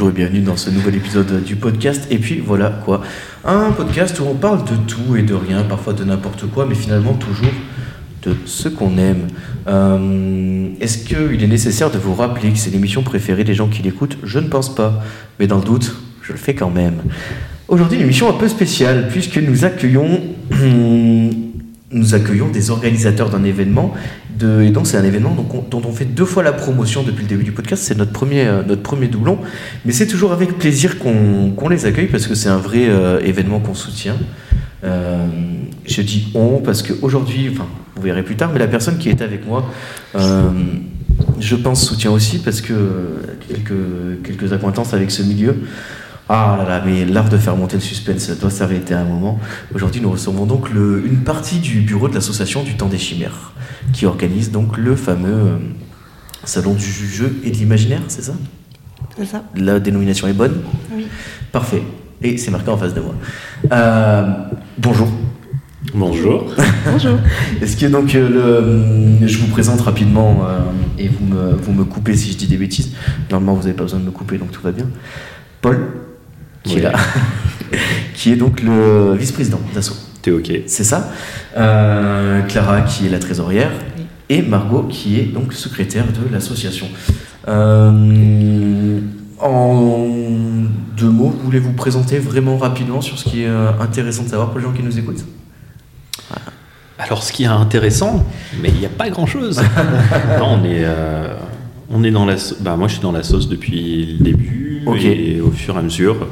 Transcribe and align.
bonjour 0.00 0.16
et 0.16 0.18
bienvenue 0.18 0.40
dans 0.40 0.56
ce 0.56 0.70
nouvel 0.70 0.94
épisode 0.94 1.44
du 1.44 1.56
podcast. 1.56 2.06
Et 2.10 2.16
puis 2.16 2.38
voilà 2.38 2.70
quoi, 2.70 3.02
un 3.44 3.70
podcast 3.70 4.18
où 4.18 4.22
on 4.24 4.34
parle 4.34 4.64
de 4.64 4.74
tout 4.86 5.14
et 5.14 5.20
de 5.20 5.34
rien, 5.34 5.62
parfois 5.62 5.92
de 5.92 6.04
n'importe 6.04 6.46
quoi, 6.46 6.64
mais 6.64 6.74
finalement 6.74 7.12
toujours 7.12 7.52
de 8.22 8.34
ce 8.46 8.70
qu'on 8.70 8.96
aime. 8.96 9.26
Euh, 9.68 10.68
Est-ce 10.80 11.04
qu'il 11.04 11.44
est 11.44 11.46
nécessaire 11.46 11.90
de 11.90 11.98
vous 11.98 12.14
rappeler 12.14 12.50
que 12.50 12.56
c'est 12.56 12.70
l'émission 12.70 13.02
préférée 13.02 13.44
des 13.44 13.52
gens 13.52 13.68
qui 13.68 13.82
l'écoutent? 13.82 14.16
Je 14.22 14.38
ne 14.38 14.48
pense 14.48 14.74
pas, 14.74 15.04
mais 15.38 15.46
dans 15.46 15.58
le 15.58 15.64
doute, 15.64 15.94
je 16.22 16.32
le 16.32 16.38
fais 16.38 16.54
quand 16.54 16.70
même. 16.70 17.02
Aujourd'hui, 17.68 17.98
une 17.98 18.04
émission 18.04 18.30
un 18.30 18.38
peu 18.38 18.48
spéciale 18.48 19.08
puisque 19.10 19.36
nous 19.36 19.66
accueillons, 19.66 20.22
nous 21.92 22.14
accueillons 22.14 22.48
des 22.48 22.70
organisateurs 22.70 23.30
d'un 23.30 23.44
événement. 23.44 23.92
De, 24.38 24.62
et 24.62 24.70
donc 24.70 24.86
c'est 24.86 24.96
un 24.96 25.04
événement 25.04 25.36
dont 25.70 25.82
on 25.84 25.92
fait 25.92 26.04
deux 26.04 26.24
fois 26.24 26.42
la 26.42 26.52
promotion 26.52 27.02
depuis 27.02 27.22
le 27.22 27.28
début 27.28 27.44
du 27.44 27.52
podcast. 27.52 27.82
C'est 27.82 27.98
notre 27.98 28.12
premier, 28.12 28.46
euh, 28.46 28.62
notre 28.62 28.82
premier 28.82 29.08
doublon, 29.08 29.38
mais 29.84 29.92
c'est 29.92 30.06
toujours 30.06 30.32
avec 30.32 30.58
plaisir 30.58 30.98
qu'on 30.98 31.68
les 31.68 31.86
accueille 31.86 32.06
parce 32.06 32.26
que 32.26 32.34
c'est 32.34 32.48
un 32.48 32.58
vrai 32.58 32.88
euh, 32.88 33.20
événement 33.20 33.60
qu'on 33.60 33.74
soutient. 33.74 34.16
Euh, 34.82 35.26
je 35.84 36.02
dis 36.02 36.30
on 36.34 36.58
parce 36.58 36.82
qu'aujourd'hui, 36.82 37.50
enfin, 37.52 37.66
vous 37.96 38.02
verrez 38.02 38.22
plus 38.22 38.36
tard, 38.36 38.50
mais 38.52 38.58
la 38.58 38.68
personne 38.68 38.96
qui 38.98 39.10
est 39.10 39.20
avec 39.20 39.46
moi, 39.46 39.68
euh, 40.14 40.50
je 41.38 41.56
pense, 41.56 41.84
soutient 41.84 42.12
aussi 42.12 42.38
parce 42.38 42.60
que 42.60 42.72
quelques, 43.48 44.22
quelques 44.24 44.52
acquaintances 44.52 44.94
avec 44.94 45.10
ce 45.10 45.22
milieu. 45.22 45.56
Ah 46.32 46.54
là 46.58 46.64
là, 46.68 46.82
mais 46.86 47.04
l'art 47.04 47.28
de 47.28 47.36
faire 47.36 47.56
monter 47.56 47.74
le 47.74 47.80
suspense 47.82 48.18
ça 48.26 48.36
doit 48.36 48.50
s'arrêter 48.50 48.94
à 48.94 49.00
un 49.00 49.04
moment. 49.04 49.40
Aujourd'hui, 49.74 50.00
nous 50.00 50.12
recevons 50.12 50.46
donc 50.46 50.70
le- 50.70 51.04
une 51.04 51.24
partie 51.24 51.58
du 51.58 51.80
bureau 51.80 52.08
de 52.08 52.14
l'association 52.14 52.62
du 52.62 52.76
Temps 52.76 52.86
des 52.86 52.98
Chimères, 52.98 53.52
qui 53.92 54.06
organise 54.06 54.52
donc 54.52 54.76
le 54.78 54.94
fameux 54.94 55.28
euh, 55.32 55.56
salon 56.44 56.74
du 56.74 56.84
jeu 56.84 57.34
et 57.42 57.50
de 57.50 57.56
l'imaginaire, 57.56 58.02
c'est 58.06 58.22
ça? 58.22 58.34
C'est 59.16 59.24
ça 59.24 59.42
La 59.56 59.80
dénomination 59.80 60.28
est 60.28 60.32
bonne? 60.32 60.62
Oui. 60.94 61.06
Parfait. 61.50 61.82
Et 62.22 62.36
c'est 62.38 62.52
marqué 62.52 62.70
en 62.70 62.76
face 62.76 62.94
de 62.94 63.00
moi. 63.00 63.14
Euh, 63.72 64.26
bonjour. 64.78 65.08
Bonjour. 65.94 66.54
Bonjour. 66.92 67.18
Est-ce 67.60 67.76
que 67.76 67.86
donc 67.86 68.14
euh, 68.14 69.18
le, 69.20 69.26
je 69.26 69.38
vous 69.38 69.48
présente 69.48 69.80
rapidement 69.80 70.42
euh, 70.46 70.60
et 70.96 71.08
vous 71.08 71.24
me, 71.26 71.54
vous 71.56 71.72
me 71.72 71.82
coupez 71.82 72.14
si 72.16 72.30
je 72.30 72.36
dis 72.36 72.46
des 72.46 72.56
bêtises? 72.58 72.92
Normalement, 73.32 73.54
vous 73.54 73.62
n'avez 73.64 73.74
pas 73.74 73.82
besoin 73.82 73.98
de 73.98 74.04
me 74.04 74.12
couper, 74.12 74.38
donc 74.38 74.52
tout 74.52 74.62
va 74.62 74.70
bien. 74.70 74.86
Paul, 75.60 75.78
qui 76.62 76.78
est 76.78 76.82
là, 76.82 76.92
qui 78.14 78.32
est 78.32 78.36
donc 78.36 78.62
le 78.62 79.14
vice-président 79.14 79.60
d'Asso. 79.74 79.94
T'es 80.22 80.30
ok. 80.30 80.52
C'est 80.66 80.84
ça. 80.84 81.10
Euh, 81.56 82.42
Clara, 82.42 82.82
qui 82.82 83.06
est 83.06 83.10
la 83.10 83.18
trésorière. 83.18 83.70
Oui. 83.96 84.04
Et 84.28 84.42
Margot, 84.42 84.84
qui 84.84 85.18
est 85.18 85.24
donc 85.24 85.52
secrétaire 85.52 86.06
de 86.06 86.32
l'association. 86.32 86.86
Euh, 87.48 89.00
en 89.40 90.06
deux 90.96 91.08
mots, 91.08 91.34
vous 91.36 91.44
voulez 91.44 91.58
vous 91.58 91.72
présenter 91.72 92.18
vraiment 92.18 92.58
rapidement 92.58 93.00
sur 93.00 93.18
ce 93.18 93.24
qui 93.24 93.42
est 93.42 93.48
euh, 93.48 93.70
intéressant 93.80 94.24
de 94.24 94.28
savoir 94.28 94.50
pour 94.50 94.58
les 94.58 94.64
gens 94.64 94.72
qui 94.72 94.82
nous 94.82 94.98
écoutent? 94.98 95.24
Alors, 96.98 97.22
ce 97.22 97.32
qui 97.32 97.44
est 97.44 97.46
intéressant, 97.46 98.26
mais 98.62 98.68
il 98.68 98.78
n'y 98.78 98.84
a 98.84 98.90
pas 98.90 99.08
grand-chose. 99.08 99.62
on 100.42 100.62
est, 100.64 100.84
euh, 100.84 101.34
on 101.88 102.04
est 102.04 102.10
dans 102.10 102.26
la. 102.26 102.36
Bah, 102.60 102.76
moi, 102.76 102.88
je 102.88 102.94
suis 102.94 103.02
dans 103.02 103.10
la 103.10 103.22
sauce 103.22 103.48
depuis 103.48 104.18
le 104.18 104.24
début 104.24 104.84
et 105.02 105.40
au 105.40 105.50
fur 105.50 105.76
et 105.76 105.78
à 105.78 105.82
mesure, 105.82 106.28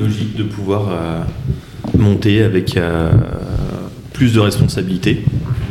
logique 0.00 0.36
de 0.36 0.42
pouvoir 0.44 0.88
euh, 0.90 1.22
monter 1.98 2.42
avec 2.42 2.76
euh, 2.76 3.10
plus 4.12 4.32
de 4.34 4.40
responsabilités. 4.40 5.24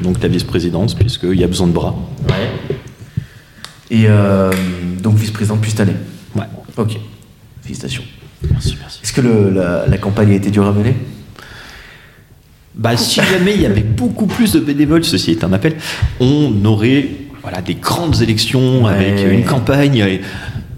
Donc 0.04 0.22
la 0.22 0.28
vice-présidence, 0.30 0.94
puisqu'il 0.96 1.40
y 1.40 1.44
a 1.44 1.48
besoin 1.48 1.68
de 1.68 1.74
bras. 1.74 1.96
Ouais. 2.30 2.76
Et 3.90 4.06
euh, 4.08 4.52
donc 5.02 5.16
vice-président 5.16 5.56
depuis 5.56 5.72
cette 5.72 5.82
année. 5.82 5.96
Ouais. 6.36 6.46
Ok. 6.78 6.98
Félicitations. 7.62 8.04
Merci, 8.50 8.78
merci. 8.80 9.00
Est-ce 9.04 9.14
que 9.14 9.22
le- 9.22 9.52
la, 9.52 9.86
la 9.88 9.98
campagne 9.98 10.32
a 10.32 10.36
été 10.36 10.50
dure 10.50 10.66
à 10.66 10.72
mener? 10.72 10.96
Bah, 12.74 12.96
si 12.98 13.22
jamais 13.22 13.54
il 13.56 13.62
y 13.62 13.66
avait 13.66 13.82
beaucoup 13.84 14.26
plus 14.28 14.54
de 14.54 14.60
bénévoles, 14.60 15.04
ceci 15.04 15.32
est 15.32 15.44
un 15.44 15.52
appel, 15.54 15.76
on 16.20 16.54
aurait 16.66 17.10
voilà, 17.42 17.62
des 17.62 17.76
grandes 17.76 18.22
élections 18.22 18.86
Ouais. 18.86 18.94
avec 18.94 19.32
une 19.32 19.44
campagne. 19.44 20.20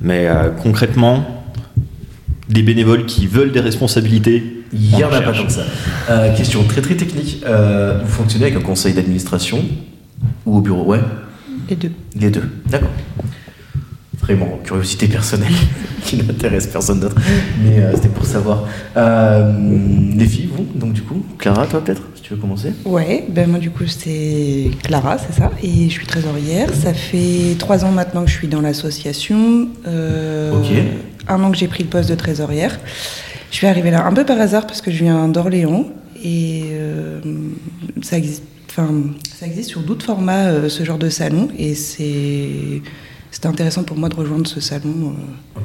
mais 0.02 0.28
euh, 0.28 0.50
concrètement, 0.50 1.43
des 2.50 2.62
bénévoles 2.64 3.06
qui 3.06 3.28
veulent 3.28 3.52
des 3.52 3.60
responsabilités. 3.62 4.44
Il 4.74 4.96
n'y 4.96 5.04
en 5.04 5.12
a 5.12 5.22
pas 5.22 5.32
que 5.32 5.52
ça. 5.52 5.64
Euh, 6.10 6.36
question 6.36 6.64
très 6.64 6.82
très 6.82 6.96
technique. 6.96 7.42
Euh, 7.46 8.00
vous 8.04 8.12
fonctionnez 8.12 8.46
avec 8.46 8.58
un 8.58 8.62
conseil 8.62 8.94
d'administration 8.94 9.64
ou 10.46 10.58
au 10.58 10.62
bureau? 10.62 10.84
Ouais, 10.86 11.00
Les 11.70 11.76
deux. 11.76 11.92
les 12.20 12.30
deux. 12.30 12.44
D'accord. 12.70 12.90
Vraiment, 14.20 14.58
curiosité 14.64 15.08
personnelle 15.08 15.52
qui 16.06 16.16
n'intéresse 16.16 16.68
personne 16.68 17.02
d'autre. 17.02 17.16
Mais 17.62 17.80
euh, 17.80 17.92
c'était 17.96 18.08
pour 18.08 18.26
savoir. 18.26 18.64
Euh, 18.96 19.52
les 20.18 20.26
filles, 20.26 20.50
vous 20.56 20.66
Donc 20.76 20.94
du 20.94 21.02
coup, 21.02 21.26
Clara, 21.38 21.68
toi 21.68 21.84
peut-être, 21.84 22.04
si 22.16 22.22
tu 22.22 22.34
veux 22.34 22.40
commencer? 22.40 22.72
Ouais, 22.86 23.26
ben 23.30 23.50
moi 23.50 23.60
du 23.60 23.70
coup 23.70 23.86
c'est 23.86 24.72
Clara, 24.84 25.18
c'est 25.18 25.34
ça, 25.38 25.52
et 25.62 25.86
je 25.90 25.94
suis 25.94 26.06
trésorière. 26.08 26.70
Ça 26.74 26.94
fait 26.94 27.56
trois 27.60 27.84
ans 27.84 27.92
maintenant 27.92 28.24
que 28.24 28.30
je 28.30 28.36
suis 28.38 28.48
dans 28.48 28.62
l'association. 28.62 29.68
Euh, 29.88 30.54
Ok. 30.54 30.72
Un 31.28 31.44
an 31.44 31.52
que 31.52 31.58
j'ai 31.58 31.68
pris 31.68 31.84
le 31.84 31.90
poste 31.90 32.10
de 32.10 32.16
trésorière. 32.16 32.80
Je 33.52 33.56
suis 33.58 33.68
arrivée 33.68 33.92
là 33.92 34.06
un 34.06 34.14
peu 34.14 34.26
par 34.26 34.40
hasard 34.42 34.66
parce 34.68 34.82
que 34.82 34.92
je 34.92 35.04
viens 35.04 35.28
d'Orléans 35.28 35.86
et 36.24 36.64
euh, 36.72 37.22
ça 38.02 38.18
existe. 38.18 38.44
Enfin, 38.70 38.90
ça 39.36 39.46
existe 39.46 39.70
sur 39.70 39.82
d'autres 39.82 40.04
formats, 40.06 40.48
euh, 40.48 40.68
ce 40.70 40.84
genre 40.84 40.98
de 40.98 41.10
salon, 41.10 41.48
et 41.60 41.76
c'est 41.76 42.82
c'était 43.30 43.46
intéressant 43.48 43.84
pour 43.84 43.98
moi 43.98 44.10
de 44.10 44.16
rejoindre 44.16 44.48
ce 44.48 44.60
salon 44.60 45.14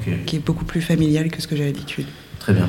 euh, 0.06 0.14
qui 0.26 0.36
est 0.36 0.44
beaucoup 0.44 0.66
plus 0.66 0.82
familial 0.82 1.30
que 1.30 1.40
ce 1.40 1.46
que 1.48 1.56
j'ai 1.56 1.64
l'habitude. 1.64 2.04
très 2.38 2.52
bien. 2.52 2.68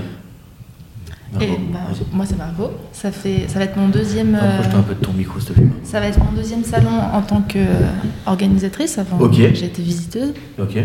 Et 1.41 1.47
bah, 1.71 1.79
moi 2.13 2.25
c'est 2.25 2.37
Margot. 2.37 2.71
Ça 2.93 3.11
fait, 3.11 3.47
ça 3.49 3.59
va 3.59 3.65
être 3.65 3.75
mon 3.77 3.89
deuxième. 3.89 4.33
euh, 4.33 4.61
un 4.77 4.81
peu 4.81 4.95
de 4.95 4.99
ton 5.01 5.11
micro, 5.13 5.39
s'il 5.39 5.49
te 5.49 5.53
plaît. 5.53 5.67
ça 5.83 5.99
va 5.99 6.07
être 6.07 6.19
mon 6.23 6.31
deuxième 6.31 6.63
salon 6.63 6.89
en 7.13 7.21
tant 7.21 7.41
qu'organisatrice. 8.25 8.97
Avant, 8.97 9.19
Ok. 9.19 9.33
j'ai 9.33 9.65
été 9.65 9.81
visiteuse. 9.81 10.33
Ok. 10.57 10.77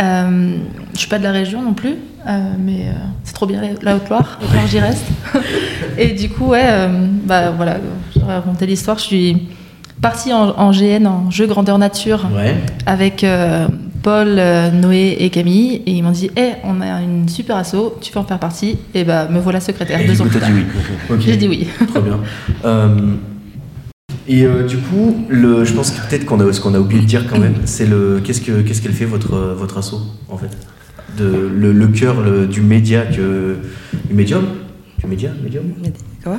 Euh, 0.00 0.56
je 0.94 0.98
suis 0.98 1.08
pas 1.08 1.18
de 1.18 1.24
la 1.24 1.32
région 1.32 1.60
non 1.62 1.72
plus, 1.74 1.94
euh, 2.28 2.38
mais 2.58 2.82
euh, 2.86 2.92
c'est 3.24 3.32
trop 3.34 3.46
bien 3.46 3.60
la- 3.82 3.96
Haute-Loire. 3.96 4.38
Alors 4.52 4.66
j'y 4.66 4.78
reste. 4.78 5.04
Et 5.98 6.08
du 6.12 6.28
coup, 6.28 6.46
ouais, 6.48 6.62
euh, 6.66 7.06
bah 7.24 7.50
voilà, 7.50 7.78
je 8.14 8.20
vais 8.20 8.26
raconter 8.32 8.66
l'histoire. 8.66 8.98
Je 8.98 9.04
suis 9.04 9.48
partie 10.00 10.32
en, 10.32 10.50
en 10.50 10.70
GN, 10.70 11.06
en 11.06 11.30
jeu 11.30 11.46
grandeur 11.46 11.78
nature, 11.78 12.26
Ouais. 12.34 12.54
avec 12.86 13.26
Paul, 14.04 14.40
Noé 14.74 15.16
et 15.18 15.30
Camille, 15.30 15.82
et 15.84 15.90
ils 15.90 16.02
m'ont 16.02 16.12
dit, 16.12 16.30
hé, 16.36 16.52
on 16.62 16.80
a 16.80 17.02
une 17.02 17.28
super 17.28 17.56
asso, 17.56 17.96
tu 18.00 18.12
veux 18.12 18.20
en 18.20 18.24
faire 18.24 18.38
partie 18.38 18.78
Et 18.94 19.02
bah 19.02 19.26
me 19.28 19.40
voilà 19.40 19.58
secrétaire. 19.58 20.00
Et 20.00 20.06
deux 20.06 20.22
ans 20.22 20.26
plus 20.26 20.38
t'as 20.38 20.46
dit 20.46 20.52
tard. 20.62 20.62
oui. 21.10 21.16
J'ai 21.20 21.36
dit 21.36 21.48
oui. 21.48 21.66
Très 21.88 22.00
bien. 22.00 22.20
Euh, 24.28 24.32
et 24.32 24.44
euh, 24.44 24.62
du 24.66 24.76
coup, 24.78 25.24
le, 25.28 25.64
je 25.64 25.72
pense 25.72 25.90
que 25.90 26.06
peut-être 26.08 26.24
qu'on 26.26 26.40
a, 26.40 26.52
ce 26.52 26.60
qu'on 26.60 26.74
a 26.74 26.78
oublié 26.80 27.00
de 27.02 27.06
dire 27.06 27.26
quand 27.28 27.38
même, 27.38 27.54
c'est 27.64 27.86
le 27.86 28.20
qu'est-ce 28.22 28.40
que 28.40 28.60
qu'est-ce 28.62 28.82
qu'elle 28.82 28.92
fait 28.92 29.04
votre 29.06 29.36
votre 29.56 29.78
asso 29.78 29.94
en 30.28 30.36
fait, 30.38 30.50
de 31.16 31.50
le, 31.54 31.72
le 31.72 31.88
cœur 31.88 32.20
le- 32.20 32.46
du 32.46 32.60
média 32.60 33.02
que 33.06 33.56
du 34.08 34.14
médium, 34.14 34.44
du 35.00 35.06
média, 35.06 35.30
médium? 35.42 35.64
Quoi? 36.22 36.38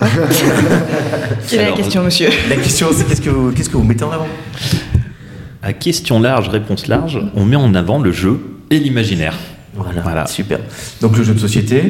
Quelle 1.48 1.60
est 1.60 1.70
la 1.70 1.76
question, 1.76 2.02
monsieur? 2.02 2.28
La 2.48 2.56
question 2.56 2.88
c'est 2.92 3.04
qu'est-ce 3.06 3.20
que 3.20 3.30
vous, 3.30 3.52
qu'est-ce 3.52 3.68
que 3.70 3.76
vous 3.76 3.84
mettez 3.84 4.04
en 4.04 4.10
avant? 4.10 4.26
À 5.62 5.72
question 5.72 6.18
large, 6.20 6.48
réponse 6.48 6.86
large, 6.88 7.20
on 7.34 7.44
met 7.44 7.56
en 7.56 7.74
avant 7.74 8.00
le 8.00 8.10
jeu 8.10 8.40
et 8.70 8.78
l'imaginaire. 8.78 9.36
voilà, 9.74 10.00
Voilà. 10.00 10.26
super. 10.26 10.58
Donc 11.00 11.16
le 11.16 11.22
jeu 11.24 11.34
de 11.34 11.38
société. 11.38 11.88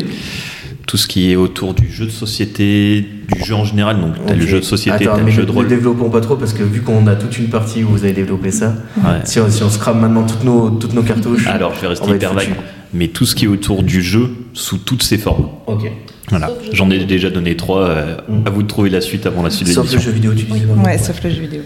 Tout 0.93 0.99
ce 0.99 1.07
qui 1.07 1.33
est 1.33 1.37
autour 1.37 1.73
du 1.73 1.91
jeu 1.91 2.05
de 2.05 2.11
société, 2.11 3.01
du 3.35 3.43
jeu 3.43 3.55
en 3.55 3.65
général. 3.65 3.99
Donc, 3.99 4.13
t'as 4.27 4.35
le 4.35 4.47
jeu 4.47 4.59
de 4.61 4.65
société, 4.65 5.07
Attends, 5.07 5.13
t'as 5.15 5.21
le 5.21 5.25
mais 5.25 5.31
jeu 5.33 5.41
ne- 5.41 5.47
de 5.47 5.51
Ne 5.53 5.57
rôle. 5.57 5.69
développons 5.69 6.11
pas 6.11 6.21
trop 6.21 6.37
parce 6.37 6.53
que 6.53 6.63
vu 6.63 6.83
qu'on 6.83 7.07
a 7.07 7.15
toute 7.15 7.39
une 7.39 7.49
partie 7.49 7.83
où 7.83 7.89
vous 7.89 8.05
avez 8.05 8.13
développé 8.13 8.51
ça, 8.51 8.75
Ouais. 8.99 9.21
si, 9.25 9.41
on, 9.41 9.49
si 9.51 9.63
on 9.63 9.71
scrame 9.71 10.01
maintenant 10.01 10.25
toutes 10.27 10.45
nos 10.45 10.69
toutes 10.69 10.93
nos 10.93 11.03
cartouches. 11.03 11.47
Alors, 11.47 11.75
je 11.75 11.81
vais 11.81 11.87
rester 11.87 12.11
hyper 12.11 12.35
vague. 12.35 12.51
Mais 12.93 13.09
tout 13.09 13.25
ce 13.25 13.35
qui 13.35 13.47
est 13.47 13.49
autour 13.49 13.83
du 13.83 14.03
jeu, 14.03 14.33
sous 14.53 14.77
toutes 14.77 15.03
ses 15.03 15.17
formes. 15.17 15.49
Ok. 15.67 15.91
Voilà. 16.29 16.51
J'en 16.75 16.91
ai 16.91 17.03
déjà 17.07 17.31
donné 17.31 17.57
trois. 17.57 17.89
euh, 17.89 18.17
Mm. 18.29 18.47
À 18.47 18.51
vous 18.51 18.63
de 18.63 18.69
trouver 18.69 18.91
la 18.91 19.01
suite 19.01 19.25
avant 19.25 19.43
la 19.43 19.49
suite 19.49 19.69
de 19.69 19.73
Sauf 19.73 19.87
le 19.87 19.91
l'émission. 19.93 20.11
jeu 20.11 20.15
vidéo, 20.15 20.35
tu. 20.35 20.67
Maman. 20.67 20.83
Ouais, 20.85 20.99
sauf 20.99 21.25
le 21.25 21.31
jeu 21.31 21.41
vidéo. 21.41 21.63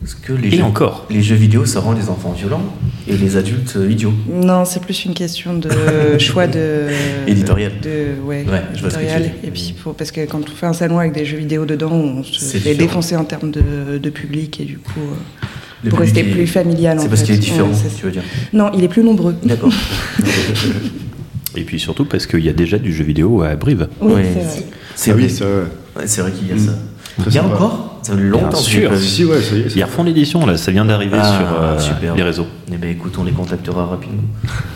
Parce 0.00 0.14
que 0.14 0.32
les 0.34 0.48
Et 0.48 0.56
jeux, 0.58 0.62
encore. 0.62 1.06
les 1.10 1.22
jeux 1.22 1.34
vidéo, 1.36 1.64
ça 1.64 1.80
rend 1.80 1.92
les 1.92 2.08
enfants 2.10 2.32
violents 2.32 2.62
et 3.08 3.16
les 3.16 3.36
adultes 3.36 3.74
euh, 3.76 3.90
idiots. 3.90 4.12
Non, 4.30 4.64
c'est 4.66 4.80
plus 4.80 5.04
une 5.06 5.14
question 5.14 5.54
de 5.54 5.70
choix 6.18 6.46
de. 6.46 6.86
Éditorial. 7.26 7.72
De, 7.82 8.20
ouais, 8.24 8.44
Ouais, 8.48 8.62
je 8.74 8.80
vois 8.82 8.90
ce 8.90 8.96
que 8.96 9.00
tu 9.00 9.06
éditorial. 9.06 9.22
veux 9.22 9.28
dire. 9.28 9.34
Et 9.44 9.50
puis, 9.50 9.74
faut, 9.76 9.92
parce 9.94 10.10
que 10.12 10.20
quand 10.26 10.40
on 10.42 10.54
fait 10.54 10.66
un 10.66 10.74
salon 10.74 10.98
avec 10.98 11.12
des 11.12 11.24
jeux 11.24 11.38
vidéo 11.38 11.64
dedans, 11.64 11.90
on 11.92 12.22
se 12.22 12.38
fait 12.38 12.58
différent. 12.58 12.78
défoncer 12.78 13.16
en 13.16 13.24
termes 13.24 13.50
de, 13.50 13.98
de 13.98 14.10
public 14.10 14.60
et 14.60 14.64
du 14.64 14.76
coup, 14.78 15.00
euh, 15.00 15.46
Le 15.84 15.90
pour 15.90 15.98
rester 16.00 16.20
est- 16.20 16.24
plus 16.30 16.46
familial. 16.46 16.98
C'est 17.00 17.08
parce 17.08 17.20
fait. 17.22 17.26
qu'il 17.28 17.34
est 17.36 17.38
différent, 17.38 17.68
Ouais, 17.70 17.90
tu 17.98 18.04
veux 18.04 18.12
dire. 18.12 18.22
Non, 18.52 18.70
il 18.74 18.84
est 18.84 18.88
plus 18.88 19.02
nombreux. 19.02 19.34
D'accord. 19.44 19.72
Et 21.56 21.62
puis 21.62 21.80
surtout 21.80 22.04
parce 22.04 22.26
qu'il 22.26 22.44
y 22.44 22.50
a 22.50 22.52
déjà 22.52 22.78
du 22.78 22.92
jeu 22.92 23.02
vidéo 23.02 23.42
à 23.42 23.56
Brive. 23.56 23.88
Oui, 24.02 24.12
Ouais. 24.12 24.24
c'est 24.34 24.40
vrai. 24.42 24.62
C'est 24.94 25.10
Ah 25.10 25.14
vrai. 25.14 25.22
oui, 25.24 25.30
ça, 25.30 25.44
ouais. 25.46 25.50
Ouais, 25.96 26.02
c'est 26.06 26.20
vrai 26.20 26.32
qu'il 26.32 26.48
y 26.48 26.52
a 26.52 26.58
ça. 26.62 26.72
Très 27.18 27.30
Il 27.30 27.34
y 27.34 27.38
a 27.38 27.42
sympa. 27.42 27.54
encore 27.54 27.95
Ça 28.06 28.14
fait 28.14 28.22
longtemps 28.22 28.48
Bien 28.48 28.58
que 28.58 28.64
sûr. 28.64 28.88
pas 28.90 28.94
vu. 28.96 29.04
Si, 29.04 29.24
ouais, 29.24 29.40
ça 29.42 29.56
y 29.56 29.60
est. 29.62 29.74
Ils 29.76 29.82
refont 29.84 30.04
l'édition, 30.04 30.46
là, 30.46 30.56
ça 30.56 30.70
vient 30.70 30.84
d'arriver 30.84 31.16
Ah, 31.20 31.36
sur 31.38 31.62
euh, 31.62 31.78
super. 31.78 32.14
les 32.14 32.22
réseaux. 32.22 32.46
Eh 32.72 32.76
ben 32.76 32.90
écoute, 32.90 33.14
on 33.18 33.24
les 33.24 33.32
contactera 33.32 33.84
rapidement. 33.86 34.22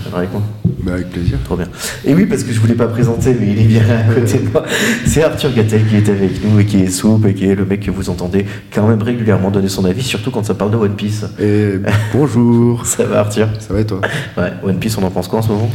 Ça 0.04 0.10
va 0.10 0.18
avec 0.18 0.32
moi 0.32 0.42
Bah, 0.82 0.92
avec 0.94 1.10
plaisir. 1.10 1.38
Trop 1.44 1.56
bien. 1.56 1.68
Et 2.04 2.12
oui, 2.14 2.26
parce 2.26 2.42
que 2.42 2.52
je 2.52 2.58
voulais 2.58 2.74
pas 2.74 2.86
présenter, 2.88 3.36
mais 3.38 3.46
il 3.52 3.58
est 3.60 3.64
bien 3.66 3.82
à 3.82 4.12
côté 4.14 4.38
de 4.38 4.48
moi. 4.50 4.64
C'est 5.06 5.22
Arthur 5.22 5.52
Gattel 5.52 5.86
qui 5.86 5.96
est 5.96 6.08
avec 6.08 6.44
nous 6.44 6.58
et 6.58 6.64
qui 6.66 6.78
est 6.78 6.88
soupe 6.90 7.24
et 7.26 7.34
qui 7.34 7.46
est 7.46 7.54
le 7.54 7.64
mec 7.64 7.80
que 7.86 7.90
vous 7.92 8.10
entendez 8.10 8.46
quand 8.74 8.88
même 8.88 9.02
régulièrement 9.02 9.50
donner 9.50 9.68
son 9.68 9.84
avis, 9.84 10.02
surtout 10.02 10.30
quand 10.32 10.44
ça 10.44 10.54
parle 10.54 10.72
de 10.72 10.76
One 10.76 10.94
Piece. 10.96 11.24
Et 11.40 11.74
bonjour. 12.12 12.84
Ça 12.86 13.04
va 13.04 13.20
Arthur 13.20 13.48
Ça 13.60 13.74
va 13.74 13.80
et 13.80 13.86
toi? 13.86 14.00
Ouais, 14.36 14.52
One 14.64 14.78
Piece, 14.78 14.96
on 14.98 15.02
en 15.04 15.10
pense 15.10 15.28
quoi 15.28 15.38
en 15.38 15.42
ce 15.42 15.48
moment? 15.48 15.70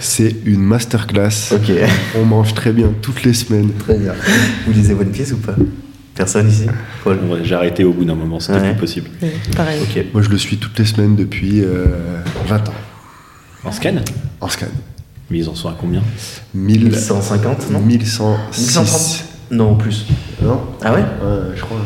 C'est 0.00 0.34
une 0.44 0.62
masterclass. 0.62 1.52
Ok, 1.54 1.70
On 2.20 2.24
mange 2.24 2.54
très 2.54 2.72
bien 2.72 2.88
toutes 3.02 3.22
les 3.24 3.34
semaines. 3.34 3.70
très 3.78 3.96
bien. 3.98 4.12
Vous 4.66 4.72
lisez 4.72 4.94
One 4.94 5.10
Piece 5.10 5.32
ou 5.32 5.36
pas? 5.36 5.54
Personne 6.20 6.50
ici 6.50 6.66
Paul 7.02 7.16
Bon, 7.16 7.32
ouais, 7.34 7.40
J'ai 7.44 7.54
arrêté 7.54 7.82
au 7.82 7.94
bout 7.94 8.04
d'un 8.04 8.14
moment, 8.14 8.40
c'était 8.40 8.60
Ouais. 8.60 8.70
plus 8.72 8.80
possible. 8.80 9.08
Pareil. 9.56 9.80
Moi, 10.12 10.20
je 10.20 10.28
le 10.28 10.36
suis 10.36 10.58
toutes 10.58 10.78
les 10.78 10.84
semaines 10.84 11.16
depuis 11.16 11.62
euh, 11.62 11.86
20 12.46 12.68
ans. 12.68 12.74
En 13.64 13.72
scan? 13.72 13.94
En 14.42 14.48
scan. 14.50 14.66
Mais 15.30 15.38
ils 15.38 15.48
en 15.48 15.54
sont 15.54 15.68
à 15.70 15.76
combien? 15.80 16.02
1000, 16.52 16.90
1150, 16.90 17.70
non? 17.70 17.80
1106. 17.80 18.76
1130 18.76 19.24
Non, 19.52 19.76
plus. 19.76 20.04
Non? 20.42 20.60
Ah 20.82 20.92
ouais? 20.92 20.98
Ouais, 21.00 21.54
je 21.56 21.62
crois. 21.62 21.78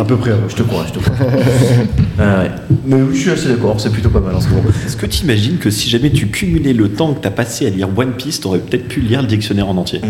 À 0.00 0.04
peu 0.04 0.16
près. 0.16 0.32
Je 0.48 0.56
te 0.56 0.62
crois, 0.64 0.86
je 0.88 0.92
te 0.94 0.98
crois. 0.98 1.14
ah 2.18 2.38
ouais. 2.40 2.50
Mais 2.86 3.02
oui, 3.02 3.14
je 3.14 3.20
suis 3.20 3.30
assez 3.30 3.48
d'accord, 3.48 3.80
c'est 3.80 3.90
plutôt 3.90 4.10
pas 4.10 4.18
mal 4.18 4.34
en 4.34 4.40
ce 4.40 4.48
moment. 4.48 4.62
Est-ce 4.84 4.96
que 4.96 5.06
tu 5.06 5.22
imagines 5.22 5.58
que 5.58 5.70
si 5.70 5.88
jamais 5.88 6.10
tu 6.10 6.26
cumulais 6.26 6.72
le 6.72 6.88
temps 6.88 7.14
que 7.14 7.20
tu 7.20 7.28
as 7.28 7.30
passé 7.30 7.66
à 7.68 7.70
lire 7.70 7.88
One 7.96 8.14
Piece, 8.14 8.40
tu 8.40 8.48
aurais 8.48 8.58
peut-être 8.58 8.88
pu 8.88 9.00
lire 9.00 9.22
le 9.22 9.28
dictionnaire 9.28 9.68
en 9.68 9.76
entier? 9.76 10.00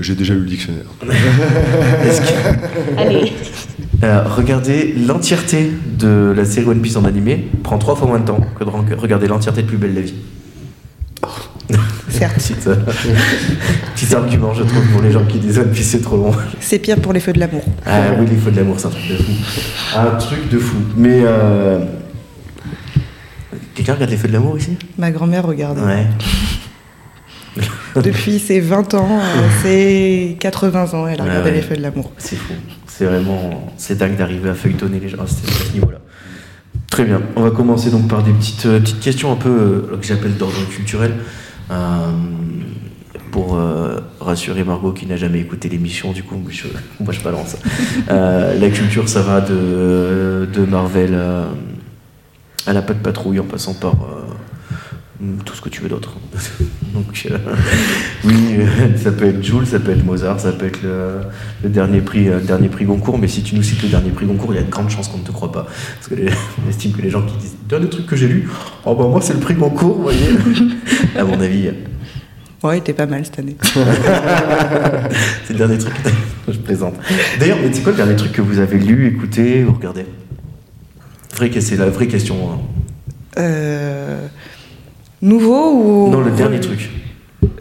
J'ai 0.00 0.14
déjà 0.14 0.34
lu 0.34 0.40
le 0.40 0.46
dictionnaire. 0.46 0.84
Est-ce 2.04 2.20
que- 2.20 2.98
Allez. 3.00 3.32
Euh, 4.02 4.22
regarder 4.24 4.92
l'entièreté 5.06 5.70
de 5.98 6.34
la 6.36 6.44
série 6.44 6.66
One 6.66 6.80
Piece 6.80 6.96
en 6.96 7.04
animé 7.04 7.48
prend 7.62 7.78
trois 7.78 7.94
fois 7.96 8.06
moins 8.08 8.18
de 8.18 8.24
temps 8.26 8.40
que 8.58 8.64
de 8.64 8.70
re- 8.70 8.94
regarder 8.98 9.28
l'entièreté 9.28 9.62
de 9.62 9.66
Plus 9.68 9.78
Belle 9.78 9.94
la 9.94 10.00
Vie. 10.02 10.14
Certes. 12.10 12.34
Petit, 12.36 12.54
euh, 12.68 12.76
petit 13.94 14.14
argument, 14.14 14.52
je 14.54 14.62
trouve, 14.62 14.86
pour 14.92 15.00
les 15.02 15.10
gens 15.10 15.24
qui 15.24 15.38
disent 15.38 15.58
One 15.58 15.70
Piece 15.70 15.86
c'est 15.88 16.02
trop 16.02 16.16
long. 16.16 16.32
C'est 16.60 16.78
pire 16.78 17.00
pour 17.00 17.12
les 17.12 17.20
feux 17.20 17.32
de 17.32 17.40
l'amour. 17.40 17.64
Ah 17.86 18.00
oui, 18.20 18.26
les 18.30 18.36
feux 18.36 18.50
de 18.50 18.56
l'amour, 18.58 18.76
c'est 18.78 18.86
un 18.86 18.90
truc 18.90 19.08
de 19.08 19.16
fou. 19.16 19.32
Un 19.96 20.10
truc 20.16 20.48
de 20.50 20.58
fou. 20.58 20.76
Mais. 20.96 21.22
Euh... 21.24 21.78
Quelqu'un 23.74 23.94
regarde 23.94 24.10
les 24.10 24.16
feux 24.16 24.28
de 24.28 24.32
l'amour 24.34 24.56
ici 24.58 24.76
Ma 24.98 25.10
grand-mère 25.10 25.44
regarde. 25.46 25.78
Ouais. 25.78 26.06
Depuis 28.02 28.38
ses 28.38 28.60
20 28.60 28.94
ans, 28.94 29.20
euh, 29.20 29.48
ses 29.62 30.36
80 30.40 30.94
ans, 30.94 31.06
elle 31.06 31.20
a 31.20 31.24
regardé 31.24 31.50
ouais. 31.50 31.56
les 31.56 31.62
feux 31.62 31.76
de 31.76 31.82
l'amour. 31.82 32.10
C'est 32.18 32.36
fou. 32.36 32.54
C'est 32.86 33.04
vraiment. 33.04 33.72
C'est 33.76 33.96
dingue 33.98 34.16
d'arriver 34.16 34.50
à 34.50 34.54
feuilletonner 34.54 35.00
les 35.00 35.08
gens 35.08 35.22
à 35.22 35.26
ce 35.26 35.34
à 35.48 35.64
ce 35.68 35.72
niveau-là. 35.72 35.98
Très 36.90 37.04
bien. 37.04 37.20
On 37.36 37.42
va 37.42 37.50
commencer 37.50 37.90
donc 37.90 38.08
par 38.08 38.22
des 38.22 38.32
petites, 38.32 38.66
euh, 38.66 38.80
petites 38.80 39.00
questions 39.00 39.32
un 39.32 39.36
peu 39.36 39.48
euh, 39.50 39.96
que 40.00 40.06
j'appelle 40.06 40.36
d'ordre 40.36 40.54
culturel. 40.68 41.14
Euh, 41.70 41.76
pour 43.30 43.56
euh, 43.56 44.00
rassurer 44.20 44.62
Margot 44.62 44.92
qui 44.92 45.06
n'a 45.06 45.16
jamais 45.16 45.40
écouté 45.40 45.68
l'émission, 45.68 46.12
du 46.12 46.22
coup, 46.22 46.40
je- 46.50 46.68
moi 47.00 47.12
je 47.12 47.20
balance. 47.20 47.56
Euh, 48.10 48.56
la 48.58 48.70
culture, 48.70 49.08
ça 49.08 49.22
va 49.22 49.40
de, 49.40 50.48
de 50.52 50.64
Marvel 50.64 51.14
à, 51.14 51.48
à 52.70 52.72
la 52.72 52.80
patte 52.82 52.98
patrouille 53.02 53.40
en 53.40 53.44
passant 53.44 53.74
par 53.74 53.94
tout 55.44 55.54
ce 55.54 55.60
que 55.60 55.68
tu 55.68 55.80
veux 55.82 55.88
d'autre. 55.88 56.14
Donc, 56.94 57.26
euh, 57.30 57.38
oui, 58.24 58.34
euh, 58.58 58.96
ça 58.96 59.10
peut 59.12 59.26
être 59.26 59.42
Jules, 59.42 59.66
ça 59.66 59.80
peut 59.80 59.90
être 59.92 60.04
Mozart, 60.04 60.38
ça 60.40 60.52
peut 60.52 60.66
être 60.66 60.82
le, 60.82 61.20
le 61.62 61.68
dernier, 61.68 62.00
prix, 62.00 62.28
euh, 62.28 62.38
le 62.38 62.44
dernier 62.46 62.68
prix 62.68 62.84
Goncourt, 62.84 63.18
mais 63.18 63.26
si 63.28 63.42
tu 63.42 63.54
nous 63.56 63.62
cites 63.62 63.82
le 63.82 63.88
dernier 63.88 64.10
prix 64.10 64.26
Goncourt, 64.26 64.52
il 64.54 64.56
y 64.56 64.60
a 64.60 64.62
de 64.62 64.70
grandes 64.70 64.90
chances 64.90 65.08
qu'on 65.08 65.18
ne 65.18 65.24
te 65.24 65.32
croit 65.32 65.50
pas. 65.52 65.66
Parce 65.96 66.08
que 66.08 66.14
les- 66.14 66.30
on 66.64 66.68
estime 66.70 66.92
que 66.92 67.02
les 67.02 67.10
gens 67.10 67.22
qui 67.22 67.36
disent 67.36 67.56
Dernier 67.68 67.88
truc 67.88 68.06
que 68.06 68.14
j'ai 68.16 68.28
lu, 68.28 68.48
oh 68.84 68.94
bah 68.94 69.06
moi 69.08 69.20
c'est 69.20 69.32
le 69.34 69.40
prix 69.40 69.54
Goncourt, 69.54 69.96
vous 69.96 70.02
voyez. 70.04 70.28
à 71.18 71.24
mon 71.24 71.40
avis, 71.40 71.70
Ouais, 72.62 72.80
t'es 72.80 72.92
pas 72.94 73.04
mal 73.06 73.24
cette 73.26 73.38
année. 73.40 73.56
c'est 73.62 75.52
le 75.52 75.58
dernier 75.58 75.76
truc 75.78 75.92
que 76.46 76.52
je 76.52 76.58
présente. 76.58 76.94
D'ailleurs, 77.38 77.58
mais 77.62 77.70
c'est 77.72 77.82
quoi 77.82 77.92
le 77.92 77.96
dernier 77.98 78.16
truc 78.16 78.32
que 78.32 78.40
vous 78.40 78.58
avez 78.58 78.78
lu, 78.78 79.06
écouté 79.08 79.64
ou 79.64 79.72
regardé? 79.74 80.06
Vrai 81.36 81.50
que 81.50 81.60
c'est 81.60 81.76
la 81.76 81.90
vraie 81.90 82.06
question. 82.06 82.36
hein. 82.52 82.58
Euh, 83.38 84.26
Nouveau 85.24 85.72
ou. 85.72 86.10
Non, 86.10 86.20
le 86.20 86.30
dernier 86.32 86.60
truc. 86.60 86.90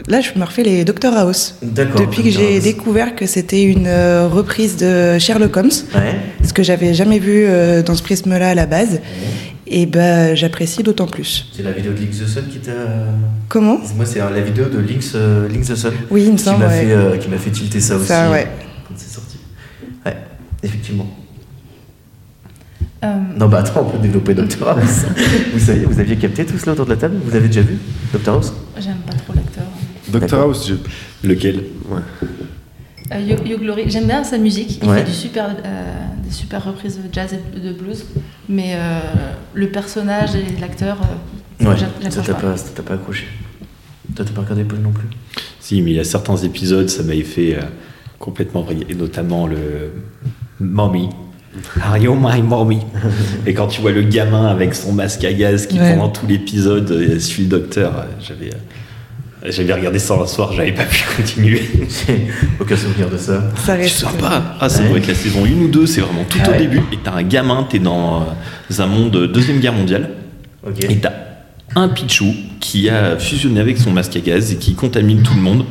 Là, 0.10 0.20
je 0.20 0.38
me 0.38 0.44
refais 0.44 0.64
les 0.64 0.84
Dr 0.84 1.14
House. 1.16 1.56
D'accord. 1.64 2.02
Depuis 2.02 2.24
que 2.24 2.30
j'ai 2.30 2.60
découvert 2.60 3.16
que 3.16 3.26
c'était 3.26 3.64
une 3.64 3.88
euh, 3.88 4.28
reprise 4.28 4.76
de 4.76 5.18
Sherlock 5.18 5.56
Holmes, 5.56 5.70
Ouais. 5.96 6.16
ce 6.46 6.52
que 6.52 6.62
j'avais 6.62 6.94
jamais 6.94 7.20
vu 7.20 7.46
euh, 7.48 7.82
dans 7.82 7.96
ce 7.96 8.04
prisme-là 8.04 8.50
à 8.50 8.54
la 8.54 8.66
base, 8.66 9.00
et 9.66 9.86
ben 9.86 10.36
j'apprécie 10.36 10.84
d'autant 10.84 11.08
plus. 11.08 11.48
C'est 11.56 11.64
la 11.64 11.72
vidéo 11.72 11.94
de 11.94 12.00
Link 12.00 12.12
the 12.12 12.28
Sun 12.28 12.44
qui 12.52 12.60
t'a. 12.60 12.72
Comment 13.48 13.78
Moi, 13.96 14.06
c'est 14.06 14.20
euh, 14.20 14.30
la 14.30 14.42
vidéo 14.42 14.66
de 14.66 14.80
Link's, 14.80 15.14
euh, 15.16 15.48
Link 15.48 15.64
the 15.66 15.76
Sun 15.76 15.94
Oui, 16.12 16.24
il 16.26 16.34
me 16.34 16.38
qui 16.38 16.44
semble. 16.44 16.60
m'a 16.66 16.68
ouais. 16.68 16.86
fait, 17.14 17.20
qui 17.20 17.30
m'a 17.30 17.38
fait 17.38 17.52
tilter 17.52 17.80
ça 17.80 17.96
aussi. 17.96 18.08
Ça, 18.08 18.30
ouais. 18.30 18.46
Quand 18.88 18.94
c'est 18.98 19.14
sorti. 19.14 19.38
Ouais, 20.06 20.18
effectivement. 20.64 21.08
Euh, 23.04 23.16
Non, 23.38 23.48
bah 23.50 23.60
attends, 23.60 23.86
on 23.88 23.90
peut 23.92 23.98
développer 24.00 24.34
Dr 24.34 24.68
House. 24.68 25.06
vous 25.54 25.60
saviez, 25.60 25.86
vous 25.86 26.00
aviez 26.00 26.16
capté 26.16 26.46
tout 26.46 26.58
cela 26.58 26.72
autour 26.74 26.86
de 26.86 26.92
la 26.92 26.98
table? 26.98 27.16
Vous 27.24 27.36
avez 27.36 27.48
déjà 27.48 27.62
vu 27.62 27.78
Dr 28.14 28.34
House? 28.34 28.54
J'aime 28.80 28.98
pas 29.06 29.14
trop 29.14 29.34
l'acteur. 29.34 29.64
Dr. 30.10 30.40
House, 30.40 30.72
Lequel? 31.24 31.64
Ouais. 31.90 32.00
Euh, 33.14 33.20
Yo, 33.20 33.36
Yo 33.46 33.58
Glory, 33.58 33.84
j'aime 33.90 34.06
bien 34.06 34.24
sa 34.24 34.38
musique. 34.38 34.80
Il 34.82 34.90
Ouais. 34.90 35.00
fait 35.00 35.04
du 35.10 35.12
super, 35.16 35.50
euh, 35.66 35.94
des 36.24 36.32
super 36.32 36.64
reprises 36.64 36.98
de 36.98 37.12
jazz 37.12 37.34
et 37.34 37.60
de 37.60 37.74
blues. 37.74 38.06
Mais 38.50 38.74
euh, 38.76 39.00
le 39.54 39.68
personnage 39.70 40.36
et 40.36 40.60
l'acteur, 40.60 40.98
euh, 41.02 41.66
Ouais, 41.66 41.76
ça 42.10 42.22
t'a 42.22 42.34
pas. 42.34 42.42
pas, 42.42 42.58
ça 42.58 42.70
t'a 42.76 42.84
pas 42.84 42.96
accroché. 42.96 43.26
Toi, 44.16 44.26
t'as 44.26 44.32
pas 44.34 44.42
regardé 44.42 44.64
Paul 44.64 44.80
non 44.80 44.92
plus? 44.92 45.08
Si, 45.60 45.82
mais 45.82 45.92
il 45.92 45.96
y 45.96 46.00
a 46.00 46.04
certains 46.04 46.36
épisodes, 46.38 46.90
ça 46.90 47.04
m'avait 47.04 47.22
fait 47.24 47.56
euh, 47.56 47.62
complètement 48.20 48.62
vriller, 48.62 48.86
et 48.90 48.96
notamment 48.96 49.48
le 49.48 49.94
Mommy. 50.60 51.10
Are 51.82 51.98
you 51.98 52.16
my 52.16 52.42
mommy? 52.42 52.80
Et 53.46 53.54
quand 53.54 53.68
tu 53.68 53.82
vois 53.82 53.92
le 53.92 54.02
gamin 54.04 54.48
avec 54.48 54.74
son 54.74 54.92
masque 54.92 55.24
à 55.24 55.34
gaz 55.34 55.68
qui, 55.68 55.80
Ouais. 55.80 55.94
pendant 55.94 56.10
tout 56.10 56.26
l'épisode, 56.28 56.90
euh, 56.92 57.20
suit 57.20 57.44
le 57.44 57.50
docteur, 57.50 57.94
euh, 57.98 58.02
j'avais. 58.26 58.54
euh, 58.54 58.58
J'avais 59.50 59.74
regardé 59.74 60.00
ça 60.00 60.14
un 60.16 60.26
soir, 60.26 60.54
j'avais 60.54 60.72
pas 60.72 60.86
pu 60.86 61.04
continuer. 61.18 61.62
J'ai 62.08 62.28
aucun 62.62 62.78
souvenir 62.78 63.10
de 63.10 63.18
ça. 63.18 63.42
Ça 63.58 63.66
C'est 63.66 63.74
reste. 63.74 63.98
sympa. 63.98 64.56
Ah, 64.60 64.70
c'est 64.70 64.84
Ouais. 64.84 64.88
vrai 64.90 65.02
que 65.02 65.08
la 65.10 65.16
saison 65.16 65.44
1 65.46 65.64
ou 65.66 65.68
2, 65.68 65.86
c'est 65.86 66.00
vraiment 66.02 66.24
tout 66.30 66.38
Ah 66.44 66.48
au 66.48 66.52
ouais. 66.54 66.60
début. 66.60 66.78
Et 66.94 66.98
t'as 67.04 67.12
un 67.16 67.24
gamin, 67.24 67.68
t'es 67.70 67.80
dans 67.80 68.26
un 68.80 68.86
monde 68.88 69.12
de 69.12 69.26
Deuxième 69.26 69.60
Guerre 69.60 69.74
mondiale. 69.74 70.12
Ok. 70.66 70.86
Et 70.90 70.96
t'as 70.98 71.12
un 71.76 71.90
Pichou 71.90 72.34
qui 72.62 72.88
a 72.90 73.18
fusionné 73.20 73.60
avec 73.60 73.78
son 73.78 73.92
masque 73.92 74.16
à 74.16 74.20
gaz 74.22 74.54
et 74.54 74.56
qui 74.56 74.76
contamine 74.76 75.22
tout 75.24 75.34
le 75.36 75.42
monde. 75.42 75.66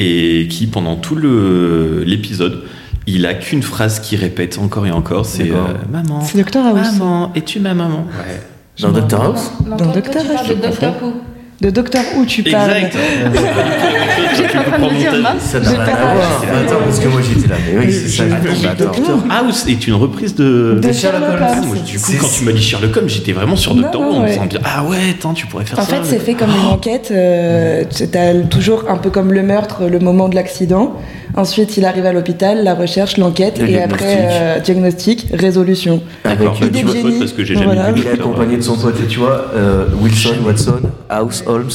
Et 0.00 0.48
qui, 0.50 0.66
pendant 0.66 0.96
tout 0.96 1.14
le- 1.14 2.02
l'épisode, 2.04 2.62
il 3.06 3.26
a 3.26 3.34
qu'une 3.34 3.62
phrase 3.62 4.00
qu'il 4.00 4.18
répète 4.20 4.58
encore 4.58 4.86
et 4.86 4.90
encore 4.92 5.26
c'est 5.26 5.50
euh, 5.50 5.56
Maman, 5.90 6.20
C'est 6.24 6.38
Dr 6.38 6.58
House. 6.64 6.92
maman, 6.98 7.32
es-tu 7.34 7.60
ma 7.60 7.74
maman? 7.74 8.06
Ouais. 8.06 8.40
Dans 8.80 8.90
Dr 8.92 9.20
House 9.22 9.52
Dans 9.66 9.76
tu 9.76 9.98
House, 9.98 10.48
de 10.48 10.54
Doctor 10.54 10.94
Who. 11.02 11.12
De 11.60 11.70
Docteur 11.70 12.02
Who 12.16 12.24
tu 12.24 12.42
parles. 12.42 12.72
Exact 12.72 12.96
J'étais 14.36 14.58
en 14.58 14.62
train 14.62 14.78
de 14.78 14.84
me 14.92 14.98
dire, 14.98 15.12
mince. 15.22 15.42
Ça 15.42 15.60
n'a 15.60 15.70
J'ai 15.70 15.76
rien 15.76 15.84
pas 15.84 15.92
à 15.92 16.14
voir. 16.14 16.40
raté. 16.40 16.46
Attends, 16.66 16.76
parce 16.84 16.98
que 17.00 17.08
moi 17.08 17.20
j'étais 17.22 17.48
là. 17.48 17.56
Mais 17.72 17.78
oui, 17.86 17.92
c'est 17.92 18.08
ça. 18.08 18.74
Doctor 18.78 19.18
House 19.30 19.66
est 19.68 19.86
une 19.86 19.94
reprise 19.94 20.34
de. 20.34 20.78
De 20.82 20.92
Sherlock 20.92 21.22
Holmes. 21.40 21.78
Du 21.84 21.98
coup, 21.98 22.12
quand 22.20 22.28
tu 22.28 22.44
m'as 22.44 22.52
dit 22.52 22.62
Sherlock 22.62 22.96
Holmes, 22.96 23.08
j'étais 23.08 23.32
vraiment 23.32 23.56
sur 23.56 23.74
Doctor 23.74 24.00
Who 24.00 24.14
en 24.14 24.20
me 24.22 24.28
disant 24.28 24.48
Ah 24.64 24.84
ouais, 24.84 24.96
attends, 25.18 25.34
tu 25.34 25.46
pourrais 25.46 25.64
faire 25.64 25.78
En 25.78 25.82
ça. 25.82 25.96
fait, 25.96 26.04
c'est 26.04 26.18
fait 26.18 26.34
comme 26.34 26.50
une 26.50 26.66
enquête. 26.72 27.08
Euh, 27.10 27.84
T'as 28.10 28.34
toujours 28.50 28.84
un 28.88 28.96
peu 28.96 29.10
comme 29.10 29.32
le 29.32 29.42
meurtre, 29.42 29.84
le 29.90 29.98
moment 29.98 30.28
de 30.28 30.34
l'accident. 30.34 30.94
Ensuite, 31.34 31.76
il 31.78 31.84
arrive 31.86 32.04
à 32.04 32.12
l'hôpital, 32.12 32.62
la 32.62 32.74
recherche, 32.74 33.16
l'enquête, 33.16 33.58
Le 33.58 33.66
et 33.68 33.82
après 33.82 34.18
euh, 34.30 34.60
diagnostic, 34.60 35.28
résolution. 35.32 36.02
Avec 36.24 36.40
D'accord, 36.40 36.56
Idée 36.62 36.80
tu 36.80 36.84
vois, 36.84 37.10
parce 37.18 37.32
que 37.32 37.42
j'ai 37.44 37.54
jamais 37.54 37.66
Voilà. 37.74 37.92
vu 37.92 38.02
Il 38.02 38.06
est 38.06 38.12
accompagné 38.12 38.56
de 38.58 38.62
son 38.62 38.76
pote, 38.76 38.96
et 39.02 39.06
tu 39.06 39.18
vois, 39.18 39.46
euh, 39.54 39.86
Wilson, 40.02 40.34
Watson, 40.44 40.80
House, 41.08 41.42
Holmes. 41.46 41.70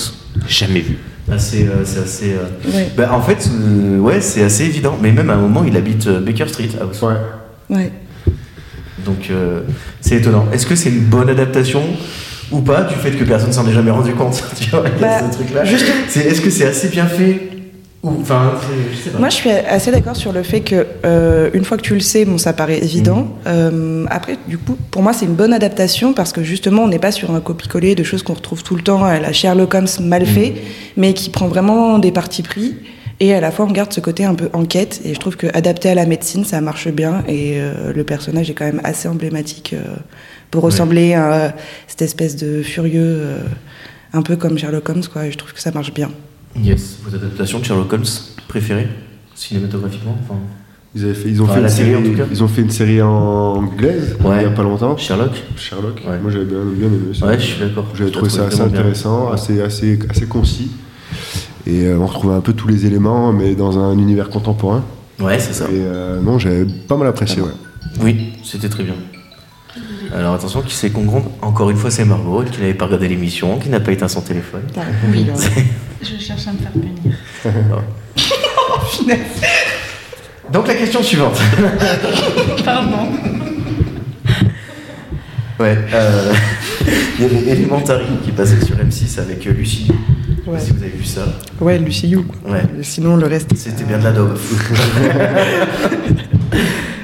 Jamais 0.48 0.82
vu. 0.82 1.00
Assez, 1.32 1.64
euh, 1.68 1.84
c'est 1.84 2.00
assez. 2.00 2.34
euh, 2.34 2.72
Ouais. 2.74 2.88
Bah, 2.96 3.10
en 3.12 3.22
fait, 3.22 3.50
euh, 3.52 3.98
ouais, 4.00 4.22
c'est 4.22 4.44
assez 4.44 4.64
évident. 4.64 4.98
Mais 5.02 5.12
même 5.12 5.30
à 5.30 5.34
un 5.34 5.38
moment, 5.42 5.64
il 5.66 5.76
habite 5.76 6.08
euh, 6.08 6.20
Baker 6.22 6.48
Street, 6.48 6.70
House. 6.80 7.04
Ouais. 7.70 7.92
Donc, 9.06 9.28
euh, 9.30 9.62
c'est 10.02 10.16
étonnant. 10.16 10.46
Est-ce 10.54 10.66
que 10.66 10.76
c'est 10.76 10.90
une 10.90 11.04
bonne 11.06 11.30
adaptation 11.30 11.82
ou 12.52 12.62
pas 12.62 12.82
du 12.84 12.96
fait 12.96 13.12
que 13.12 13.24
personne 13.26 13.52
s'en 13.52 13.68
est 13.68 13.74
jamais 13.74 13.92
rendu 13.92 14.14
compte? 14.14 14.42
Tu 14.60 14.70
vois, 14.70 14.84
Bah, 15.02 15.20
ce 15.30 15.36
truc-là. 15.38 15.66
juste- 15.66 15.86
C'est- 16.08 16.22
Est-ce 16.28 16.42
que 16.42 16.50
c'est 16.50 16.66
assez 16.68 16.88
bien 16.88 17.06
fait? 17.06 17.50
Enfin, 18.04 18.54
c'est- 18.62 18.96
je 18.98 19.04
sais 19.04 19.10
pas. 19.10 19.20
Moi, 19.20 19.30
je 19.30 19.36
suis 19.36 19.50
assez 19.50 19.92
d'accord 19.92 20.16
sur 20.16 20.32
le 20.32 20.44
fait 20.44 20.62
que 20.62 20.86
euh, 21.06 21.50
une 21.54 21.66
fois 21.66 21.78
que 21.78 21.82
tu 21.82 21.94
le 21.94 22.00
sais, 22.00 22.26
bon, 22.26 22.38
ça 22.38 22.54
paraît 22.54 22.78
évident. 22.78 23.28
Euh, 23.48 24.06
après, 24.10 24.38
du 24.48 24.58
coup, 24.58 24.78
pour 24.92 25.02
moi, 25.02 25.14
c'est 25.14 25.26
une 25.26 25.36
bonne 25.36 25.54
adaptation 25.54 26.14
parce 26.14 26.32
que 26.32 26.44
justement, 26.44 26.84
on 26.84 26.88
n'est 26.88 27.00
pas 27.00 27.12
sur 27.12 27.32
un 27.32 27.40
copier-coller 27.42 27.96
de 27.96 28.04
choses 28.04 28.24
qu'on 28.24 28.34
retrouve 28.36 28.64
tout 28.64 28.76
le 28.76 28.82
temps 28.82 29.04
à 29.04 29.20
la 29.20 29.34
Sherlock 29.34 29.74
Holmes 29.74 29.88
mal 30.02 30.26
fait, 30.26 30.54
mais 30.96 31.14
qui 31.14 31.30
prend 31.30 31.48
vraiment 31.48 32.00
des 32.00 32.12
partis 32.12 32.44
pris 32.44 32.76
Et 33.20 33.34
à 33.34 33.42
la 33.42 33.50
fois, 33.52 33.66
on 33.66 33.72
garde 33.72 33.92
ce 33.92 34.00
côté 34.00 34.26
un 34.26 34.36
peu 34.36 34.50
enquête. 34.54 35.02
Et 35.04 35.14
je 35.16 35.20
trouve 35.20 35.36
que 35.38 35.48
adapté 35.56 35.90
à 35.90 35.96
la 35.96 36.06
médecine, 36.06 36.46
ça 36.46 36.62
marche 36.62 36.88
bien. 36.90 37.24
Et 37.28 37.54
euh, 37.56 37.92
le 37.92 38.04
personnage 38.04 38.50
est 38.50 38.54
quand 38.54 38.66
même 38.66 38.82
assez 38.84 39.08
emblématique 39.08 39.74
pour 40.52 40.62
ressembler 40.64 41.16
à 41.16 41.54
cette 41.88 42.04
espèce 42.04 42.36
de 42.36 42.62
furieux, 42.62 43.22
un 44.14 44.22
peu 44.22 44.36
comme 44.36 44.58
Sherlock 44.58 44.88
Holmes. 44.88 45.04
Quoi. 45.12 45.26
Et 45.26 45.32
je 45.32 45.38
trouve 45.38 45.52
que 45.52 45.60
ça 45.60 45.72
marche 45.72 45.92
bien. 45.94 46.12
Yes. 46.56 46.98
Vos 47.04 47.16
adaptations 47.16 47.60
de 47.60 47.66
Sherlock 47.66 47.92
Holmes 47.94 48.06
préférées 48.48 48.88
cinématographiquement 49.36 50.18
enfin, 50.24 50.40
Ils, 50.96 51.04
avaient 51.06 51.14
fait, 51.14 51.30
ils, 51.30 51.42
ont 51.42 51.46
Enfin, 51.46 51.56
fait 51.56 51.62
une 51.62 51.70
série, 51.70 51.92
série, 51.92 52.28
ils 52.32 52.44
ont 52.44 52.48
fait 52.48 52.62
une 52.62 52.72
série 52.72 53.02
en 53.02 53.10
anglaise 53.10 54.18
Ouais. 54.24 54.38
il 54.38 54.40
n'y 54.40 54.46
a 54.46 54.50
pas 54.50 54.64
longtemps. 54.64 54.98
Sherlock 54.98 55.32
Sherlock. 55.56 56.02
Ouais. 56.08 56.18
Moi 56.20 56.32
j'avais 56.32 56.46
bien, 56.46 56.60
bien 56.66 56.88
aimé 56.88 57.14
ça. 57.14 57.28
Ouais, 57.28 57.40
je 57.40 57.46
suis 57.46 57.60
d'accord. 57.60 57.86
J'avais 57.94 58.12
trouvé 58.12 58.30
ça 58.30 58.46
assez 58.48 58.58
bien. 58.58 58.66
intéressant, 58.66 59.32
assez, 59.32 59.62
assez, 59.62 60.00
assez 60.10 60.26
concis. 60.26 60.72
Et 61.68 61.86
euh, 61.86 61.98
on 62.00 62.06
retrouvait 62.08 62.36
un 62.36 62.42
peu 62.42 62.54
tous 62.54 62.68
les 62.68 62.86
éléments, 62.86 63.32
mais 63.34 63.54
dans 63.54 63.78
un 63.78 63.98
univers 63.98 64.30
contemporain. 64.30 64.84
Ouais, 65.20 65.38
c'est 65.40 65.54
ça. 65.54 65.66
Et 65.66 65.70
euh, 65.74 66.20
non, 66.22 66.40
j'avais 66.40 66.66
pas 66.66 66.96
mal 66.98 67.08
apprécié, 67.08 67.42
ouais. 67.42 67.52
Oui, 68.02 68.34
c'était 68.44 68.70
très 68.70 68.84
bien. 68.84 68.94
Alors 70.16 70.34
attention, 70.34 70.62
qui 70.62 70.74
c'est 70.74 70.90
qu'on 70.90 71.04
gronde? 71.04 71.26
Encore 71.42 71.70
une 71.70 71.78
fois, 71.78 71.92
c'est 71.92 72.06
Margot, 72.06 72.44
qui 72.44 72.60
n'avait 72.62 72.74
pas 72.74 72.86
regardé 72.86 73.08
l'émission, 73.10 73.60
qui 73.60 73.70
n'a 73.70 73.80
pas 73.80 73.92
éteint 73.92 74.08
son 74.08 74.22
téléphone. 74.22 74.62
Je 76.02 76.18
cherche 76.24 76.48
à 76.48 76.52
me 76.54 76.58
faire 76.58 76.72
punir. 76.72 77.16
Donc 80.52 80.68
la 80.68 80.76
question 80.76 81.04
suivante. 81.04 81.40
Pardon. 82.66 83.10
Ouais, 85.60 85.78
euh, 85.94 86.34
il 87.18 87.24
y 87.24 87.26
avait 87.26 87.50
Elementary 87.52 88.06
qui 88.24 88.32
passait 88.32 88.62
sur 88.64 88.76
M6 88.78 89.20
avec 89.20 89.44
Lucie. 89.46 89.88
Je 89.88 90.44
sais 90.44 90.50
Ouais, 90.50 90.54
pas 90.58 90.60
si 90.64 90.72
vous 90.72 90.82
avez 90.84 90.92
vu 90.92 91.04
ça. 91.04 91.26
ouais 91.60 91.78
Lucy 91.80 92.08
You. 92.10 92.24
quoi. 92.24 92.52
Ouais. 92.52 92.62
Sinon, 92.84 93.18
le 93.18 93.26
reste. 93.28 93.56
C'était 93.58 93.84
bien 93.84 93.98
de 93.98 94.04
la 94.04 94.12
daube. 94.12 94.38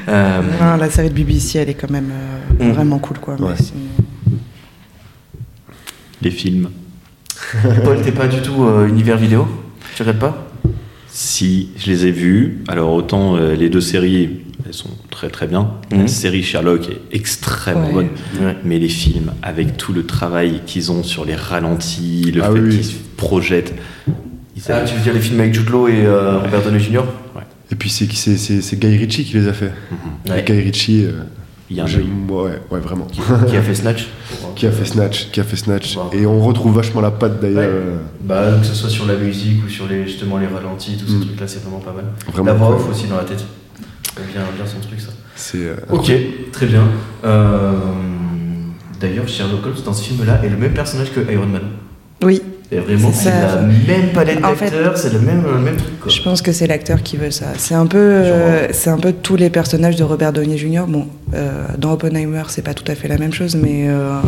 Euh, 0.07 0.41
Ah, 0.61 0.77
la 0.77 0.89
série 0.89 1.09
de 1.09 1.13
BBC, 1.15 1.59
elle 1.59 1.69
est 1.69 1.73
quand 1.73 1.89
même 1.89 2.11
euh, 2.11 2.63
Mm. 2.69 2.71
vraiment 2.73 2.99
cool. 2.99 3.17
Quoi. 3.19 3.35
Ouais. 3.35 3.55
Les 6.21 6.31
films. 6.31 6.69
Paul, 7.83 8.01
t'es 8.01 8.11
pas 8.11 8.27
du 8.27 8.41
tout 8.41 8.63
euh, 8.63 8.87
univers 8.87 9.17
vidéo? 9.17 9.47
Tu 9.95 10.01
regardes 10.03 10.19
pas? 10.19 10.47
Si, 11.07 11.69
je 11.77 11.87
les 11.91 12.07
ai 12.07 12.11
vus. 12.11 12.63
Alors, 12.67 12.91
autant 12.93 13.35
euh, 13.35 13.55
les 13.55 13.69
deux 13.69 13.81
séries, 13.81 14.29
elles 14.65 14.73
sont 14.73 14.89
très 15.11 15.29
très 15.29 15.45
bien. 15.47 15.71
Mhm. 15.91 16.01
La 16.01 16.07
série 16.07 16.41
Sherlock 16.43 16.89
est 16.89 17.15
extrêmement 17.15 17.87
Ouais. 17.87 17.93
bonne. 18.39 18.47
Ouais. 18.47 18.55
Mais 18.63 18.79
les 18.79 18.89
films, 18.89 19.31
avec 19.43 19.77
tout 19.77 19.93
le 19.93 20.05
travail 20.05 20.61
qu'ils 20.65 20.91
ont 20.91 21.03
sur 21.03 21.25
les 21.25 21.35
ralentis, 21.35 22.31
le 22.33 22.43
Ah 22.43 22.51
fait 22.51 22.59
oui, 22.59 22.69
qu'ils 22.69 22.85
se 22.85 22.93
projettent. 23.17 23.73
ils 24.55 24.61
Ah, 24.69 24.77
avaient- 24.77 24.85
tu 24.89 24.95
veux 24.95 25.01
dire 25.01 25.13
les 25.13 25.19
films 25.21 25.39
avec 25.39 25.53
Jude 25.53 25.69
Law 25.69 25.87
et 25.87 26.05
euh, 26.05 26.39
Robert 26.39 26.63
Downey 26.63 26.79
Jr. 26.79 27.03
Et 27.71 27.75
puis 27.75 27.89
c'est, 27.89 28.11
c'est, 28.11 28.37
c'est, 28.37 28.61
c'est 28.61 28.77
Guy 28.77 28.97
Ritchie 28.97 29.23
qui 29.25 29.33
les 29.35 29.47
a 29.47 29.53
fait. 29.53 29.71
Mhm. 30.25 30.31
Ouais. 30.33 30.43
Guy 30.43 30.53
Ritchie, 30.61 31.05
euh, 31.05 31.11
Il 31.73 31.77
y 31.77 31.81
a 31.81 31.85
un 31.85 31.87
ouais, 32.31 32.51
ouais, 32.69 32.79
vraiment. 32.79 33.05
Qui 33.05 33.57
a 33.57 33.61
fait 33.63 33.73
Snatch 33.73 34.07
qui 34.55 34.67
a 34.67 34.71
fait 34.71 34.85
Snatch, 34.85 35.31
qui 35.31 35.39
a 35.39 35.43
fait 35.43 35.55
Snatch. 35.55 35.97
Wow. 35.97 36.11
Et 36.13 36.25
on 36.27 36.39
retrouve 36.39 36.75
vachement 36.75 37.01
la 37.01 37.09
patte 37.09 37.41
d'ailleurs. 37.41 37.61
Ouais. 37.61 37.67
euh, 37.67 37.97
Bah, 38.21 38.43
que 38.61 38.65
ce 38.67 38.75
soit 38.75 38.89
sur 38.89 39.07
la 39.07 39.15
musique 39.15 39.65
ou 39.65 39.69
sur 39.69 39.87
les, 39.87 40.03
justement 40.05 40.37
les 40.37 40.45
ralentis, 40.45 40.97
tous 40.97 41.07
ces 41.07 41.15
Mm. 41.15 41.21
trucs-là, 41.25 41.47
c'est 41.47 41.63
vraiment 41.63 41.79
pas 41.79 41.91
mal. 41.93 42.05
Vraiment 42.31 42.45
la 42.45 42.53
voix 42.53 42.75
off 42.75 42.89
aussi 42.91 43.07
dans 43.07 43.17
la 43.17 43.23
tête. 43.23 43.43
Bien, 44.15 44.41
bien 44.55 44.65
son 44.67 44.79
truc, 44.87 45.01
ça. 45.01 45.09
C'est, 45.35 45.57
euh, 45.65 45.75
Ok, 45.89 46.11
très 46.51 46.67
bien. 46.67 46.83
Euh, 47.25 47.71
D'ailleurs, 48.99 49.27
Sherlock 49.27 49.65
Holmes, 49.65 49.75
dans 49.83 49.93
ce 49.93 50.03
film-là, 50.03 50.39
est 50.45 50.49
le 50.49 50.55
même 50.57 50.73
personnage 50.73 51.11
que 51.11 51.19
Iron 51.31 51.47
Man. 51.47 51.63
Oui, 52.23 52.41
Et 52.73 52.79
vraiment, 52.79 53.11
C'est 53.13 53.29
la 53.29 53.61
même 53.61 54.09
palette 54.13 54.41
d'acteurs, 54.41 54.97
c'est 54.97 55.13
le 55.13 55.19
même, 55.19 55.43
le 55.43 55.59
même 55.59 55.75
truc. 55.75 55.99
Quoi. 55.99 56.11
je 56.11 56.21
pense 56.21 56.41
que 56.41 56.51
c'est 56.51 56.67
l'acteur 56.67 57.03
qui 57.03 57.17
veut 57.17 57.31
ça. 57.31 57.47
C'est 57.57 57.75
un 57.75 57.85
peu, 57.85 57.97
euh, 57.97 58.67
c'est 58.71 58.89
un 58.89 58.97
peu 58.97 59.13
tous 59.13 59.35
les 59.35 59.49
personnages 59.49 59.95
de 59.95 60.03
Robert 60.03 60.33
Downey 60.33 60.57
Jr. 60.57 60.83
Bon, 60.87 61.07
euh, 61.33 61.65
dans 61.77 61.93
Oppenheimer, 61.93 62.43
c'est 62.47 62.63
pas 62.63 62.73
tout 62.73 62.89
à 62.91 62.95
fait 62.95 63.07
la 63.07 63.17
même 63.17 63.33
chose, 63.33 63.55
mais 63.55 63.87
euh, 63.87 64.19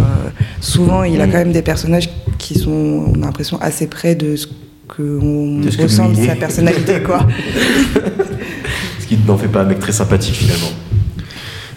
souvent, 0.61 1.03
il 1.03 1.19
a 1.21 1.25
quand 1.25 1.37
même 1.37 1.51
des 1.51 1.61
personnages 1.61 2.09
qui 2.37 2.59
sont, 2.59 3.05
on 3.15 3.21
a 3.21 3.25
l'impression, 3.25 3.59
assez 3.61 3.87
près 3.87 4.15
de 4.15 4.35
ce 4.35 4.47
qu'on 4.87 5.61
ressent 5.81 6.09
de 6.09 6.25
sa 6.25 6.35
personnalité, 6.35 7.01
quoi. 7.01 7.25
Ce 8.99 9.07
qui 9.07 9.19
n'en 9.27 9.37
fait 9.37 9.47
pas 9.47 9.61
un 9.61 9.65
mec 9.65 9.79
très 9.79 9.91
sympathique 9.91 10.33
finalement. 10.33 10.71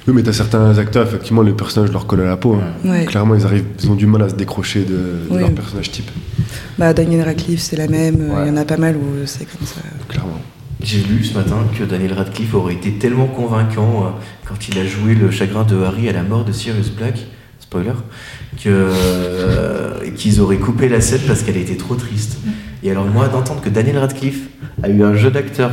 Oui, 0.09 0.15
mais 0.15 0.23
t'as 0.23 0.33
certains 0.33 0.77
acteurs, 0.79 1.07
effectivement, 1.07 1.43
les 1.43 1.53
personnages 1.53 1.93
leur 1.93 2.07
collent 2.07 2.23
à 2.23 2.27
la 2.29 2.39
peau. 2.39 2.55
hein. 2.55 2.89
Ouais. 2.89 3.05
Clairement, 3.05 3.35
ils, 3.35 3.45
arrivent, 3.45 3.67
ils 3.83 3.91
ont 3.91 3.95
du 3.95 4.07
mal 4.07 4.23
à 4.23 4.31
se 4.31 4.35
décrocher 4.35 4.81
de, 4.85 4.87
de 4.95 5.21
Oui. 5.31 5.41
leur 5.41 5.53
personnage 5.53 5.91
type. 5.91 6.11
Bah, 6.79 6.95
Daniel 6.95 7.23
Radcliffe, 7.27 7.61
c'est 7.61 7.77
la 7.77 7.89
même. 7.89 8.17
Il 8.31 8.35
Ouais. 8.35 8.49
y 8.49 8.51
en 8.51 8.57
a 8.57 8.65
pas 8.65 8.79
mal 8.79 8.97
où 8.97 9.27
c'est 9.27 9.45
comme 9.45 9.67
ça. 9.67 9.81
Clairement. 10.09 10.41
J'ai 10.83 11.01
lu 11.01 11.23
ce 11.25 11.35
matin 11.37 11.57
que 11.79 11.85
Daniel 11.85 12.15
Radcliffe 12.15 12.55
aurait 12.55 12.73
été 12.75 12.93
tellement 12.93 13.27
convaincant 13.27 14.05
euh, 14.07 14.09
quand 14.49 14.69
il 14.69 14.79
a 14.79 14.87
joué 14.87 15.15
le 15.15 15.31
chagrin 15.31 15.65
de 15.65 15.77
Harry 15.83 16.09
à 16.09 16.13
la 16.13 16.23
mort 16.23 16.45
de 16.45 16.53
Sirius 16.53 16.89
Black, 16.91 17.19
spoiler, 17.61 17.93
que, 18.63 18.69
euh, 18.71 20.11
qu'ils 20.17 20.41
auraient 20.41 20.57
coupé 20.57 20.89
la 20.89 21.01
scène 21.01 21.21
parce 21.27 21.43
qu'elle 21.43 21.57
était 21.57 21.77
trop 21.77 21.97
triste. 21.97 22.39
Et 22.83 22.91
alors 22.91 23.07
moi, 23.07 23.29
d'entendre 23.29 23.61
que 23.61 23.69
Daniel 23.69 23.99
Radcliffe 23.99 24.49
a 24.83 24.89
eu 24.89 25.03
un 25.03 25.15
jeu 25.15 25.31
d'acteur 25.31 25.73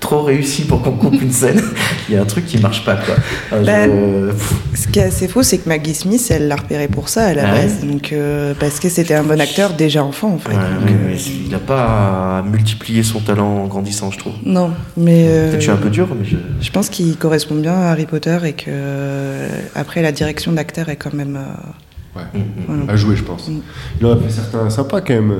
trop 0.00 0.22
réussi 0.22 0.62
pour 0.62 0.82
qu'on 0.82 0.92
coupe 0.92 1.20
une 1.20 1.32
scène, 1.32 1.60
il 2.08 2.14
y 2.14 2.18
a 2.18 2.22
un 2.22 2.24
truc 2.26 2.46
qui 2.46 2.58
marche 2.58 2.84
pas 2.84 2.96
quoi. 2.96 3.14
Euh, 3.52 3.64
Ben, 3.64 3.90
je- 3.90 4.32
pff, 4.32 4.54
Ce 4.74 4.88
qui 4.88 4.98
est 4.98 5.04
assez 5.04 5.26
faux, 5.26 5.42
c'est 5.42 5.58
que 5.58 5.68
Maggie 5.68 5.94
Smith, 5.94 6.24
elle 6.30 6.48
l'a 6.48 6.56
repéré 6.56 6.86
pour 6.86 7.08
ça 7.08 7.26
à 7.26 7.34
la 7.34 7.48
Ah 7.48 7.54
ouais 7.54 7.62
base. 7.62 7.80
Donc, 7.84 8.12
euh, 8.12 8.52
parce 8.60 8.78
que 8.78 8.88
c'était 8.88 9.14
un 9.14 9.24
bon 9.24 9.40
acteur 9.40 9.72
déjà 9.72 10.04
enfant, 10.04 10.34
en 10.34 10.38
fait. 10.38 10.50
ouais, 10.50 10.54
Donc, 10.56 10.84
ouais, 10.88 10.92
euh, 10.92 11.06
mais 11.08 11.16
il 11.16 11.50
n'a 11.50 11.58
pas 11.58 12.42
multiplié 12.48 13.02
son 13.02 13.20
talent 13.20 13.64
en 13.64 13.66
grandissant, 13.66 14.10
je 14.10 14.18
trouve. 14.18 14.34
Non, 14.44 14.70
mais. 14.96 15.26
euh, 15.28 15.40
Peut-être 15.50 15.52
que 15.54 15.56
je 15.58 15.62
suis 15.62 15.70
un 15.72 15.76
peu 15.76 15.90
dur, 15.90 16.08
mais 16.18 16.24
je. 16.26 16.36
Je 16.60 16.70
pense 16.70 16.88
qu'il 16.88 17.16
correspond 17.16 17.54
bien 17.56 17.72
à 17.74 17.90
Harry 17.90 18.06
Potter 18.06 18.38
et 18.44 18.52
que 18.52 18.64
euh, 18.68 19.48
après 19.74 20.02
la 20.02 20.12
direction 20.12 20.52
d'acteur 20.52 20.88
est 20.88 20.96
quand 20.96 21.14
même. 21.14 21.36
euh, 21.36 22.20
Ouais. 22.20 22.40
Voilà. 22.66 22.92
À 22.92 22.96
jouer, 22.96 23.14
je 23.16 23.22
pense. 23.24 23.48
Mm. 23.48 23.60
Il 24.00 24.06
en 24.06 24.12
a 24.12 24.16
fait 24.16 24.30
certains 24.30 24.70
sympas 24.70 25.00
quand 25.02 25.12
même. 25.14 25.34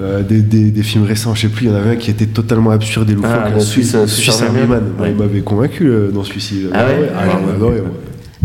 Euh, 0.00 0.18
euh, 0.18 0.22
des, 0.22 0.40
des, 0.40 0.70
des 0.70 0.82
films 0.82 1.04
récents, 1.04 1.34
je 1.34 1.42
sais 1.42 1.48
plus, 1.48 1.66
il 1.66 1.70
y 1.70 1.72
en 1.72 1.76
avait 1.76 1.90
un 1.90 1.96
qui 1.96 2.10
était 2.10 2.26
totalement 2.26 2.70
absurde 2.70 3.08
et 3.10 3.14
loufoque. 3.14 3.30
Ah, 3.32 3.48
la 3.50 3.54
le 3.56 3.60
Suisse- 3.60 3.90
Suisse, 3.96 4.06
Suisse 4.14 4.42
Army 4.42 4.60
Army 4.60 4.70
Man. 4.70 4.80
Man. 4.84 4.92
Moi, 4.98 5.08
Il 5.08 5.14
m'avait 5.16 5.40
convaincu 5.40 5.86
euh, 5.88 6.10
dans 6.10 6.24
celui-ci. 6.24 6.66
Ah 6.72 6.86
ouais 6.86 7.10
Ah, 7.14 7.54
adoré, 7.54 7.80
moi. 7.80 7.90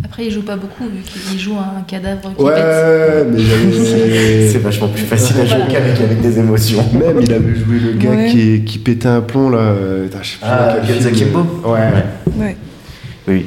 Après, 0.03 0.25
il 0.27 0.31
joue 0.31 0.43
pas 0.43 0.55
beaucoup 0.55 0.83
vu 0.83 1.01
qu'il 1.01 1.39
joue 1.39 1.55
un 1.55 1.81
cadavre 1.87 2.21
qui 2.21 2.35
pète. 2.35 2.45
Ouais, 2.45 3.25
mais 3.31 3.39
C'est 4.51 4.59
vachement 4.59 4.87
plus 4.89 5.03
facile 5.03 5.37
à 5.41 5.45
jouer 5.45 5.57
Voilà. 5.57 5.65
qu'avec 5.73 5.99
avec 6.01 6.21
des 6.21 6.37
émotions. 6.39 6.83
Même, 6.93 7.19
il 7.21 7.33
avait 7.33 7.55
joué 7.55 7.79
le 7.79 7.93
gars 7.97 8.09
Ouais. 8.11 8.29
qui, 8.29 8.61
qui 8.63 8.77
pétait 8.79 9.07
un 9.07 9.21
plomb 9.21 9.49
là. 9.49 9.57
euh, 9.59 10.03
putain, 10.05 10.19
je 10.21 10.27
sais 10.29 10.37
plus 10.37 10.47
Ah, 10.49 10.77
Kenza. 10.85 11.09
Kimbo 11.11 11.39
Ouais. 11.65 11.79
Ouais. 12.39 12.57
Oui. 13.27 13.45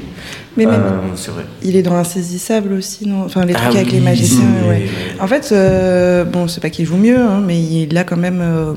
Mais 0.56 0.66
même, 0.66 0.80
Euh, 0.82 0.98
c'est 1.14 1.30
vrai. 1.30 1.44
il 1.62 1.76
est 1.76 1.82
dans 1.82 1.94
Insaisissable 1.96 2.72
aussi, 2.72 3.06
non? 3.08 3.24
Enfin, 3.24 3.44
les 3.44 3.52
trucs 3.54 3.66
Ah 3.68 3.70
avec 3.76 3.86
oui, 3.86 3.92
les 3.92 4.00
magiciens, 4.00 4.44
oui, 4.62 4.68
ouais. 4.68 4.82
oui, 4.84 4.90
oui. 5.14 5.20
En 5.20 5.26
fait, 5.28 5.48
euh, 5.52 6.24
bon, 6.24 6.48
c'est 6.48 6.60
pas 6.60 6.70
qu'il 6.70 6.84
joue 6.86 6.96
mieux, 6.96 7.20
hein, 7.20 7.40
mais 7.46 7.60
il 7.62 7.96
a 7.96 8.02
quand 8.04 8.16
même 8.16 8.40
euh, 8.40 8.74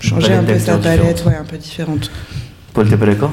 changé 0.00 0.32
un 0.34 0.42
peu 0.44 0.58
sa 0.58 0.76
palette, 0.78 1.24
ouais, 1.26 1.34
un 1.36 1.44
peu 1.44 1.56
différente. 1.56 2.10
Paul, 2.74 2.88
t'es 2.88 2.96
pas 2.98 3.06
d'accord? 3.06 3.32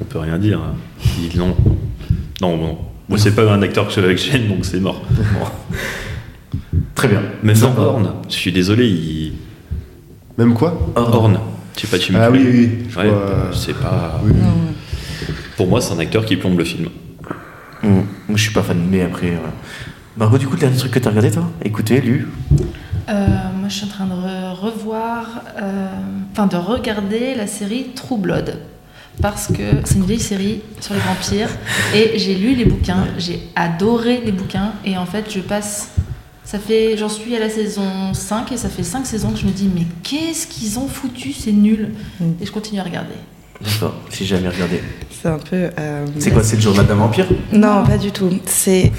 On 0.00 0.04
peut 0.04 0.18
rien 0.18 0.38
dire. 0.38 0.58
hein. 0.60 0.74
Il 1.22 1.28
dit 1.28 1.38
non. 1.38 1.54
Non, 2.40 2.56
bon. 2.56 2.78
Moi, 3.08 3.18
c'est 3.18 3.34
pas 3.34 3.50
un 3.50 3.62
acteur 3.62 3.86
que 3.88 3.92
que 4.14 4.16
j'aime, 4.16 4.48
donc 4.48 4.64
c'est 4.64 4.80
mort. 4.80 5.02
Très 6.94 7.08
bien. 7.08 7.22
Même 7.42 7.56
dans. 7.58 7.74
Horn, 7.78 8.10
je 8.28 8.34
suis 8.34 8.52
désolé, 8.52 8.86
il. 8.88 9.32
Même 10.36 10.54
quoi? 10.54 10.78
Horn. 10.96 11.38
Je 11.76 11.82
sais 11.82 11.86
pas, 11.86 11.98
tu 11.98 12.12
me 12.12 12.18
Ah 12.20 12.30
oui, 12.30 12.40
oui, 12.44 12.70
je 12.90 12.98
Ouais, 12.98 13.04
euh, 13.06 13.52
c'est 13.52 13.74
pas. 13.74 14.20
Oui. 14.24 14.32
Non, 14.34 14.72
Pour 15.58 15.66
moi, 15.66 15.80
c'est 15.80 15.92
un 15.92 15.98
acteur 15.98 16.24
qui 16.24 16.36
plombe 16.36 16.56
le 16.56 16.64
film. 16.64 16.88
Hum, 17.82 18.06
Moi, 18.28 18.36
je 18.36 18.42
suis 18.42 18.52
pas 18.52 18.62
fan, 18.62 18.78
mais 18.90 19.02
après. 19.02 19.30
voilà. 19.32 19.52
Margot, 20.16 20.38
du 20.38 20.46
coup, 20.46 20.54
le 20.54 20.60
dernier 20.60 20.76
truc 20.76 20.92
que 20.92 20.98
t'as 21.00 21.10
regardé, 21.10 21.30
toi? 21.32 21.50
Écoutez, 21.64 22.00
lu 22.00 22.28
Euh, 23.08 23.26
moi, 23.58 23.68
je 23.68 23.74
suis 23.74 23.84
en 23.86 23.88
train 23.88 24.06
de 24.06 24.12
re- 24.12 24.52
revoir, 24.54 25.26
euh, 25.60 25.88
enfin 26.32 26.46
de 26.46 26.56
regarder 26.56 27.34
la 27.34 27.46
série 27.46 27.88
True 27.94 28.18
Blood. 28.18 28.58
Parce 29.20 29.48
que 29.48 29.62
c'est 29.84 29.96
une 29.96 30.04
vieille 30.04 30.20
série 30.20 30.60
sur 30.80 30.94
les 30.94 31.00
vampires. 31.00 31.48
Et 31.94 32.18
j'ai 32.20 32.36
lu 32.36 32.54
les 32.54 32.64
bouquins, 32.64 33.04
j'ai 33.18 33.40
adoré 33.56 34.20
les 34.24 34.30
bouquins. 34.30 34.72
Et 34.84 34.96
en 34.96 35.06
fait, 35.06 35.26
je 35.32 35.40
passe. 35.40 35.90
Ça 36.44 36.60
fait. 36.60 36.96
J'en 36.96 37.08
suis 37.08 37.34
à 37.34 37.40
la 37.40 37.50
saison 37.50 38.14
5 38.14 38.52
et 38.52 38.56
ça 38.56 38.68
fait 38.70 38.84
5 38.84 39.04
saisons 39.06 39.32
que 39.32 39.38
je 39.38 39.44
me 39.46 39.50
dis, 39.50 39.68
mais 39.74 39.86
qu'est-ce 40.04 40.46
qu'ils 40.46 40.78
ont 40.78 40.86
foutu 40.88 41.32
C'est 41.32 41.52
nul. 41.52 41.90
Mm. 42.20 42.24
Et 42.40 42.46
je 42.46 42.52
continue 42.52 42.80
à 42.80 42.84
regarder. 42.84 43.14
D'accord, 43.60 43.94
j'ai 44.12 44.24
jamais 44.24 44.48
regardé. 44.48 44.80
c'est 45.10 45.28
un 45.28 45.38
peu. 45.38 45.68
euh, 45.78 46.06
C'est 46.18 46.30
quoi, 46.30 46.42
c'est 46.44 46.56
le 46.56 46.62
journal 46.62 46.86
d'un 46.86 46.94
vampire 46.94 47.26
Non, 47.52 47.84
pas 47.84 47.98
du 47.98 48.12
tout. 48.12 48.30
C'est. 48.46 48.92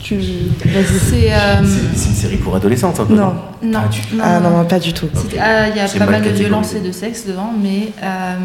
Tu... 0.00 0.14
Vas-y. 0.16 0.98
C'est. 1.10 1.32
euh, 1.32 1.62
C'est 1.64 1.98
c'est 1.98 2.08
une 2.10 2.14
série 2.14 2.36
pour 2.36 2.54
adolescentes, 2.54 3.00
un 3.00 3.04
peu 3.04 3.14
Non. 3.14 3.34
non, 3.62 3.80
Ah, 3.84 3.88
tu- 3.90 4.14
non, 4.16 4.22
Ah 4.24 4.40
non, 4.40 4.50
non, 4.58 4.64
pas 4.64 4.78
du 4.78 4.92
tout. 4.92 5.08
Ah, 5.40 5.68
Il 5.68 5.76
y 5.76 5.80
a 5.80 5.88
C'est 5.88 5.98
pas 5.98 6.06
mal 6.06 6.22
de 6.22 6.28
violence 6.30 6.74
et 6.74 6.80
de 6.80 6.92
sexe 6.92 7.26
devant, 7.26 7.52
mais 7.60 7.88
euh, 8.02 8.36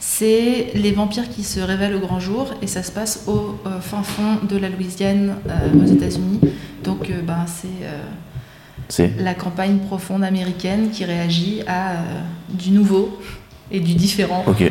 c'est 0.00 0.72
les 0.74 0.90
vampires 0.92 1.28
qui 1.30 1.44
se 1.44 1.60
révèlent 1.60 1.94
au 1.94 2.00
grand 2.00 2.18
jour 2.20 2.50
et 2.60 2.66
ça 2.66 2.82
se 2.82 2.90
passe 2.90 3.24
au 3.28 3.58
euh, 3.66 3.80
fin 3.80 4.02
fond 4.02 4.38
de 4.48 4.56
la 4.56 4.68
Louisiane 4.68 5.36
euh, 5.48 5.82
aux 5.84 5.86
États-Unis. 5.86 6.40
Donc, 6.82 7.10
euh, 7.10 7.20
ben, 7.24 7.44
c'est 7.46 7.68
euh, 7.86 8.00
C'est 8.88 9.12
la 9.20 9.34
campagne 9.34 9.78
profonde 9.78 10.24
américaine 10.24 10.90
qui 10.90 11.04
réagit 11.04 11.62
à 11.68 11.90
euh, 11.92 11.94
du 12.50 12.70
nouveau 12.70 13.18
et 13.76 13.80
du 13.80 13.94
différent. 13.94 14.44
Ok. 14.46 14.62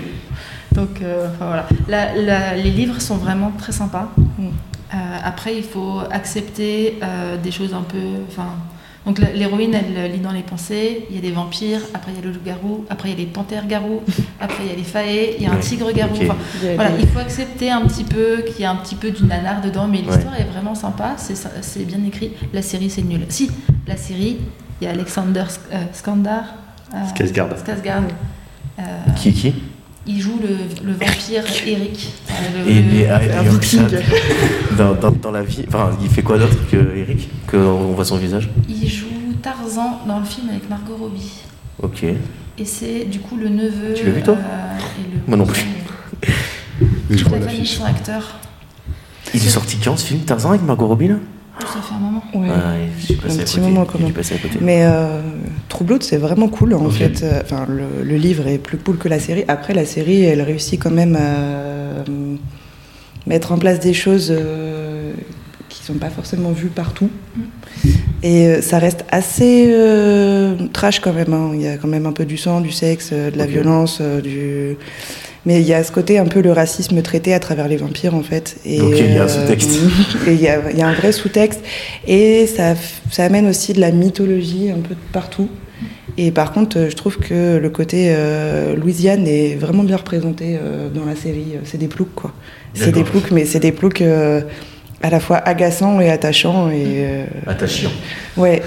Donc 0.73 1.01
euh, 1.01 1.27
enfin, 1.35 1.45
voilà. 1.47 1.65
La- 1.87 2.15
la- 2.15 2.55
les 2.55 2.71
livres 2.71 2.99
sont 3.01 3.17
vraiment 3.17 3.51
très 3.57 3.71
sympas. 3.71 4.09
Euh, 4.39 4.95
après, 5.23 5.55
il 5.55 5.63
faut 5.63 5.99
accepter 6.11 6.99
euh, 7.03 7.37
des 7.37 7.51
choses 7.51 7.73
un 7.73 7.81
peu. 7.81 7.97
Enfin, 8.29 8.49
donc 9.05 9.19
l'héroïne, 9.19 9.73
elle 9.75 10.11
lit 10.11 10.19
dans 10.19 10.31
les 10.31 10.43
pensées. 10.43 11.05
Il 11.09 11.15
y 11.15 11.19
a 11.19 11.21
des 11.21 11.31
vampires. 11.31 11.81
Après, 11.93 12.11
il 12.11 12.15
y 12.17 12.21
a 12.21 12.25
le 12.25 12.31
loup-garou. 12.31 12.85
Après, 12.89 13.09
il 13.09 13.11
y 13.11 13.15
a 13.15 13.17
les 13.19 13.25
panthères-garous. 13.25 14.01
Après, 14.39 14.63
il 14.65 14.69
y 14.69 14.73
a 14.73 14.75
les 14.75 14.83
faées. 14.83 15.35
Il 15.37 15.43
y 15.43 15.47
a 15.47 15.51
un 15.51 15.57
tigre-garou. 15.57 16.15
Enfin, 16.29 16.37
voilà, 16.75 16.91
il 16.99 17.07
faut 17.07 17.19
accepter 17.19 17.69
un 17.71 17.81
petit 17.87 18.03
peu 18.05 18.43
qu'il 18.47 18.61
y 18.61 18.65
a 18.65 18.71
un 18.71 18.75
petit 18.77 18.95
peu 18.95 19.09
du 19.11 19.25
nanar 19.25 19.61
dedans, 19.61 19.87
mais 19.87 19.97
l'histoire 19.97 20.39
est 20.39 20.45
vraiment 20.53 20.75
sympa, 20.75 21.15
c'est 21.17 21.85
bien 21.85 21.99
écrit. 22.05 22.31
La 22.53 22.61
série, 22.61 22.89
c'est 22.89 23.01
nul. 23.03 23.25
Si, 23.29 23.49
la 23.87 23.97
série, 23.97 24.37
il 24.79 24.85
y 24.85 24.87
a 24.87 24.91
Alexander 24.91 25.43
Sk- 25.49 25.73
euh, 25.73 25.83
Skandar. 25.93 26.43
euh, 26.93 26.97
Skarsgård. 27.13 27.57
Skarsgård. 27.63 28.09
Euh, 28.79 28.81
Qui 29.15 29.33
qui? 29.33 29.53
Il 30.05 30.19
joue 30.19 30.37
le, 30.41 30.85
le 30.85 30.91
vampire 30.93 31.43
Eric. 31.65 32.09
Euh, 32.29 32.33
le- 32.65 32.71
Et, 32.71 32.81
le- 32.81 32.93
et- 32.95 33.07
ah, 33.09 33.19
dans, 34.77 34.93
dans, 34.95 35.11
dans 35.11 35.31
la 35.31 35.43
vie, 35.43 35.63
enfin, 35.67 35.91
il 36.01 36.09
fait 36.09 36.23
quoi 36.23 36.37
d'autre 36.37 36.57
que 36.69 36.75
Eric 36.97 37.29
Que 37.47 37.55
on 37.57 37.93
voit 37.93 38.03
son 38.03 38.17
visage? 38.17 38.49
Il 38.67 38.89
joue 38.89 39.05
Tarzan 39.41 40.01
dans 40.07 40.19
le 40.19 40.25
film 40.25 40.49
avec 40.49 40.69
Margot 40.69 40.95
Robbie. 40.99 41.31
Ok. 41.81 42.03
Et 42.03 42.65
c'est 42.65 43.05
du 43.05 43.19
coup 43.19 43.37
le 43.37 43.47
neveu. 43.49 43.93
Tu 43.95 44.05
l'as 44.05 44.11
vu, 44.11 44.21
toi? 44.23 44.35
euh, 44.37 44.77
et 44.99 45.15
le 45.15 45.21
Moi 45.27 45.37
non 45.37 45.45
plus. 45.45 45.63
Je 47.09 47.17
Toute 47.17 47.27
vois 47.29 47.37
la 47.39 47.45
famille 47.45 47.59
l'affiche. 47.61 47.77
sont 47.77 47.85
acteurs. 47.85 48.39
Il 49.33 49.43
est 49.45 49.49
sorti 49.49 49.77
quand 49.77 49.95
ce 49.97 50.05
film 50.07 50.21
Tarzan 50.21 50.49
avec 50.49 50.63
Margot 50.63 50.87
Robbie 50.87 51.07
là? 51.07 51.15
Ça 51.59 51.81
fait 51.81 51.93
un 51.95 51.99
moment. 51.99 52.23
Ouais. 52.33 52.47
Ah, 52.49 52.73
je 52.99 53.05
suis 53.05 53.15
passé 53.15 53.37
Un 53.37 53.41
à 53.41 53.43
petit 53.43 53.55
côté. 53.57 53.67
moment, 53.69 53.85
quand 53.85 53.97
même. 53.99 54.07
suis 54.07 54.13
passé 54.15 54.35
à 54.35 54.37
côté. 54.39 54.57
Mais 54.61 54.83
euh, 54.85 55.21
c'est 56.01 56.17
vraiment 56.17 56.47
cool 56.49 56.73
en 56.73 56.89
fait. 56.89 57.21
Euh, 57.23 57.41
Enfin, 57.43 57.65
le, 57.67 58.03
le 58.03 58.15
livre 58.17 58.47
est 58.47 58.57
plus 58.57 58.77
cool 58.77 58.97
que 58.97 59.07
la 59.07 59.19
série. 59.19 59.43
Après, 59.47 59.73
la 59.73 59.85
série, 59.85 60.23
elle 60.23 60.41
réussit 60.41 60.81
quand 60.81 60.91
même 60.91 61.15
à 61.15 61.19
euh, 61.19 62.03
mettre 63.27 63.51
en 63.51 63.57
place 63.57 63.79
des 63.79 63.93
choses 63.93 64.29
euh, 64.35 65.13
qui 65.69 65.83
sont 65.83 65.93
pas 65.95 66.09
forcément 66.09 66.51
vues 66.51 66.69
partout. 66.69 67.09
Et 68.23 68.47
euh, 68.47 68.61
ça 68.61 68.79
reste 68.79 69.05
assez 69.11 69.67
euh, 69.69 70.55
trash 70.73 70.99
quand 71.01 71.13
même. 71.13 71.33
hein. 71.33 71.51
Il 71.53 71.61
y 71.61 71.67
a 71.67 71.77
quand 71.77 71.87
même 71.87 72.05
un 72.05 72.13
peu 72.13 72.25
du 72.25 72.37
sang, 72.37 72.61
du 72.61 72.71
sexe, 72.71 73.11
de 73.13 73.37
la 73.37 73.45
violence, 73.45 74.01
du. 74.01 74.77
Mais 75.45 75.59
il 75.59 75.67
y 75.67 75.73
a 75.73 75.83
ce 75.83 75.91
côté 75.91 76.17
un 76.17 76.25
peu 76.25 76.41
le 76.41 76.51
racisme 76.51 77.01
traité 77.01 77.33
à 77.33 77.39
travers 77.39 77.67
les 77.67 77.77
vampires 77.77 78.15
en 78.15 78.23
fait. 78.23 78.57
Et, 78.65 78.77
il 78.77 79.13
y 79.13 79.17
a 79.17 79.23
un 79.23 79.25
euh, 79.25 79.27
sous-texte. 79.27 79.71
et 80.27 80.33
il 80.33 80.41
y 80.41 80.47
a, 80.47 80.59
il 80.71 80.77
y 80.77 80.81
a 80.81 80.87
un 80.87 80.93
vrai 80.93 81.11
sous-texte. 81.11 81.61
Et 82.07 82.47
ça, 82.47 82.75
ça 83.11 83.25
amène 83.25 83.47
aussi 83.47 83.73
de 83.73 83.81
la 83.81 83.91
mythologie 83.91 84.71
un 84.71 84.79
peu 84.79 84.95
de 84.95 84.99
partout. 85.11 85.49
Et 86.17 86.31
par 86.31 86.51
contre, 86.51 86.77
euh, 86.77 86.89
je 86.89 86.95
trouve 86.95 87.17
que 87.17 87.57
le 87.57 87.69
côté 87.69 88.07
euh, 88.15 88.75
Louisiane 88.75 89.27
est 89.27 89.55
vraiment 89.55 89.83
bien 89.83 89.97
représenté 89.97 90.57
euh, 90.61 90.89
dans 90.89 91.05
la 91.05 91.15
série. 91.15 91.55
C'est 91.65 91.77
des 91.77 91.87
ploucs, 91.87 92.13
quoi. 92.13 92.31
C'est 92.73 92.91
des 92.91 93.03
ploucs, 93.03 93.31
mais 93.31 93.45
c'est 93.45 93.59
des 93.59 93.71
ploucs 93.71 94.01
euh, 94.01 94.41
à 95.01 95.09
la 95.09 95.19
fois 95.19 95.37
agaçants 95.37 95.99
et 95.99 96.09
attachants. 96.09 96.69
Et 96.69 97.05
euh, 97.05 97.25
Attachant. 97.45 97.91
ouais, 98.37 98.61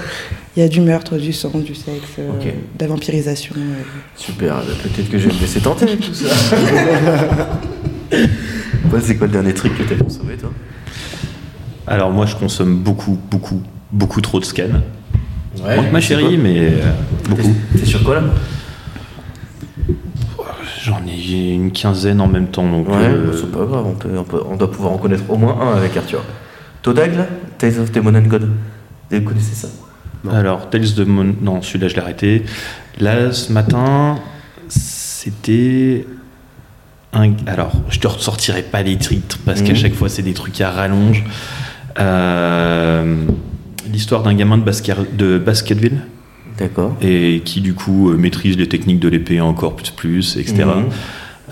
il 0.57 0.61
y 0.61 0.63
a 0.63 0.67
du 0.67 0.81
meurtre, 0.81 1.17
du 1.17 1.31
sang, 1.33 1.51
du 1.53 1.75
sexe, 1.75 2.15
euh, 2.17 2.31
de 2.41 2.51
la 2.81 2.87
vampirisation. 2.87 3.53
euh. 3.57 3.83
Super, 4.15 4.55
peut-être 4.83 5.07
que 5.09 5.19
je 5.19 5.29
vais 5.29 5.35
me 5.35 5.39
laisser 5.39 5.59
tenter 5.61 5.85
avec 5.85 5.99
tout 6.01 6.13
ça. 6.13 6.33
Ouais, 8.91 9.01
c'est 9.01 9.17
quoi 9.17 9.27
le 9.27 9.33
dernier 9.33 9.53
truc 9.53 9.77
que 9.77 9.83
t'as 9.83 10.01
consommé 10.01 10.35
toi? 10.37 10.49
Alors 11.85 12.09
moi, 12.09 12.25
je 12.25 12.35
consomme 12.37 12.77
beaucoup, 12.77 13.19
beaucoup, 13.29 13.61
beaucoup 13.91 14.21
trop 14.21 14.39
de 14.39 14.45
scans. 14.45 14.63
Ouais. 15.61 15.75
Moins 15.75 15.83
que 15.85 15.91
ma 15.91 15.99
chérie, 15.99 16.37
mais 16.37 16.57
euh, 16.59 16.91
beaucoup. 17.29 17.53
T'es 17.77 17.85
sur 17.85 18.01
quoi 18.05 18.15
là? 18.15 18.23
J'en 20.83 21.01
ai 21.05 21.51
une 21.53 21.71
quinzaine 21.71 22.21
en 22.21 22.27
même 22.27 22.47
temps, 22.47 22.65
donc 22.69 22.87
Ouais, 22.87 22.95
euh, 22.97 23.25
bah, 23.27 23.33
c'est 23.37 23.51
pas 23.51 23.65
grave, 23.65 23.85
on, 23.87 23.93
peut, 23.95 24.09
on, 24.17 24.23
peut- 24.23 24.43
on 24.49 24.55
doit 24.55 24.71
pouvoir 24.71 24.93
en 24.93 24.97
connaître 24.97 25.23
au 25.29 25.35
moins 25.35 25.59
un 25.59 25.75
avec 25.75 25.97
Arthur. 25.97 26.23
Todag 26.81 27.13
là? 27.17 27.25
Tales 27.57 27.79
of 27.81 27.91
Demon 27.91 28.15
and 28.15 28.21
God 28.27 28.49
Vous 29.11 29.21
connaissez 29.21 29.53
ça? 29.55 29.67
Alors, 30.31 30.69
Tales 30.69 30.93
de 30.95 31.03
Mon... 31.03 31.35
Non, 31.41 31.61
celui-là, 31.61 31.87
je 31.87 31.93
l'ai 31.95 32.01
arrêté. 32.01 32.43
Là, 32.99 33.31
ce 33.31 33.51
matin, 33.51 34.19
c'était... 34.67 36.05
Un... 37.13 37.31
Alors, 37.45 37.71
je 37.89 37.99
te 37.99 38.07
ressortirai 38.07 38.63
pas 38.63 38.81
les 38.83 38.97
titres, 38.97 39.39
parce 39.45 39.61
qu'à 39.61 39.69
Mhm. 39.73 39.75
chaque 39.77 39.93
fois, 39.93 40.09
c'est 40.09 40.21
des 40.23 40.33
trucs 40.33 40.59
à 40.61 40.71
rallonge. 40.71 41.23
Euh, 41.99 43.15
L'histoire 43.91 44.21
d'un 44.23 44.33
gamin 44.33 44.57
de, 44.57 44.63
Bascar- 44.63 45.05
de 45.17 45.37
Basketville, 45.37 45.99
D'accord. 46.57 46.95
et 47.01 47.41
qui, 47.45 47.61
du 47.61 47.73
coup, 47.73 48.09
euh, 48.11 48.17
maîtrise 48.17 48.57
les 48.57 48.67
techniques 48.67 48.99
de 48.99 49.07
l'épée 49.07 49.39
encore 49.39 49.75
plus, 49.77 49.91
plus 49.91 50.35
etc. 50.37 50.65
Mhm. 50.65 50.85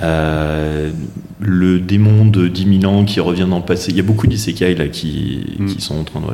Euh, 0.01 0.91
le 1.39 1.79
démon 1.79 2.25
de 2.25 2.49
10 2.49 2.79
000 2.81 2.93
ans 2.93 3.05
qui 3.05 3.21
revient 3.21 3.47
dans 3.49 3.59
le 3.59 3.63
passé. 3.65 3.91
Il 3.91 3.97
y 3.97 4.01
a 4.01 4.03
beaucoup 4.03 4.27
d'isekai 4.27 4.75
là 4.75 4.89
qui, 4.89 5.55
Mm. 5.59 5.65
qui 5.67 5.81
sont 5.81 5.95
en 5.97 6.03
train 6.03 6.19
de, 6.19 6.25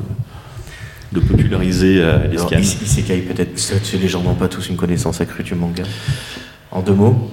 de 1.12 1.20
populariser 1.20 1.98
euh, 2.02 2.28
les 2.30 2.38
Alors, 2.38 2.48
scans. 2.50 2.60
Is- 2.60 2.78
Isekai, 2.84 3.18
peut-être, 3.18 4.08
gens 4.08 4.24
n'ont 4.24 4.34
pas 4.34 4.48
tous 4.48 4.70
une 4.70 4.76
connaissance 4.78 5.20
accrue 5.22 5.44
du 5.44 5.56
manga. 5.56 5.84
En 6.72 6.82
deux 6.82 6.94
mots 6.94 7.30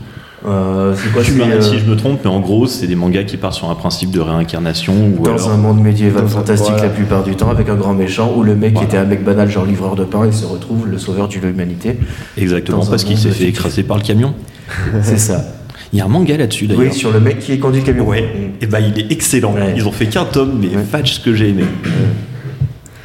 euh, 0.46 0.94
C'est 0.96 1.12
quoi 1.12 1.22
Tu 1.22 1.30
c'est, 1.32 1.38
m'arrêtes 1.38 1.62
euh, 1.62 1.70
si 1.70 1.78
je 1.78 1.84
me 1.84 1.94
trompe, 1.96 2.20
mais 2.24 2.30
en 2.30 2.40
gros, 2.40 2.66
c'est 2.66 2.88
des 2.88 2.96
mangas 2.96 3.22
qui 3.24 3.36
partent 3.36 3.54
sur 3.54 3.70
un 3.70 3.74
principe 3.76 4.10
de 4.10 4.18
réincarnation 4.20 4.94
ou 5.16 5.22
Dans 5.22 5.30
alors- 5.34 5.50
un 5.50 5.56
monde 5.56 5.80
médiéval 5.80 6.26
fantastique 6.28 6.70
voilà. 6.72 6.84
la 6.84 6.90
plupart 6.90 7.22
du 7.22 7.36
temps, 7.36 7.50
avec 7.50 7.68
un 7.68 7.76
grand 7.76 7.94
méchant, 7.94 8.32
où 8.36 8.42
le 8.42 8.56
mec 8.56 8.72
Voilà. 8.72 8.88
était 8.88 8.96
un 8.96 9.04
mec 9.04 9.22
banal, 9.24 9.48
genre 9.50 9.64
livreur 9.64 9.94
de 9.94 10.04
pain, 10.04 10.26
il 10.26 10.32
se 10.32 10.44
retrouve 10.44 10.88
le 10.88 10.98
sauveur 10.98 11.28
de 11.28 11.34
l'humanité. 11.34 11.96
exactement 12.36 12.84
parce 12.84 13.04
qu'il 13.04 13.16
s'est 13.18 13.30
fait 13.30 13.44
écraser 13.48 13.84
par 13.84 13.96
le 13.96 14.02
camion. 14.02 14.34
C'est 15.02 15.18
ça. 15.18 15.44
Il 15.92 15.98
y 15.98 16.02
a 16.02 16.04
un 16.04 16.08
manga 16.08 16.36
là-dessus 16.36 16.66
d'ailleurs. 16.66 16.82
Oui, 16.82 16.92
sur 16.92 17.10
le 17.12 17.20
mec 17.20 17.38
qui 17.38 17.58
conduit 17.58 17.80
le 17.80 17.86
camion. 17.86 18.06
Ouais. 18.06 18.20
Mm. 18.22 18.62
Et 18.62 18.66
bah 18.66 18.80
il 18.80 18.98
est 19.00 19.10
excellent. 19.10 19.54
Ouais. 19.54 19.72
Ils 19.74 19.86
ont 19.88 19.92
fait 19.92 20.06
qu'un 20.06 20.26
tome, 20.26 20.58
mais 20.60 20.76
Ouais. 20.76 20.82
fâche 20.82 21.14
ce 21.14 21.20
que 21.20 21.32
j'ai 21.34 21.48
aimé. 21.50 21.64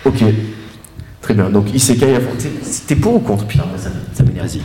Ok. 0.03 0.21
Très 1.23 1.33
bien. 1.33 1.49
Donc 1.49 1.73
Isekai 1.73 2.15
à 2.15 2.19
fond. 2.19 2.29
T'es- 2.37 2.49
T'es 2.87 2.95
pour 2.95 3.15
ou 3.15 3.19
contre 3.19 3.45
Putain, 3.47 3.63
ça, 3.77 3.89
ça 4.13 4.23
m'énerve. 4.23 4.45
Vas-y. 4.47 4.59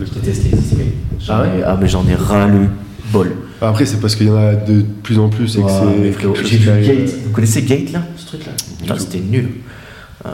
Je 0.00 0.04
déteste 0.20 0.44
les 0.44 0.58
Isekai. 0.58 0.94
Ah 1.28 1.44
ah, 1.66 1.78
mais 1.80 1.88
j'en 1.88 2.06
ai 2.08 2.14
ras 2.14 2.46
le 2.46 2.68
bol. 3.12 3.32
Après, 3.60 3.84
c'est 3.86 3.98
parce 4.00 4.14
qu'il 4.16 4.26
y 4.28 4.30
en 4.30 4.36
a 4.36 4.54
de 4.54 4.82
plus 5.02 5.18
en 5.18 5.28
plus 5.28 5.56
et 5.58 5.62
que 5.62 5.68
c'est. 5.68 6.44
J'ai 6.44 6.56
vu. 6.56 6.70
Gate. 6.82 7.14
Vous 7.26 7.30
connaissez 7.32 7.62
Gate 7.62 7.92
là 7.92 8.02
Ce 8.16 8.26
truc 8.26 8.42
là. 8.46 8.94
C'était 8.98 9.18
nul. 9.20 9.48
Euh, 10.26 10.30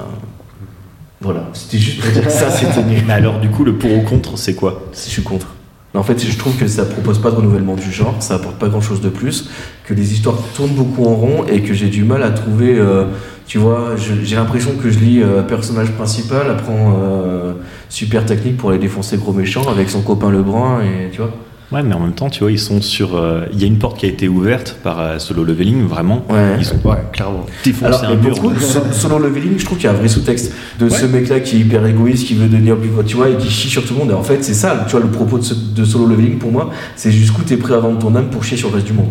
Voilà, 1.20 1.48
c'était 1.52 1.78
juste 1.78 2.00
pour 2.00 2.10
dire 2.12 2.24
que 2.24 2.30
ça 2.32 2.50
c'était 2.50 2.82
nul. 2.82 3.02
Mais 3.06 3.12
alors, 3.12 3.40
du 3.40 3.48
coup, 3.50 3.64
le 3.64 3.74
pour 3.76 3.92
ou 3.92 4.02
contre, 4.02 4.38
c'est 4.38 4.54
quoi? 4.54 4.90
Je 4.94 4.98
suis 5.10 5.22
contre. 5.22 5.54
En 5.92 6.04
fait, 6.04 6.24
je 6.24 6.38
trouve 6.38 6.56
que 6.56 6.68
ça 6.68 6.84
propose 6.84 7.20
pas 7.20 7.30
de 7.32 7.36
renouvellement 7.36 7.74
du 7.74 7.90
genre, 7.90 8.14
ça 8.20 8.36
apporte 8.36 8.56
pas 8.56 8.68
grand 8.68 8.80
chose 8.80 9.00
de 9.00 9.08
plus, 9.08 9.50
que 9.84 9.92
les 9.92 10.12
histoires 10.12 10.36
tournent 10.54 10.74
beaucoup 10.74 11.04
en 11.04 11.14
rond 11.16 11.44
et 11.50 11.62
que 11.62 11.74
j'ai 11.74 11.88
du 11.88 12.04
mal 12.04 12.22
à 12.22 12.30
trouver. 12.30 12.76
euh, 12.78 13.06
tu 13.46 13.58
vois, 13.58 13.96
j'ai 13.96 14.36
l'impression 14.36 14.76
que 14.80 14.90
je 14.90 15.00
lis 15.00 15.20
euh, 15.20 15.42
personnage 15.42 15.90
principal, 15.90 16.48
apprend 16.48 16.94
euh, 17.02 17.54
super 17.88 18.24
technique 18.24 18.56
pour 18.56 18.70
aller 18.70 18.78
défoncer 18.78 19.16
gros 19.16 19.32
méchant 19.32 19.68
avec 19.68 19.90
son 19.90 20.02
copain 20.02 20.30
Lebrun 20.30 20.82
et 20.82 21.10
tu 21.10 21.20
vois. 21.20 21.32
Ouais, 21.72 21.84
mais 21.84 21.94
en 21.94 22.00
même 22.00 22.14
temps, 22.14 22.28
tu 22.30 22.40
vois, 22.40 22.50
ils 22.50 22.58
sont 22.58 22.82
sur. 22.82 23.14
euh, 23.14 23.46
Il 23.52 23.60
y 23.60 23.64
a 23.64 23.68
une 23.68 23.78
porte 23.78 23.98
qui 23.98 24.06
a 24.06 24.08
été 24.08 24.26
ouverte 24.26 24.76
par 24.82 24.98
euh, 25.00 25.18
Solo 25.20 25.44
Leveling, 25.44 25.86
vraiment. 25.86 26.24
Ouais. 26.28 26.56
Ils 26.58 26.68
ont 26.72 26.88
Ouais, 26.90 26.96
clairement. 27.12 27.46
défoncé 27.64 27.84
Alors, 27.84 28.04
un 28.06 28.16
mur. 28.16 28.34
beaucoup, 28.40 28.58
so- 28.58 28.80
selon 28.90 29.20
leveling, 29.20 29.56
je 29.56 29.64
trouve 29.64 29.78
qu'il 29.78 29.84
y 29.84 29.88
a 29.88 29.92
un 29.92 29.96
vrai 29.96 30.08
sous-texte 30.08 30.52
de 30.80 30.88
ce 30.88 31.06
mec-là 31.06 31.38
qui 31.38 31.56
est 31.56 31.60
hyper 31.60 31.86
égoïste, 31.86 32.26
qui 32.26 32.34
veut 32.34 32.48
devenir 32.48 32.76
plus 32.76 32.88
fort, 32.88 33.04
tu 33.04 33.14
vois, 33.16 33.28
et 33.28 33.36
qui 33.36 33.48
chie 33.50 33.68
sur 33.68 33.84
tout 33.84 33.94
le 33.94 34.00
monde. 34.00 34.10
Et 34.10 34.14
en 34.14 34.22
fait, 34.24 34.42
c'est 34.42 34.54
ça, 34.54 34.84
tu 34.86 34.90
vois, 34.92 35.00
le 35.00 35.10
propos 35.12 35.38
de, 35.38 35.44
ce- 35.44 35.54
de 35.54 35.84
solo 35.84 36.06
leveling 36.06 36.38
pour 36.38 36.50
moi, 36.50 36.70
c'est 36.96 37.12
jusqu'où 37.12 37.42
t'es 37.42 37.56
prêt 37.56 37.74
à 37.74 37.78
vendre 37.78 38.00
ton 38.00 38.16
âme 38.16 38.30
pour 38.30 38.42
chier 38.42 38.56
sur 38.56 38.68
le 38.70 38.74
reste 38.74 38.86
du 38.88 38.92
monde. 38.92 39.10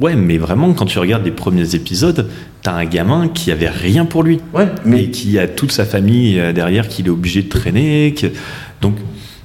Ouais, 0.00 0.16
mais 0.16 0.38
vraiment, 0.38 0.72
quand 0.72 0.86
tu 0.86 0.98
regardes 0.98 1.24
les 1.24 1.30
premiers 1.30 1.74
épisodes, 1.76 2.28
t'as 2.62 2.72
un 2.72 2.84
gamin 2.84 3.28
qui 3.28 3.52
avait 3.52 3.68
rien 3.68 4.06
pour 4.06 4.24
lui. 4.24 4.40
Ouais, 4.54 4.66
mais 4.84 4.96
mais 4.96 5.10
qui 5.10 5.38
a 5.38 5.46
toute 5.46 5.70
sa 5.70 5.84
famille 5.84 6.40
euh, 6.40 6.52
derrière 6.52 6.88
qu'il 6.88 7.06
est 7.06 7.10
obligé 7.10 7.42
de 7.42 7.48
traîner. 7.48 8.12
que- 8.18 8.28
Donc, 8.82 8.94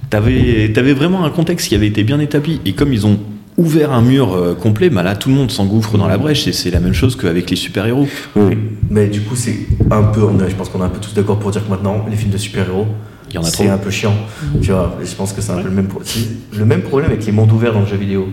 t'avais 0.10 0.72
avais 0.78 0.94
vraiment 0.94 1.26
un 1.26 1.30
contexte 1.30 1.68
qui 1.68 1.76
avait 1.76 1.88
été 1.88 2.04
bien 2.04 2.20
établi. 2.20 2.62
Et 2.66 2.74
comme 2.74 2.94
ils 2.94 3.06
ont 3.06 3.20
ouvert 3.58 3.92
un 3.92 4.02
mur 4.02 4.34
euh, 4.34 4.54
complet, 4.54 4.90
bah 4.90 5.04
là, 5.04 5.16
tout 5.16 5.30
le 5.30 5.36
monde 5.36 5.52
s'engouffre 5.52 5.98
dans 5.98 6.08
la 6.08 6.18
brèche. 6.18 6.48
Et 6.48 6.54
c'est 6.54 6.72
la 6.72 6.80
même 6.80 6.94
chose 6.94 7.16
qu'avec 7.16 7.50
les 7.50 7.56
super-héros. 7.56 8.08
Oui, 8.36 8.58
mais 8.90 9.08
du 9.08 9.22
coup, 9.22 9.36
c'est 9.36 9.56
un 9.92 10.04
peu. 10.04 10.22
Je 10.48 10.56
pense 10.56 10.70
qu'on 10.70 10.80
est 10.82 10.86
un 10.86 10.90
peu 10.90 11.00
tous 11.00 11.14
d'accord 11.14 11.40
pour 11.40 11.52
dire 11.52 11.66
que 11.66 11.70
maintenant, 11.70 12.06
les 12.10 12.16
films 12.18 12.32
de 12.32 12.38
super-héros, 12.38 12.88
Il 13.30 13.36
y 13.36 13.38
en 13.38 13.44
a 13.44 13.46
c'est 13.46 13.70
un 13.70 13.78
peu 13.78 13.90
chiant. 13.92 14.16
Tu 14.62 14.72
vois, 14.72 14.98
je 15.04 15.16
pense 15.16 15.34
que 15.34 15.42
c'est 15.42 15.52
un 15.52 15.62
peu 15.62 15.70
le 15.70 15.74
même, 15.76 15.88
le 16.58 16.66
même 16.66 16.82
problème 16.82 17.12
avec 17.12 17.26
les 17.26 17.32
mondes 17.32 17.52
ouverts 17.52 17.74
dans 17.74 17.82
le 17.82 17.88
jeu 17.88 17.98
vidéo. 17.98 18.28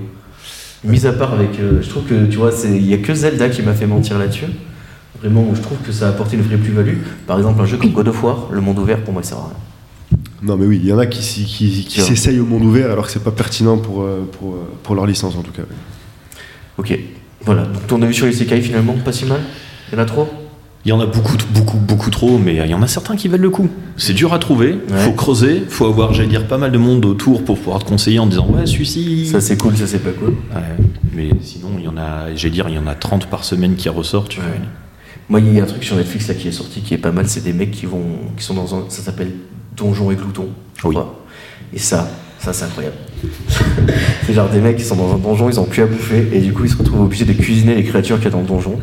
Mis 0.85 1.07
à 1.07 1.13
part 1.13 1.33
avec. 1.35 1.61
euh, 1.61 1.81
je 1.81 1.89
trouve 1.89 2.03
que, 2.05 2.27
tu 2.27 2.39
vois, 2.39 2.51
il 2.65 2.85
y 2.85 2.95
a 2.95 2.99
que 2.99 3.15
Zelda 3.15 3.49
qui 3.49 3.63
m'a 3.63 3.73
fait 3.73 3.87
mentir 3.87 4.19
là-dessus. 4.19 4.47
Vraiment, 5.21 5.47
où 5.49 5.55
je 5.55 5.61
trouve 5.61 5.79
que 5.79 5.93
ça 5.93 6.07
a 6.07 6.09
apporté 6.09 6.37
une 6.37 6.43
vraie 6.43 6.57
plus-value. 6.57 6.97
Par 7.29 7.39
exemple, 7.39 7.61
un 7.63 7.67
jeu 7.67 7.77
comme 7.77 7.93
God 7.93 8.09
of 8.09 8.25
War, 8.25 8.49
le 8.51 8.61
monde 8.61 8.81
ouvert, 8.81 8.99
pour 9.05 9.13
moi, 9.13 9.23
ça 9.23 9.31
sert 9.31 9.39
à 9.39 9.43
rien. 9.43 9.57
Non, 10.43 10.57
mais 10.57 10.67
oui, 10.67 10.81
il 10.83 10.89
y 10.89 10.93
en 10.93 10.99
a 10.99 11.07
qui, 11.07 11.21
qui, 11.45 12.01
s'essayent 12.01 12.41
au 12.41 12.45
monde 12.47 12.65
ouvert 12.65 12.91
alors 12.91 13.07
que 13.07 13.13
c'est 13.13 13.23
pas 13.23 13.31
pertinent 13.31 13.79
pour, 13.79 14.03
euh, 14.03 14.29
pour, 14.39 14.55
euh, 14.55 14.69
pour 14.83 14.95
leur 14.97 15.07
licence 15.07 15.37
en 15.37 15.43
tout 15.43 15.53
cas. 15.53 15.63
Ok, 16.79 16.99
voilà. 17.45 17.63
Donc, 17.63 17.87
ton 17.87 18.03
avis 18.03 18.15
sur 18.15 18.27
les 18.27 18.33
Sekai, 18.33 18.61
finalement, 18.61 18.95
pas 19.05 19.13
si 19.13 19.25
mal? 19.25 19.41
Il 19.93 19.97
y 19.97 20.01
en 20.01 20.03
a 20.03 20.05
trop? 20.05 20.29
Il 20.85 20.89
y 20.89 20.93
en 20.93 20.99
a 21.01 21.07
beaucoup, 21.07 21.37
beaucoup, 21.55 21.77
beaucoup 21.77 22.11
trop, 22.11 22.39
mais 22.39 22.57
il 22.57 22.67
y 22.67 22.75
en 22.75 22.83
a 22.83 22.89
certains 22.89 23.15
qui 23.15 23.29
valent 23.29 23.43
le 23.45 23.51
coup. 23.51 23.69
C'est 23.97 24.15
dur 24.15 24.33
à 24.33 24.41
trouver, 24.41 24.73
Ouais. 24.91 24.99
faut 25.05 25.13
creuser, 25.13 25.63
faut 25.69 25.87
avoir, 25.87 26.13
j'allais 26.13 26.29
dire, 26.29 26.49
pas 26.49 26.59
mal 26.59 26.73
de 26.73 26.79
monde 26.79 27.05
autour 27.07 27.45
pour 27.45 27.57
pouvoir 27.57 27.79
te 27.79 27.89
conseiller 27.89 28.19
en 28.19 28.27
disant 28.27 28.49
ouais, 28.51 28.67
celui-ci. 28.67 29.27
Ça 29.27 29.41
c'est 29.41 29.57
cool, 29.57 29.77
ça 29.77 29.87
c'est 29.87 30.01
pas 30.01 30.11
cool. 30.11 30.31
Ouais, 30.53 30.85
mais 31.15 31.31
sinon, 31.41 31.69
il 31.79 31.85
y 31.85 31.89
en 31.89 31.97
a, 31.97 32.35
j'allais 32.35 32.53
dire, 32.53 32.69
il 32.69 32.75
y 32.75 32.79
en 32.79 32.89
a 32.89 32.97
30 32.97 33.27
par 33.27 33.45
semaine 33.45 33.77
qui 33.77 33.89
ressortent. 33.89 34.31
tu 34.31 34.41
Ouais. 34.41 34.47
fais, 34.47 34.61
Moi, 35.29 35.39
il 35.39 35.55
y 35.55 35.61
a 35.61 35.63
un 35.63 35.67
truc 35.67 35.85
sur 35.85 35.95
Netflix 35.95 36.27
là 36.27 36.35
qui 36.35 36.49
est 36.49 36.53
sorti 36.53 36.81
qui 36.81 36.95
est 36.95 36.99
pas 36.99 37.13
mal. 37.13 37.29
C'est 37.29 37.45
des 37.45 37.53
mecs 37.53 37.71
qui 37.71 37.87
vont, 37.87 38.03
qui 38.37 38.43
sont 38.43 38.55
dans 38.55 38.75
un, 38.75 38.87
ça 38.89 39.03
s'appelle 39.03 39.31
Donjon 39.77 40.11
et 40.11 40.17
Glouton, 40.17 40.49
je 40.81 40.87
Oui. 40.89 40.95
crois. 40.95 41.23
Et 41.75 41.79
ça, 41.79 42.09
ça 42.39 42.53
c'est 42.53 42.65
incroyable. 42.65 42.97
c'est 44.27 44.33
genre 44.35 44.49
des 44.49 44.61
mecs 44.61 44.77
qui 44.77 44.85
sont 44.85 44.97
dans 44.97 45.15
un 45.15 45.19
donjon, 45.19 45.49
ils 45.49 45.59
ont 45.61 45.65
plus 45.65 45.83
à 45.83 45.87
bouffer 45.87 46.29
et 46.33 46.41
du 46.41 46.53
coup 46.53 46.65
ils 46.65 46.71
se 46.71 46.77
retrouvent 46.77 47.03
obligés 47.03 47.25
de 47.25 47.33
cuisiner 47.33 47.75
les 47.75 47.85
créatures 47.85 48.17
qu'il 48.17 48.25
y 48.27 48.29
a 48.29 48.31
dans 48.31 48.41
le 48.41 48.47
donjon. 48.47 48.79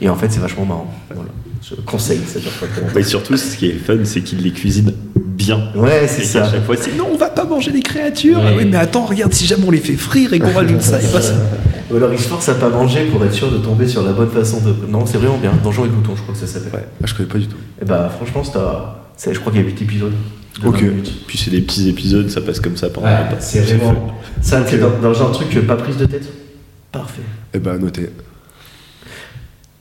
Et 0.00 0.08
en 0.10 0.14
fait, 0.16 0.30
c'est 0.30 0.40
vachement 0.40 0.66
marrant. 0.66 0.92
Voilà. 1.14 1.30
Je 1.62 1.74
conseille, 1.76 2.18
longtemps. 2.18 2.98
Et 2.98 3.02
surtout, 3.02 3.36
ce 3.36 3.56
qui 3.56 3.66
est 3.70 3.72
fun, 3.72 3.96
c'est 4.04 4.20
qu'ils 4.20 4.42
les 4.42 4.50
cuisinent 4.52 4.92
bien. 5.14 5.70
Ouais, 5.74 6.06
c'est 6.06 6.22
ça. 6.22 6.40
qu'à 6.42 6.50
chaque 6.50 6.64
fois, 6.64 6.76
c'est 6.78 6.94
non, 6.96 7.06
on 7.12 7.16
va 7.16 7.30
pas 7.30 7.44
manger 7.44 7.70
les 7.70 7.80
créatures. 7.82 8.38
Ouais. 8.38 8.56
Ah 8.60 8.64
mais 8.70 8.76
attends, 8.76 9.06
regarde, 9.06 9.32
si 9.32 9.46
jamais 9.46 9.64
on 9.66 9.70
les 9.70 9.78
fait 9.78 9.94
frire 9.94 10.32
et 10.34 10.38
qu'on 10.38 10.52
rajoute 10.52 10.82
ça 10.82 11.00
et 11.00 11.06
pas 11.06 11.20
ça. 11.22 11.34
Ou 11.90 11.96
alors 11.96 12.12
ils 12.12 12.18
se 12.18 12.28
forcent 12.28 12.48
à 12.48 12.54
pas 12.54 12.68
manger 12.68 13.04
pour 13.06 13.24
être 13.24 13.32
sûr 13.32 13.50
de 13.50 13.58
tomber 13.58 13.86
sur 13.88 14.02
la 14.02 14.12
bonne 14.12 14.30
façon 14.30 14.60
de. 14.60 14.74
Non, 14.90 15.06
c'est 15.06 15.18
vraiment 15.18 15.38
bien. 15.38 15.52
Donjon 15.62 15.86
et 15.86 15.88
Glouton, 15.88 16.12
je 16.16 16.22
crois 16.22 16.34
que 16.34 16.40
ça 16.40 16.46
s'appelle. 16.46 16.72
Ouais, 16.74 16.86
ah, 17.02 17.06
je 17.06 17.14
connais 17.14 17.28
pas 17.28 17.38
du 17.38 17.46
tout. 17.46 17.56
Et 17.80 17.84
bah, 17.84 18.10
franchement, 18.14 18.42
c'est 18.44 18.58
à- 18.58 18.96
c'est- 19.05 19.05
je 19.18 19.38
crois 19.40 19.52
qu'il 19.52 19.62
y 19.62 19.64
a 19.64 19.66
8 19.68 19.82
épisodes. 19.82 20.12
de 20.62 20.66
Ok. 20.66 20.76
20 20.76 20.82
minutes. 20.82 21.12
Puis 21.26 21.38
c'est 21.38 21.50
des 21.50 21.60
petits 21.62 21.88
épisodes, 21.88 22.28
ça 22.30 22.40
passe 22.40 22.60
comme 22.60 22.76
ça 22.76 22.88
pendant 22.90 23.06
Ouais, 23.06 23.18
c'est 23.40 23.60
vraiment. 23.60 24.14
Ça, 24.40 24.64
c'est 24.66 24.78
dans, 24.78 24.90
dans 25.00 25.08
le 25.08 25.14
genre 25.14 25.30
de 25.30 25.34
truc, 25.34 25.56
euh, 25.56 25.62
pas 25.62 25.76
prise 25.76 25.96
de 25.96 26.06
tête 26.06 26.28
Parfait. 26.92 27.22
Eh 27.52 27.58
ben, 27.58 27.78
noté. 27.78 28.10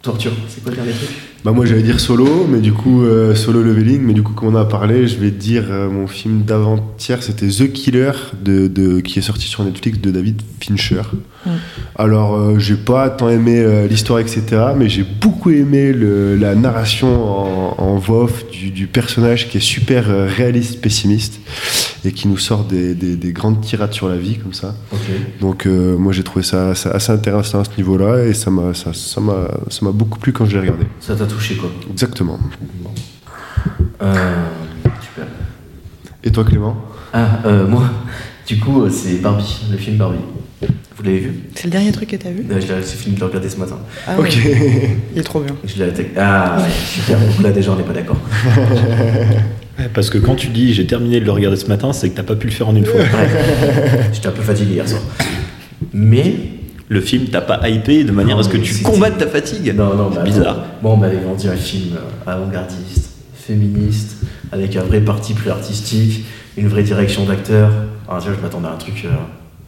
Torture, 0.06 0.32
c'est 0.48 0.62
quoi 0.64 0.72
le 0.72 0.78
dernier 0.78 0.92
truc? 0.94 1.10
Bah 1.44 1.52
moi 1.52 1.66
j'allais 1.66 1.84
dire 1.84 2.00
solo, 2.00 2.48
mais 2.50 2.60
du 2.60 2.74
coup 2.74 3.04
euh, 3.04 3.36
solo 3.36 3.62
leveling, 3.62 4.02
mais 4.02 4.14
du 4.14 4.24
coup 4.24 4.34
comme 4.34 4.50
on 4.50 4.58
en 4.58 4.62
a 4.62 4.66
parlé, 4.66 5.08
je 5.08 5.16
vais 5.18 5.30
dire 5.30 5.66
euh, 5.70 5.90
mon 5.90 6.08
film 6.08 6.42
d'avant-hier, 6.44 7.22
c'était 7.22 7.48
The 7.48 7.72
Killer 7.72 8.12
de, 8.44 8.68
de- 8.68 9.00
qui 9.02 9.20
est 9.20 9.22
sorti 9.22 9.46
sur 9.48 9.64
Netflix 9.64 10.00
de 10.00 10.10
David 10.10 10.42
Fincher. 10.60 11.02
Mm. 11.46 11.50
Alors 11.98 12.36
euh, 12.36 12.58
j'ai 12.58 12.76
pas 12.76 13.10
tant 13.12 13.30
aimé 13.30 13.60
euh, 13.60 13.88
l'histoire 13.88 14.20
etc, 14.20 14.42
mais 14.76 14.90
j'ai 14.90 15.04
beaucoup 15.04 15.52
aimé 15.52 15.94
le- 15.94 16.36
la 16.36 16.56
narration 16.56 17.24
en, 17.24 17.76
en 17.78 17.96
voix 17.98 18.24
off 18.24 18.50
du, 18.50 18.72
du 18.72 18.88
personnage 18.88 19.48
qui 19.50 19.58
est 19.58 19.62
super 19.62 20.10
euh, 20.10 20.28
réaliste, 20.28 20.82
pessimiste 20.82 21.40
et 22.06 22.12
qui 22.12 22.28
nous 22.28 22.38
sort 22.38 22.64
des, 22.66 22.94
des- 22.94 23.16
des 23.16 23.32
grandes 23.34 23.62
tirades 23.62 23.94
sur 23.94 24.08
la 24.08 24.18
vie 24.18 24.38
comme 24.38 24.54
ça. 24.54 24.76
Donc 25.42 25.66
euh, 25.66 25.98
moi 25.98 26.14
j'ai 26.14 26.24
trouvé 26.24 26.44
ça, 26.44 26.76
ça 26.76 26.92
assez 26.92 27.12
intéressant 27.12 27.60
à 27.62 27.64
ce 27.64 27.72
niveau-là 27.78 28.24
et 28.26 28.34
ça 28.34 28.52
m'a 28.52 28.74
ça, 28.74 28.92
ça 28.94 29.20
m'a 29.22 29.48
ça 29.70 29.84
m'a 29.86 29.92
beaucoup 29.92 30.20
plu 30.20 30.32
quand 30.34 30.46
je 30.46 30.54
l'ai 30.54 30.62
regardé. 30.62 30.86
Ça 31.00 31.16
t'a 31.16 31.26
touché 31.26 31.56
quoi 31.56 31.70
Exactement. 31.92 32.40
Bon. 32.82 32.92
Euh, 34.02 34.14
super. 35.02 35.26
Et 36.24 36.32
toi 36.32 36.44
Clément? 36.44 36.76
Ah, 37.14 37.40
euh, 37.46 37.66
moi, 37.68 37.90
du 38.48 38.60
coup, 38.60 38.82
euh, 38.84 38.90
c'est 38.90 39.16
Barbie, 39.22 39.62
le 39.72 39.78
film 39.78 39.98
Barbie. 39.98 40.18
Vous 40.98 41.04
l'avez 41.04 41.20
vu? 41.20 41.34
C'est 41.56 41.66
le 41.66 41.72
dernier 41.72 41.92
truc 41.92 42.10
que 42.10 42.16
t'as 42.16 42.30
vu? 42.30 42.46
Euh, 42.52 42.60
Je 42.62 42.74
l'ai 42.74 42.82
c'est 42.84 42.98
fini 42.98 43.16
de 43.16 43.20
le 43.22 43.26
regarder 43.28 43.50
ce 43.50 43.58
matin. 43.58 43.78
Ah 44.08 44.16
Ok. 44.20 44.26
ouais. 44.44 44.98
Il 45.14 45.20
est 45.20 45.24
trop 45.24 45.40
bien. 45.42 45.56
Je 45.66 45.76
l'ai 45.78 45.90
attaqué. 45.90 46.12
Ah, 46.18 46.58
ouais, 46.60 46.70
super. 46.88 47.20
Donc 47.20 47.42
là, 47.42 47.52
déjà, 47.52 47.72
on 47.72 47.76
n'est 47.76 47.84
pas 47.84 47.94
d'accord. 47.94 48.18
Parce 49.94 50.10
que 50.10 50.18
quand 50.18 50.36
tu 50.36 50.48
dis 50.48 50.74
j'ai 50.74 50.88
terminé 50.88 51.20
de 51.20 51.26
le 51.26 51.32
regarder 51.32 51.58
ce 51.58 51.68
matin, 51.68 51.94
c'est 51.94 52.10
que 52.10 52.16
t'as 52.16 52.24
pas 52.24 52.36
pu 52.36 52.48
le 52.48 52.54
faire 52.54 52.70
en 52.70 52.76
une 52.76 52.86
fois. 52.86 53.00
Ouais. 53.00 53.08
J'étais 54.14 54.28
un 54.28 54.32
peu 54.32 54.42
fatigué 54.42 54.76
hier 54.76 54.88
soir. 54.88 55.02
Mais. 55.94 56.36
Le 56.88 57.02
film 57.02 57.26
t'a 57.26 57.42
pas 57.42 57.68
hypé 57.68 58.04
de 58.04 58.12
manière 58.12 58.36
Non, 58.36 58.42
à 58.42 58.44
ce 58.44 58.50
que 58.50 58.58
tu 58.58 58.84
combattes 58.84 59.18
ta 59.18 59.26
fatigue? 59.26 59.74
Non, 59.76 59.96
non, 59.96 60.10
C'est 60.12 60.18
bah, 60.18 60.24
bizarre. 60.24 60.66
Moi, 60.84 60.92
on 60.92 60.98
m'avait 60.98 61.18
vendu 61.18 61.48
un 61.48 61.56
film 61.56 61.96
euh, 61.96 62.32
avant-gardiste, 62.32 63.10
féministe, 63.34 64.18
avec 64.52 64.76
un 64.76 64.84
vrai 64.84 65.02
parti 65.02 65.34
plus 65.34 65.50
artistique, 65.50 66.26
une 66.58 66.68
vraie 66.68 66.84
direction 66.84 67.26
d'acteur. 67.26 67.72
Alors, 68.08 68.22
tu 68.22 68.28
vois, 68.28 68.38
je 68.38 68.42
m'attendais 68.44 68.68
à 68.68 68.74
un 68.74 68.78
truc 68.78 69.02
euh, 69.06 69.10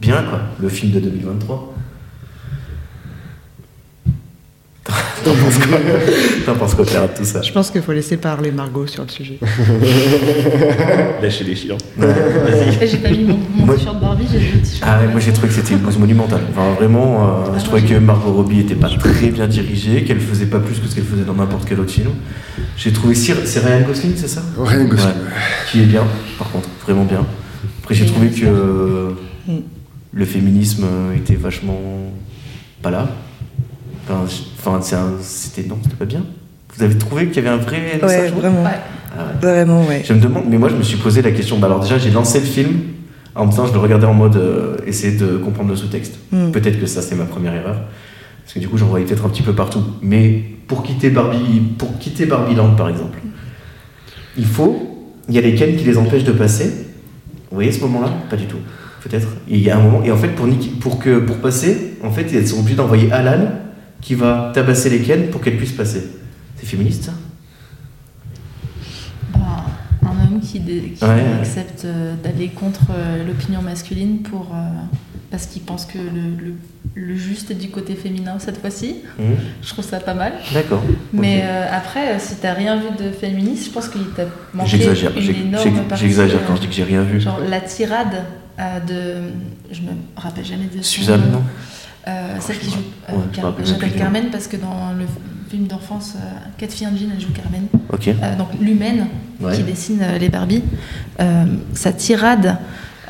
bien, 0.00 0.22
quoi. 0.30 0.42
Le 0.60 0.68
film 0.68 0.92
de 0.92 1.00
2023. 1.00 1.74
T'en 5.24 5.34
penses 5.34 5.58
quoi 5.58 5.78
T'en 6.46 6.54
penses 6.54 6.74
quoi, 6.74 6.84
Clara, 6.84 7.06
de 7.08 7.16
tout 7.16 7.24
ça 7.24 7.42
Je 7.42 7.52
pense 7.52 7.70
qu'il 7.70 7.82
faut 7.82 7.92
laisser 7.92 8.16
parler 8.16 8.50
Margot 8.50 8.86
sur 8.86 9.02
le 9.02 9.08
sujet. 9.08 9.38
Lâcher 11.22 11.44
les 11.44 11.56
chiens. 11.56 11.76
Ouais, 11.98 12.06
vas-y. 12.06 12.84
Et 12.84 12.86
J'ai 12.86 12.96
pas 12.98 13.10
mis 13.10 13.24
mon, 13.24 13.74
t-shirt 13.74 14.00
Barbie, 14.00 14.26
j'ai 14.30 14.38
le 14.38 14.60
t-shirt. 14.60 14.82
Ah 14.82 15.00
ouais, 15.00 15.08
moi 15.08 15.20
j'ai 15.20 15.32
trouvé 15.32 15.48
que 15.48 15.54
c'était 15.54 15.74
une 15.74 15.80
bouse 15.80 15.98
monumentale. 15.98 16.40
Enfin 16.50 16.72
vraiment, 16.74 17.24
euh, 17.24 17.50
Ah, 17.54 17.58
je 17.58 17.64
trouvais 17.64 17.82
que 17.82 17.94
Margot 17.94 18.32
Robbie 18.32 18.60
était 18.60 18.74
pas 18.74 18.88
très 18.88 19.28
bien 19.28 19.46
dirigée, 19.46 20.04
qu'elle 20.04 20.20
faisait 20.20 20.46
pas 20.46 20.60
plus 20.60 20.78
que 20.78 20.86
ce 20.86 20.94
qu'elle 20.94 21.04
faisait 21.04 21.24
dans 21.24 21.34
n'importe 21.34 21.68
quel 21.68 21.80
autre 21.80 21.92
film. 21.92 22.10
J'ai 22.76 22.92
trouvé 22.92 23.14
c'est 23.14 23.32
Ryan 23.60 23.86
Gosling, 23.86 24.12
c'est 24.16 24.28
ça? 24.28 24.42
Ryan 24.58 24.84
Gosling. 24.84 25.08
Ouais, 25.08 25.14
qui 25.70 25.82
est 25.82 25.86
bien, 25.86 26.04
par 26.38 26.50
contre, 26.50 26.68
vraiment 26.84 27.04
bien. 27.04 27.24
Après 27.82 27.94
j'ai 27.94 28.06
trouvé 28.06 28.28
que 28.28 28.44
euh, 28.44 29.10
le 30.12 30.24
féminisme 30.24 30.84
était 31.16 31.34
vachement 31.34 31.80
pas 32.82 32.90
là. 32.90 33.08
Enfin, 34.10 34.80
c'était 35.20 35.68
non, 35.68 35.78
c'était 35.82 35.96
pas 35.96 36.04
bien. 36.04 36.24
Vous 36.76 36.82
avez 36.82 36.96
trouvé 36.96 37.26
qu'il 37.26 37.42
y 37.42 37.46
avait 37.46 37.56
un 37.56 37.60
vrai 37.60 37.78
Ouais, 37.78 37.98
message 38.00 38.32
vraiment. 38.32 38.62
Ouais. 38.62 38.70
Ah 39.16 39.24
ouais. 39.24 39.40
Vraiment, 39.40 39.84
ouais. 39.86 40.02
Je 40.04 40.12
me 40.12 40.20
demande, 40.20 40.44
mais 40.48 40.58
moi 40.58 40.68
je 40.68 40.76
me 40.76 40.82
suis 40.82 40.98
posé 40.98 41.22
la 41.22 41.32
question. 41.32 41.58
Bah 41.58 41.66
alors 41.66 41.80
déjà 41.80 41.98
j'ai 41.98 42.10
lancé 42.10 42.40
le 42.40 42.46
film 42.46 42.80
en 43.34 43.46
me 43.46 43.50
disant 43.50 43.66
je 43.66 43.72
le 43.72 43.78
regardais 43.78 44.06
en 44.06 44.14
mode 44.14 44.36
euh, 44.36 44.76
essayer 44.86 45.16
de 45.16 45.36
comprendre 45.38 45.70
le 45.70 45.76
sous-texte. 45.76 46.18
Mm. 46.30 46.50
Peut-être 46.50 46.80
que 46.80 46.86
ça 46.86 47.02
c'est 47.02 47.14
ma 47.14 47.24
première 47.24 47.54
erreur 47.54 47.76
parce 48.42 48.54
que 48.54 48.58
du 48.60 48.68
coup 48.68 48.78
j'en 48.78 48.86
voyais 48.86 49.06
peut-être 49.06 49.24
un 49.24 49.28
petit 49.28 49.42
peu 49.42 49.54
partout. 49.54 49.82
Mais 50.02 50.42
pour 50.66 50.82
quitter 50.82 51.10
Barbie, 51.10 51.60
pour 51.78 51.98
quitter 51.98 52.26
Barbie 52.26 52.54
Land 52.54 52.74
par 52.74 52.88
exemple, 52.88 53.18
il 54.36 54.46
faut, 54.46 55.06
il 55.28 55.34
y 55.34 55.38
a 55.38 55.40
les 55.40 55.54
Ken 55.54 55.74
qui 55.76 55.84
les 55.84 55.98
empêchent 55.98 56.24
de 56.24 56.32
passer. 56.32 56.86
Vous 57.50 57.54
voyez 57.54 57.72
ce 57.72 57.80
moment-là? 57.80 58.10
Pas 58.28 58.36
du 58.36 58.44
tout. 58.44 58.58
Peut-être. 59.02 59.28
Il 59.48 59.58
y 59.58 59.70
a 59.70 59.78
un 59.78 59.80
moment 59.80 60.02
et 60.04 60.12
en 60.12 60.16
fait 60.16 60.28
pour 60.28 60.46
pour 60.80 60.98
que 60.98 61.18
pour 61.18 61.36
passer, 61.38 61.96
en 62.04 62.10
fait 62.10 62.30
ils 62.32 62.46
sont 62.46 62.60
obligés 62.60 62.76
d'envoyer 62.76 63.10
Alan 63.10 63.48
qui 64.00 64.14
va 64.14 64.50
tabasser 64.54 64.90
les 64.90 65.00
Ken 65.00 65.28
pour 65.30 65.40
qu'elle 65.40 65.56
puisse 65.56 65.72
passer. 65.72 66.08
C'est 66.56 66.66
féministe 66.66 67.04
ça? 67.04 67.12
Bah, 69.34 69.64
un 70.02 70.24
homme 70.26 70.40
qui, 70.40 70.60
dé- 70.60 70.94
qui 70.96 71.04
Ouais, 71.04 71.22
accepte 71.40 71.84
euh, 71.84 72.14
d'aller 72.22 72.48
contre 72.48 72.86
euh, 72.90 73.24
l'opinion 73.26 73.62
masculine 73.62 74.22
pour, 74.22 74.52
euh, 74.54 74.58
parce 75.30 75.46
qu'il 75.46 75.62
pense 75.62 75.84
que 75.84 75.98
le, 75.98 76.44
le- 76.46 76.54
le 76.94 77.14
juste 77.14 77.50
est 77.50 77.54
du 77.54 77.68
côté 77.68 77.94
féminin 77.94 78.38
cette 78.38 78.58
fois-ci. 78.60 78.96
Mhm. 79.18 79.36
Je 79.62 79.68
trouve 79.68 79.84
ça 79.84 80.00
pas 80.00 80.14
mal. 80.14 80.32
D'accord. 80.54 80.82
Mais 81.12 81.42
après, 81.42 82.18
si 82.18 82.36
t'as 82.36 82.54
rien 82.54 82.76
vu 82.76 82.86
de 82.98 83.10
féministe, 83.10 83.66
je 83.66 83.70
pense 83.70 83.88
qu'il 83.88 84.04
t'a 84.16 84.24
manqué 84.54 84.70
J'exagère, 84.70 85.12
une 85.16 85.22
j'ai- 85.22 85.40
énorme 85.42 85.64
j'ai- 85.76 85.82
partie, 85.82 86.04
j'exagère 86.04 86.40
quand 86.46 86.56
je 86.56 86.62
dis 86.62 86.66
que 86.68 86.72
j'ai 86.74 86.84
rien 86.84 87.02
vu. 87.02 87.20
Genre 87.20 87.38
la 87.40 87.60
tirade 87.60 88.24
de. 88.88 88.94
Je 89.70 89.82
me 89.82 89.90
rappelle 90.16 90.44
jamais 90.46 90.68
de 90.74 90.82
Suzanne, 90.82 91.30
non? 91.30 91.42
Euh, 92.06 92.36
celle 92.40 92.58
qui 92.58 92.70
joue. 92.70 92.76
euh, 93.08 93.12
Ouais, 93.16 93.22
Car- 93.32 93.54
J'appelle. 93.64 93.92
Carmen 93.94 94.30
parce 94.30 94.46
que 94.46 94.56
dans 94.56 94.92
le 94.98 95.04
film 95.50 95.66
d'enfance, 95.66 96.14
euh, 96.16 96.20
Quatre 96.56 96.72
filles 96.72 96.88
Jean, 96.96 97.08
elle 97.14 97.20
joue 97.20 97.32
Carmen. 97.32 97.66
Ok. 97.92 98.08
Euh, 98.08 98.36
donc 98.36 98.48
l'humaine 98.60 99.06
Ouais. 99.40 99.54
qui 99.56 99.62
dessine 99.62 100.02
les 100.18 100.28
Barbies. 100.28 100.62
Euh, 101.20 101.44
sa 101.74 101.92
tirade. 101.92 102.56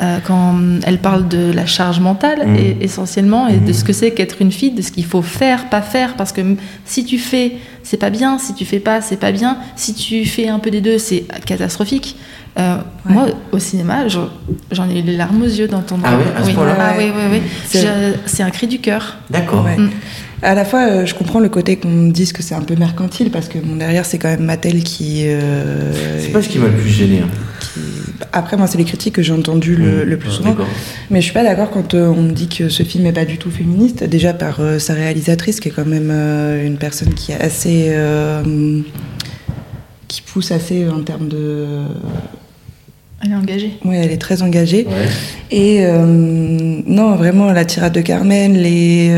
Euh, 0.00 0.18
quand 0.24 0.54
elle 0.86 0.98
parle 0.98 1.28
de 1.28 1.50
la 1.52 1.66
charge 1.66 2.00
mentale, 2.00 2.46
et, 2.56 2.76
essentiellement, 2.84 3.48
et 3.48 3.56
de 3.56 3.72
ce 3.72 3.82
que 3.84 3.92
c'est 3.92 4.12
qu'être 4.12 4.36
une 4.40 4.52
fille, 4.52 4.70
de 4.72 4.82
ce 4.82 4.92
qu'il 4.92 5.04
faut 5.04 5.22
faire, 5.22 5.68
pas 5.70 5.82
faire, 5.82 6.14
parce 6.16 6.32
que 6.32 6.40
si 6.84 7.04
tu 7.04 7.18
fais, 7.18 7.52
c'est 7.82 7.96
pas 7.96 8.10
bien, 8.10 8.38
si 8.38 8.54
tu 8.54 8.64
fais 8.64 8.78
pas, 8.80 9.00
c'est 9.00 9.16
pas 9.18 9.32
bien, 9.32 9.58
si 9.76 9.94
tu 9.94 10.24
fais 10.24 10.48
un 10.48 10.58
peu 10.58 10.70
des 10.70 10.80
deux, 10.80 10.98
c'est 10.98 11.24
catastrophique. 11.46 12.16
Euh, 12.58 12.76
Ouais. 13.06 13.14
Moi, 13.14 13.26
au 13.52 13.58
cinéma, 13.58 14.06
j'en 14.08 14.90
ai 14.90 14.98
eu 14.98 15.02
les 15.02 15.16
larmes 15.16 15.42
aux 15.42 15.46
yeux 15.46 15.68
d'entendre. 15.68 16.02
Ah 16.04 16.16
ouais, 16.16 16.24
à 16.36 16.42
ce 16.42 16.48
oui. 16.48 16.54
point-là 16.54 16.76
Ah 16.78 16.92
oui, 16.98 17.04
oui, 17.14 17.22
oui. 17.40 17.42
C'est- 18.26 18.42
un 18.42 18.50
cri 18.50 18.66
du 18.66 18.80
cœur. 18.80 19.16
D'accord. 19.30 19.64
Ouais. 19.64 19.76
Mm. 19.78 19.90
À 20.42 20.54
la 20.54 20.64
fois, 20.64 20.80
euh, 20.88 21.06
je 21.06 21.14
comprends 21.14 21.40
le 21.40 21.48
côté 21.48 21.76
qu'on 21.76 21.88
me 21.88 22.10
dise 22.12 22.32
que 22.32 22.42
c'est 22.42 22.54
un 22.54 22.60
peu 22.62 22.74
mercantile, 22.76 23.30
parce 23.30 23.48
que 23.48 23.58
bon, 23.58 23.76
derrière, 23.76 24.04
c'est 24.04 24.18
quand 24.18 24.28
même 24.28 24.44
Mattel 24.44 24.82
qui. 24.82 25.22
euh, 25.26 25.92
C'est 26.20 26.28
pas 26.32 26.42
ce 26.42 26.48
qui 26.48 26.58
m'a 26.58 26.66
le 26.68 26.74
plus 26.74 26.90
gêné. 26.90 27.20
hein. 27.24 27.28
qui- 27.60 28.07
Après, 28.32 28.56
moi, 28.56 28.66
c'est 28.66 28.78
les 28.78 28.84
critiques 28.84 29.14
que 29.14 29.22
j'ai 29.22 29.32
entendues 29.32 29.76
le, 29.76 30.04
Mmh. 30.04 30.08
le 30.08 30.16
plus 30.16 30.30
Ah, 30.32 30.36
souvent. 30.36 30.56
Mais 31.10 31.20
je 31.20 31.24
suis 31.26 31.34
pas 31.34 31.44
d'accord 31.44 31.70
quand 31.70 31.94
euh, 31.94 32.06
on 32.08 32.22
me 32.22 32.32
dit 32.32 32.48
que 32.48 32.68
ce 32.68 32.82
film 32.82 33.06
est 33.06 33.12
pas 33.12 33.24
du 33.24 33.38
tout 33.38 33.50
féministe. 33.50 34.04
Déjà 34.04 34.32
par 34.32 34.60
euh, 34.60 34.78
sa 34.78 34.94
réalisatrice, 34.94 35.60
qui 35.60 35.68
est 35.68 35.72
quand 35.72 35.86
même 35.86 36.10
euh, 36.10 36.66
une 36.66 36.76
personne 36.78 37.14
qui 37.14 37.32
est 37.32 37.40
assez. 37.40 37.86
euh, 37.90 38.80
qui 40.08 40.22
pousse 40.22 40.50
assez 40.52 40.88
en 40.88 41.00
termes 41.02 41.28
de. 41.28 41.66
Elle 43.22 43.32
est 43.32 43.36
engagée. 43.36 43.72
Ouais, 43.84 43.96
elle 44.04 44.12
est 44.12 44.18
très 44.18 44.42
engagée. 44.42 44.86
Ouais. 44.86 44.92
Et 45.50 45.84
euh, 45.84 46.06
non, 46.06 47.16
vraiment, 47.16 47.50
la 47.52 47.64
tirade 47.64 47.92
de 47.92 48.00
Carmen, 48.00 48.54
les. 48.54 49.10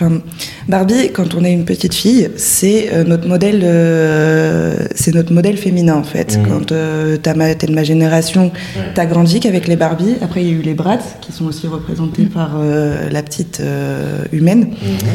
Enfin, 0.00 0.20
Barbie, 0.68 1.10
quand 1.12 1.34
on 1.34 1.42
est 1.44 1.52
une 1.52 1.64
petite 1.64 1.92
fille, 1.92 2.30
c'est 2.36 2.90
euh, 2.92 3.02
notre 3.02 3.26
modèle, 3.26 3.62
euh, 3.64 4.76
c'est 4.94 5.12
notre 5.12 5.32
modèle 5.32 5.56
féminin 5.56 5.96
en 5.96 6.04
fait. 6.04 6.38
Mhm. 6.38 6.46
Quand 6.46 6.70
euh, 6.72 7.16
t'es 7.16 7.66
de 7.66 7.72
ma 7.74 7.82
génération, 7.82 8.52
Ouais. 8.76 8.82
t'as 8.94 9.06
grandi 9.06 9.40
qu'avec 9.40 9.66
les 9.66 9.74
Barbies. 9.74 10.14
Après, 10.22 10.42
il 10.44 10.48
y 10.48 10.50
a 10.50 10.54
eu 10.54 10.62
les 10.62 10.74
Bratz 10.74 11.02
qui 11.20 11.32
sont 11.32 11.46
aussi 11.46 11.66
représentés 11.66 12.26
par 12.26 12.52
euh, 12.60 13.10
la 13.10 13.22
petite 13.24 13.60
humaine. 14.32 14.60
Mhm. 14.60 15.08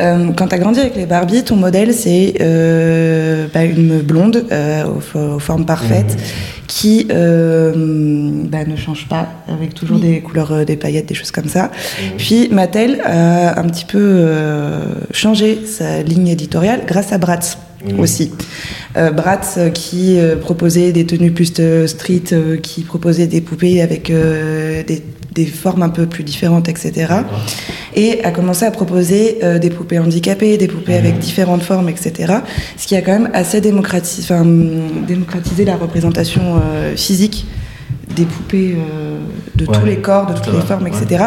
Euh, 0.00 0.28
quand 0.36 0.46
tu 0.48 0.54
as 0.54 0.58
grandi 0.58 0.78
avec 0.80 0.94
les 0.96 1.06
Barbie, 1.06 1.42
ton 1.42 1.56
modèle, 1.56 1.92
c'est 1.92 2.34
euh, 2.40 3.46
bah, 3.52 3.64
une 3.64 3.98
blonde 4.00 4.44
euh, 4.52 4.84
aux, 4.86 5.00
fo- 5.00 5.34
aux 5.36 5.38
formes 5.40 5.66
parfaites 5.66 6.16
qui 6.68 7.08
euh, 7.10 7.72
bah, 8.44 8.64
ne 8.66 8.76
change 8.76 9.08
pas, 9.08 9.28
avec 9.48 9.74
toujours 9.74 9.98
des 9.98 10.20
couleurs, 10.20 10.64
des 10.64 10.76
paillettes, 10.76 11.06
des 11.06 11.14
choses 11.14 11.30
comme 11.32 11.48
ça. 11.48 11.70
Puis 12.16 12.48
Mattel 12.52 13.00
a 13.04 13.58
un 13.58 13.64
petit 13.64 13.84
peu 13.86 14.26
changé 15.12 15.58
sa 15.66 16.02
ligne 16.02 16.28
éditoriale 16.28 16.82
grâce 16.86 17.12
à 17.12 17.18
Bratz 17.18 17.58
Mhm. 17.84 18.00
aussi. 18.00 18.32
Euh, 18.96 19.12
Bratz 19.12 19.54
euh, 19.56 19.70
qui 19.70 20.18
euh, 20.18 20.34
proposait 20.34 20.90
des 20.90 21.06
tenues 21.06 21.30
plus 21.30 21.52
street, 21.86 22.24
qui 22.60 22.80
proposait 22.82 23.28
des 23.28 23.40
poupées 23.40 23.80
avec 23.82 24.10
des, 24.10 25.02
des 25.38 25.46
formes 25.46 25.84
un 25.84 25.88
peu 25.88 26.06
plus 26.06 26.24
différentes, 26.24 26.68
etc. 26.68 27.14
Et 27.94 28.24
a 28.24 28.32
commencé 28.32 28.64
à 28.64 28.72
proposer 28.72 29.38
euh, 29.44 29.60
des 29.60 29.70
poupées 29.70 30.00
handicapées, 30.00 30.56
des 30.58 30.66
poupées 30.66 30.96
avec 30.96 31.20
différentes 31.20 31.62
formes, 31.62 31.88
etc. 31.88 32.34
Ce 32.76 32.88
qui 32.88 32.96
a 32.96 33.02
quand 33.02 33.12
même 33.12 33.30
assez 33.34 33.60
enfin, 34.20 34.40
hum, 34.40 35.04
démocratisé 35.06 35.64
la 35.64 35.76
représentation 35.76 36.42
euh, 36.56 36.96
physique 36.96 37.46
des 38.16 38.24
poupées 38.24 38.74
euh, 38.76 39.18
de 39.54 39.64
Ouais, 39.64 39.78
tous 39.78 39.86
les 39.86 39.98
corps, 39.98 40.26
de 40.26 40.34
toutes 40.34 40.52
les 40.52 40.60
formes, 40.60 40.84
ouais. 40.84 40.90
etc. 40.90 41.26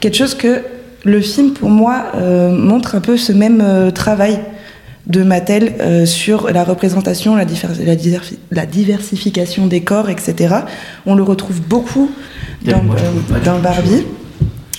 Quelque 0.00 0.16
chose 0.16 0.34
que 0.34 0.62
le 1.04 1.20
film, 1.20 1.52
pour 1.52 1.70
moi, 1.70 2.12
montre 2.50 2.94
un 2.94 3.00
peu 3.00 3.16
ce 3.16 3.32
même 3.32 3.90
travail 3.92 4.38
de 5.06 5.22
Mattel 5.22 5.74
euh, 5.80 6.06
sur 6.06 6.50
la 6.50 6.64
représentation, 6.64 7.34
la, 7.34 8.66
diversification 8.66 9.66
des 9.66 9.80
corps, 9.80 10.08
etc. 10.10 10.54
On 11.06 11.14
le 11.14 11.22
retrouve 11.22 11.60
beaucoup 11.60 12.10
dans, 12.64 12.82
moi, 12.82 12.96
euh, 12.98 13.44
dans. 13.44 13.58
Barbie. 13.58 14.04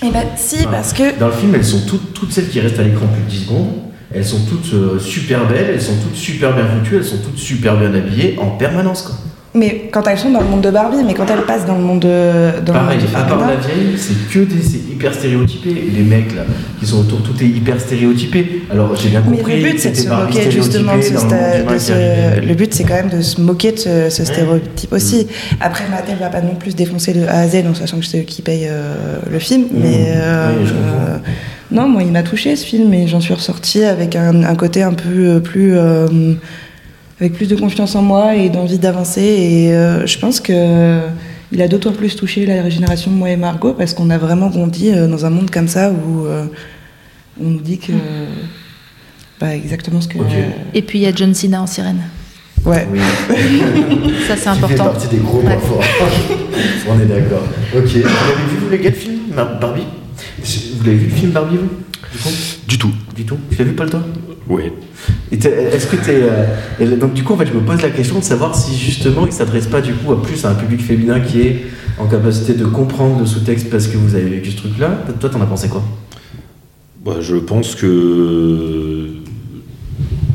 Et 0.01 0.09
ben 0.11 0.23
si, 0.35 0.57
Ah. 0.65 0.69
parce 0.71 0.93
que 0.93 1.17
Dans 1.19 1.27
le 1.27 1.33
film, 1.33 1.55
elles 1.55 1.65
sont 1.65 1.81
toutes, 1.87 2.13
toutes 2.13 2.31
celles 2.31 2.49
qui 2.49 2.59
restent 2.59 2.79
à 2.79 2.83
l'écran 2.83 3.05
plus 3.07 3.23
de 3.23 3.29
10 3.29 3.45
secondes. 3.45 3.67
Elles 4.13 4.25
sont 4.25 4.39
toutes 4.47 4.73
euh, 4.73 4.99
super 4.99 5.47
belles, 5.47 5.71
elles 5.73 5.81
sont 5.81 5.95
toutes 5.95 6.15
super 6.15 6.53
bien 6.53 6.65
foutues, 6.67 6.97
elles 6.97 7.05
sont 7.05 7.17
toutes 7.17 7.37
super 7.37 7.77
bien 7.77 7.93
habillées 7.93 8.37
en 8.39 8.51
permanence. 8.51 9.01
Quoi. 9.01 9.15
Mais 9.55 9.87
quand 9.91 10.07
elles 10.07 10.17
sont 10.17 10.31
dans 10.31 10.39
le 10.41 10.47
monde 10.47 10.61
de 10.61 10.71
Barbie, 10.71 10.97
mais 11.05 11.13
quand 11.13 11.27
elles 11.29 11.43
passent 11.45 11.67
dans 11.67 11.75
le 11.77 11.83
monde 11.83 11.99
de. 11.99 12.59
Dans 12.65 12.73
Pareil, 12.73 12.97
le 12.97 13.03
monde 13.03 13.11
du 13.11 13.15
à 13.15 13.23
part 13.23 13.47
la 13.47 13.55
vieille, 13.55 13.95
c'est 13.97 14.15
que 14.33 14.39
des 14.39 14.61
c'est 14.63 14.77
hyper 14.91 15.13
stéréotypé. 15.13 15.69
Les 15.95 16.01
mecs 16.03 16.33
là, 16.35 16.41
qui 16.79 16.87
sont 16.87 17.01
autour, 17.01 17.21
tout 17.21 17.35
est 17.39 17.45
hyper 17.47 17.79
stéréotypé. 17.79 18.63
Alors 18.71 18.95
j'ai 18.95 19.09
bien 19.09 19.21
Mais 19.29 19.37
compris. 19.37 19.61
le 19.61 19.69
but, 19.69 19.79
c'est 19.79 19.91
de 19.91 19.95
se 19.95 20.09
moquer 20.09 20.49
justement 20.49 20.97
de 20.97 21.01
ce, 21.03 21.13
dans 21.13 21.19
le 21.69 21.73
de 21.75 21.79
ce- 21.79 22.53
but, 22.55 22.73
c'est 22.73 22.83
quand 22.83 22.95
même 22.95 23.09
de 23.09 23.21
se 23.21 23.39
moquer 23.39 23.73
de 23.73 23.77
ce, 23.77 24.09
ce 24.09 24.25
stéréotype 24.25 24.91
aussi. 24.91 25.27
Après, 25.61 25.83
Mattel 25.87 26.17
va 26.19 26.29
pas 26.29 26.41
non 26.41 26.55
plus 26.55 26.75
défoncer 26.75 27.13
de 27.13 27.25
A 27.27 27.41
à 27.41 27.47
Z 27.47 27.57
en 27.69 27.75
sachant 27.75 27.99
que 27.99 28.05
c'est 28.05 28.21
eux 28.21 28.23
qui 28.23 28.41
payent 28.41 28.67
euh, 28.69 29.17
le 29.31 29.37
film. 29.37 29.65
Mais 29.71 30.13
euh, 30.15 30.49
Oui, 30.59 30.67
comprends. 30.67 31.05
euh, 31.09 31.17
non, 31.69 31.87
moi, 31.87 32.01
il 32.01 32.11
m'a 32.11 32.23
touché 32.23 32.55
ce 32.55 32.65
film 32.65 32.91
et 32.93 33.07
j'en 33.07 33.19
suis 33.21 33.35
ressortie 33.35 33.83
avec 33.83 34.15
un, 34.15 34.43
un 34.43 34.55
côté 34.55 34.81
un 34.81 34.93
peu 34.93 35.09
euh, 35.13 35.39
plus. 35.39 35.77
Avec 37.19 37.33
plus 37.33 37.47
de 37.47 37.55
confiance 37.55 37.95
en 37.95 38.01
moi 38.01 38.35
et 38.35 38.49
d'envie 38.49 38.79
d'avancer. 38.79 39.21
Et 39.21 39.73
euh, 39.73 40.05
je 40.05 40.17
pense 40.19 40.39
que. 40.39 40.99
Il 41.55 41.61
a 41.61 41.67
d'autant 41.67 41.91
plus 41.91 42.15
touché 42.15 42.47
la 42.47 42.67
génération 42.67 43.11
moi 43.11 43.29
et 43.29 43.37
Margot 43.37 43.73
parce 43.73 43.93
qu'on 43.93 44.09
a 44.09 44.17
vraiment 44.17 44.49
grandi 44.49 44.89
euh, 44.89 45.07
dans 45.07 45.23
un 45.23 45.29
monde 45.29 45.51
comme 45.51 45.67
ça 45.67 45.91
où 45.91 46.25
euh, 46.25 46.45
on 47.39 47.47
nous 47.47 47.59
dit 47.61 47.77
que 47.77 47.91
bah, 49.39 49.55
exactement 49.55 50.01
ce 50.01 50.07
que. 50.07 50.17
Et 50.73 50.81
puis 50.81 50.97
il 50.97 51.01
y 51.03 51.05
a 51.05 51.13
John 51.13 51.31
Cena 51.35 51.61
en 51.61 51.67
sirène. 51.67 52.01
ouais 52.65 52.87
Oui. 52.91 52.99
Ça 54.27 54.35
c'est 54.35 54.47
important. 54.49 54.85
partie 54.85 55.07
des 55.09 55.17
gros 55.17 55.41
Ouais. 55.41 55.55
forts. 55.59 55.83
On 56.89 56.99
est 56.99 57.05
d'accord. 57.05 57.43
Ok. 57.75 57.83
Vous 57.83 57.97
l'avez 57.99 58.49
vu, 58.49 58.57
vous, 58.59 58.69
les 58.71 58.79
gars, 58.79 58.89
le 58.89 58.95
film 58.95 59.19
Barbie? 59.35 59.83
Vous 60.43 60.85
l'avez 60.85 60.97
vu 60.97 61.05
le 61.05 61.11
film 61.15 61.31
Barbie, 61.31 61.57
vous? 61.57 61.69
Du 62.11 62.17
coup 62.17 62.29
Du 62.67 62.77
tout. 62.79 62.91
Du 63.15 63.25
tout? 63.25 63.37
Tu 63.51 63.57
l'as 63.59 63.65
vu, 63.65 63.73
Paul, 63.73 63.91
toi? 63.91 64.01
T'es- 65.39 65.69
Est-ce 65.73 65.87
que 65.87 65.95
t'es. 65.95 66.21
euh, 66.81 66.95
donc, 66.97 67.13
du 67.13 67.23
coup, 67.23 67.33
en 67.33 67.37
fait, 67.37 67.45
je 67.47 67.53
me 67.53 67.61
pose 67.61 67.81
la 67.81 67.89
question 67.89 68.19
de 68.19 68.23
savoir 68.23 68.55
si 68.55 68.77
justement 68.77 69.25
il 69.25 69.31
s'adresse 69.33 69.67
pas 69.67 69.81
du 69.81 69.93
coup 69.93 70.11
à 70.11 70.21
plus 70.21 70.43
à 70.45 70.49
un 70.51 70.55
public 70.55 70.81
féminin 70.81 71.19
qui 71.19 71.41
est 71.41 71.63
en 71.97 72.05
capacité 72.07 72.53
de 72.53 72.65
comprendre 72.65 73.19
le 73.19 73.25
sous-texte 73.25 73.69
parce 73.69 73.87
que 73.87 73.97
vous 73.97 74.15
avez 74.15 74.29
vécu 74.29 74.51
ce 74.51 74.57
truc-là. 74.57 75.03
Toi, 75.19 75.29
t'en 75.29 75.41
as 75.41 75.45
pensé 75.45 75.69
quoi? 75.69 75.83
Bah, 77.05 77.15
je 77.21 77.35
pense 77.35 77.75
que. 77.75 79.07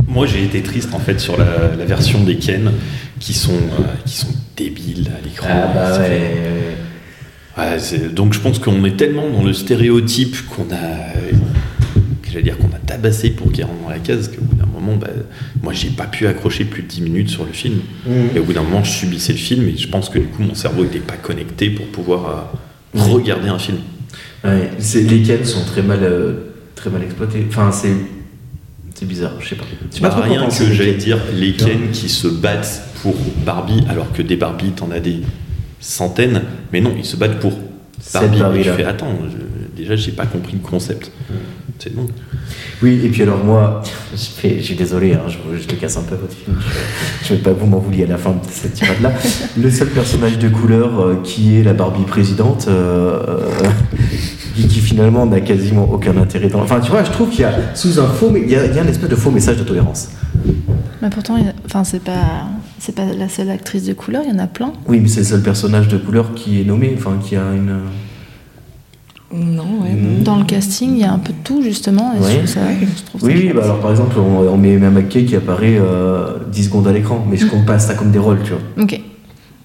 Moi, 0.07 0.27
j'ai 0.27 0.42
été 0.42 0.62
triste 0.62 0.94
en 0.94 0.99
fait 0.99 1.21
sur 1.21 1.37
la, 1.37 1.75
la 1.79 1.85
version 1.85 2.25
des 2.25 2.37
Ken 2.37 2.73
qui 3.21 3.35
sont, 3.35 3.53
euh, 3.53 3.83
qui 4.07 4.16
sont 4.16 4.29
débiles 4.57 5.09
à 5.16 5.23
l'écran. 5.25 5.49
Ça 5.75 6.01
fait- 6.05 6.37
Ouais, 7.59 8.09
donc 8.11 8.33
je 8.35 8.38
pense 8.40 8.59
qu'on 8.61 8.85
est 8.85 8.97
tellement 8.97 9.29
dans 9.31 9.42
le 9.42 9.53
stéréotype 9.53 10.37
qu'on 10.49 10.73
a, 10.73 11.12
j'allais 12.31 12.42
dire 12.44 12.57
qu'on 12.57 12.68
a 12.68 12.68
tabassé 12.88 13.31
pour 13.31 13.53
qu'il 13.53 13.64
rentre 13.64 13.83
dans 13.83 13.90
la 13.90 13.98
case 13.98 14.29
qu'au 14.29 14.42
bout 14.42 14.57
d'un 14.57 14.66
moment, 14.66 14.96
bah, 14.96 15.09
moi 15.62 15.72
j'ai 15.72 15.90
pas 15.90 16.07
pu 16.07 16.27
accrocher 16.27 16.64
plus 16.64 16.83
de 16.83 16.88
10 16.88 17.03
minutes 17.03 17.29
sur 17.31 17.44
le 17.44 17.53
film. 17.53 17.81
Mhm. 18.07 18.12
Et 18.35 18.38
au 18.40 18.44
bout 18.44 18.53
d'un 18.53 18.62
moment, 18.62 18.83
je 18.83 18.90
subissais 18.90 19.33
le 19.33 19.38
film 19.38 19.68
et 19.68 19.77
je 19.77 19.88
pense 19.88 20.09
que 20.09 20.18
du 20.18 20.27
coup 20.27 20.42
mon 20.42 20.55
cerveau 20.55 20.83
n'était 20.85 20.98
pas 21.01 21.16
connecté 21.16 21.70
pour 21.70 21.87
pouvoir 21.87 22.51
euh, 22.94 22.98
Mhm. 22.98 23.12
regarder 23.12 23.48
un 23.48 23.59
film. 23.59 23.79
Ouais, 24.44 24.70
c'est- 24.79 25.03
les 25.03 25.22
Ken 25.22 25.44
sont 25.44 25.64
très 25.64 25.83
mal, 25.83 25.98
euh, 26.03 26.33
très 26.74 26.90
mal 26.90 27.03
exploités. 27.03 27.44
Enfin, 27.48 27.70
c'est. 27.72 27.92
C'est 28.94 29.07
bizarre, 29.07 29.33
je 29.40 29.48
sais 29.51 29.55
pas. 29.55 29.64
Bah, 30.01 30.09
trop 30.09 30.18
quoi 30.22 30.29
rien 30.29 30.40
penser 30.42 30.64
que 30.66 30.72
j'allais 30.72 30.94
dire 30.94 31.18
les 31.33 31.53
Ken 31.53 31.90
qui 31.92 32.09
se 32.09 32.27
battent 32.27 32.83
pour 33.03 33.14
Barbie 33.46 33.85
alors 33.88 34.12
que 34.12 34.22
des 34.22 34.35
Barbie 34.37 34.70
t'en 34.72 34.90
as 34.90 34.98
des 34.98 35.20
centaines, 35.81 36.42
mais 36.72 36.81
non, 36.81 36.92
ils 36.98 37.05
se 37.05 37.14
battent 37.16 37.38
pour 37.38 37.53
Barbie. 38.12 38.64
Je 38.64 38.72
fais 38.72 38.85
attends, 38.85 39.16
je- 39.31 39.77
déjà 39.81 39.94
j'ai 39.94 40.11
pas 40.11 40.27
compris 40.27 40.55
le 40.55 40.68
concept. 40.68 41.12
C'est 41.79 41.95
bon. 41.95 42.07
Oui, 42.83 43.01
et 43.05 43.09
puis 43.09 43.23
alors 43.23 43.45
moi, 43.45 43.83
je, 44.12 44.17
fais- 44.19 44.57
je 44.59 44.64
suis 44.64 44.75
désolé, 44.75 45.14
hein, 45.14 45.23
je, 45.29 45.37
je 45.61 45.64
te 45.67 45.75
casse 45.77 45.97
un 45.97 46.03
peu 46.03 46.17
votre 46.17 46.35
film, 46.35 46.57
je, 46.61 47.29
je 47.29 47.35
vais 47.35 47.41
pas 47.41 47.53
vous 47.53 47.67
m'en 47.67 47.79
vouliez 47.79 48.03
à 48.05 48.09
la 48.09 48.19
fin 48.19 48.31
de 48.31 48.38
cette 48.51 48.75
tirade-là. 48.75 49.12
Le 49.57 49.71
seul 49.71 49.88
personnage 49.88 50.38
de 50.38 50.49
couleur 50.49 50.99
euh, 51.01 51.21
qui 51.23 51.57
est 51.59 51.62
la 51.62 51.75
Barbie 51.75 52.03
présidente, 52.03 52.67
euh, 52.69 53.21
euh, 53.29 53.69
qui, 54.57 54.67
qui 54.67 54.81
finalement 54.81 55.25
n'a 55.25 55.41
quasiment 55.41 55.88
aucun 55.88 56.17
intérêt 56.17 56.49
dans... 56.49 56.61
Enfin, 56.62 56.81
tu 56.81 56.91
vois, 56.91 57.05
je 57.05 57.11
trouve 57.12 57.31
qu'il 57.31 57.43
y 57.43 57.45
a 57.45 57.53
sous 57.77 58.01
un 58.01 58.09
faux... 58.09 58.31
mais 58.31 58.41
Il 58.43 58.51
y 58.51 58.57
a, 58.57 58.67
il 58.67 58.75
y 58.75 58.79
a 58.79 58.83
un 58.83 58.88
espèce 58.88 59.09
de 59.09 59.14
faux 59.17 59.31
message 59.31 59.59
de 59.59 59.62
tolérance. 59.64 60.09
Mais 61.01 61.11
pourtant, 61.11 61.37
enfin 61.64 61.85
c'est 61.85 62.03
pas 62.03 62.47
c'est 62.81 62.95
pas 62.95 63.05
la 63.17 63.29
seule 63.29 63.51
actrice 63.51 63.85
de 63.85 63.93
couleur, 63.93 64.23
il 64.27 64.33
y 64.33 64.35
en 64.35 64.41
a 64.41 64.49
plein. 64.49 64.73
Oui, 64.88 64.99
mais 65.01 65.07
c'est 65.09 65.21
le 65.21 65.27
seul 65.27 65.43
personnage 65.43 65.87
de 65.87 65.97
couleur 65.97 66.35
qui 66.35 66.61
est 66.61 66.64
nommé, 66.64 66.93
enfin, 66.97 67.19
qui 67.25 67.37
a 67.37 67.53
une... 67.55 67.77
non 69.33 69.83
ouais. 69.83 69.91
Dans 70.25 70.37
le 70.37 70.45
casting, 70.45 70.91
il 70.95 71.01
y 71.01 71.05
a 71.05 71.12
un 71.12 71.19
peu 71.19 71.33
de 71.33 71.38
tout 71.45 71.62
justement. 71.62 72.12
Et 72.14 72.21
Ouais. 72.25 72.47
ça, 72.47 72.61
je 72.81 72.87
Oui, 73.27 73.33
oui, 73.37 73.53
bah 73.55 73.62
alors 73.64 73.81
par 73.81 73.91
exemple, 73.91 74.17
on, 74.19 74.49
on 74.49 74.57
met 74.57 74.73
Emma 74.73 74.91
McKay 74.91 75.25
qui 75.25 75.37
apparaît 75.37 75.79
euh, 75.79 76.38
10 76.51 76.64
secondes 76.64 76.88
à 76.88 76.93
l'écran, 76.93 77.25
mais 77.31 77.37
je 77.37 77.47
compte 77.47 77.67
pas 77.67 77.79
ça 77.79 77.95
comme 77.95 78.11
des 78.11 78.19
rôles, 78.19 78.38
tu 78.43 78.53
vois. 78.53 78.61
Ok. 78.85 79.01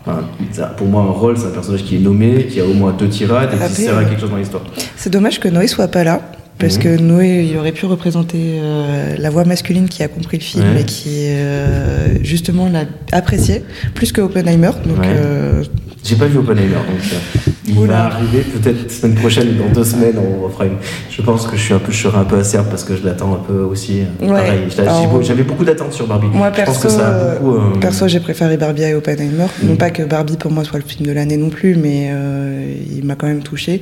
Enfin, 0.06 0.20
ça, 0.52 0.66
pour 0.66 0.88
moi, 0.88 1.02
un 1.04 1.12
rôle, 1.12 1.38
c'est 1.38 1.46
un 1.48 1.52
personnage 1.52 1.84
qui 1.86 1.96
est 1.96 2.00
nommé, 2.00 2.46
qui 2.48 2.60
a 2.60 2.66
au 2.66 2.74
moins 2.74 2.92
deux 2.92 3.08
tirades 3.08 3.52
et 3.54 3.68
qui 3.74 3.82
sert 3.82 3.96
à 3.98 4.02
euh, 4.02 4.06
quelque 4.06 4.20
chose 4.20 4.32
dans 4.32 4.36
l'histoire. 4.38 4.64
c'est 4.98 5.10
dommage 5.10 5.40
que 5.40 5.48
Noé 5.48 5.68
soit 5.68 5.88
pas 5.88 6.04
là 6.04 6.22
parce 6.60 6.76
Mhm. 6.78 6.84
que 6.84 6.98
Noé 7.02 7.48
il 7.50 7.58
aurait 7.58 7.72
pu 7.72 7.86
représenter 7.86 8.60
euh, 8.62 9.16
la 9.18 9.30
voix 9.30 9.44
masculine 9.46 9.88
qui 9.88 10.04
a 10.04 10.08
compris 10.10 10.38
le 10.38 10.44
film 10.44 10.64
Ouais. 10.66 10.82
et 10.82 10.84
qui 10.84 11.08
euh, 11.30 12.22
justement 12.22 12.68
l'a 12.70 12.84
apprécié 13.14 13.64
plus 13.96 14.12
que 14.12 14.20
Oppenheimer 14.22 14.72
donc 14.86 15.00
Ouais. 15.00 15.08
euh, 15.08 15.64
J'ai 16.04 16.16
pas 16.18 16.28
vu 16.28 16.38
Oppenheimer, 16.38 16.76
donc 16.76 17.14
euh, 17.14 17.52
il 17.68 17.78
Oula. 17.78 17.94
va 17.94 18.04
arriver 18.06 18.42
peut-être 18.42 18.92
semaine 18.92 19.16
prochaine 19.16 19.48
ou 19.50 19.64
dans 19.64 19.74
deux 19.74 19.84
semaines, 19.84 20.16
on 20.18 20.44
refera 20.46 20.66
une. 20.66 20.74
Je 21.10 21.22
pense 21.22 21.48
que 21.48 21.56
je 21.56 21.62
suis 21.62 21.74
un 21.74 21.80
peu, 21.80 21.92
je 21.92 21.98
serai 22.04 22.18
un 22.18 22.24
peu 22.26 22.38
acerbe 22.38 22.68
parce 22.70 22.84
que 22.84 22.96
je 22.96 23.04
l'attends 23.06 23.34
un 23.34 23.44
peu 23.48 23.62
aussi. 23.62 24.02
euh, 24.22 24.28
Ouais. 24.28 24.68
Pareil, 24.86 25.24
j'avais 25.24 25.44
beaucoup 25.44 25.64
d'attentes 25.64 25.94
sur 25.94 26.08
Barbie. 26.08 26.28
moi 26.34 26.52
je 26.56 26.64
pense 26.64 26.80
perso 26.80 26.88
que 26.88 26.94
ça 26.94 27.08
a 27.08 27.12
euh, 27.12 27.40
beaucoup. 27.40 27.56
euh, 27.56 27.80
perso 27.80 28.08
j'ai 28.08 28.20
préféré 28.20 28.58
Barbie 28.58 28.84
à 28.86 28.98
Oppenheimer 28.98 29.46
non 29.64 29.76
pas 29.76 29.90
que 29.92 30.04
Barbie 30.04 30.38
pour 30.38 30.52
moi 30.52 30.64
soit 30.64 30.80
le 30.80 30.86
film 30.86 31.06
de 31.08 31.12
l'année 31.14 31.38
non 31.38 31.50
plus 31.50 31.76
mais 31.76 32.10
euh, 32.12 32.74
il 32.96 33.04
m'a 33.06 33.16
quand 33.16 33.28
même 33.28 33.44
touché. 33.44 33.82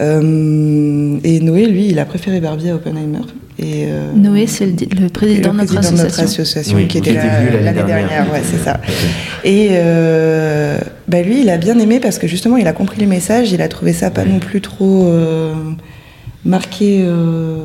Euh, 0.00 1.18
et 1.24 1.40
Noé 1.40 1.66
lui 1.66 1.88
il 1.88 1.98
a 1.98 2.04
préféré 2.04 2.40
Barbie 2.40 2.70
à 2.70 2.74
Oppenheimer 2.76 3.20
et 3.58 3.86
euh, 3.88 4.12
Noé, 4.14 4.46
c'est 4.46 4.66
le, 4.66 5.08
président 5.08 5.52
le 5.52 5.54
de 5.54 5.58
notre 5.62 5.72
président 5.74 5.96
de 5.96 6.02
notre 6.02 6.20
association. 6.20 6.42
association 6.42 6.76
Oui, 6.76 6.88
qui 6.88 6.98
était 6.98 7.12
était 7.12 7.22
l'année 7.22 7.72
dernière. 7.72 7.86
dernière, 7.86 8.30
ouais, 8.32 8.42
c'est 8.44 8.62
ça. 8.62 8.78
Et 9.44 9.68
euh, 9.72 10.78
bah 11.08 11.22
lui, 11.22 11.40
il 11.42 11.50
a 11.50 11.56
bien 11.58 11.78
aimé 11.78 12.00
parce 12.00 12.18
que 12.18 12.26
justement, 12.26 12.56
il 12.56 12.66
a 12.66 12.72
compris 12.72 12.98
les 13.00 13.06
messages, 13.06 13.52
il 13.52 13.62
a 13.62 13.68
trouvé 13.68 13.92
ça 13.92 14.10
pas 14.10 14.24
non 14.24 14.38
plus 14.40 14.60
trop 14.60 15.06
euh, 15.06 15.54
marqué. 16.44 17.02
euh, 17.04 17.58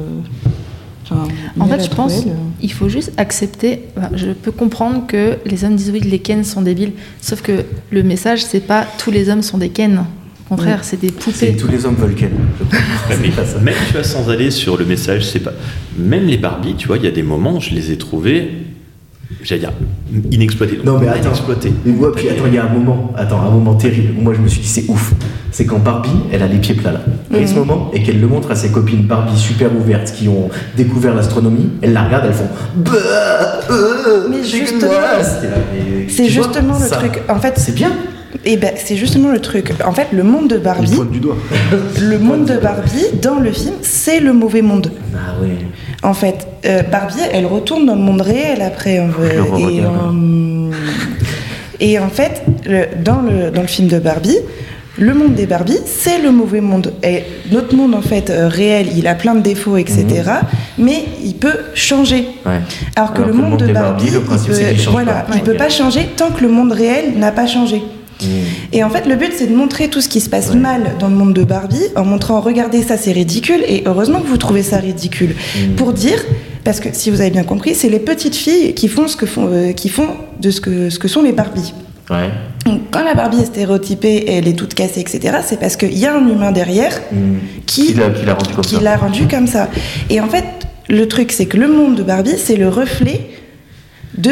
enfin, 1.04 1.28
En 1.60 1.66
fait, 1.68 1.84
je 1.84 1.90
pense 1.90 2.26
le- 2.26 2.32
il 2.62 2.72
faut 2.72 2.90
juste 2.90 3.12
accepter. 3.18 3.84
enfin, 3.98 4.10
je 4.16 4.28
peux 4.32 4.52
comprendre 4.52 5.06
que 5.08 5.38
les 5.46 5.64
hommes 5.64 5.76
disent 5.76 5.92
oui, 5.92 6.02
les 6.02 6.20
Ken 6.20 6.44
sont 6.44 6.62
débiles. 6.62 6.94
Sauf 7.20 7.42
que 7.42 7.66
le 7.90 8.04
message, 8.04 8.44
c'est 8.46 8.60
pas 8.60 8.86
tous 8.98 9.12
les 9.12 9.30
hommes 9.30 9.42
sont 9.42 9.58
des 9.58 9.70
Ken. 9.70 10.04
Au 10.46 10.56
contraire, 10.56 10.84
c'est 10.84 11.00
des 11.00 11.12
poupées. 11.12 11.56
tous 11.56 11.70
les 11.70 11.86
hommes 11.86 11.96
veulent 11.96 12.14
Ken. 12.16 12.30
même 13.64 13.74
tu 13.88 13.94
vois 13.94 14.04
sans 14.04 14.30
aller 14.30 14.52
sur 14.52 14.78
le 14.78 14.86
message, 14.86 15.24
c'est 15.26 15.40
pas. 15.40 15.54
Même 15.98 16.26
les 16.28 16.38
Barbie, 16.38 16.76
tu 16.78 16.88
vois, 16.88 16.98
il 16.98 17.04
y 17.06 17.08
a 17.08 17.12
des 17.12 17.24
moments, 17.24 17.60
je 17.60 17.74
les 17.74 17.92
ai 17.92 17.98
trouvés 17.98 18.52
j'allais 19.44 19.62
dire, 19.62 19.72
inexploité. 20.32 20.80
Non, 20.84 21.00
mais 21.00 21.08
attends. 21.08 21.30
Inexploité. 21.30 21.74
Mais 21.86 21.94
puis 22.16 22.30
attends, 22.30 22.44
il 22.48 22.54
y 22.54 22.58
a 22.58 22.66
un 22.66 22.70
moment, 22.70 23.12
attends, 23.16 23.42
un 23.42 23.50
moment 23.50 23.76
terrible 23.76 24.14
où 24.18 24.22
moi 24.22 24.34
je 24.34 24.42
me 24.42 24.48
suis 24.48 24.62
dit 24.62 24.68
c'est 24.68 24.86
ouf. 24.90 25.14
C'est 25.52 25.66
quand 25.66 25.80
Barbie, 25.80 26.10
elle 26.32 26.44
a 26.44 26.48
les 26.48 26.60
pieds 26.60 26.76
plats 26.76 26.94
là. 26.94 27.02
Et 27.38 27.46
ce 27.48 27.56
moment, 27.56 27.92
et 27.94 28.04
qu'elle 28.04 28.20
le 28.22 28.28
montre 28.28 28.52
à 28.52 28.56
ses 28.56 28.70
copines 28.70 29.04
Barbie 29.04 29.38
super 29.38 29.76
ouvertes 29.76 30.14
qui 30.14 30.28
ont 30.28 30.50
découvert 30.78 31.14
l'astronomie, 31.16 31.70
elles 31.82 31.94
la 31.94 32.04
regardent, 32.04 32.26
elles 32.28 32.34
font. 32.34 32.50
Bah, 32.76 32.92
euh, 33.70 34.28
Mais 34.30 34.44
justement, 34.44 34.90
C'est 36.08 36.28
justement 36.30 36.80
le 36.80 36.86
ça, 36.86 36.98
truc. 36.98 37.22
En 37.30 37.40
fait, 37.40 37.54
C'est 37.58 37.76
bien. 37.76 37.92
Et 38.46 38.58
ben, 38.58 38.72
c'est 38.76 38.96
justement 38.96 39.30
le 39.32 39.40
truc. 39.40 39.72
En 39.86 39.92
fait, 39.94 40.08
le 40.12 40.24
monde 40.24 40.48
de 40.48 40.58
Barbie, 40.58 40.92
pointe 40.96 41.12
du 41.12 41.20
doigt. 41.20 41.38
le 42.02 42.20
monde 42.20 42.46
de 42.46 42.58
Barbie 42.58 43.06
dans 43.22 43.40
le 43.40 43.52
film, 43.52 43.76
c'est 43.82 44.20
le 44.20 44.34
mauvais 44.34 44.62
monde. 44.62 44.92
Ah 45.16 45.42
ouais. 45.42 45.50
En 46.04 46.14
fait, 46.14 46.48
euh, 46.66 46.82
Barbie, 46.84 47.16
elle 47.32 47.46
retourne 47.46 47.86
dans 47.86 47.96
le 47.96 48.02
monde 48.02 48.22
réel 48.22 48.62
après. 48.62 49.00
en 49.00 49.08
vrai. 49.08 49.36
et, 49.36 49.40
re-regarde. 49.40 49.96
euh, 50.16 50.72
et 51.80 52.00
en 52.00 52.10
fait, 52.10 52.44
le- 52.66 52.86
dans, 53.04 53.22
le, 53.22 53.52
dans 53.52 53.62
le 53.62 53.68
film 53.68 53.88
de 53.88 54.00
Barbie, 54.00 54.38
le 54.98 55.14
monde 55.14 55.36
des 55.36 55.46
Barbie, 55.46 55.78
c'est 55.86 56.22
le 56.22 56.32
mauvais 56.32 56.60
monde. 56.62 56.94
Et 57.02 57.24
notre 57.52 57.76
monde, 57.76 57.96
en 57.96 58.02
fait, 58.02 58.30
euh, 58.30 58.48
réel, 58.50 58.88
il 58.96 59.08
a 59.08 59.16
plein 59.16 59.36
de 59.36 59.42
défauts, 59.42 59.78
etc. 59.78 60.06
Mais 60.78 61.06
il 61.24 61.36
peut 61.36 61.60
changer. 61.76 62.28
Ouais. 62.46 62.60
Alors 62.96 63.14
que 63.14 63.22
Alors 63.22 63.28
le 63.28 63.34
que 63.34 63.38
le 63.38 63.42
monde 63.44 63.50
monde 63.52 63.60
de 63.68 63.74
Barbie, 63.74 64.12
Barbie, 64.12 64.44
il 64.48 64.76
peut, 64.84 64.92
voilà, 64.92 65.26
il 65.34 65.42
peut 65.42 65.54
pas 65.56 65.70
changer 65.70 66.08
tant 66.18 66.30
que 66.32 66.42
le 66.42 66.50
monde 66.50 66.72
réel 66.74 67.14
n'a 67.18 67.32
pas 67.32 67.48
changé. 67.48 67.82
Mmh. 68.22 68.28
Et 68.74 68.84
en 68.84 68.90
fait, 68.90 69.06
le 69.08 69.16
but, 69.16 69.32
c'est 69.36 69.48
de 69.48 69.56
montrer 69.56 69.88
tout 69.90 70.02
ce 70.02 70.10
qui 70.10 70.20
se 70.22 70.30
passe 70.30 70.50
Ouais. 70.50 70.56
mal 70.56 70.96
dans 71.00 71.08
le 71.10 71.16
monde 71.16 71.34
de 71.34 71.44
Barbie 71.44 71.82
en 71.96 72.04
montrant, 72.06 72.40
regardez, 72.42 72.82
ça, 72.84 72.98
c'est 72.98 73.12
ridicule. 73.12 73.62
Et 73.68 73.84
heureusement 73.86 74.20
que 74.22 74.28
vous 74.28 74.38
trouvez 74.38 74.64
ça 74.64 74.78
ridicule. 74.78 75.36
Mm. 75.56 75.76
Pour 75.76 75.94
dire, 75.94 76.24
parce 76.64 76.80
que 76.80 76.90
si 76.94 77.10
vous 77.10 77.22
avez 77.22 77.32
bien 77.32 77.44
compris, 77.44 77.74
c'est 77.76 77.90
les 77.90 78.00
petites 78.00 78.36
filles 78.36 78.74
qui 78.74 78.88
font 78.88 79.08
ce 79.08 79.16
que 79.16 79.26
font, 79.26 79.48
euh, 79.52 79.72
qui 79.74 79.90
font 79.90 80.08
de 80.40 80.52
ce 80.52 80.62
que, 80.62 80.90
ce 80.90 81.00
que 81.00 81.08
sont 81.08 81.22
les 81.24 81.32
Barbies. 81.32 81.74
Ouais. 82.10 82.30
Donc, 82.66 82.82
quand 82.92 83.04
la 83.04 83.14
Barbie 83.16 83.40
est 83.42 83.46
stéréotypée, 83.46 84.26
elle 84.28 84.48
est 84.48 84.54
toute 84.54 84.74
cassée, 84.74 85.00
etc., 85.00 85.38
c'est 85.46 85.60
parce 85.60 85.76
qu'il 85.78 85.98
y 85.98 86.06
a 86.06 86.14
un 86.16 86.28
humain 86.28 86.52
derrière 86.52 87.00
Mmh. 87.12 87.18
qui, 87.66 87.88
Qui 87.88 87.94
l'a 87.96 88.10
qui 88.10 88.26
l'a 88.26 88.34
rendu 88.36 88.54
comme 88.54 88.64
qui 88.66 88.76
ça. 88.76 88.82
l'a 88.82 88.98
rendu 88.98 89.28
comme 89.28 89.48
ça. 89.48 89.70
Et 90.10 90.20
en 90.22 90.28
fait, 90.28 90.44
le 90.90 91.08
truc, 91.08 91.32
c'est 91.32 91.46
que 91.46 91.58
le 91.58 91.68
monde 91.70 91.96
de 91.96 92.04
Barbie, 92.04 92.34
c'est 92.38 92.56
le 92.58 92.68
reflet 92.70 93.22
de 94.18 94.32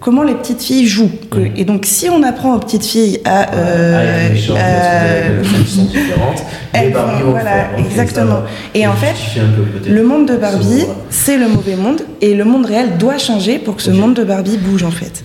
comment 0.00 0.22
les 0.22 0.34
petites 0.34 0.62
filles 0.62 0.86
jouent. 0.86 1.10
Et 1.56 1.64
donc, 1.64 1.84
si 1.86 2.08
on 2.08 2.22
apprend 2.22 2.56
aux 2.56 2.58
petites 2.58 2.84
filles 2.84 3.20
à... 3.24 3.52
Euh, 3.54 4.28
les 4.28 4.34
méchantes, 4.34 4.56
euh, 4.58 5.44
sont- 5.66 5.82
différentes. 5.84 6.42
Les 6.72 6.78
elles 6.80 6.92
Barbie 6.92 7.22
vont 7.22 7.30
voilà, 7.32 7.76
exactement. 7.78 8.26
ça 8.28 8.40
va. 8.42 8.46
Et 8.74 8.86
en 8.86 8.92
fait, 8.94 9.14
peu, 9.34 9.90
le 9.90 10.02
monde 10.04 10.28
de 10.28 10.36
Barbie, 10.36 10.84
c'est 11.10 11.36
le 11.36 11.48
mauvais 11.48 11.74
monde, 11.76 12.00
et 12.20 12.34
le 12.34 12.44
monde 12.44 12.64
réel 12.66 12.96
doit 12.96 13.18
changer 13.18 13.58
pour 13.58 13.74
que 13.76 13.82
ce 13.82 13.90
Ok. 13.90 13.96
monde 13.96 14.14
de 14.14 14.22
Barbie 14.24 14.56
bouge, 14.56 14.84
en 14.84 14.90
fait. 14.92 15.24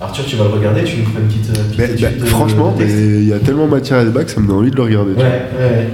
Arthur, 0.00 0.24
tu 0.26 0.36
vas 0.36 0.44
le 0.44 0.50
regarder, 0.50 0.84
tu 0.84 0.98
nous 0.98 1.04
feras 1.06 1.20
une 1.20 1.26
petite, 1.26 1.50
euh, 1.50 1.62
petite 1.64 1.78
Mais, 1.78 1.84
étude 1.86 2.00
bah, 2.00 2.24
de- 2.24 2.30
franchement, 2.30 2.74
il 2.78 3.28
y 3.28 3.32
a 3.32 3.38
tellement 3.40 3.66
matière 3.66 3.98
à 3.98 4.04
débat 4.04 4.22
que 4.24 4.30
ça 4.30 4.40
me 4.40 4.46
donne 4.46 4.56
envie 4.58 4.70
de 4.70 4.76
le 4.76 4.82
regarder. 4.82 5.12
Ouais, 5.12 5.22
ouais, 5.22 5.88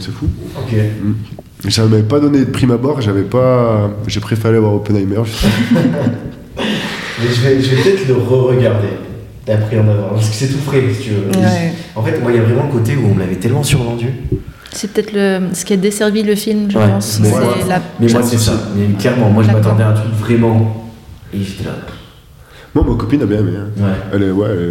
C'est 0.00 0.10
fou. 0.12 0.26
ok. 0.58 1.70
Ça 1.70 1.84
m'avait 1.84 2.02
pas 2.02 2.18
donné 2.18 2.38
de 2.40 2.44
prime 2.50 2.72
abord, 2.72 3.00
j'avais 3.02 3.22
pas. 3.22 3.90
J'ai 4.08 4.18
préféré 4.20 4.58
voir 4.58 4.74
Oppenheimer. 4.74 5.16
Mais 7.22 7.28
je 7.34 7.40
vais, 7.40 7.60
je 7.60 7.74
vais 7.74 7.82
peut-être 7.82 8.08
le 8.08 8.14
re-regarder. 8.14 8.88
D'après 9.46 9.78
en 9.78 9.88
avoir. 9.88 10.10
Parce 10.10 10.28
que 10.28 10.34
c'est 10.36 10.48
tout 10.48 10.58
frais, 10.58 10.82
si 10.96 11.02
tu 11.04 11.10
veux. 11.10 11.26
Ouais. 11.40 11.72
En 11.96 12.02
fait, 12.02 12.20
moi, 12.20 12.30
il 12.30 12.36
y 12.36 12.38
a 12.38 12.42
vraiment 12.44 12.64
le 12.66 12.78
côté 12.78 12.94
où 12.96 13.08
on 13.10 13.14
me 13.14 13.20
l'avait 13.20 13.34
tellement 13.34 13.62
survendu. 13.64 14.06
C'est 14.70 14.90
peut-être 14.92 15.12
le, 15.12 15.48
ce 15.52 15.64
qui 15.64 15.72
a 15.72 15.76
desservi 15.76 16.22
le 16.22 16.34
film, 16.36 16.70
je 16.70 16.78
Ouais, 16.78 16.86
pense. 16.86 17.18
mais 17.20 17.28
C'est 17.28 17.34
moi- 17.40 17.54
la- 17.68 17.82
Mais 18.00 18.06
moi, 18.12 18.22
c'est 18.22 18.38
ça. 18.38 18.52
Mais 18.76 18.86
clairement, 18.98 19.30
moi, 19.30 19.42
je 19.42 19.50
m'attendais 19.50 19.82
à 19.82 19.88
un 19.88 19.92
truc 19.94 20.12
vraiment. 20.20 20.90
Et 21.34 21.38
j'étais 21.42 21.64
là. 21.64 21.72
Moi, 22.74 22.84
ma 22.88 22.94
copine 22.94 23.22
a 23.22 23.26
bien 23.26 23.40
aimé. 23.40 23.50
hein. 23.58 23.82
Ouais. 23.82 23.90
Elle 24.14 24.22
est, 24.22 24.30
ouais, 24.30 24.46
elle 24.50 24.58
est- 24.58 24.62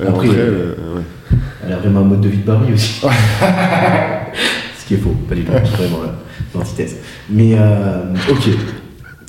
elle 0.00 0.04
est 0.04 0.08
Après, 0.08 0.26
rentrée, 0.26 0.38
euh, 0.40 0.74
elle 0.76 0.84
est- 0.94 0.96
ouais. 0.96 1.38
Elle 1.66 1.72
a 1.74 1.76
vraiment 1.76 2.00
un 2.00 2.04
mode 2.04 2.20
de 2.22 2.28
vie 2.28 2.38
de 2.38 2.46
Barbie 2.46 2.72
aussi. 2.72 3.00
Ce 4.80 4.86
qui 4.86 4.94
est 4.94 4.96
faux, 4.96 5.14
pas 5.28 5.34
du 5.34 5.44
tout. 5.44 5.52
Vraiment 5.52 6.02
là, 6.02 6.14
l'antithèse. 6.54 6.96
Mais 7.30 7.52
euh, 7.58 8.14
ok, 8.30 8.48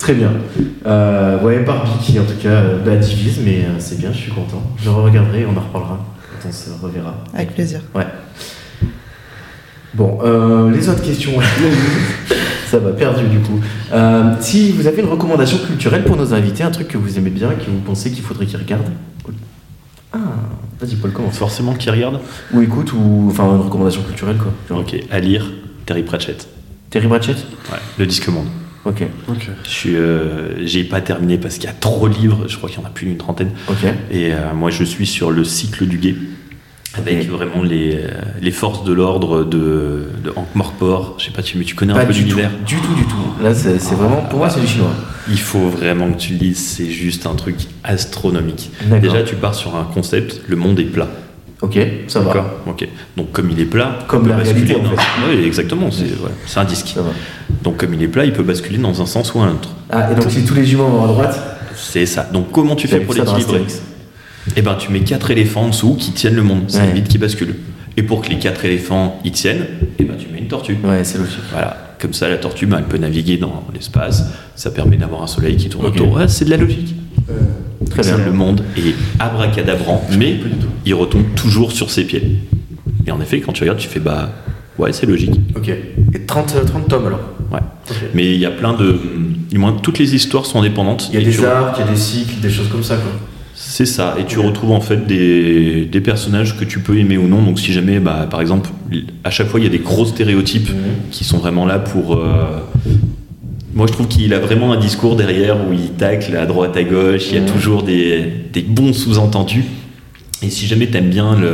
très 0.00 0.14
bien. 0.14 0.32
Euh, 0.86 1.40
ouais, 1.42 1.60
Barbie 1.60 1.90
qui 2.02 2.18
en 2.18 2.24
tout 2.24 2.36
cas 2.42 2.62
bah, 2.84 2.96
divise, 2.96 3.38
mais 3.44 3.58
euh, 3.64 3.78
c'est 3.78 3.98
bien, 3.98 4.10
je 4.12 4.18
suis 4.18 4.32
content. 4.32 4.62
Je 4.78 4.86
le 4.86 4.90
regarderai, 4.90 5.46
on 5.46 5.56
en 5.56 5.60
reparlera 5.60 6.04
quand 6.42 6.48
on 6.48 6.52
se 6.52 6.70
reverra. 6.82 7.14
Avec 7.32 7.54
plaisir. 7.54 7.80
Ouais. 7.94 8.06
Bon, 9.94 10.18
euh, 10.24 10.70
les 10.70 10.88
autres 10.88 11.02
questions. 11.02 11.32
Ça 12.66 12.78
va 12.78 12.92
perdu 12.92 13.26
du 13.26 13.40
coup. 13.40 13.60
Euh, 13.92 14.34
si 14.40 14.70
vous 14.70 14.86
avez 14.86 15.02
une 15.02 15.08
recommandation 15.08 15.58
culturelle 15.58 16.04
pour 16.04 16.16
nos 16.16 16.32
invités, 16.32 16.62
un 16.62 16.70
truc 16.70 16.86
que 16.88 16.98
vous 16.98 17.18
aimez 17.18 17.30
bien 17.30 17.50
et 17.50 17.56
que 17.56 17.68
vous 17.68 17.80
pensez 17.80 18.10
qu'il 18.12 18.22
faudrait 18.22 18.46
qu'ils 18.46 18.58
regardent. 18.58 18.90
Ah, 20.12 20.18
vas-y 20.80 20.94
Paul, 20.94 21.12
commence. 21.12 21.36
Forcément 21.36 21.74
qui 21.74 21.90
regarde 21.90 22.20
Ou 22.52 22.62
écoute, 22.62 22.92
ou 22.92 23.26
enfin 23.28 23.44
une 23.44 23.62
recommandation 23.62 24.02
culturelle 24.02 24.36
quoi. 24.36 24.52
Genre, 24.68 24.80
Ok, 24.80 24.96
à 25.10 25.20
lire, 25.20 25.52
Terry 25.84 26.02
Pratchett. 26.04 26.48
Terry 26.90 27.06
Pratchett? 27.08 27.36
Ouais, 27.70 27.78
le 27.98 28.06
disque 28.06 28.28
monde. 28.28 28.46
Ok, 28.86 29.02
Ok. 29.28 29.48
Je 29.64 29.68
suis, 29.68 29.94
euh, 29.96 30.64
j'ai 30.66 30.84
pas 30.84 31.00
terminé 31.02 31.36
parce 31.36 31.56
qu'il 31.56 31.64
y 31.64 31.68
a 31.68 31.72
trop 31.74 32.08
de 32.08 32.14
livres, 32.14 32.44
je 32.48 32.56
crois 32.56 32.70
qu'il 32.70 32.80
y 32.80 32.82
en 32.82 32.86
a 32.86 32.90
plus 32.90 33.06
d'une 33.06 33.18
trentaine. 33.18 33.50
ok. 33.68 33.76
Et 34.10 34.32
euh, 34.32 34.54
moi, 34.54 34.70
je 34.70 34.84
suis 34.84 35.06
sur 35.06 35.30
le 35.30 35.44
cycle 35.44 35.84
du 35.86 35.98
guet, 35.98 36.14
avec 36.94 37.28
vraiment 37.28 37.62
les, 37.62 37.94
euh, 37.96 38.08
les 38.40 38.50
forces 38.50 38.82
de 38.84 38.92
l'ordre 38.94 39.44
de, 39.44 40.08
de 40.24 40.32
Hank 40.34 40.48
Morpor. 40.54 41.16
Je 41.18 41.26
sais 41.26 41.30
pas, 41.30 41.42
tu, 41.42 41.58
mais 41.58 41.64
tu 41.64 41.74
connais 41.74 41.92
Pas 41.92 42.00
un 42.00 42.06
peu 42.06 42.12
l'univers 42.14 42.50
du 42.66 42.76
tout, 42.76 42.94
du 42.94 43.04
tout. 43.04 43.42
Là, 43.42 43.54
c'est 43.54 43.76
vraiment, 43.94 44.22
pour 44.22 44.38
moi, 44.38 44.48
c'est 44.48 44.60
du 44.60 44.66
chinois. 44.66 44.94
Il 45.28 45.38
faut 45.38 45.68
vraiment 45.68 46.10
que 46.12 46.18
tu 46.18 46.32
le 46.32 46.38
lises, 46.38 46.58
c'est 46.76 46.90
juste 46.90 47.26
un 47.26 47.34
truc 47.34 47.56
astronomique. 47.84 48.70
Déjà, 49.02 49.22
tu 49.22 49.34
pars 49.36 49.54
sur 49.54 49.76
un 49.76 49.84
concept, 49.84 50.40
le 50.48 50.56
monde 50.56 50.80
est 50.80 50.84
plat. 50.84 51.08
Ok, 51.62 51.78
ça 52.08 52.20
va. 52.20 52.58
Ok. 52.66 52.88
Donc, 53.18 53.32
comme 53.32 53.50
il 53.50 53.60
est 53.60 53.66
plat, 53.66 53.98
Comme 54.08 54.26
la 54.26 54.36
basculer 54.38 54.60
réalité, 54.72 54.80
en 54.80 54.82
dans- 54.94 55.28
Oui, 55.28 55.44
exactement, 55.44 55.90
c'est 55.90 56.04
ouais, 56.04 56.30
c'est 56.46 56.58
un 56.58 56.64
disque. 56.64 56.96
Donc, 57.62 57.76
comme 57.78 57.94
il 57.94 58.02
est 58.02 58.08
plat, 58.08 58.24
il 58.24 58.32
peut 58.32 58.42
basculer 58.42 58.78
dans 58.78 59.00
un 59.02 59.06
sens 59.06 59.34
ou 59.34 59.40
un 59.40 59.50
autre. 59.52 59.70
Ah, 59.90 60.10
et 60.10 60.14
donc 60.14 60.30
si 60.30 60.44
tous 60.44 60.54
les 60.54 60.64
jumeaux 60.64 60.86
vont 60.88 61.04
à 61.04 61.08
droite, 61.08 61.38
C'est 61.76 62.06
ça. 62.06 62.28
Donc, 62.32 62.50
comment 62.52 62.76
tu 62.76 62.88
fais 62.88 63.00
pour 63.00 63.14
l'équilibrer. 63.14 63.64
Eh 64.56 64.62
ben, 64.62 64.74
tu 64.74 64.90
mets 64.90 65.00
quatre 65.00 65.30
éléphants 65.30 65.64
en 65.64 65.68
dessous 65.68 65.94
qui 65.98 66.12
tiennent 66.12 66.34
le 66.36 66.42
monde. 66.42 66.64
Ça 66.68 66.80
Ouais. 66.82 66.88
évite 66.90 67.08
qu'ils 67.08 67.20
basculent. 67.20 67.56
Et 67.96 68.02
pour 68.02 68.22
que 68.22 68.30
les 68.30 68.38
quatre 68.38 68.64
éléphants 68.64 69.20
y 69.24 69.30
tiennent, 69.30 69.66
eh 69.98 70.04
ben, 70.04 70.14
tu 70.18 70.28
mets 70.32 70.38
une 70.38 70.48
tortue. 70.48 70.76
Ouais, 70.84 71.04
c'est 71.04 71.18
logique. 71.18 71.38
Voilà. 71.52 71.76
Comme 72.00 72.14
ça, 72.14 72.28
la 72.28 72.38
tortue, 72.38 72.66
ben, 72.66 72.78
elle 72.78 72.84
peut 72.84 72.96
naviguer 72.96 73.36
dans 73.36 73.64
l'espace. 73.74 74.24
Ça 74.56 74.70
permet 74.70 74.96
d'avoir 74.96 75.22
un 75.22 75.26
soleil 75.26 75.56
qui 75.56 75.68
tourne 75.68 75.86
autour. 75.86 76.12
Ouais, 76.16 76.28
c'est 76.28 76.46
de 76.46 76.50
la 76.50 76.56
logique. 76.56 76.94
Très 77.90 78.02
Ça, 78.02 78.16
bien. 78.16 78.26
Le 78.26 78.32
monde 78.32 78.62
est 78.76 78.94
abracadabrant, 79.18 80.02
mais 80.18 80.36
il 80.86 80.94
retombe 80.94 81.24
toujours 81.34 81.72
sur 81.72 81.90
ses 81.90 82.04
pieds. 82.04 82.38
Et 83.06 83.10
en 83.10 83.20
effet, 83.20 83.40
quand 83.40 83.52
tu 83.52 83.62
regardes, 83.62 83.78
tu 83.78 83.88
fais 83.88 84.00
bah 84.00 84.30
ouais, 84.80 84.92
c'est 84.92 85.06
logique. 85.06 85.32
Ok. 85.56 85.68
Et 85.68 86.20
30, 86.26 86.54
euh, 86.56 86.64
30 86.64 86.88
tomes 86.88 87.06
alors 87.06 87.20
Ouais. 87.52 87.60
Mais 88.14 88.34
il 88.34 88.38
y 88.40 88.46
a 88.46 88.50
plein 88.50 88.72
de. 88.74 88.98
Du 89.50 89.58
moins, 89.58 89.72
toutes 89.72 89.98
les 89.98 90.14
histoires 90.14 90.46
sont 90.46 90.60
indépendantes. 90.60 91.10
Il 91.12 91.18
y 91.18 91.22
a 91.22 91.24
des 91.24 91.44
arcs, 91.44 91.76
il 91.78 91.84
y 91.84 91.88
a 91.88 91.90
des 91.90 91.96
cycles, 91.98 92.40
des 92.40 92.50
choses 92.50 92.68
comme 92.68 92.84
ça 92.84 92.94
quoi. 92.96 93.10
C'est 93.54 93.86
ça. 93.86 94.16
Et 94.18 94.24
tu 94.24 94.38
retrouves 94.38 94.70
en 94.72 94.80
fait 94.80 95.06
des, 95.06 95.84
des 95.86 96.00
personnages 96.00 96.56
que 96.56 96.64
tu 96.64 96.78
peux 96.80 96.96
aimer 96.98 97.18
ou 97.18 97.26
non. 97.28 97.42
Donc, 97.42 97.58
si 97.60 97.72
jamais, 97.72 97.98
bah, 97.98 98.26
par 98.30 98.40
exemple, 98.40 98.70
à 99.24 99.30
chaque 99.30 99.48
fois, 99.48 99.60
il 99.60 99.64
y 99.64 99.66
a 99.66 99.70
des 99.70 99.78
gros 99.80 100.06
stéréotypes 100.06 100.70
Mhm. 100.70 100.76
qui 101.10 101.24
sont 101.24 101.38
vraiment 101.38 101.66
là 101.66 101.78
pour. 101.78 102.14
euh, 102.14 102.60
Moi, 103.74 103.86
je 103.86 103.92
trouve 103.92 104.08
qu'il 104.08 104.32
a 104.34 104.38
vraiment 104.40 104.72
un 104.72 104.78
discours 104.80 105.14
derrière 105.16 105.56
où 105.56 105.72
il 105.72 105.90
tacle 105.92 106.36
à 106.36 106.46
droite, 106.46 106.76
à 106.76 106.82
gauche. 106.84 107.26
Il 107.30 107.34
y 107.34 107.38
a 107.38 107.42
Mhm. 107.42 107.46
toujours 107.48 107.82
des, 107.82 108.24
des 108.52 108.62
bons 108.62 108.92
sous-entendus. 108.92 109.64
Et 110.42 110.50
si 110.50 110.66
jamais 110.66 110.86
t'aimes 110.86 111.10
bien 111.10 111.36
le, 111.38 111.52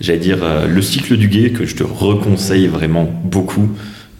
j'allais 0.00 0.18
dire, 0.18 0.38
euh, 0.42 0.66
le 0.66 0.82
cycle 0.82 1.16
du 1.16 1.28
guet, 1.28 1.50
que 1.50 1.64
je 1.66 1.74
te 1.76 1.82
reconseille 1.82 2.66
vraiment 2.66 3.04
beaucoup, 3.24 3.68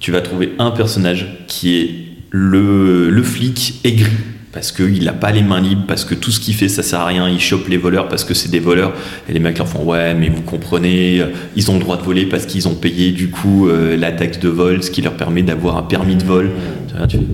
tu 0.01 0.13
vas 0.13 0.21
trouver 0.21 0.53
un 0.59 0.71
personnage 0.71 1.27
qui 1.47 1.77
est 1.77 1.91
le, 2.31 3.11
le 3.11 3.23
flic 3.23 3.81
aigri. 3.85 4.11
Parce 4.53 4.73
qu'il 4.73 5.05
n'a 5.05 5.13
pas 5.13 5.33
les 5.33 5.43
mains 5.43 5.61
libres, 5.61 5.85
parce 5.87 6.07
que 6.07 6.15
tout 6.15 6.31
ce 6.31 6.41
qu'il 6.41 6.55
fait, 6.55 6.69
ça 6.71 6.83
sert 6.83 7.01
à 7.01 7.05
rien. 7.07 7.29
Il 7.29 7.39
chope 7.41 7.69
les 7.69 7.77
voleurs 7.77 8.09
parce 8.09 8.25
que 8.25 8.33
c'est 8.33 8.51
des 8.51 8.59
voleurs. 8.59 8.95
Et 9.29 9.35
les 9.35 9.39
mecs 9.39 9.59
leur 9.59 9.69
font 9.69 9.85
Ouais, 9.85 10.15
mais 10.15 10.31
vous 10.31 10.41
comprenez, 10.41 11.21
euh, 11.21 11.27
ils 11.57 11.71
ont 11.71 11.75
le 11.75 11.81
droit 11.81 11.99
de 11.99 12.03
voler 12.03 12.25
parce 12.25 12.47
qu'ils 12.47 12.67
ont 12.67 12.75
payé 12.75 13.13
du 13.13 13.29
coup 13.29 13.69
euh, 13.69 13.99
la 13.99 14.13
taxe 14.13 14.39
de 14.41 14.49
vol, 14.49 14.83
ce 14.83 14.91
qui 14.91 15.03
leur 15.03 15.13
permet 15.13 15.43
d'avoir 15.43 15.77
un 15.77 15.83
permis 15.83 16.17
de 16.17 16.25
vol. 16.25 16.53
Tu 16.89 16.97
vois, 16.97 17.07
tu 17.07 17.19
fais, 17.19 17.25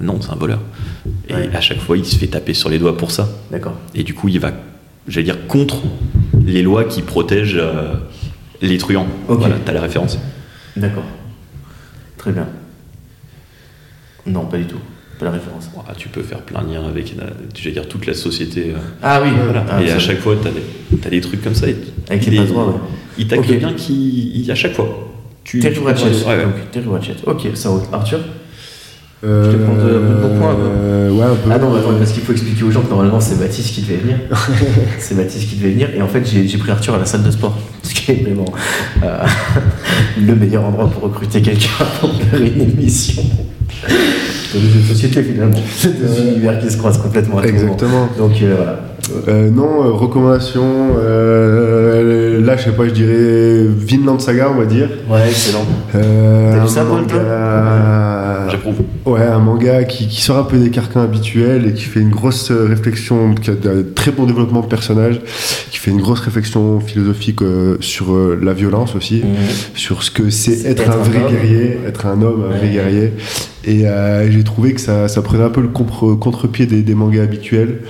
Mais 0.00 0.06
non, 0.08 0.18
c'est 0.20 0.32
un 0.32 0.36
voleur. 0.36 0.58
Et 1.28 1.34
Ouais. 1.34 1.48
à 1.54 1.60
chaque 1.60 1.78
fois, 1.78 1.96
il 1.96 2.04
se 2.04 2.16
fait 2.16 2.26
taper 2.26 2.54
sur 2.54 2.68
les 2.70 2.80
doigts 2.80 2.96
pour 2.96 3.12
ça. 3.12 3.28
D'accord. 3.52 3.76
Et 3.94 4.02
du 4.02 4.14
coup, 4.14 4.26
il 4.26 4.40
va, 4.40 4.50
j'allais 5.06 5.24
dire, 5.26 5.46
contre 5.46 5.82
les 6.48 6.62
lois 6.62 6.84
qui 6.84 7.02
protègent 7.02 7.58
euh, 7.60 7.94
les 8.62 8.78
truands. 8.78 9.06
Ok. 9.28 9.38
Voilà, 9.40 9.56
t'as 9.64 9.72
la 9.72 9.80
référence. 9.82 10.18
D'accord. 10.76 11.04
Très 12.16 12.32
bien. 12.32 12.46
Non, 14.26 14.46
pas 14.46 14.56
du 14.58 14.64
tout. 14.66 14.78
Pas 15.18 15.26
la 15.26 15.30
référence. 15.32 15.68
Ah, 15.88 15.92
tu 15.96 16.08
peux 16.08 16.22
faire 16.22 16.40
plein 16.42 16.62
de 16.62 16.72
liens 16.72 16.86
avec, 16.86 17.14
euh, 17.18 17.24
j'allais 17.54 17.72
dire, 17.72 17.88
toute 17.88 18.06
la 18.06 18.14
société. 18.14 18.70
euh, 18.74 18.78
Ah 19.02 19.20
oui, 19.22 19.30
voilà. 19.44 19.64
Ah, 19.70 19.82
et 19.82 19.90
à 19.90 19.98
chaque 19.98 20.18
fois, 20.20 20.36
t'as 20.40 21.10
des, 21.10 21.20
trucs 21.20 21.42
comme 21.42 21.54
ça. 21.54 21.68
et- 21.68 21.76
Avec 22.08 22.24
les 22.26 22.36
passe-droits, 22.36 22.68
ouais. 22.68 22.74
Il 23.18 23.26
tacle 23.26 23.50
Ok. 23.52 23.58
bien 23.58 23.72
qui, 23.72 24.32
il- 24.36 24.50
à 24.50 24.54
chaque 24.54 24.74
fois. 24.74 25.04
Tu, 25.44 25.58
Terry 25.60 25.74
comprends- 25.76 25.92
ouais, 26.04 26.36
ouais. 26.36 26.46
Terry 26.70 26.86
Pratchett. 26.86 27.16
Ok, 27.26 27.48
ça 27.54 27.70
roule. 27.70 27.80
Arthur? 27.92 28.20
Euh, 29.24 29.50
Je 29.50 29.56
te 29.56 29.62
prends 29.64 29.74
de- 29.74 29.80
de 29.80 29.96
un 29.96 30.54
peu. 30.54 30.62
euh, 30.62 31.10
ouais, 31.10 31.24
un 31.24 31.34
peu. 31.34 31.50
Ah 31.52 31.58
non, 31.58 31.74
attends, 31.74 31.92
parce 31.98 32.12
qu'il 32.12 32.22
faut 32.22 32.30
expliquer 32.32 32.62
aux 32.62 32.70
gens 32.70 32.82
que 32.82 32.90
normalement 32.90 33.18
c'est 33.18 33.36
Baptiste 33.40 33.74
qui 33.74 33.82
devait 33.82 33.96
venir. 33.96 34.16
c'est 35.00 35.16
Baptiste 35.16 35.48
qui 35.50 35.56
devait 35.56 35.72
venir. 35.72 35.88
Et 35.96 36.00
en 36.02 36.06
fait, 36.06 36.22
j'ai 36.24 36.56
pris 36.58 36.70
Arthur 36.70 36.94
à 36.94 36.98
la 36.98 37.04
salle 37.04 37.24
de 37.24 37.30
sport. 37.32 37.56
Ce 37.82 37.94
qui 37.94 38.12
est 38.12 38.22
vraiment 38.22 38.44
euh, 39.02 39.18
le 40.24 40.34
meilleur 40.36 40.64
endroit 40.64 40.88
pour 40.88 41.02
recruter 41.02 41.42
quelqu'un 41.42 41.68
pour 42.00 42.10
faire 42.14 42.40
une 42.40 42.60
émission. 42.62 43.22
De 44.54 44.60
jeux 44.60 44.80
de 44.80 44.84
société 44.94 45.22
finalement. 45.22 45.56
C'est 45.76 45.98
deux 46.00 46.20
univers 46.22 46.58
qui 46.60 46.70
se 46.70 46.76
croisent 46.76 46.98
complètement 47.02 47.38
à 47.38 47.42
tout. 47.42 47.48
Exactement. 47.48 48.08
Donc 48.16 48.32
euh, 48.42 48.54
voilà. 48.56 48.80
Euh, 49.28 49.50
non, 49.50 49.84
euh, 49.84 49.90
recommandation. 49.92 50.62
euh, 50.98 52.44
là, 52.44 52.56
je 52.56 52.64
sais 52.64 52.70
pas, 52.72 52.84
je 52.86 52.92
dirais 52.92 53.66
Vinland 53.66 54.18
Saga, 54.20 54.48
on 54.54 54.58
va 54.58 54.66
dire. 54.66 54.88
Ouais, 55.10 55.26
excellent. 55.28 55.64
Euh, 55.94 56.52
T'as 56.54 56.62
un 56.62 56.66
ça, 56.66 56.84
J'approuve. 58.50 58.76
Ouais, 59.06 59.22
un 59.22 59.38
manga 59.38 59.84
qui, 59.84 60.06
qui 60.08 60.20
sort 60.20 60.38
un 60.38 60.42
peu 60.44 60.58
des 60.58 60.70
carcans 60.70 61.00
habituels 61.02 61.66
et 61.66 61.72
qui 61.74 61.84
fait 61.84 62.00
une 62.00 62.10
grosse 62.10 62.50
euh, 62.50 62.66
réflexion, 62.68 63.34
qui 63.34 63.50
a 63.50 63.54
un 63.54 63.82
très 63.94 64.10
bon 64.10 64.24
développement 64.26 64.60
de 64.60 64.66
personnage, 64.66 65.20
qui 65.70 65.78
fait 65.78 65.90
une 65.90 66.00
grosse 66.00 66.20
réflexion 66.20 66.80
philosophique 66.80 67.42
euh, 67.42 67.76
sur 67.80 68.12
euh, 68.14 68.38
la 68.42 68.52
violence 68.52 68.94
aussi, 68.94 69.22
sur 69.74 70.02
ce 70.02 70.10
que 70.10 70.30
c'est 70.30 70.60
être, 70.66 70.82
être 70.82 70.90
un 70.90 70.94
un 70.94 70.96
vrai 71.02 71.22
homme. 71.22 71.30
guerrier, 71.32 71.78
être 71.86 72.06
un 72.06 72.20
homme, 72.22 72.44
un 72.52 72.56
vrai 72.58 72.68
guerrier. 72.70 73.12
Et 73.64 73.86
euh, 73.86 74.30
j'ai 74.30 74.44
trouvé 74.44 74.72
que 74.72 74.80
ça, 74.80 75.08
ça 75.08 75.20
prenait 75.20 75.44
un 75.44 75.50
peu 75.50 75.60
le 75.60 75.68
contre- 75.68 76.14
contre-pied 76.18 76.66
des, 76.66 76.82
des 76.82 76.94
mangas 76.94 77.22
habituels. 77.24 77.80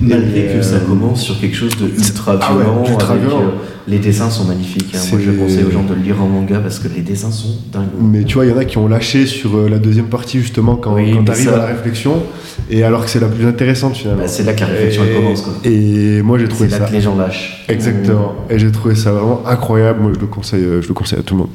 Malgré 0.00 0.40
Et, 0.52 0.56
que 0.56 0.62
ça 0.62 0.76
euh, 0.76 0.80
commence 0.86 1.22
sur 1.22 1.38
quelque 1.40 1.56
chose 1.56 1.76
de 1.76 1.86
ultra 1.88 2.38
Ah 2.40 2.54
ouais, 2.54 2.62
violent, 2.64 2.84
ultra 2.88 3.12
avec, 3.12 3.22
violent. 3.24 3.42
euh, 3.42 3.50
les 3.88 3.98
dessins 3.98 4.30
sont 4.30 4.44
magnifiques. 4.44 4.92
hein. 4.94 4.98
Moi, 5.12 5.20
je 5.24 5.30
conseille 5.30 5.64
aux 5.64 5.70
gens 5.70 5.84
de 5.84 5.94
le 5.94 6.00
lire 6.00 6.20
en 6.20 6.26
manga 6.26 6.58
parce 6.58 6.78
que 6.78 6.88
les 6.88 7.02
dessins 7.02 7.30
sont 7.30 7.50
dingues. 7.72 7.86
Mais 8.00 8.24
tu 8.24 8.34
vois, 8.34 8.44
il 8.46 8.50
y 8.50 8.54
en 8.54 8.58
a 8.58 8.64
qui 8.64 8.78
ont 8.78 8.88
lâché 8.88 9.26
sur 9.26 9.56
euh, 9.56 9.68
la 9.68 9.78
deuxième 9.78 10.06
partie 10.06 10.40
justement 10.40 10.76
quand, 10.76 10.94
Oui, 10.94 11.12
quand 11.14 11.24
tu 11.24 11.30
arrives 11.30 11.44
ça- 11.44 11.54
à 11.54 11.58
la 11.58 11.66
réflexion, 11.66 12.22
et 12.70 12.82
alors 12.82 13.04
que 13.04 13.10
c'est 13.10 13.20
la 13.20 13.28
plus 13.28 13.46
intéressante 13.46 13.96
finalement. 13.96 14.22
Bah, 14.22 14.28
c'est 14.28 14.42
là 14.44 14.54
que 14.54 14.60
la 14.60 14.66
réflexion 14.66 15.02
elle 15.04 15.12
Et- 15.12 15.14
commence. 15.14 15.42
Quoi. 15.42 15.52
Et 15.64 16.22
moi 16.22 16.38
j'ai 16.38 16.48
trouvé 16.48 16.68
C'est 16.68 16.78
là 16.78 16.84
ça 16.86 16.90
que 16.90 16.96
les 16.96 17.00
gens 17.00 17.16
lâchent. 17.16 17.64
exactement. 17.68 18.34
Et 18.50 18.58
j'ai 18.58 18.72
trouvé 18.72 18.94
ça 18.96 19.12
vraiment 19.12 19.42
incroyable. 19.46 20.00
Moi 20.02 20.12
je 20.14 20.20
le 20.20 20.26
conseille, 20.26 20.64
euh, 20.64 20.82
je 20.82 20.88
le 20.88 20.94
conseille 20.94 21.18
à 21.20 21.22
tout 21.22 21.34
le 21.34 21.40
monde. 21.40 21.50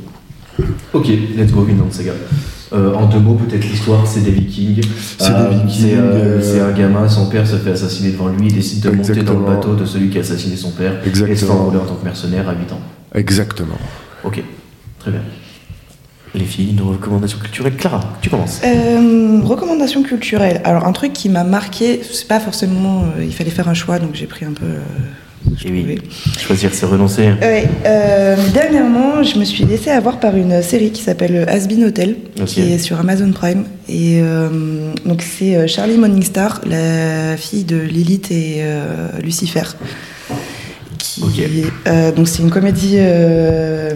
Ok, 0.93 1.07
let's 1.37 1.51
go, 1.51 1.61
Vinland 1.63 1.91
Saga. 1.91 2.11
Euh, 2.73 2.93
en 2.93 3.05
deux 3.07 3.19
mots, 3.19 3.33
peut-être 3.35 3.63
l'histoire, 3.65 4.07
c'est 4.07 4.21
des 4.21 4.31
Vikings. 4.31 4.81
C'est 5.17 5.29
des 5.33 5.55
Vikings, 5.55 5.69
C'est 5.91 5.97
euh, 5.97 6.01
euh, 6.01 6.41
c'est 6.41 6.59
un 6.61 6.71
gamin, 6.71 7.07
son 7.09 7.27
père 7.29 7.45
se 7.45 7.57
fait 7.57 7.71
assassiner 7.71 8.11
devant 8.11 8.27
lui, 8.29 8.47
il 8.47 8.53
décide 8.53 8.81
de 8.83 8.89
monter 8.91 9.13
dans 9.13 9.19
Exactement. 9.19 9.39
le 9.49 9.55
bateau 9.55 9.75
de 9.75 9.85
celui 9.85 10.09
qui 10.09 10.17
a 10.17 10.21
assassiné 10.21 10.55
son 10.55 10.71
père 10.71 10.93
et 11.05 11.09
se 11.13 11.23
fait 11.25 11.31
Exactement. 11.31 11.59
enrôler 11.61 11.77
en 11.79 11.85
tant 11.85 11.95
que 11.95 12.05
mercenaire 12.05 12.47
à 12.47 12.53
8 12.53 12.71
ans. 12.71 12.79
Exactement. 13.13 13.75
Ok, 14.23 14.41
très 14.99 15.11
bien. 15.11 15.21
Les 16.33 16.45
filles, 16.45 16.69
une 16.71 16.81
recommandation 16.81 17.37
culturelle. 17.39 17.75
Clara, 17.75 17.99
tu 18.21 18.29
commences. 18.29 18.61
Euh, 18.63 19.41
recommandation 19.43 20.01
culturelle. 20.01 20.61
Alors, 20.63 20.85
un 20.85 20.93
truc 20.93 21.11
qui 21.11 21.27
m'a 21.27 21.43
marqué, 21.43 21.99
c'est 22.09 22.25
pas 22.29 22.39
forcément. 22.39 23.03
euh, 23.17 23.23
il 23.25 23.33
fallait 23.33 23.49
faire 23.49 23.67
un 23.67 23.73
choix, 23.73 23.99
donc 23.99 24.11
j'ai 24.13 24.27
pris 24.27 24.45
un 24.45 24.53
peu. 24.53 24.63
euh, 24.65 24.79
je 25.57 25.67
Eh 25.67 25.71
oui. 25.71 25.97
Choisir, 26.37 26.69
c'est 26.73 26.85
renoncer. 26.85 27.29
Ouais, 27.41 27.67
euh, 27.85 28.35
dernièrement, 28.53 29.23
je 29.23 29.37
me 29.39 29.43
suis 29.45 29.63
laissée 29.65 29.89
avoir 29.89 30.19
par 30.19 30.35
une 30.35 30.61
série 30.61 30.91
qui 30.91 31.01
s'appelle 31.01 31.45
Asbin 31.47 31.83
Hotel, 31.83 32.15
qui 32.45 32.61
est 32.73 32.77
sur 32.77 32.99
Amazon 32.99 33.31
Prime. 33.31 33.63
Et 33.89 34.19
euh, 34.21 34.93
donc, 35.05 35.21
c'est 35.23 35.55
euh, 35.55 35.67
Charlie 35.67 35.97
Morningstar, 35.97 36.61
la 36.65 37.35
fille 37.37 37.63
de 37.63 37.77
Lilith 37.77 38.31
et 38.31 38.57
euh, 38.59 39.07
Lucifer. 39.21 39.63
Qui, 40.99 41.23
euh, 41.87 42.11
donc, 42.13 42.27
c'est 42.27 42.41
une 42.41 42.49
comédie. 42.51 42.95
euh, 42.97 43.91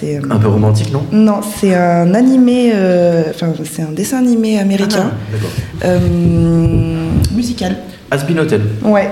c'est. 0.00 0.16
Un 0.30 0.36
peu 0.38 0.48
romantique, 0.48 0.92
non? 0.92 1.04
Non, 1.12 1.40
c'est 1.60 1.74
un 1.74 2.12
animé. 2.14 2.72
euh, 2.74 3.22
Enfin, 3.30 3.52
c'est 3.70 3.82
un 3.82 3.92
dessin 3.92 4.18
animé 4.18 4.58
américain, 4.58 5.12
Ah, 5.82 5.86
euh, 5.86 5.98
musical. 7.34 7.76
Asbin 8.10 8.38
Hotel. 8.38 8.60
Ouais, 8.84 9.10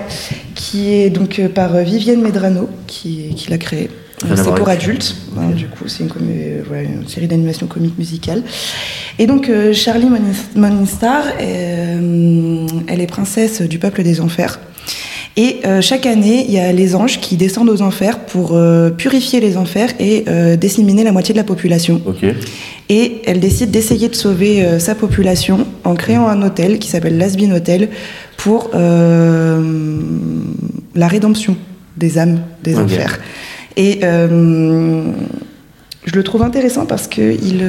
qui 0.55 0.93
est 0.93 1.11
donc 1.11 1.39
euh, 1.39 1.49
par 1.49 1.75
euh, 1.75 1.83
Vivienne 1.83 2.21
Medrano 2.23 2.69
qui, 2.87 3.35
qui 3.37 3.51
l'a 3.51 3.59
créé. 3.59 3.91
À 4.31 4.37
C'est 4.37 4.55
pour 4.55 4.69
adultes, 4.69 5.17
hein, 5.37 5.51
du 5.55 5.67
coup 5.67 5.87
c'est 5.89 6.05
une, 6.05 6.09
comé- 6.09 6.33
euh, 6.39 6.63
voilà, 6.67 6.83
une 6.85 7.07
série 7.07 7.27
d'animation 7.27 7.67
comique 7.67 7.99
musicale. 7.99 8.43
Et 9.19 9.27
donc 9.27 9.49
euh, 9.51 9.73
Charlie 9.75 10.07
Morning- 10.09 10.33
Morningstar, 10.57 11.25
euh, 11.43 12.67
elle 12.87 13.01
est 13.01 13.07
princesse 13.07 13.61
du 13.63 13.79
peuple 13.79 14.03
des 14.03 14.21
enfers. 14.21 14.61
Et 15.37 15.61
euh, 15.67 15.81
chaque 15.81 16.07
année, 16.07 16.45
il 16.47 16.55
y 16.55 16.61
a 16.61 16.73
les 16.73 16.95
anges 16.95 17.21
qui 17.21 17.37
descendent 17.37 17.69
aux 17.69 17.83
enfers 17.83 18.21
pour 18.21 18.53
euh, 18.55 18.91
purifier 18.91 19.41
les 19.41 19.57
enfers 19.57 19.91
et 19.99 20.25
euh, 20.29 20.55
disséminer 20.55 21.03
la 21.03 21.11
moitié 21.11 21.33
de 21.35 21.39
la 21.39 21.45
population. 21.45 22.01
Ok. 22.07 22.25
Et 22.89 23.23
elle 23.25 23.41
décide 23.41 23.71
d'essayer 23.71 24.09
de 24.09 24.15
sauver 24.15 24.63
euh, 24.63 24.79
sa 24.79 24.95
population 24.95 25.67
en 25.85 25.95
créant 25.95 26.29
un 26.29 26.43
hôtel 26.43 26.79
qui 26.79 26.89
s'appelle 26.89 27.17
l'Asbin 27.17 27.51
Hotel 27.53 27.89
pour 28.37 28.71
euh, 28.75 29.63
la 30.95 31.09
rédemption 31.09 31.57
des 31.97 32.19
âmes 32.19 32.41
des 32.63 32.75
Ok. 32.77 32.83
enfers. 32.83 33.21
Et 33.77 34.01
euh, 34.03 35.03
je 36.05 36.15
le 36.15 36.23
trouve 36.23 36.43
intéressant 36.43 36.85
parce 36.85 37.09
qu'il 37.09 37.65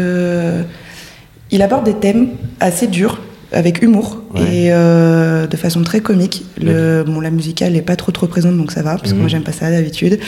il 1.52 1.62
aborde 1.62 1.86
des 1.86 1.94
thèmes 1.94 2.30
assez 2.60 2.88
durs 2.88 3.22
avec 3.56 3.82
humour 3.82 4.22
Ouais. 4.36 4.42
et 4.42 4.74
euh, 4.74 5.48
de 5.48 5.56
façon 5.58 5.82
très 5.84 6.02
comique. 6.02 6.44
Le, 6.62 7.04
bon, 7.04 7.20
la 7.22 7.32
musicale 7.32 7.74
n'est 7.74 7.82
pas 7.82 7.96
trop 7.96 8.12
trop 8.12 8.28
présente 8.28 8.58
donc 8.58 8.72
ça 8.72 8.82
va 8.84 8.98
parce 8.98 9.12
que 9.12 9.16
Mhm. 9.16 9.20
moi 9.22 9.28
j'aime 9.30 9.44
pas 9.44 9.52
ça 9.54 9.72
d'habitude. 9.72 10.20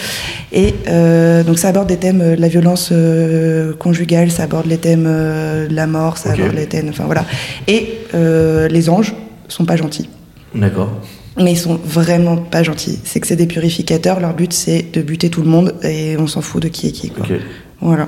Et 0.54 0.74
euh, 0.88 1.44
donc 1.44 1.60
ça 1.60 1.68
aborde 1.70 1.88
des 1.90 1.98
thèmes 1.98 2.22
euh, 2.22 2.36
de 2.36 2.42
la 2.42 2.48
violence 2.48 2.90
euh, 2.92 3.74
conjugale, 3.74 4.32
ça 4.32 4.44
aborde 4.44 4.66
les 4.66 4.78
thèmes 4.78 5.04
de 5.04 5.74
la 5.76 5.88
mort, 5.88 6.18
ça 6.18 6.32
aborde 6.32 6.56
les 6.56 6.66
thèmes, 6.68 6.88
enfin 6.90 7.04
voilà. 7.06 7.26
Et 7.68 7.98
les 8.70 8.90
anges 8.90 9.14
sont 9.50 9.66
pas 9.66 9.76
gentils. 9.76 10.10
D'accord. 10.56 10.92
Mais 11.40 11.52
ils 11.52 11.58
sont 11.58 11.80
vraiment 11.86 12.38
pas 12.38 12.64
gentils. 12.64 12.98
C'est 13.04 13.20
que 13.20 13.28
c'est 13.28 13.36
des 13.36 13.46
purificateurs. 13.46 14.20
Leur 14.20 14.34
but, 14.34 14.52
c'est 14.54 14.86
de 14.92 15.02
buter 15.04 15.30
tout 15.30 15.42
le 15.44 15.48
monde 15.50 15.76
et 15.84 16.16
on 16.18 16.26
s'en 16.26 16.42
fout 16.42 16.64
de 16.64 16.68
qui 16.68 16.88
est 16.88 16.92
qui. 16.92 17.10
Quoi. 17.12 17.26
Ok. 17.30 17.34
Voilà. 17.82 18.08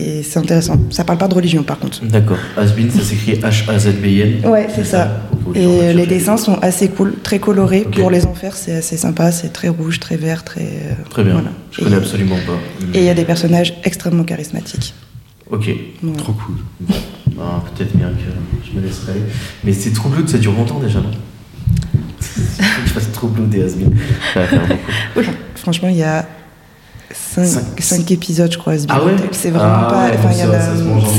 Et 0.00 0.22
c'est 0.22 0.38
intéressant. 0.38 0.78
Ça 0.90 1.02
parle 1.02 1.18
pas 1.18 1.26
de 1.26 1.34
religion, 1.34 1.64
par 1.64 1.78
contre. 1.78 2.04
D'accord. 2.04 2.36
Asbin, 2.56 2.88
ça 2.88 3.00
s'écrit 3.02 3.32
H-A-Z-B-I-N. 3.34 4.46
Ouais, 4.46 4.68
c'est 4.74 4.84
ça. 4.84 5.22
Et 5.56 5.92
les 5.92 6.06
dessins 6.06 6.36
sont 6.36 6.54
assez 6.60 6.88
cool, 6.88 7.14
très 7.22 7.38
colorés. 7.40 7.80
Pour 7.80 8.10
les 8.10 8.24
enfers, 8.26 8.54
c'est 8.56 8.74
assez 8.76 8.96
sympa. 8.96 9.32
C'est 9.32 9.52
très 9.52 9.68
rouge, 9.68 9.98
très 9.98 10.16
vert, 10.16 10.44
très. 10.44 10.60
euh, 10.62 10.94
Très 11.10 11.24
bien. 11.24 11.32
voilà. 11.32 11.50
Je 11.72 11.82
connais 11.82 11.96
Et- 11.96 11.98
absolument 11.98 12.36
pas. 12.46 12.58
Et 12.94 12.98
il 12.98 13.04
y 13.04 13.08
a 13.08 13.14
des 13.14 13.24
personnages 13.24 13.74
extrêmement 13.82 14.22
charismatiques. 14.24 14.94
Ok. 15.50 15.68
Trop 16.18 16.32
cool. 16.34 16.56
Ah, 17.40 17.62
Peut-être 17.74 17.96
bien 17.96 18.08
que 18.10 18.68
je 18.70 18.78
me 18.78 18.86
laisserai 18.86 19.12
aller. 19.12 19.22
Mais 19.64 19.72
c'est 19.72 19.90
True 19.92 20.10
Blood, 20.10 20.28
ça 20.28 20.38
dure 20.38 20.52
longtemps 20.52 20.78
déjà, 20.78 21.00
non 21.00 21.10
Faut 22.20 22.42
que 22.82 22.88
je 22.88 22.92
fasse 22.92 23.10
True 23.12 23.28
Blood 23.28 23.52
et 23.54 23.62
Asbin. 23.62 23.86
Ça 24.34 24.40
va 24.40 24.46
faire 24.46 24.60
beaucoup. 25.14 25.30
Franchement, 25.56 25.88
il 25.88 25.96
y 25.96 26.02
a 26.02 26.26
5, 27.14 28.10
épisodes, 28.10 28.52
je 28.52 28.58
crois. 28.58 28.74
à 28.74 28.78
ce 28.78 28.84
Ah 28.88 29.02
ouais. 29.04 29.12
C'est 29.32 29.50
vraiment 29.50 29.72
Ah 29.86 29.88
pas. 29.90 30.04
ouais, 30.06 30.18
enfin, 30.18 30.32
ça- 30.32 30.44
a- 30.50 30.60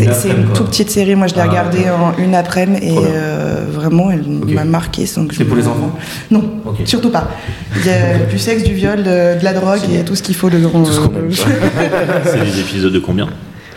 ça 0.06 0.14
c'est 0.14 0.30
une 0.30 0.46
toute 0.54 0.68
petite 0.68 0.92
série. 0.92 1.16
Moi, 1.16 1.28
je 1.28 1.34
l'ai 1.36 1.42
Ah, 1.42 1.48
regardée 1.50 1.86
en 1.90 2.16
une 2.22 2.36
après-midi 2.36 2.86
et 2.88 2.96
euh, 2.98 3.66
vraiment, 3.72 4.12
elle 4.12 4.24
m'a 4.28 4.66
marqué. 4.66 5.06
C'est 5.06 5.20
je- 5.32 5.44
pour 5.44 5.56
les 5.58 5.68
enfants 5.68 5.92
Non, 6.30 6.44
surtout 6.86 7.10
pas. 7.10 7.30
Il 7.78 7.86
y 7.86 7.90
a 7.90 8.20
du 8.32 8.38
sexe, 8.38 8.64
du 8.64 8.74
viol, 8.74 8.98
de, 8.98 9.40
de 9.40 9.44
la 9.44 9.54
drogue 9.54 9.80
et 9.92 10.04
tout 10.04 10.16
ce 10.16 10.22
qu'il 10.22 10.36
faut 10.36 10.50
dedans. 10.50 10.70
Tout 10.70 10.86
ce 10.92 11.00
qu'on 11.00 11.16
aime. 11.16 11.30
C'est 12.24 12.44
les 12.46 12.60
épisodes 12.60 12.94
de 12.94 13.00
combien 13.00 13.28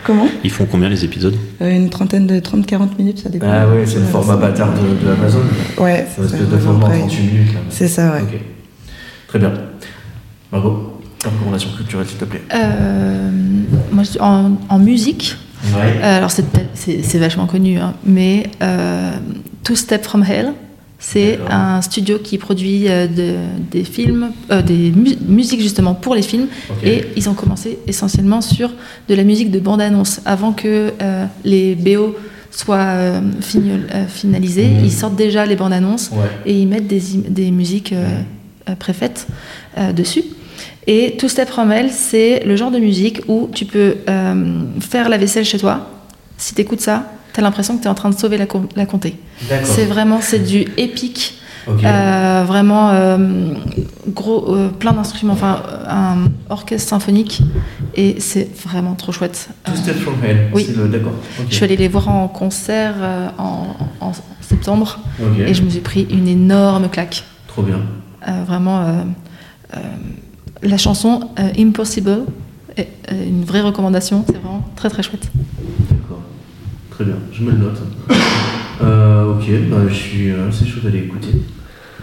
Comment 0.05 0.27
Ils 0.43 0.51
font 0.51 0.67
combien 0.69 0.89
les 0.89 1.05
épisodes 1.05 1.35
Euh, 1.61 1.69
Une 1.69 1.89
trentaine 1.89 2.27
de 2.27 2.39
30-40 2.39 2.97
minutes, 2.99 3.21
ça 3.23 3.29
dépend. 3.29 3.47
Ah 3.49 3.65
ouais, 3.67 3.85
c'est 3.87 3.99
le 3.99 4.05
format 4.05 4.35
bâtard 4.35 4.69
de, 4.73 5.07
de 5.07 5.13
Amazon. 5.13 5.39
Ouais, 5.79 6.05
C'est 6.13 6.21
une 6.21 6.27
c'est 6.27 6.35
espèce 6.35 6.49
de 6.49 6.57
vraiment 6.57 6.71
format 6.79 6.85
en 6.85 6.89
pareil. 6.89 7.01
38 7.07 7.23
minutes. 7.23 7.53
là. 7.53 7.59
C'est 7.69 7.87
ça, 7.87 8.11
ouais. 8.11 8.21
Ok. 8.21 8.39
Très 9.29 9.39
bien. 9.39 9.53
Margot, 10.51 10.92
ta 11.23 11.29
recommandation 11.29 11.69
culturelle, 11.75 12.07
s'il 12.07 12.17
te 12.17 12.25
plaît. 12.25 12.41
Euh, 12.53 13.29
moi, 13.91 14.03
en, 14.19 14.51
en 14.69 14.79
musique, 14.79 15.35
Ouais. 15.73 15.79
euh, 16.03 16.17
alors 16.17 16.29
c'est 16.31 17.17
vachement 17.17 17.45
connu, 17.47 17.77
hein, 17.77 17.93
mais 18.05 18.49
euh, 18.61 19.11
Two 19.63 19.75
Step 19.75 20.03
From 20.03 20.23
Hell, 20.23 20.51
c'est 20.99 21.39
un 21.49 21.81
studio 21.81 22.17
qui 22.19 22.37
produit 22.37 22.83
de- 22.83 23.35
des 23.71 23.83
films, 23.83 24.31
des 24.65 24.91
mu- 24.91 25.17
musiques 25.27 25.61
justement 25.61 25.93
pour 25.95 26.15
les 26.15 26.21
films, 26.21 26.47
et 26.83 27.05
ils 27.17 27.29
ont 27.29 27.33
commencé 27.33 27.79
essentiellement 27.87 28.41
sur 28.41 28.71
de 29.09 29.15
la 29.15 29.23
musique 29.23 29.51
de 29.51 29.59
bande-annonce. 29.59 30.21
Avant 30.25 30.51
que 30.53 30.91
les 31.43 31.75
BO 31.75 32.15
soient 32.51 33.21
finalisés, 34.11 34.67
Mhm. 34.67 34.85
ils 34.85 34.91
sortent 34.91 35.15
déjà 35.17 35.45
les 35.45 35.55
bandes-annonces 35.55 36.09
Ouais. 36.11 36.29
et 36.45 36.57
ils 36.61 36.67
mettent 36.67 36.87
des, 36.87 37.01
des 37.29 37.51
musiques 37.51 37.93
préfaites 38.79 39.27
dessus. 39.95 40.23
Et 40.87 41.15
Two 41.17 41.27
Step 41.29 41.49
From 41.49 41.71
Hell, 41.71 41.89
c'est 41.91 42.43
le 42.45 42.55
genre 42.55 42.71
de 42.71 42.79
musique 42.79 43.21
où 43.27 43.49
tu 43.53 43.65
peux 43.65 43.95
euh, 44.09 44.61
faire 44.79 45.09
la 45.09 45.17
vaisselle 45.17 45.45
chez 45.45 45.57
toi. 45.57 45.87
Si 46.37 46.53
tu 46.55 46.61
écoutes 46.61 46.81
ça, 46.81 47.05
tu 47.33 47.39
as 47.39 47.43
l'impression 47.43 47.77
que 47.77 47.81
tu 47.81 47.87
es 47.87 47.91
en 47.91 47.95
train 47.95 48.09
de 48.09 48.15
sauver 48.17 48.37
la, 48.37 48.45
com- 48.45 48.67
la 48.75 48.85
comté. 48.85 49.15
C'est 49.63 49.85
vraiment, 49.85 50.19
c'est 50.21 50.39
du 50.39 50.65
épique. 50.77 51.39
Euh, 51.65 52.43
vraiment 52.45 52.89
euh, 52.89 53.17
gros, 54.09 54.53
euh, 54.53 54.67
plein 54.67 54.91
d'instruments, 54.91 55.31
enfin 55.31 55.63
un 55.87 56.25
orchestre 56.49 56.89
symphonique 56.89 57.39
et 57.95 58.17
c'est 58.19 58.49
vraiment 58.67 58.95
trop 58.95 59.13
chouette. 59.13 59.47
Two 59.63 59.71
Euh, 59.71 59.77
Steps 59.77 59.99
from 60.01 60.15
Hell. 60.21 60.49
oui. 60.53 60.65
C'est 60.67 60.75
le- 60.75 60.89
D'accord. 60.89 61.13
Je 61.49 61.55
suis 61.55 61.63
allée 61.63 61.77
les 61.77 61.87
voir 61.87 62.09
en 62.09 62.27
concert 62.27 62.95
en, 63.37 63.67
en 64.01 64.11
septembre 64.41 64.99
et 65.47 65.53
je 65.53 65.61
me 65.63 65.69
suis 65.69 65.79
pris 65.79 66.05
une 66.11 66.27
énorme 66.27 66.89
claque. 66.89 67.23
Trop 67.47 67.61
bien. 67.61 67.79
Vraiment, 68.45 68.83
la 70.63 70.77
chanson 70.77 71.29
euh, 71.39 71.49
Impossible 71.57 72.19
est 72.77 72.87
euh, 73.11 73.27
une 73.27 73.43
vraie 73.43 73.61
recommandation. 73.61 74.23
C'est 74.27 74.33
vraiment 74.37 74.67
très 74.75 74.89
très 74.89 75.03
chouette. 75.03 75.29
D'accord. 75.89 76.21
Très 76.91 77.03
bien. 77.05 77.15
Je 77.31 77.43
me 77.43 77.51
le 77.51 77.57
note. 77.57 77.81
Euh, 78.81 79.33
ok. 79.33 79.45
Bah, 79.69 79.77
je 79.87 79.93
suis 79.93 80.29
euh, 80.31 80.49
assez 80.49 80.65
chaud 80.65 80.79
d'aller 80.83 80.99
écouter. 80.99 81.29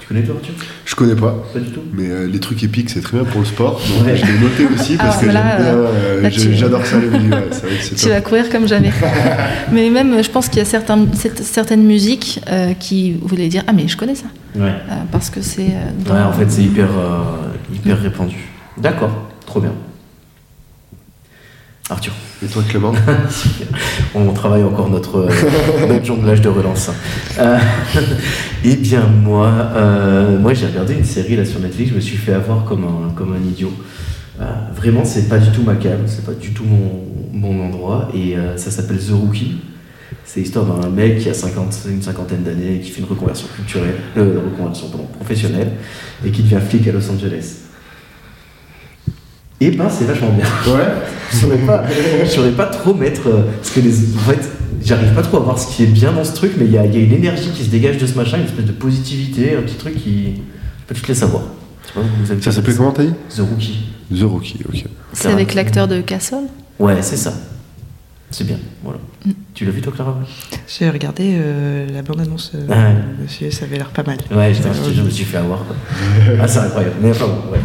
Tu 0.01 0.07
connais 0.07 0.23
toi, 0.23 0.37
Arthur? 0.37 0.55
Je 0.85 0.95
connais 0.97 1.15
pas. 1.15 1.37
Pas 1.53 1.59
du 1.61 1.71
tout. 1.71 1.81
Mais 1.93 2.09
euh, 2.09 2.27
les 2.27 2.41
trucs 2.41 2.63
épiques, 2.65 2.91
c'est 2.91 3.01
très 3.01 3.17
bien 3.19 3.25
pour 3.25 3.41
le 3.41 3.47
sport. 3.47 3.81
Donc 3.99 4.07
Ouais. 4.07 4.17
je 4.17 4.27
l'ai 4.27 4.39
noté 4.39 4.67
aussi 4.75 4.97
parce 4.97 5.17
Ah, 5.17 5.21
que 5.21 5.27
j'aime 5.27 5.35
là, 5.35 5.57
bien. 5.57 5.67
euh, 5.67 5.87
euh, 6.19 6.23
là, 6.23 6.31
j'ai- 6.31 6.41
tu- 6.43 6.55
J'adore 6.55 6.85
ça 6.87 6.99
les 6.99 7.09
vidéos. 7.09 7.31
ouais, 7.37 7.45
c'est 7.53 7.67
vrai 7.67 7.77
que 7.77 7.83
c'est 7.85 7.95
Tu 7.95 8.03
top. 8.05 8.11
vas 8.13 8.21
courir 8.21 8.51
comme 8.51 8.67
jamais. 8.67 8.91
mais 9.73 9.89
même, 9.91 10.23
je 10.23 10.31
pense 10.31 10.49
qu'il 10.49 10.59
y 10.59 10.63
a 10.63 10.65
certains, 10.65 11.07
cette- 11.15 11.43
certaines 11.45 11.85
musiques 11.85 12.41
euh, 12.51 12.73
qui 12.75 13.13
voulaient 13.23 13.49
dire 13.49 13.63
Ah, 13.69 13.73
mais 13.73 13.87
je 13.89 13.97
connais 13.97 14.15
ça. 14.17 14.27
Ouais. 14.57 14.63
Euh, 14.69 14.95
parce 15.13 15.31
que 15.31 15.43
c'est. 15.43 15.63
euh, 15.63 15.91
dans- 16.05 16.15
Ouais, 16.15 16.23
en 16.23 16.33
fait, 16.33 16.51
c'est 16.51 16.63
hyper, 16.63 16.89
euh, 16.89 17.75
hyper 17.75 18.01
répandu. 18.01 18.37
D'accord. 18.81 19.11
Trop 19.47 19.61
bien. 19.61 19.73
Arthur. 21.91 22.13
Et 22.43 22.47
toi, 22.47 22.63
Clément. 22.67 22.93
On 24.15 24.33
travaille 24.33 24.63
encore 24.63 24.89
notre, 24.89 25.17
euh, 25.17 25.29
notre 25.89 26.05
jonglage 26.05 26.41
de 26.41 26.49
relance. 26.49 26.91
Euh, 27.39 27.59
eh 28.65 28.77
bien, 28.77 29.07
moi, 29.07 29.49
euh, 29.49 30.39
moi 30.39 30.55
j'ai 30.55 30.67
regardé 30.67 30.95
une 30.95 31.05
série 31.05 31.37
là 31.37 31.45
sur 31.45 31.61
Netflix, 31.61 31.91
je 31.91 31.97
me 31.97 32.01
suis 32.01 32.17
fait 32.17 32.33
avoir 32.33 32.65
comme 32.65 32.85
un, 32.85 33.13
comme 33.15 33.35
un 33.35 33.47
idiot. 33.47 33.73
Euh, 34.41 34.45
vraiment, 34.75 35.05
c'est 35.05 35.29
pas 35.29 35.39
du 35.39 35.51
tout 35.51 35.63
ma 35.63 35.75
cam, 35.75 35.99
c'est 36.07 36.25
pas 36.25 36.33
du 36.33 36.53
tout 36.55 36.65
mon, 36.65 37.03
mon 37.33 37.67
endroit, 37.67 38.09
et 38.15 38.37
ça 38.57 38.71
s'appelle 38.71 38.99
The 38.99 39.13
Rookie. 39.13 39.59
C'est 40.25 40.41
l'histoire 40.41 40.65
d'un 40.65 40.89
mec 40.89 41.19
qui 41.19 41.29
a 41.29 41.35
50, 41.35 41.77
une 41.91 42.03
cinquantaine 42.03 42.43
d'années, 42.43 42.81
qui 42.81 42.91
fait 42.91 43.01
une 43.01 43.09
reconversion 43.09 43.49
culturelle, 43.55 43.97
reconversion 44.17 44.89
pardon, 44.89 45.07
professionnelle, 45.19 45.73
et 46.25 46.31
qui 46.31 46.43
devient 46.43 46.61
flic 46.67 46.87
à 46.89 46.93
Los 46.93 47.11
Angeles. 47.11 47.70
Et 49.61 49.71
ben, 49.71 49.89
c'est 49.91 50.05
vachement 50.05 50.31
bien. 50.31 50.45
Ouais. 50.75 50.85
Je 51.33 51.37
saurais 51.37 51.59
pas, 51.59 51.85
je 52.25 52.29
saurais 52.29 52.51
pas 52.51 52.67
trop 52.67 52.93
mettre. 52.93 53.29
euh, 53.29 53.43
parce 53.61 53.71
que 53.71 53.79
les, 53.81 53.93
en 54.17 54.19
fait, 54.31 54.49
j'arrive 54.85 55.15
pas 55.15 55.23
trop 55.23 55.37
à 55.37 55.41
voir 55.41 55.59
ce 55.59 55.69
qui 55.73 55.85
est 55.85 55.87
bien 55.87 56.11
dans 56.13 56.25
ce 56.25 56.35
truc, 56.35 56.55
mais 56.59 56.65
il 56.65 56.73
y 56.73 56.79
a, 56.79 56.85
il 56.85 56.93
y 56.93 56.97
a 56.97 57.01
une 57.05 57.13
énergie 57.13 57.51
qui 57.55 57.63
se 57.65 57.69
dégage 57.71 57.99
de 57.99 58.07
ce 58.07 58.15
machin, 58.17 58.39
une 58.39 58.47
espèce 58.47 58.65
de 58.65 58.73
positivité, 58.73 59.55
un 59.57 59.63
petit 59.63 59.77
truc 59.77 59.95
qui. 59.95 60.35
Je 60.89 60.95
peux 60.95 61.01
te 61.01 61.07
laisser 61.07 61.21
savoir. 61.21 61.43
Vous 61.95 62.31
avez 62.33 62.43
Ça 62.43 62.51
s'appelait 62.51 62.75
comment 62.75 62.91
t'as 62.91 63.05
dit? 63.05 63.15
The 63.37 63.41
Rookie. 63.41 63.79
The 64.13 64.23
Rookie, 64.23 64.59
ok. 64.69 64.85
C'est 65.13 65.29
avec 65.31 65.55
l'acteur 65.55 65.87
de 65.87 66.01
Castle? 66.01 66.47
Ouais, 66.81 66.97
c'est 67.03 67.17
ça. 67.17 67.33
C'est 68.33 68.47
bien, 68.47 68.59
voilà. 68.85 69.01
Mm. 69.27 69.31
Tu 69.55 69.65
l'as 69.65 69.73
vu 69.73 69.81
toi, 69.81 69.93
Clara 69.95 70.17
J'ai 70.69 70.89
regardé 70.89 71.33
euh, 71.35 71.87
la 71.93 72.03
bande-annonce, 72.03 72.53
euh, 72.55 72.67
Ouais. 72.69 72.95
monsieur, 73.23 73.51
ça 73.51 73.65
avait 73.65 73.77
l'air 73.77 73.89
pas 73.91 74.05
mal. 74.05 74.19
Ouais, 74.31 74.55
je, 74.55 74.63
je- 74.63 74.95
je 74.95 75.03
me 75.03 75.11
suis 75.11 75.25
fait 75.25 75.39
avoir. 75.39 75.65
Quoi. 75.65 75.75
Ah, 76.41 76.47
c'est 76.47 76.61
incroyable. 76.61 76.95
Mais 77.03 77.11
enfin 77.11 77.27
bon, 77.27 77.53
ouais. 77.53 77.59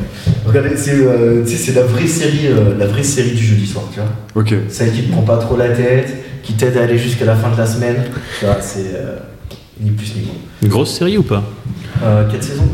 Regardez, 0.45 0.75
c'est 0.75 0.95
euh, 0.95 1.45
c'est 1.45 1.73
la 1.73 1.83
vraie 1.83 2.07
série, 2.07 2.47
euh, 2.47 2.75
la 2.79 2.87
vraie 2.87 3.03
série 3.03 3.31
du 3.31 3.43
jeudi 3.45 3.67
soir, 3.67 3.85
tu 3.93 3.99
vois. 3.99 4.09
Ok. 4.41 4.55
Celle 4.69 4.91
qui 4.91 5.03
te 5.03 5.11
prend 5.11 5.21
pas 5.21 5.37
trop 5.37 5.55
la 5.55 5.69
tête, 5.69 6.41
qui 6.41 6.53
t'aide 6.53 6.75
à 6.77 6.83
aller 6.83 6.97
jusqu'à 6.97 7.25
la 7.25 7.35
fin 7.35 7.51
de 7.51 7.57
la 7.57 7.67
semaine. 7.67 8.03
Tu 8.39 8.45
vois, 8.45 8.57
c'est 8.59 8.95
euh, 8.95 9.17
ni 9.79 9.91
plus 9.91 10.15
ni 10.15 10.21
moins. 10.23 10.35
Une 10.63 10.69
grosse 10.69 10.97
série 10.97 11.17
ou 11.17 11.23
pas? 11.23 11.43
Euh, 12.03 12.27
quelle 12.31 12.41
saison 12.43 12.67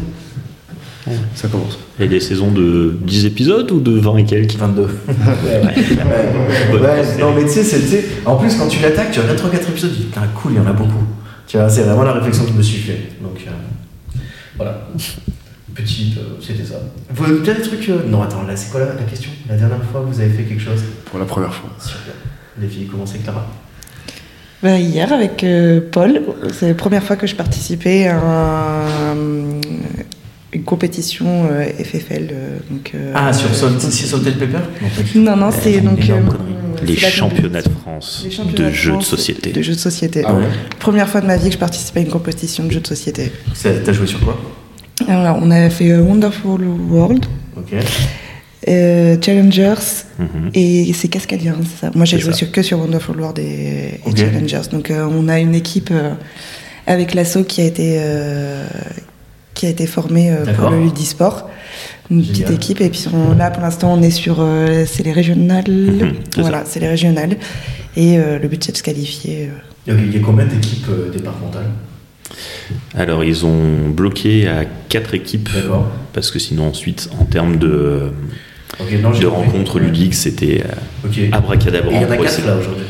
Ça 1.35 1.47
commence. 1.49 1.77
Et 2.01 2.07
des 2.07 2.19
saisons 2.19 2.51
de 2.51 2.97
10 3.03 3.25
épisodes 3.27 3.71
ou 3.71 3.79
de 3.79 3.91
20 3.99 4.17
et 4.17 4.25
quelques? 4.25 4.55
22. 4.55 4.81
ouais, 5.07 6.79
Ouais, 6.79 7.03
série. 7.03 7.21
non 7.21 7.33
mais 7.35 7.43
tu 7.43 7.49
sais, 7.49 7.63
c'est- 7.63 7.79
tu 7.81 7.87
sais, 7.87 8.05
en 8.25 8.35
plus 8.37 8.55
quand 8.55 8.67
tu 8.67 8.81
l'attaques, 8.81 9.11
tu 9.11 9.19
regardes 9.19 9.37
3-4 9.39 9.69
épisodes, 9.69 9.91
tu 9.91 9.97
dis 9.99 10.03
putain 10.05 10.21
cool, 10.35 10.53
il 10.53 10.57
y 10.57 10.59
en 10.59 10.65
a 10.67 10.73
beaucoup. 10.73 11.03
Tu 11.47 11.57
vois, 11.57 11.69
c'est 11.69 11.83
vraiment 11.83 12.03
la 12.03 12.13
réflexion 12.13 12.43
que 12.45 12.51
je 12.51 12.55
me 12.57 12.61
suis 12.63 12.79
fait. 12.81 12.97
Donc 13.21 13.37
euh, 13.47 14.19
voilà. 14.57 14.87
Petite, 15.75 16.17
euh, 16.17 16.21
c'était 16.45 16.65
ça. 16.65 16.75
Vous 17.13 17.23
avez 17.23 17.39
des 17.39 17.61
trucs. 17.61 17.87
euh, 17.89 17.99
Non, 18.07 18.23
attends, 18.23 18.43
là 18.43 18.55
c'est 18.55 18.71
quoi 18.71 18.79
la, 18.81 18.87
la 18.87 19.03
question? 19.03 19.29
La 19.47 19.55
dernière 19.55 19.83
fois 19.91 20.01
vous 20.01 20.19
avez 20.19 20.29
fait 20.31 20.43
quelque 20.43 20.61
chose? 20.61 20.81
Pour 21.05 21.19
la 21.19 21.25
première 21.25 21.53
fois. 21.53 21.69
Super. 21.79 22.13
Les 22.59 22.67
filles, 22.67 22.87
commencez 22.87 23.19
Clara. 23.19 23.47
Bah, 24.63 24.77
hier, 24.77 25.11
avec 25.13 25.43
euh, 25.43 25.81
Paul, 25.91 26.21
c'est 26.53 26.67
la 26.69 26.73
première 26.75 27.03
fois 27.03 27.15
que 27.15 27.25
je 27.27 27.35
participais 27.35 28.07
à 28.07 28.17
un- 28.17 29.59
une 30.53 30.63
compétition 30.63 31.47
euh, 31.49 31.63
FFL. 31.83 32.27
euh, 32.31 32.57
donc, 32.69 32.91
euh, 32.93 33.13
Ah, 33.15 33.31
sur 33.33 33.53
Salted 33.55 34.37
Pepper 34.37 34.57
Non. 35.15 35.35
Non, 35.35 35.49
c'est 35.51 35.79
donc. 35.81 36.09
euh. 36.09 36.19
Les 36.83 36.95
championnats 36.97 37.61
de 37.61 37.69
France 37.69 38.21
les 38.25 38.31
championnats 38.31 38.69
de 38.69 38.73
jeux 38.73 38.97
de 38.97 39.03
société. 39.03 39.51
De 39.51 39.61
jeux 39.61 39.75
de 39.75 39.79
société. 39.79 40.23
Ah 40.25 40.33
ouais 40.33 40.45
Première 40.79 41.07
fois 41.07 41.21
de 41.21 41.27
ma 41.27 41.37
vie 41.37 41.47
que 41.49 41.53
je 41.53 41.59
participais 41.59 41.99
à 41.99 42.03
une 42.03 42.09
compétition 42.09 42.63
de 42.63 42.71
jeux 42.71 42.79
de 42.79 42.87
société. 42.87 43.31
T'as 43.61 43.93
joué 43.93 44.07
sur 44.07 44.19
quoi? 44.21 44.35
Alors, 45.07 45.37
on 45.41 45.51
a 45.51 45.69
fait 45.69 45.91
euh, 45.91 46.01
Wonderful 46.01 46.61
World, 46.89 47.25
euh, 48.67 49.17
Challengers, 49.21 49.73
Mhm. 50.19 50.51
et 50.53 50.91
c'est 50.93 51.07
Cascadia, 51.07 51.51
hein, 51.53 51.61
c'est 51.63 51.85
ça. 51.87 51.91
Moi, 51.95 52.05
j'ai 52.05 52.19
joué 52.19 52.31
ça. 52.31 52.37
sur, 52.39 52.51
que 52.51 52.61
sur 52.61 52.79
Wonderful 52.79 53.19
World 53.19 53.39
et. 53.39 53.99
Challengers. 54.15 54.61
Donc, 54.71 54.91
euh, 54.91 55.07
on 55.09 55.27
a 55.27 55.39
une 55.39 55.55
équipe 55.55 55.89
euh, 55.91 56.11
avec 56.87 57.13
l'assaut 57.13 57.43
qui 57.43 57.61
a 57.61 57.65
été 57.65 57.95
euh, 57.99 58.65
qui 59.62 59.68
a 59.68 59.70
été 59.70 59.86
formée 59.86 60.32
euh, 60.32 60.43
pour 60.55 60.72
le 60.72 60.82
Ludisport. 60.82 61.47
Une 62.09 62.24
Génial. 62.24 62.34
petite 62.45 62.49
équipe. 62.55 62.82
Et 62.82 62.89
puis 62.89 63.05
on- 63.14 63.36
là, 63.36 63.51
pour 63.51 63.62
l'instant, 63.62 63.93
on 63.93 64.01
est 64.01 64.09
sur 64.09 64.38
euh, 64.39 64.86
c'est 64.88 65.03
les 65.03 65.12
régionales. 65.12 65.70
Mhm, 65.70 66.14
voilà, 66.38 66.64
c'est 66.66 66.80
les 66.80 66.88
régionales. 66.88 67.38
Et 67.95 68.18
euh, 68.18 68.39
le 68.39 68.47
but, 68.47 68.64
c'est 68.64 68.72
de 68.72 68.78
se 68.78 68.82
qualifier. 68.82 69.49
euh. 69.51 69.93
Il 69.95 70.16
y 70.16 70.18
a- 70.18 70.20
combien 70.26 70.45
d'équipes 70.47 70.88
euh, 70.89 71.12
départementales? 71.12 71.70
Alors, 72.95 73.24
ils 73.24 73.45
ont 73.45 73.89
bloqué 73.89 74.47
à 74.47 74.66
4 74.89 75.14
équipes. 75.14 75.49
D'accord. 75.53 75.88
Parce 76.14 76.32
que 76.32 76.39
sinon, 76.39 76.70
ensuite, 76.70 77.09
en 77.20 77.26
termes 77.26 77.57
de, 77.57 78.09
non, 79.03 79.12
de 79.12 79.28
rencontres 79.28 79.78
ludiques, 79.80 80.16
c'était 80.16 80.64
Ok. 81.05 81.20
Et 81.20 81.30
abracadabra. 81.32 81.91
il 81.91 82.01
y 82.01 82.05
en 82.05 82.07
a 82.07 82.12
Ouais, 82.12 82.18
4 82.18 82.30
c'est- 82.32 82.45
là 82.47 82.55
aujourd'hui? 82.57 82.86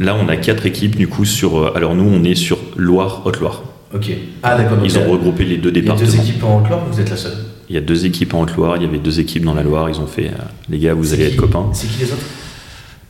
Là, 0.00 0.16
on 0.20 0.28
a 0.28 0.36
4 0.36 0.66
équipes, 0.66 0.96
du 0.96 1.06
coup, 1.06 1.24
sur. 1.24 1.76
Alors, 1.76 1.94
nous, 1.94 2.02
on 2.10 2.24
est 2.24 2.34
sur 2.34 2.58
Loire, 2.76 3.22
Haute-Loire. 3.26 3.62
Ok. 3.94 4.10
Ah 4.42 4.56
d'accord. 4.56 4.78
Ils 4.84 4.98
ont 4.98 5.10
regroupé 5.10 5.44
les 5.44 5.56
deux 5.58 5.70
Il 5.70 5.76
y 5.76 5.78
a 5.78 5.82
départements. 5.82 6.10
deux 6.10 6.16
équipes 6.16 6.44
en 6.44 6.58
Haute-Loire 6.60 6.80
ou 6.88 6.92
vous 6.92 7.00
êtes 7.00 7.10
la 7.10 7.16
seule 7.16 7.36
Il 7.68 7.74
y 7.74 7.78
a 7.78 7.80
deux 7.80 8.04
équipes 8.06 8.34
en 8.34 8.40
Haute-Loire, 8.42 8.76
il 8.76 8.82
y 8.82 8.86
avait 8.86 8.98
deux 8.98 9.20
équipes 9.20 9.44
dans 9.44 9.54
la 9.54 9.62
Loire. 9.62 9.88
Ils 9.88 10.00
ont 10.00 10.06
fait, 10.06 10.26
euh, 10.28 10.42
les 10.68 10.78
gars, 10.78 10.94
vous 10.94 11.04
C'est 11.04 11.14
allez 11.14 11.26
qui 11.26 11.30
être 11.32 11.36
copains. 11.36 11.66
C'est 11.72 11.86
qui 11.86 12.00
les 12.00 12.06
autres 12.12 12.22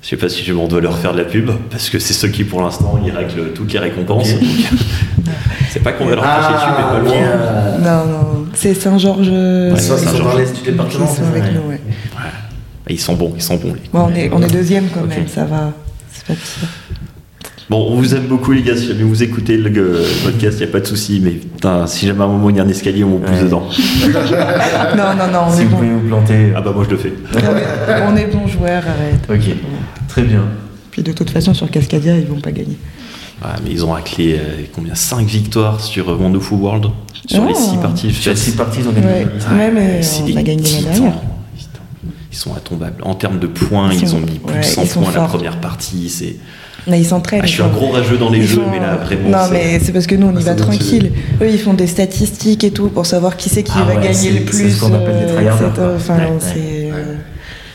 Je 0.03 0.09
sais 0.09 0.17
pas 0.17 0.29
si 0.29 0.45
je 0.45 0.53
m'en 0.53 0.69
dois 0.69 0.81
leur 0.81 0.97
faire 0.99 1.13
de 1.13 1.19
la 1.19 1.25
pub, 1.25 1.51
parce 1.71 1.89
que 1.91 1.99
c'est 1.99 2.13
ceux 2.15 2.29
qui, 2.29 2.45
pour 2.45 2.61
l'instant, 2.63 3.01
ils 3.05 3.11
règlent 3.11 3.53
toutes 3.55 3.73
les 3.73 3.79
récompenses. 3.79 4.29
Ok. 4.35 4.41
Donc, 5.25 5.35
c'est 5.71 5.83
pas 5.83 5.93
qu'on 5.93 6.07
va 6.07 6.15
leur 6.15 6.25
cracher 6.25 6.55
dessus, 6.55 6.67
mais 6.77 6.85
pas 6.85 6.99
loin. 7.01 7.79
Non, 7.79 8.07
non, 8.13 8.47
c'est 8.55 8.75
Saint-Georges. 8.75 9.29
euh, 9.31 9.73
Ils 9.75 9.81
sont, 9.81 9.97
ils 9.99 10.19
dans 10.23 10.37
l'est 10.37 10.55
du 10.57 10.63
département. 10.71 11.07
Qui 11.07 11.17
sont 11.17 11.25
avec 11.27 11.43
Ouais. 11.43 11.51
nous, 11.55 11.69
ouais. 11.71 11.81
Ils 12.89 13.01
sont 13.01 13.15
bons, 13.15 13.33
ils 13.35 13.43
sont 13.43 13.57
bons. 13.57 13.75
les- 13.75 13.89
Bon, 13.93 14.09
on, 14.11 14.15
est, 14.15 14.31
on 14.33 14.41
est 14.43 14.53
deuxième 14.53 14.89
quand 14.95 15.05
même, 15.07 15.27
ça 15.27 15.45
va. 15.45 15.73
C'est 16.13 16.25
pas 16.27 16.35
pire. 16.35 16.69
Bon, 17.69 17.85
on 17.91 17.97
vous 17.97 18.15
aime 18.15 18.27
beaucoup, 18.27 18.53
les 18.53 18.63
gars. 18.63 18.77
Si 18.77 18.87
jamais 18.87 19.03
vous 19.03 19.23
écoutez 19.25 19.57
le 19.57 19.71
euh, 19.77 20.05
podcast, 20.25 20.59
il 20.61 20.65
n'y 20.65 20.69
a 20.69 20.73
pas 20.73 20.79
de 20.79 20.87
souci. 20.87 21.21
Mais 21.23 21.33
putain, 21.33 21.87
si 21.89 22.07
jamais 22.07 22.21
à 22.21 22.25
un 22.25 22.29
moment 22.29 22.49
il 22.51 22.57
y 22.57 22.61
a 22.61 22.63
un 22.63 22.69
escalier, 22.69 23.03
on 23.03 23.11
vous 23.11 23.19
pousse 23.19 23.37
Ouais. 23.37 23.43
dedans. 23.43 23.67
Non, 24.97 25.15
non, 25.19 25.33
non, 25.33 25.39
on 25.49 25.53
Si 25.53 25.63
est 25.63 25.65
vous 25.65 25.71
bon. 25.71 25.77
pouvez 25.79 25.91
vous 25.91 26.07
planter. 26.09 26.53
Ah 26.55 26.61
bah, 26.61 26.73
moi 26.75 26.85
je 26.85 26.91
le 26.91 26.97
fais. 26.97 27.13
On 27.35 27.57
est- 27.57 28.03
on 28.13 28.17
est 28.17 28.27
bons 28.27 28.47
joueurs, 28.47 28.83
arrête. 28.87 29.29
Ok. 29.29 29.55
Très 30.09 30.23
bien. 30.23 30.43
Puis 30.93 31.03
de 31.03 31.13
toute 31.13 31.29
façon, 31.31 31.53
sur 31.55 31.69
Cascadia, 31.71 32.17
ils 32.17 32.27
vont 32.27 32.41
pas 32.41 32.53
gagner. 32.53 32.77
Ah, 33.43 33.57
mais 33.65 33.71
ils 33.73 33.85
ont 33.85 33.91
raclé 33.91 34.37
euh, 34.39 34.63
combien? 34.73 34.95
5 34.95 35.27
victoires 35.27 35.81
sur 35.81 36.09
euh, 36.09 36.17
Wonderful 36.17 36.59
World? 36.59 36.87
Sur 37.27 37.43
Oh. 37.43 37.49
les 37.49 37.55
6 37.55 37.77
parties. 37.83 38.13
Sur 38.13 38.23
faites. 38.33 38.39
six 38.39 38.53
parties, 38.53 38.79
ils 38.81 38.89
ont 38.89 38.93
gagné. 38.93 39.07
Ouais, 39.09 39.27
Ah, 39.51 39.55
ouais, 39.57 39.71
mais 39.73 40.01
on 40.33 40.37
a 40.37 40.43
gagné 40.43 40.63
la 40.63 40.91
dernière. 40.93 41.13
Ils 42.33 42.37
sont 42.37 42.55
intombables. 42.55 43.03
En 43.03 43.15
termes 43.15 43.39
de 43.41 43.47
points, 43.49 43.91
Ils 43.93 44.03
ils, 44.03 44.09
sont- 44.09 44.17
ont 44.19 44.21
mis 44.21 44.39
plus 44.39 44.55
ouais, 44.55 44.61
de 44.61 44.65
100 44.65 44.83
ils 44.83 44.89
sont 44.89 45.01
points 45.01 45.11
à 45.11 45.15
la 45.15 45.21
forts. 45.23 45.29
première 45.37 45.59
partie. 45.61 46.09
C'est... 46.09 46.37
Mais 46.89 47.01
ils 47.01 47.05
s'entraînent. 47.05 47.41
Ah, 47.43 47.47
je 47.47 47.53
suis 47.53 47.63
un 47.63 47.69
gros 47.69 47.91
rageux 47.91 48.17
dans 48.17 48.31
les 48.31 48.39
ils 48.39 48.47
jeux, 48.47 48.63
mais 48.71 48.79
là 48.79 48.93
après 48.93 49.17
bon, 49.17 49.31
Non, 49.31 49.39
c'est- 49.47 49.53
mais 49.53 49.81
c'est 49.81 49.93
parce 49.93 50.07
que 50.07 50.15
nous, 50.15 50.29
on 50.29 50.35
y 50.37 50.43
Ah, 50.43 50.47
va 50.51 50.55
tranquille. 50.55 51.11
Eux, 51.43 51.49
ils 51.51 51.59
font 51.59 51.75
des 51.75 51.87
statistiques 51.89 52.63
et 52.63 52.71
tout 52.71 52.89
pour 52.89 53.07
savoir 53.07 53.37
qui 53.37 53.49
c'est 53.49 53.65
qui 53.65 53.73
Ah 53.75 53.83
va 53.83 53.95
ouais, 53.97 54.03
gagner 54.03 54.15
c'est- 54.15 54.31
le 54.31 54.37
c'est 54.39 54.45
plus. 54.45 54.71
ce 54.71 54.81
qu'on 54.81 54.95
appelle 54.95 55.27
des 55.27 55.33
euh. 55.33 55.97
Enfin, 55.97 56.19
c'est. 56.39 56.91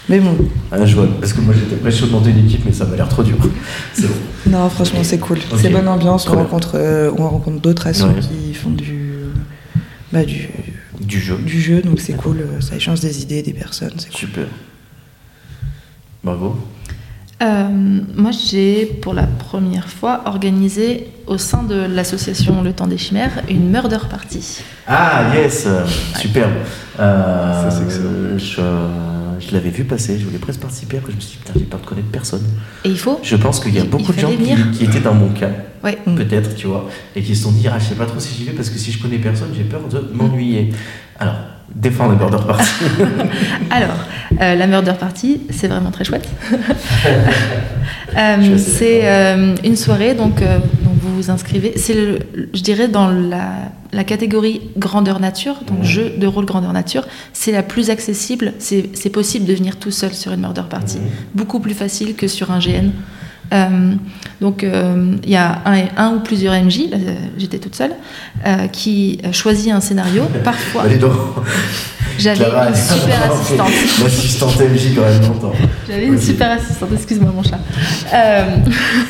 Mais 0.10 0.20
bon, 0.20 0.36
Ah, 0.72 0.86
je 0.86 0.96
vois. 0.96 1.08
Parce 1.20 1.34
que 1.34 1.42
moi 1.42 1.54
j'étais 1.54 1.76
prêt 1.76 1.92
de 1.92 2.12
monter 2.12 2.30
une 2.32 2.46
équipe, 2.46 2.62
mais 2.66 2.72
ça 2.74 2.86
m'a 2.86 2.96
l'air 2.96 3.08
trop 3.10 3.24
dur. 3.24 3.36
C'est 3.94 4.08
bon. 4.08 4.14
non, 4.48 4.70
franchement, 4.70 5.00
c'est 5.04 5.20
cool. 5.20 5.38
Ok. 5.52 5.60
C'est 5.62 5.70
bonne 5.70 5.88
ambiance. 5.88 6.28
On 6.30 6.34
rencontre, 6.36 6.72
euh, 6.76 7.12
on 7.18 7.28
rencontre 7.30 7.62
d'autres 7.62 7.88
assos 7.88 8.08
Ouais. 8.08 8.20
qui 8.20 8.54
font 8.54 8.72
du, 8.72 9.10
bah, 10.12 10.24
du, 10.26 10.50
Du 11.02 11.20
jeu. 11.20 11.38
du 11.38 11.62
jeu, 11.62 11.82
donc 11.82 12.00
c'est 12.00 12.14
cool. 12.14 12.38
euh, 12.42 12.60
Ça 12.62 12.76
échange 12.76 13.00
des 13.02 13.22
idées, 13.22 13.42
des 13.42 13.54
personnes. 13.54 13.92
C'est 13.98 14.10
cool. 14.10 14.20
Super. 14.20 14.46
Bravo. 16.24 16.56
Euh, 17.42 17.68
moi, 18.16 18.32
j'ai 18.32 18.86
pour 18.86 19.14
la 19.16 19.24
première 19.26 19.88
fois 19.90 20.22
organisé 20.26 21.08
au 21.26 21.38
sein 21.40 21.64
de 21.64 21.76
l'association 21.76 22.62
Le 22.62 22.72
Temps 22.74 22.88
des 22.88 22.98
Chimères 23.00 23.42
une 23.50 23.70
murder 23.72 23.98
party. 24.10 24.60
Ah, 24.88 25.24
yes 25.36 25.68
Superbe 26.20 26.52
Euh, 27.00 27.70
Ça, 27.70 27.72
c'est 27.72 27.84
excellent. 27.84 28.38
Je, 28.38 29.48
je 29.48 29.54
l'avais 29.54 29.70
vu 29.72 29.86
passer, 29.86 30.20
je 30.20 30.26
voulais 30.26 30.38
presque 30.38 30.60
participer, 30.60 30.98
après 30.98 31.12
je 31.14 31.16
me 31.18 31.22
suis 31.22 31.32
dit, 31.32 31.38
putain, 31.44 31.54
j'ai 31.58 31.66
peur 31.66 31.80
de 31.80 31.86
connaître 31.88 32.10
personne. 32.10 32.44
Et 32.86 32.90
il 32.90 33.00
faut 33.00 33.20
Je 33.24 33.36
pense 33.38 33.60
qu'il 33.60 33.74
y 33.74 33.80
a 33.80 33.84
Il- 33.84 33.90
beaucoup 33.90 34.12
il 34.12 34.16
de 34.16 34.22
gens 34.22 34.72
qui, 34.74 34.84
étaient 34.84 35.00
dans 35.00 35.16
mon 35.16 35.30
cas, 35.30 35.50
Ouais. 35.84 35.98
Mm. 36.06 36.16
peut-être, 36.16 36.54
tu 36.56 36.68
vois, 36.68 36.88
et 37.16 37.24
qui 37.24 37.36
se 37.36 37.44
sont 37.44 37.52
dit, 37.54 37.68
ah, 37.68 37.80
je 37.80 37.86
sais 37.86 37.96
pas 37.96 38.06
trop 38.06 38.20
si 38.20 38.36
j'y 38.38 38.44
vais 38.44 38.52
parce 38.52 38.70
que 38.70 38.78
si 38.78 38.92
je 38.92 39.02
connais 39.02 39.18
personne, 39.18 39.50
j'ai 39.58 39.64
peur 39.64 39.82
de 39.90 40.12
m'ennuyer. 40.14 40.72
Alors, 41.18 41.36
défendre 41.76 42.14
les 42.14 42.18
border 42.18 42.46
party. 42.46 42.70
Alors, 43.72 43.98
euh, 44.42 44.56
la 44.56 44.68
Murder 44.68 44.94
Party, 45.00 45.42
c'est 45.50 45.68
vraiment 45.68 45.92
très 45.92 46.04
chouette. 46.04 46.28
Euh, 48.18 48.58
c'est 48.58 49.02
euh, 49.06 49.56
une 49.64 49.78
soirée, 49.78 50.14
donc, 50.14 50.42
donc 50.42 50.94
vous 51.02 51.16
vous 51.16 51.32
inscrivez. 51.32 51.72
C'est, 51.78 51.96
je 52.54 52.62
dirais, 52.62 52.90
dans 52.90 53.10
la, 53.10 53.54
la 53.94 54.04
catégorie 54.04 54.70
grandeur 54.78 55.20
nature, 55.20 55.56
donc 55.66 55.84
jeu 55.84 56.12
de 56.18 56.28
rôle 56.28 56.46
grandeur 56.46 56.74
nature, 56.74 57.08
c'est 57.34 57.52
la 57.52 57.64
plus 57.64 57.90
accessible. 57.90 58.54
C'est, 58.60 59.10
possible 59.12 59.46
de 59.46 59.54
venir 59.54 59.78
tout 59.78 59.92
seul 59.92 60.14
sur 60.14 60.32
une 60.32 60.42
Murder 60.42 60.64
Party. 60.70 61.00
Beaucoup 61.36 61.60
plus 61.60 61.74
facile 61.74 62.16
que 62.16 62.28
sur 62.28 62.52
un 62.52 62.60
GN. 62.60 62.92
Euh, 63.54 63.94
donc 64.40 64.64
euh, 64.64 65.16
il 65.24 65.30
y 65.30 65.36
a 65.36 65.62
un, 65.66 65.84
un 65.98 66.14
ou 66.16 66.20
plusieurs 66.22 66.54
MJ, 66.54 66.84
euh, 66.94 67.16
j'étais 67.38 67.60
toute 67.60 67.76
seule, 67.76 67.92
qui 68.72 69.20
choisit 69.32 69.72
un 69.72 69.82
scénario. 69.82 70.24
Parfois, 70.44 70.84
Allez 70.84 70.98
donc 70.98 71.12
j'avais 72.18 72.46
une 72.46 72.76
super 72.76 73.32
assistante. 73.32 73.72
L'assistante 74.04 74.60
MJ 74.60 74.96
quand 74.96 75.02
même 75.02 75.22
longtemps. 75.22 75.54
J'avais 75.88 76.06
une 76.06 76.20
super 76.20 76.52
assistante, 76.52 76.90
excuse-moi 76.94 77.32
mon 77.34 77.44
chat. 77.44 77.60
Euh, 78.14 78.58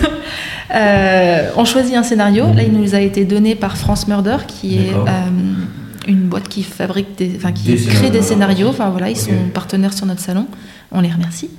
euh, 0.76 1.50
on 1.58 1.66
choisit 1.66 1.96
un 1.96 2.04
scénario, 2.04 2.46
là 2.54 2.64
il 2.64 2.74
nous 2.74 2.96
a 2.96 3.00
été 3.00 3.26
donné 3.26 3.56
par 3.56 3.78
France 3.78 4.08
Murder, 4.08 4.38
qui 4.48 4.78
est 4.78 4.94
euh, 4.94 6.08
une 6.08 6.28
boîte 6.28 6.48
qui 6.48 6.64
fabrique 6.64 7.18
des, 7.18 7.34
enfin 7.36 7.52
qui 7.52 7.66
Des 7.66 7.76
crée 7.76 7.86
scénarios, 7.86 8.12
des 8.12 8.22
scénarios. 8.22 8.68
Enfin 8.70 8.90
voilà, 8.90 9.10
ils 9.10 9.18
sont 9.18 9.32
partenaires 9.54 9.94
sur 9.94 10.06
notre 10.06 10.22
salon, 10.22 10.48
on 10.92 11.02
les 11.02 11.12
remercie. 11.12 11.50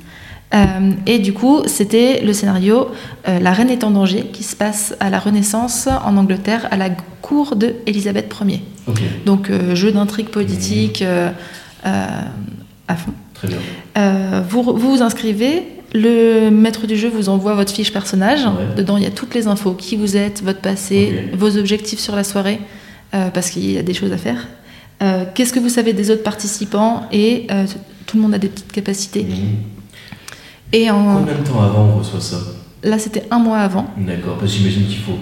Euh, 0.54 0.92
et 1.06 1.18
du 1.18 1.32
coup, 1.32 1.62
c'était 1.66 2.20
le 2.22 2.32
scénario 2.32 2.88
euh, 3.28 3.38
La 3.40 3.52
Reine 3.52 3.70
est 3.70 3.84
en 3.84 3.90
danger, 3.90 4.26
qui 4.32 4.42
se 4.42 4.54
passe 4.54 4.94
à 5.00 5.08
la 5.08 5.18
Renaissance 5.18 5.86
en 5.86 6.16
Angleterre, 6.16 6.68
à 6.70 6.76
la 6.76 6.90
cour 7.22 7.56
de 7.56 7.74
Élisabeth 7.86 8.32
Ier. 8.46 8.62
Ok, 8.86 9.00
Donc 9.24 9.50
euh, 9.50 9.74
jeu 9.74 9.92
d'intrigue 9.92 10.28
politique 10.28 11.02
euh, 11.02 11.30
à 11.84 12.96
fond. 12.96 13.12
très 13.34 13.48
bien. 13.48 14.42
Vous, 14.48 14.62
vous 14.62 14.96
vous 14.96 15.02
inscrivez, 15.02 15.62
le 15.94 16.50
maître 16.50 16.86
du 16.86 16.96
jeu 16.96 17.08
vous 17.08 17.28
envoie 17.28 17.54
votre 17.54 17.72
fiche 17.72 17.92
personnage. 17.92 18.44
Ouais. 18.44 18.74
Dedans, 18.76 18.96
il 18.96 19.04
y 19.04 19.06
a 19.06 19.10
toutes 19.10 19.34
les 19.34 19.46
infos, 19.46 19.72
qui 19.72 19.96
vous 19.96 20.16
êtes, 20.16 20.42
votre 20.42 20.60
passé, 20.60 21.30
vos 21.34 21.56
objectifs 21.56 22.00
sur 22.00 22.14
la 22.16 22.24
soirée, 22.24 22.60
parce 23.10 23.50
qu'il 23.50 23.70
y 23.70 23.78
a 23.78 23.82
des 23.82 23.94
choses 23.94 24.12
à 24.12 24.16
faire. 24.16 24.48
Qu'est-ce 25.34 25.52
que 25.52 25.60
vous 25.60 25.68
savez 25.68 25.92
des 25.92 26.10
autres 26.10 26.22
participants 26.22 27.04
et 27.12 27.46
tout 28.06 28.16
le 28.16 28.22
monde 28.22 28.34
a 28.34 28.38
des 28.38 28.48
petites 28.48 28.72
capacités. 28.72 29.24
Mhm. 29.24 29.81
Et 30.72 30.90
en, 30.90 31.16
Combien 31.16 31.34
de 31.34 31.46
temps 31.46 31.62
avant 31.62 31.84
on 31.94 31.98
reçoit 31.98 32.20
ça 32.20 32.36
là, 32.84 32.98
c'était 32.98 33.24
un 33.30 33.38
mois 33.38 33.58
avant. 33.58 33.86
D'accord, 33.96 34.36
parce 34.38 34.50
que 34.52 34.58
j'imagine 34.58 34.86
qu'il 34.86 34.98
faut. 34.98 35.18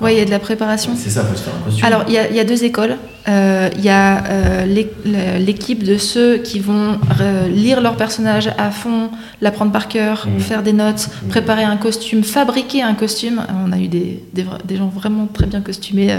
Ouais, 0.00 0.14
il 0.14 0.18
y 0.18 0.22
a 0.22 0.24
de 0.24 0.30
la 0.30 0.38
préparation. 0.38 0.92
C'est 0.96 1.10
ça, 1.10 1.24
faut 1.24 1.36
se 1.36 1.42
faire 1.42 1.52
un 1.60 1.64
costume. 1.64 1.84
Alors, 1.84 2.04
il 2.06 2.14
y, 2.14 2.18
a- 2.18 2.30
il 2.30 2.36
y 2.36 2.40
a 2.40 2.44
deux 2.44 2.62
écoles. 2.64 2.96
Euh, 3.30 3.68
Il 3.76 3.84
y 3.84 3.88
a 3.88 4.24
euh, 4.24 4.66
l'é- 4.66 4.90
l'équipe 5.38 5.84
de 5.84 5.96
ceux 5.96 6.38
qui 6.38 6.58
vont 6.58 6.98
euh, 7.20 7.48
lire 7.48 7.80
leur 7.80 7.96
personnage 7.96 8.50
à 8.58 8.70
fond, 8.70 9.08
l'apprendre 9.40 9.70
par 9.72 9.86
cœur, 9.88 10.26
Mhm. 10.26 10.40
faire 10.40 10.62
des 10.62 10.72
notes, 10.72 11.08
Mhm. 11.22 11.28
préparer 11.28 11.62
un 11.64 11.76
costume, 11.76 12.22
fabriquer 12.24 12.82
un 12.82 12.94
costume. 12.94 13.40
On 13.66 13.70
a 13.72 13.78
eu 13.78 13.88
des, 13.88 14.22
des, 14.34 14.42
vra- 14.42 14.58
des 14.64 14.76
gens 14.76 14.88
vraiment 14.88 15.28
très 15.32 15.46
bien 15.46 15.60
costumés 15.60 16.10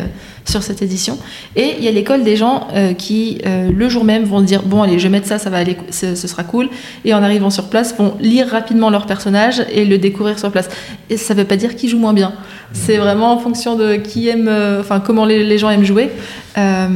sur 0.45 0.63
cette 0.63 0.81
édition. 0.81 1.17
Et 1.55 1.75
il 1.79 1.83
y 1.83 1.87
a 1.87 1.91
l'école 1.91 2.23
des 2.23 2.35
gens 2.37 2.67
qui, 2.97 3.39
le 3.45 3.89
jour 3.89 4.03
même, 4.05 4.23
vont 4.23 4.41
dire 4.41 4.61
Bon, 4.63 4.81
allez, 4.83 4.97
je 4.97 5.03
vais 5.03 5.09
mettre 5.09 5.27
ça, 5.27 5.37
ça 5.37 5.49
va 5.49 5.57
aller, 5.57 5.75
ce, 5.89 6.15
ce 6.15 6.27
sera 6.27 6.43
cool. 6.43 6.69
Et 7.03 7.13
en 7.13 7.21
arrivant 7.23 7.49
sur 7.49 7.65
place, 7.69 7.93
vont 7.97 8.13
lire 8.21 8.47
rapidement 8.47 8.89
leur 8.89 9.05
personnage 9.05 9.63
et 9.73 9.83
le 9.85 9.97
découvrir 9.97 10.39
sur 10.39 10.51
place. 10.51 10.69
Et 11.09 11.17
ça 11.17 11.33
ne 11.33 11.39
veut 11.39 11.45
pas 11.47 11.57
dire 11.57 11.75
qu'ils 11.75 11.89
jouent 11.89 11.99
moins 11.99 12.13
bien. 12.13 12.33
C'est 12.73 12.97
vraiment 12.97 13.33
en 13.33 13.37
fonction 13.37 13.75
de 13.75 13.95
qui 13.95 14.29
aime, 14.29 14.49
enfin 14.79 15.01
comment 15.01 15.25
les, 15.25 15.43
les 15.43 15.57
gens 15.57 15.69
aiment 15.69 15.83
jouer. 15.83 16.09
Euh, 16.57 16.87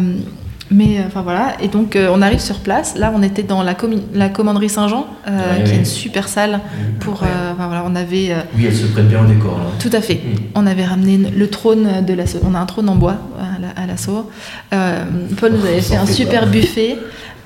mais 0.71 0.97
euh, 0.97 1.03
enfin 1.07 1.21
voilà, 1.21 1.53
et 1.61 1.67
donc 1.67 1.95
euh, 1.95 2.09
on 2.11 2.21
arrive 2.23 2.39
sur 2.39 2.57
place. 2.59 2.95
Là, 2.97 3.13
on 3.15 3.21
était 3.21 3.43
dans 3.43 3.61
la, 3.61 3.75
commanderie 3.75 4.69
Saint-Jean, 4.69 5.05
Ouais, 5.27 5.63
qui 5.63 5.71
est 5.71 5.75
une 5.77 5.85
super 5.85 6.27
salle 6.27 6.53
Mhm. 6.53 6.99
pour. 6.99 7.23
voilà, 7.57 7.83
on 7.85 7.95
avait 7.95 8.35
Oui, 8.57 8.65
elle 8.65 8.75
se 8.75 8.87
prête 8.87 9.07
bien 9.07 9.21
au 9.23 9.27
décor, 9.27 9.57
là. 9.59 9.65
tout 9.79 9.91
à 9.93 10.01
fait. 10.01 10.15
Mhm. 10.25 10.39
On 10.55 10.65
avait 10.65 10.85
ramené 10.85 11.17
le 11.17 11.47
trône 11.49 12.03
de 12.05 12.13
l'assaut. 12.13 12.39
On 12.43 12.55
a 12.55 12.59
un 12.59 12.65
trône 12.65 12.89
en 12.89 12.95
bois 12.95 13.17
à 13.39 13.61
la- 13.61 13.83
à 13.83 13.85
l'assaut. 13.85 14.29
Paul 14.71 15.51
nous 15.53 15.65
avait 15.65 15.81
Ça 15.81 15.95
fait 15.95 16.01
un 16.01 16.05
super 16.07 16.47
buffet. 16.47 16.97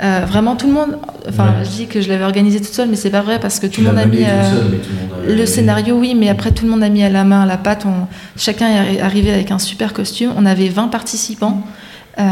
Euh, 0.02 0.22
vraiment 0.26 0.56
tout 0.56 0.68
le 0.68 0.74
monde. 0.74 0.98
Enfin, 1.28 1.48
Ouais. 1.48 1.66
je 1.66 1.70
dis 1.72 1.88
que 1.88 2.00
je 2.00 2.08
l'avais 2.08 2.24
organisé 2.24 2.60
toute 2.62 2.74
seule, 2.74 2.88
mais 2.88 2.96
c'est 2.96 3.10
pas 3.10 3.20
vrai 3.22 3.38
parce 3.38 3.60
que 3.60 3.68
tout 3.68 3.82
le 3.82 3.88
monde 3.88 3.98
a 3.98 4.06
mis. 4.06 4.24
euh, 4.24 4.44
seule, 4.50 4.80
tout 4.80 4.90
le 4.94 5.18
monde 5.26 5.30
a- 5.30 5.36
le 5.36 5.46
scénario, 5.46 5.98
oui, 5.98 6.16
mais 6.18 6.30
après 6.30 6.52
tout 6.52 6.64
le 6.64 6.72
monde 6.72 6.84
a 6.84 6.88
mis 6.88 7.04
à 7.04 7.10
la 7.10 7.26
main, 7.26 7.42
à 7.42 7.46
la 7.46 7.58
pâte. 7.58 7.84
On- 7.86 8.08
chacun 8.38 8.68
est 8.86 9.02
arrivé 9.02 9.30
avec 9.34 9.52
un 9.52 9.60
super 9.60 9.92
costume. 9.92 10.32
On 10.38 10.46
avait 10.46 10.70
20 10.70 10.88
participants. 10.88 11.64
Euh, 12.20 12.24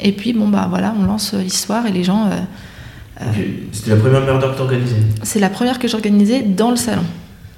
et 0.00 0.12
puis, 0.12 0.32
bon, 0.32 0.48
bah 0.48 0.66
voilà, 0.68 0.94
on 1.00 1.04
lance 1.04 1.32
euh, 1.34 1.38
l'histoire 1.42 1.86
et 1.86 1.92
les 1.92 2.04
gens. 2.04 2.26
euh. 2.26 3.24
C'était 3.72 3.90
la 3.90 3.96
première 3.96 4.22
murder 4.22 4.48
que 4.52 4.58
t'organisais 4.58 4.96
c'est 5.22 5.38
la 5.38 5.48
première 5.48 5.78
que 5.78 5.86
j'organisais 5.86 6.42
dans 6.42 6.70
le 6.70 6.76
salon. 6.76 7.04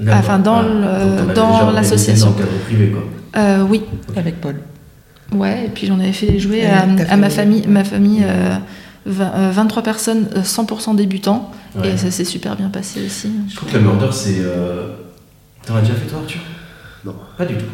Enfin, 0.08 0.38
dans 0.38 0.56
organisé 0.58 1.72
l'association. 1.74 2.30
Dans 2.30 2.36
le 2.38 2.44
cadre 2.44 2.58
privé, 2.66 2.88
quoi. 2.90 3.02
Euh, 3.40 3.62
oui, 3.68 3.82
Avec 4.16 4.40
Paul. 4.40 4.56
ouais. 5.32 5.64
Et 5.66 5.68
puis 5.68 5.86
j'en 5.86 5.98
avais 5.98 6.12
fait 6.12 6.38
jouer 6.38 6.58
Et 6.58 6.66
à, 6.66 7.16
ma 7.16 7.30
famille. 7.30 7.66
Ma 7.66 7.84
famille 7.84 8.22
euh, 8.24 8.56
vingt- 9.06 9.32
euh, 9.34 9.50
23 9.50 9.82
personnes, 9.82 10.28
euh, 10.36 10.42
100% 10.42 10.94
débutants. 10.94 11.50
Ouais. 11.74 11.92
Et 11.92 11.96
ça 11.96 12.10
s'est 12.10 12.24
super 12.26 12.54
bien 12.56 12.68
passé 12.68 13.00
aussi. 13.06 13.30
Je 13.50 13.56
trouve 13.56 13.70
que 13.70 13.76
la 13.76 13.82
murder, 13.82 14.08
c'est. 14.12 14.36
euh, 14.40 14.88
T'en 15.66 15.76
as 15.76 15.80
déjà 15.80 15.94
fait 15.94 16.06
toi, 16.06 16.18
Arthur? 16.20 16.40
Non. 17.04 17.14
Pas 17.38 17.44
du 17.46 17.54
tout. 17.54 17.64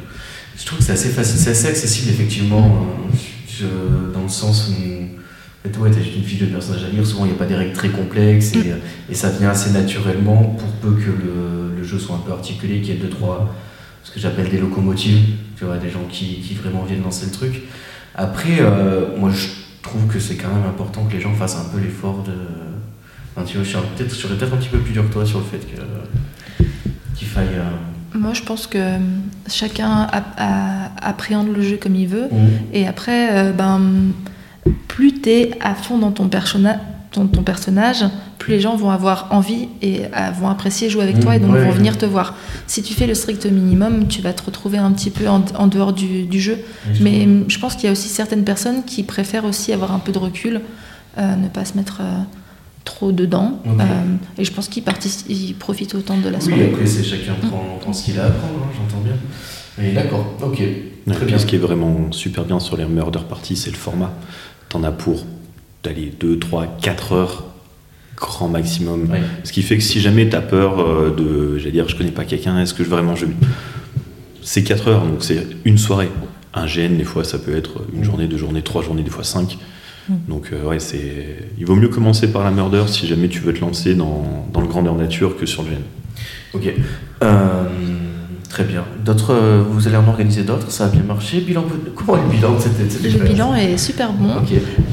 Je 0.56 0.64
trouve 0.64 0.78
que 0.78 0.84
c'est 0.84 0.92
assez 0.92 1.08
facile, 1.08 1.38
c'est 1.38 1.50
assez 1.50 1.66
accessible, 1.66 2.10
effectivement, 2.10 2.86
je- 3.58 4.12
dans 4.14 4.22
le 4.22 4.28
sens 4.28 4.68
où. 4.70 4.72
En 5.64 5.68
fait, 5.68 5.78
ouais, 5.78 5.90
t'as 5.92 6.00
juste 6.00 6.16
une 6.16 6.24
fiche 6.24 6.40
de 6.40 6.46
personnage 6.46 6.82
à 6.84 6.88
lire, 6.88 7.06
souvent 7.06 7.24
il 7.24 7.28
n'y 7.28 7.34
a 7.34 7.38
pas 7.38 7.46
des 7.46 7.54
règles 7.54 7.72
très 7.72 7.88
complexes 7.90 8.52
et, 8.56 8.72
et 9.08 9.14
ça 9.14 9.30
vient 9.30 9.50
assez 9.50 9.70
naturellement 9.70 10.42
pour 10.58 10.68
peu 10.80 10.90
que 11.00 11.06
le, 11.10 11.76
le 11.78 11.84
jeu 11.84 12.00
soit 12.00 12.16
un 12.16 12.18
peu 12.18 12.32
articulé, 12.32 12.80
qu'il 12.80 12.94
y 12.94 12.96
ait 12.96 13.00
deux, 13.00 13.08
trois, 13.08 13.54
ce 14.02 14.10
que 14.10 14.18
j'appelle 14.18 14.48
des 14.50 14.58
locomotives, 14.58 15.20
tu 15.56 15.64
vois, 15.64 15.76
des 15.78 15.88
gens 15.88 16.04
qui, 16.10 16.40
qui 16.40 16.54
vraiment 16.54 16.82
viennent 16.82 17.04
lancer 17.04 17.26
le 17.26 17.30
truc. 17.32 17.62
Après, 18.16 18.56
euh, 18.58 19.16
moi 19.16 19.30
je 19.30 19.46
trouve 19.82 20.06
que 20.08 20.18
c'est 20.18 20.34
quand 20.34 20.48
même 20.52 20.64
important 20.68 21.04
que 21.04 21.12
les 21.12 21.20
gens 21.20 21.32
fassent 21.32 21.56
un 21.56 21.68
peu 21.72 21.78
l'effort 21.78 22.24
de. 22.24 22.32
Enfin, 23.36 23.46
tu 23.46 23.56
vois, 23.58 23.64
je 23.64 23.78
peut-être 23.96 24.10
serais 24.12 24.34
peut-être 24.34 24.54
un 24.54 24.56
petit 24.56 24.68
peu 24.68 24.78
plus 24.78 24.92
dur 24.92 25.06
que 25.08 25.12
toi 25.12 25.24
sur 25.24 25.38
le 25.38 25.44
fait 25.44 25.60
qu'il 27.14 27.28
faille. 27.28 27.46
euh, 27.54 27.70
Moi, 28.14 28.32
je 28.34 28.42
pense 28.42 28.66
que 28.66 28.78
euh, 28.78 28.98
chacun 29.48 30.06
appréhende 31.00 31.48
le 31.54 31.62
jeu 31.62 31.78
comme 31.80 31.94
il 31.94 32.08
veut. 32.08 32.28
Mhm. 32.30 32.48
Et 32.72 32.86
après, 32.86 33.28
euh, 33.32 33.52
ben, 33.52 33.80
plus 34.88 35.20
tu 35.20 35.30
es 35.30 35.50
à 35.60 35.74
fond 35.74 35.98
dans 35.98 36.12
ton, 36.12 36.28
personna- 36.28 36.78
ton, 37.10 37.26
ton 37.26 37.42
personnage, 37.42 38.04
plus 38.38 38.52
les 38.54 38.60
gens 38.60 38.76
vont 38.76 38.90
avoir 38.90 39.28
envie 39.30 39.68
et 39.82 40.02
euh, 40.04 40.30
vont 40.38 40.48
apprécier 40.48 40.90
jouer 40.90 41.02
avec 41.04 41.16
Mhm, 41.16 41.22
toi 41.22 41.36
et 41.36 41.38
donc 41.38 41.52
ouais, 41.52 41.64
vont 41.64 41.70
venir 41.70 41.96
te 41.96 42.04
voir. 42.06 42.34
Si 42.66 42.82
tu 42.82 42.92
fais 42.94 43.06
le 43.06 43.14
strict 43.14 43.46
minimum, 43.46 44.08
tu 44.08 44.20
vas 44.20 44.32
te 44.32 44.42
retrouver 44.44 44.78
un 44.78 44.90
petit 44.92 45.10
peu 45.10 45.28
en, 45.28 45.44
en 45.58 45.66
dehors 45.66 45.92
du, 45.92 46.24
du 46.24 46.40
jeu. 46.40 46.58
Mais 47.00 47.26
je 47.48 47.58
pense 47.58 47.74
qu'il 47.74 47.84
y 47.84 47.88
a 47.88 47.92
aussi 47.92 48.08
certaines 48.08 48.44
personnes 48.44 48.84
qui 48.84 49.02
préfèrent 49.04 49.44
aussi 49.44 49.72
avoir 49.72 49.92
un 49.92 49.98
peu 50.00 50.12
de 50.12 50.18
recul, 50.18 50.60
euh, 51.18 51.36
ne 51.36 51.48
pas 51.48 51.64
se 51.64 51.76
mettre 51.76 51.98
euh, 52.00 52.04
trop 52.84 53.12
dedans. 53.12 53.60
Ok. 53.64 53.80
Euh, 53.80 53.84
et 54.38 54.44
je 54.44 54.52
pense 54.52 54.68
qu'ils 54.68 54.82
participent- 54.82 55.26
ils 55.28 55.54
profitent 55.54 55.94
autant 55.94 56.16
de 56.18 56.28
la 56.28 56.38
Oui, 56.38 56.44
soirée. 56.44 56.70
après, 56.72 56.86
c'est 56.86 57.04
chacun 57.04 57.34
prend, 57.34 57.78
prend 57.80 57.92
ce 57.92 58.04
qu'il 58.04 58.18
a 58.18 58.26
à 58.26 58.30
prendre, 58.30 58.54
hein, 58.64 58.70
j'entends 58.76 59.02
bien. 59.02 59.14
Mais 59.78 59.92
d'accord, 59.92 60.34
ok. 60.42 60.58
Ouais, 60.58 60.82
Très 61.06 61.16
puis 61.16 61.26
bien. 61.26 61.38
Ce 61.38 61.46
qui 61.46 61.56
est 61.56 61.58
vraiment 61.58 62.12
super 62.12 62.44
bien 62.44 62.60
sur 62.60 62.76
les 62.76 62.84
murder 62.84 63.20
parties, 63.28 63.56
c'est 63.56 63.70
le 63.70 63.76
format. 63.76 64.12
T'en 64.68 64.82
as 64.84 64.92
pour 64.92 65.24
d'aller 65.82 66.12
2, 66.20 66.38
3, 66.38 66.66
4 66.80 67.12
heures 67.12 67.44
grand 68.16 68.46
maximum. 68.48 69.10
Ouais. 69.10 69.20
Ce 69.42 69.50
qui 69.52 69.62
fait 69.62 69.76
que 69.76 69.82
si 69.82 70.00
jamais 70.00 70.28
t'as 70.28 70.42
peur 70.42 70.78
euh, 70.78 71.10
de, 71.16 71.58
j'allais 71.58 71.72
dire, 71.72 71.88
je 71.88 71.96
connais 71.96 72.12
pas 72.12 72.24
quelqu'un, 72.24 72.60
est-ce 72.60 72.72
que 72.74 72.84
je 72.84 72.88
vraiment 72.88 73.16
je 73.16 73.26
C'est 74.42 74.62
4 74.62 74.88
heures, 74.88 75.04
donc 75.06 75.22
c'est 75.24 75.44
une 75.64 75.78
soirée. 75.78 76.08
Un 76.54 76.66
GN, 76.66 76.96
des 76.98 77.04
fois, 77.04 77.24
ça 77.24 77.38
peut 77.38 77.56
être 77.56 77.82
une 77.94 78.04
journée, 78.04 78.26
deux 78.28 78.36
journées, 78.36 78.62
trois 78.62 78.82
journées, 78.82 79.02
des 79.02 79.10
fois 79.10 79.24
cinq. 79.24 79.56
Donc 80.28 80.50
euh, 80.52 80.64
ouais, 80.68 80.78
c'est. 80.80 81.36
Il 81.58 81.66
vaut 81.66 81.76
mieux 81.76 81.88
commencer 81.88 82.30
par 82.32 82.44
la 82.44 82.50
murder 82.50 82.84
si 82.88 83.06
jamais 83.06 83.28
tu 83.28 83.40
veux 83.40 83.52
te 83.54 83.60
lancer 83.60 83.94
dans, 83.94 84.46
dans 84.52 84.60
le 84.60 84.66
grandeur 84.66 84.94
nature 84.94 85.36
que 85.36 85.46
sur 85.46 85.62
le 85.62 85.68
GN. 85.70 85.76
Ok. 86.54 86.72
Euh, 87.22 87.64
très 88.48 88.64
bien. 88.64 88.84
D'autres, 89.04 89.32
euh, 89.32 89.62
vous 89.66 89.86
allez 89.88 89.96
en 89.96 90.06
organiser 90.08 90.42
d'autres, 90.42 90.70
ça 90.70 90.86
a 90.86 90.88
bien 90.88 91.02
marché. 91.02 91.40
Bilan, 91.40 91.64
comment 91.94 92.18
est 92.18 92.22
le 92.22 92.28
bilan 92.36 92.54
de 92.56 92.60
cette, 92.60 93.02
Le 93.02 93.24
bilan 93.24 93.54
est 93.54 93.78
super 93.78 94.12
bon. 94.12 94.28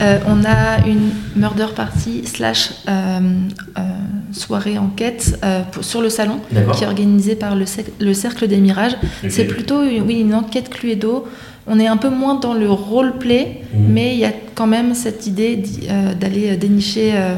Euh, 0.02 0.20
on 0.28 0.46
a 0.46 0.86
une 0.88 1.10
murder 1.36 1.68
party 1.76 2.22
slash 2.26 2.72
euh, 2.88 3.20
euh, 3.78 3.82
soirée 4.32 4.78
enquête 4.78 5.38
euh, 5.44 5.64
pour- 5.72 5.84
sur 5.84 6.02
le 6.02 6.10
salon, 6.10 6.40
D'accord. 6.52 6.76
qui 6.76 6.84
est 6.84 6.88
organisée 6.88 7.36
par 7.36 7.56
le, 7.56 7.66
Cercle 8.14 8.48
des 8.48 8.58
Mirages. 8.58 8.96
C'est 9.28 9.46
plutôt 9.46 9.84
une- 9.84 10.04
oui, 10.04 10.20
une 10.22 10.34
enquête 10.36 10.70
Cluedo. 10.70 11.28
On 11.70 11.80
est 11.80 11.88
un 11.88 11.98
peu 11.98 12.10
moins 12.10 12.36
dans 12.36 12.54
le 12.54 12.70
roleplay, 12.70 13.62
Mhm. 13.74 13.94
mais 13.94 14.14
il 14.16 14.20
y 14.20 14.26
a 14.26 14.34
quand 14.56 14.68
même 14.68 14.94
cette 14.96 15.28
idée 15.28 15.62
euh, 15.90 16.14
d'aller 16.16 16.50
euh, 16.50 16.58
dénicher 16.58 17.12
euh, 17.14 17.36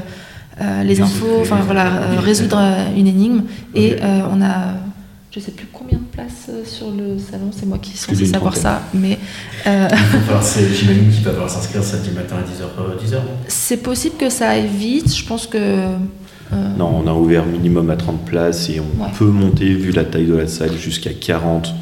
les 0.83 0.95
Les 0.95 1.01
infos, 1.01 1.39
enfin 1.41 1.59
voilà, 1.65 1.85
résoudre 2.19 2.57
une 2.95 3.07
énigme. 3.07 3.41
Et 3.75 3.95
euh, 4.01 4.21
on 4.31 4.41
a, 4.41 4.75
je 5.31 5.39
sais 5.39 5.51
plus 5.51 5.67
combien 5.73 5.97
de 5.97 6.03
places 6.03 6.49
sur 6.65 6.87
le 6.91 7.17
salon, 7.17 7.49
c'est 7.51 7.65
moi 7.65 7.77
qui 7.81 7.91
suis 7.97 7.99
censée 7.99 8.25
savoir 8.25 8.55
ça, 8.55 8.83
mais 8.93 9.17
euh, 9.67 9.87
J'imagine 10.79 11.09
qu'il 11.09 11.23
va 11.23 11.31
falloir 11.31 11.49
s'inscrire 11.49 11.83
samedi 11.83 12.11
matin 12.11 12.35
à 12.37 12.41
10h. 12.41 13.05
10h 13.11 13.17
c'est 13.47 13.77
possible 13.77 14.15
que 14.17 14.29
ça 14.29 14.49
aille 14.49 14.67
vite. 14.67 15.13
Je 15.15 15.25
pense 15.25 15.47
que 15.47 15.57
euh, 15.57 15.95
Non, 16.77 17.01
on 17.03 17.07
a 17.07 17.13
ouvert 17.13 17.45
minimum 17.45 17.89
à 17.89 17.95
30 17.95 18.23
places 18.25 18.69
et 18.69 18.79
on 18.79 19.01
Ouais. 19.03 19.09
peut 19.17 19.25
monter, 19.25 19.73
vu 19.73 19.91
la 19.91 20.03
taille 20.03 20.25
de 20.27 20.35
la 20.35 20.47
salle, 20.47 20.73
jusqu'à 20.77 21.11
40. 21.13 21.73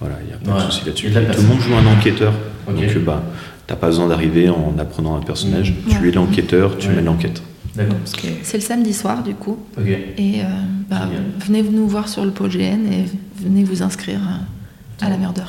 Voilà, 0.00 0.16
il 0.22 0.26
n'y 0.28 0.32
a 0.32 0.36
pas 0.38 0.58
Ouais. 0.60 0.66
de 0.66 0.70
souci 0.72 0.84
là-dessus. 0.86 1.10
Tout 1.12 1.42
le 1.42 1.46
monde 1.48 1.60
joue 1.60 1.74
un 1.74 1.86
enquêteur. 1.86 2.32
Donc, 2.66 2.82
euh, 2.82 3.00
bah, 3.04 3.22
t'as 3.66 3.76
pas 3.76 3.88
besoin 3.88 4.08
d'arriver 4.08 4.48
en 4.48 4.74
apprenant 4.78 5.16
un 5.16 5.20
personnage. 5.20 5.72
Mhm. 5.72 5.92
Tu 6.00 6.08
es 6.08 6.12
l'enquêteur, 6.12 6.78
tu 6.78 6.88
Ouais. 6.88 6.94
mènes 6.96 7.04
l'enquête. 7.04 7.42
D'accord. 7.76 7.98
C'est 8.42 8.56
le 8.56 8.62
samedi 8.62 8.92
soir 8.92 9.22
du 9.22 9.34
coup. 9.34 9.58
Et 9.78 10.40
euh, 10.40 10.44
bah, 10.88 11.02
Génial. 11.06 11.22
venez 11.46 11.62
nous 11.62 11.86
voir 11.86 12.08
sur 12.08 12.24
le 12.24 12.30
pôle 12.32 12.50
GN 12.50 12.84
et 12.90 13.04
venez 13.40 13.62
vous 13.62 13.82
inscrire 13.82 14.18
euh, 14.20 15.04
à 15.06 15.08
la 15.10 15.16
murder. 15.18 15.42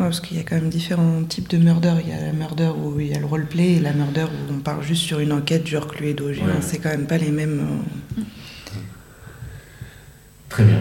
Ouais, 0.00 0.06
parce 0.06 0.20
qu'il 0.20 0.36
y 0.36 0.40
a 0.40 0.42
quand 0.44 0.56
même 0.56 0.68
différents 0.70 1.22
types 1.28 1.48
de 1.50 1.56
murder. 1.58 1.92
Il 2.04 2.08
y 2.08 2.12
a 2.12 2.20
la 2.26 2.32
murder 2.32 2.70
où 2.82 2.98
il 3.00 3.08
y 3.08 3.14
a 3.14 3.18
le 3.18 3.26
roleplay 3.26 3.74
et 3.74 3.80
la 3.80 3.92
murder 3.92 4.24
où 4.24 4.54
on 4.54 4.58
part 4.58 4.82
juste 4.82 5.02
sur 5.02 5.18
une 5.20 5.32
enquête 5.32 5.66
genre 5.66 5.86
Cluedo. 5.86 6.28
Ouais. 6.28 6.34
C'est 6.60 6.78
quand 6.78 6.90
même 6.90 7.06
pas 7.06 7.18
les 7.18 7.30
mêmes. 7.30 7.60
euh, 8.18 8.22
Très 10.48 10.64
bien. 10.64 10.78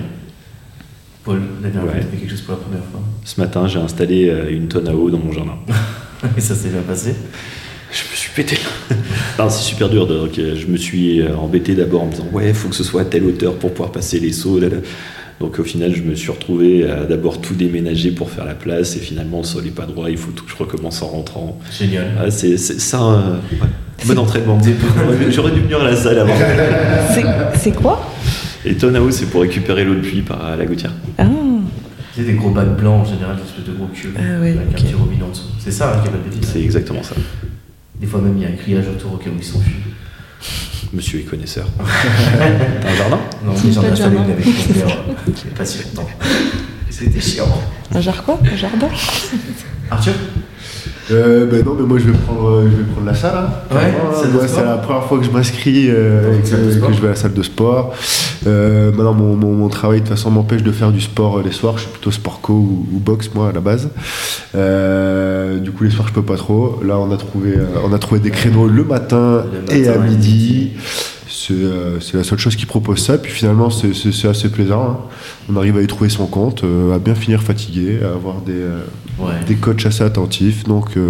Paul, 1.28 1.42
la 1.62 1.70
dernière 1.70 1.92
fois, 1.92 2.00
Ouais. 2.00 2.06
tu 2.06 2.12
fait 2.16 2.22
quelque 2.22 2.32
chose 2.32 2.42
pour 2.42 2.54
la 2.56 2.60
première 2.62 2.84
fois. 2.92 3.02
Ce 3.26 3.40
matin, 3.40 3.68
j'ai 3.68 3.80
installé 3.80 4.30
euh, 4.30 4.50
une 4.50 4.68
tonne 4.68 4.88
à 4.88 4.94
eau 4.96 5.10
dans 5.10 5.20
mon 5.20 5.32
jardin. 5.34 5.56
Et 6.38 6.42
ça 6.42 6.56
s'est 6.56 6.70
bien 6.70 6.82
passé. 6.82 7.14
Je 7.92 8.02
me 8.12 8.16
suis 8.16 8.32
pété. 8.36 8.58
Non, 9.40 9.50
c'est 9.50 9.62
super 9.64 9.88
dur. 9.90 10.08
Donc, 10.08 10.40
euh, 10.40 10.56
je 10.56 10.66
me 10.66 10.78
suis 10.78 11.22
euh, 11.22 11.36
embêté 11.38 11.76
d'abord 11.76 12.02
en 12.02 12.06
me 12.08 12.12
disant 12.12 12.26
Ouais, 12.34 12.48
il 12.50 12.56
faut 12.56 12.70
que 12.70 12.76
ce 12.76 12.84
soit 12.84 13.02
à 13.02 13.06
telle 13.06 13.24
hauteur 13.26 13.54
pour 13.54 13.72
pouvoir 13.72 13.92
passer 13.92 14.20
les 14.20 14.32
seaux. 14.32 14.60
là, 14.60 14.68
là. 14.70 14.78
Donc, 15.40 15.60
au 15.60 15.64
final, 15.64 15.94
je 15.96 16.02
me 16.02 16.16
suis 16.16 16.32
retrouvé 16.32 16.90
à 16.90 17.04
d'abord 17.04 17.40
tout 17.40 17.54
déménager 17.54 18.10
pour 18.10 18.32
faire 18.32 18.46
la 18.46 18.56
place. 18.56 18.96
Et 18.96 19.00
finalement, 19.00 19.38
le 19.40 19.44
sol 19.44 19.64
n'est 19.66 19.70
pas 19.70 19.86
droit. 19.86 20.10
Il 20.10 20.18
faut 20.18 20.32
tout 20.32 20.44
que 20.46 20.50
je 20.52 20.56
recommence 20.56 21.04
en 21.04 21.08
rentrant. 21.08 21.60
Génial. 21.78 22.08
Ah, 22.20 22.32
c'est 22.32 22.58
c'est 22.58 22.80
ça. 22.80 23.00
euh, 23.04 23.36
ouais. 23.62 23.68
Bon 24.08 24.18
entraînement. 24.18 24.60
J'aurais 25.30 25.52
dû 25.52 25.60
venir 25.62 25.80
à 25.82 25.84
la 25.92 25.96
salle 25.96 26.18
avant. 26.20 26.34
C'est 27.60 27.72
quoi? 27.72 28.02
Et 28.70 28.76
eau, 28.99 29.11
c'est 29.11 29.28
pour 29.28 29.41
récupérer 29.41 29.86
l'eau 29.86 29.95
de 29.95 30.01
pluie 30.01 30.22
par 30.22 30.43
à 30.45 30.55
la 30.57 30.65
gouttière. 30.65 30.91
Ah, 31.18 31.26
Tu 32.13 32.22
sais, 32.22 32.28
des 32.28 32.34
gros 32.34 32.49
bacs 32.49 32.76
blancs 32.78 33.01
en 33.01 33.05
général, 33.05 33.38
des 33.38 33.43
espèces 33.43 33.63
de 33.65 33.72
gros 33.72 33.88
cubes. 33.88 34.11
Ah 34.18 34.41
ouais, 34.41 34.49
avec 34.51 34.68
un 34.70 34.72
petit 34.84 34.93
robinet 34.93 35.24
en 35.24 35.30
dessous. 35.30 35.43
C'est 35.59 35.72
ça, 35.72 35.93
hein, 35.93 36.01
qui 36.01 36.09
a 36.09 36.11
pas 36.11 36.18
de 36.18 36.24
bêtises. 36.24 36.49
C'est 36.51 36.61
exactement 36.61 37.01
ça. 37.01 37.15
Des 37.99 38.07
fois 38.07 38.20
même, 38.22 38.36
il 38.38 38.43
y 38.43 38.45
a 38.45 38.49
un 38.49 38.53
grillage 38.55 38.88
autour 38.89 39.13
au 39.13 39.18
cas 39.18 39.30
où 39.30 39.38
ils 39.38 39.43
s'enfuient. 39.43 39.74
Monsieur 40.93 41.20
est 41.20 41.24
connaisseur. 41.24 41.65
T'as 41.78 42.91
un 42.91 42.95
jardin? 42.95 43.20
Non, 43.45 43.53
C'est 43.55 43.68
mais 43.68 43.74
j'en 43.74 43.84
ai 43.84 43.88
installé 43.88 44.18
une 44.18 44.32
avec 44.32 44.45
mon 44.45 44.74
père. 44.74 44.97
euh, 45.09 45.34
pas 45.57 45.65
si 45.65 45.80
longtemps. 45.84 46.07
C'était 46.89 47.20
chiant. 47.22 47.47
un 47.93 48.01
jar 48.01 48.24
quoi? 48.24 48.39
Un 48.51 48.55
jardin? 48.55 48.88
Arthur? 49.91 50.13
Euh, 51.10 51.45
ben 51.45 51.64
non, 51.64 51.74
mais 51.80 51.86
moi 51.86 51.97
je 51.99 52.05
vais 52.12 52.18
prendre, 52.18 52.49
euh, 52.49 52.64
je 52.70 52.76
vais 52.78 52.84
prendre 52.91 53.08
la 53.08 53.14
salle. 53.16 53.34
hein. 53.38 53.76
Ouais, 53.76 53.91
sport. 53.91 54.41
c'est 54.47 54.64
la 54.66 54.78
première 54.78 55.03
fois 55.05 55.18
que 55.20 55.24
je 55.26 55.32
m'inscris 55.32 55.88
euh, 55.89 56.38
et 56.38 56.41
que, 56.41 56.49
je 56.93 56.99
vais 57.01 57.08
à 57.08 57.10
la 57.12 57.16
salle 57.16 57.34
de 57.34 57.43
sport. 57.43 57.93
Euh, 58.45 58.91
maintenant, 58.91 59.14
mon, 59.14 59.36
mon- 59.36 59.53
mon 59.53 59.70
travail 59.70 60.01
de 60.01 60.05
toute 60.08 60.16
façon 60.16 60.32
m'empêche 60.32 60.64
de 60.64 60.72
faire 60.72 60.91
du 60.91 60.99
sport 61.01 61.38
euh, 61.39 61.43
les 61.43 61.51
soirs. 61.53 61.78
Je 61.78 61.84
suis 61.84 61.91
plutôt 61.91 62.12
sport 62.12 62.41
co 62.41 62.53
ou, 62.53 62.86
ou 62.93 62.99
boxe 62.99 63.30
moi 63.34 63.49
à 63.49 63.51
la 63.53 63.62
base. 63.62 63.89
Euh, 64.55 65.60
du 65.60 65.72
coup, 65.72 65.84
les 65.86 65.89
soirs 65.89 66.08
je 66.08 66.14
peux 66.14 66.22
pas 66.24 66.36
trop. 66.36 66.80
Là, 66.86 66.97
on 66.97 67.12
a 67.12 67.18
trouvé, 67.18 67.53
on 67.89 67.93
a 67.93 67.99
trouvé 67.99 68.20
des 68.20 68.32
créneaux 68.32 68.68
le 68.68 68.84
matin, 68.84 69.43
Le 69.53 69.62
matin 69.62 69.76
et 69.76 69.88
à 69.88 69.97
midi. 69.97 70.72
C'est 71.30 71.54
euh, 71.54 72.00
c'est 72.00 72.16
la 72.18 72.24
seule 72.24 72.40
chose 72.40 72.56
qui 72.56 72.66
propose 72.66 73.00
ça. 73.00 73.18
Puis 73.18 73.32
finalement, 73.32 73.70
c'est- 73.70 74.26
assez 74.28 74.50
plaisant. 74.50 74.84
hein. 74.84 74.98
On 75.50 75.56
arrive 75.58 75.78
à 75.78 75.82
y 75.82 75.88
trouver 75.88 76.10
son 76.10 76.26
compte, 76.28 76.64
euh, 76.64 76.96
à 76.96 77.00
bien 77.00 77.16
finir 77.16 77.42
fatigué, 77.44 78.00
à 78.04 78.14
avoir 78.16 78.42
des, 78.42 78.54
euh, 78.54 78.80
Ouais. 79.20 79.34
des 79.48 79.56
coachs 79.56 79.86
assez 79.86 80.04
attentifs. 80.04 80.64
Donc, 80.66 80.96
euh, 80.98 81.10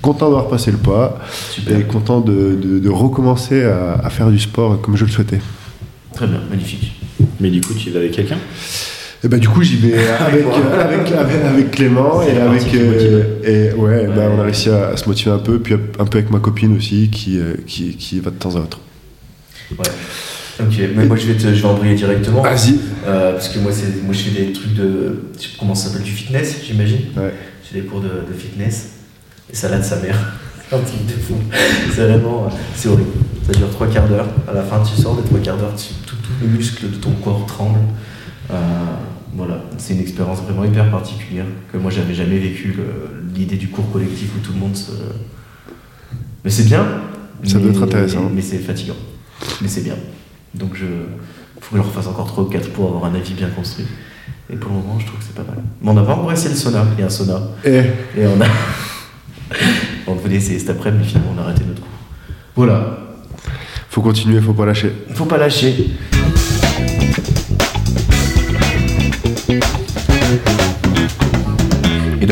content 0.00 0.26
d'avoir 0.26 0.48
passé 0.48 0.70
le 0.70 0.78
pas 0.78 1.18
Super. 1.50 1.78
et 1.78 1.82
content 1.84 2.20
de, 2.20 2.56
de- 2.60 2.78
de 2.78 2.88
recommencer 2.90 3.62
à, 3.62 3.94
à 3.94 4.10
faire 4.10 4.30
du 4.30 4.38
sport 4.38 4.80
comme 4.80 4.96
je 4.96 5.04
le 5.04 5.10
souhaitais. 5.10 5.40
Très 6.14 6.26
bien, 6.26 6.40
magnifique. 6.50 6.92
Mais 7.40 7.50
du 7.50 7.60
coup, 7.60 7.74
tu 7.74 7.88
y 7.88 7.92
vas 7.92 7.98
avec 8.00 8.12
quelqu'un? 8.12 8.38
Et 9.24 9.28
bah, 9.28 9.38
du 9.38 9.48
coup, 9.48 9.62
j'y 9.62 9.76
vais 9.76 9.94
avec, 10.20 10.44
avec, 10.44 11.12
avec, 11.12 11.44
avec 11.44 11.70
Clément 11.70 12.20
et 12.22 12.36
avec. 12.38 12.74
euh, 12.74 13.22
et 13.44 13.72
ouais, 13.74 14.06
bah, 14.08 14.12
Ouais. 14.16 14.28
on 14.36 14.40
a 14.40 14.42
réussi 14.44 14.68
à, 14.70 14.88
à 14.88 14.96
se 14.96 15.08
motiver 15.08 15.30
un 15.30 15.38
peu, 15.38 15.58
puis 15.60 15.74
un 15.74 16.04
peu 16.06 16.18
avec 16.18 16.30
ma 16.30 16.38
copine 16.40 16.76
aussi 16.76 17.08
qui, 17.10 17.38
qui, 17.66 17.96
qui 17.96 18.18
va 18.20 18.30
de 18.30 18.36
temps 18.36 18.56
à 18.56 18.60
autre. 18.60 18.80
Ouais. 19.78 20.64
Ok, 20.64 20.74
mais 20.94 21.06
moi 21.06 21.16
je 21.16 21.26
vais, 21.26 21.34
te, 21.34 21.52
je 21.54 21.62
vais 21.62 21.64
embrayer 21.68 21.94
directement. 21.94 22.42
Vas-y. 22.42 22.78
Euh, 23.06 23.32
parce 23.32 23.48
que 23.48 23.58
moi, 23.58 23.72
c'est, 23.72 24.02
moi 24.04 24.12
je 24.12 24.20
fais 24.22 24.44
des 24.44 24.52
trucs 24.52 24.74
de. 24.74 25.22
Comment 25.58 25.74
ça 25.74 25.88
s'appelle 25.88 26.02
Du 26.04 26.10
fitness, 26.12 26.56
j'imagine 26.64 27.00
Ouais. 27.16 27.32
J'ai 27.72 27.80
des 27.80 27.86
cours 27.86 28.00
de, 28.00 28.08
de 28.08 28.32
fitness. 28.38 28.90
Et 29.50 29.56
ça 29.56 29.68
là 29.68 29.78
de 29.78 29.84
sa 29.84 29.96
mère. 30.00 30.16
un 30.72 30.78
truc 30.78 31.06
de 31.06 31.12
fou. 31.12 31.34
C'est 31.94 32.06
vraiment. 32.06 32.44
euh, 32.46 32.50
C'est 32.74 32.88
horrible. 32.88 33.10
Ça 33.46 33.52
dure 33.52 33.70
trois 33.70 33.86
quarts 33.88 34.08
d'heure. 34.08 34.28
À 34.48 34.52
la 34.54 34.62
fin, 34.62 34.80
tu 34.82 35.00
sors 35.00 35.16
des 35.16 35.22
trois 35.26 35.40
quarts 35.40 35.56
d'heure, 35.56 35.74
tout, 36.06 36.14
tout 36.16 36.30
le 36.42 36.48
muscle 36.48 36.88
de 36.90 36.96
ton 36.96 37.10
corps 37.12 37.44
tremble. 37.46 37.78
Euh, 38.50 38.54
voilà, 39.34 39.64
c'est 39.78 39.94
une 39.94 40.00
expérience 40.00 40.40
vraiment 40.42 40.64
hyper 40.64 40.90
particulière 40.90 41.46
que 41.72 41.78
moi 41.78 41.90
j'avais 41.90 42.14
jamais 42.14 42.38
vécu. 42.38 42.76
L'idée 43.34 43.56
du 43.56 43.68
cours 43.68 43.90
collectif 43.90 44.28
où 44.36 44.40
tout 44.46 44.52
le 44.52 44.58
monde 44.60 44.76
se. 44.76 44.92
Mais 46.44 46.50
c'est 46.50 46.64
bien. 46.64 46.86
Ça 47.44 47.58
doit 47.58 47.70
être 47.70 47.82
intéressant. 47.82 48.30
Mais 48.32 48.42
c'est 48.42 48.58
fatigant. 48.58 48.94
Mais 49.60 49.68
c'est 49.68 49.82
bien. 49.82 49.96
Donc 50.54 50.74
je. 50.74 50.86
Faut 51.60 51.76
que 51.76 51.82
je 51.82 51.86
refasse 51.86 52.08
encore 52.08 52.26
3 52.26 52.44
ou 52.44 52.46
4 52.48 52.70
pour 52.70 52.88
avoir 52.88 53.04
un 53.04 53.14
avis 53.14 53.34
bien 53.34 53.48
construit. 53.48 53.86
Et 54.50 54.56
pour 54.56 54.70
le 54.70 54.78
moment, 54.78 54.98
je 54.98 55.06
trouve 55.06 55.18
que 55.20 55.24
c'est 55.24 55.34
pas 55.34 55.44
mal. 55.44 55.62
Mais 55.80 55.90
on 55.90 55.94
n'a 55.94 56.02
pas 56.02 56.14
encore 56.14 56.32
essayé 56.32 56.50
le 56.50 56.56
sauna. 56.56 56.84
Il 56.96 57.00
y 57.00 57.02
a 57.02 57.06
un 57.06 57.10
sauna. 57.10 57.40
Et 57.64 57.82
Et 58.18 58.26
on 58.26 58.40
a. 58.40 58.46
on 60.08 60.14
voulait 60.14 60.36
essayer 60.36 60.58
cet 60.58 60.70
après-midi, 60.70 61.04
mais 61.04 61.08
finalement, 61.08 61.34
on 61.36 61.40
a 61.40 61.44
arrêté 61.44 61.62
notre 61.66 61.80
coup. 61.80 61.88
Voilà. 62.56 62.98
faut 63.88 64.02
continuer, 64.02 64.40
faut 64.40 64.52
pas 64.52 64.66
lâcher. 64.66 64.92
Faut 65.14 65.24
pas 65.24 65.38
lâcher. 65.38 65.90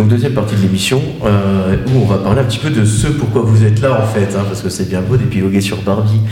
Donc 0.00 0.08
deuxième 0.08 0.32
partie 0.32 0.56
de 0.56 0.62
l'émission 0.62 1.02
euh, 1.26 1.76
où 1.88 1.98
on 1.98 2.06
va 2.06 2.16
parler 2.16 2.40
un 2.40 2.44
petit 2.44 2.58
peu 2.58 2.70
de 2.70 2.86
ce 2.86 3.08
pourquoi 3.08 3.42
vous 3.42 3.64
êtes 3.64 3.82
là 3.82 4.00
en 4.02 4.06
fait, 4.06 4.34
hein, 4.34 4.44
parce 4.48 4.62
que 4.62 4.70
c'est 4.70 4.88
bien 4.88 5.02
beau 5.02 5.18
d'épiloguer 5.18 5.60
sur 5.60 5.76
Barbie 5.82 6.22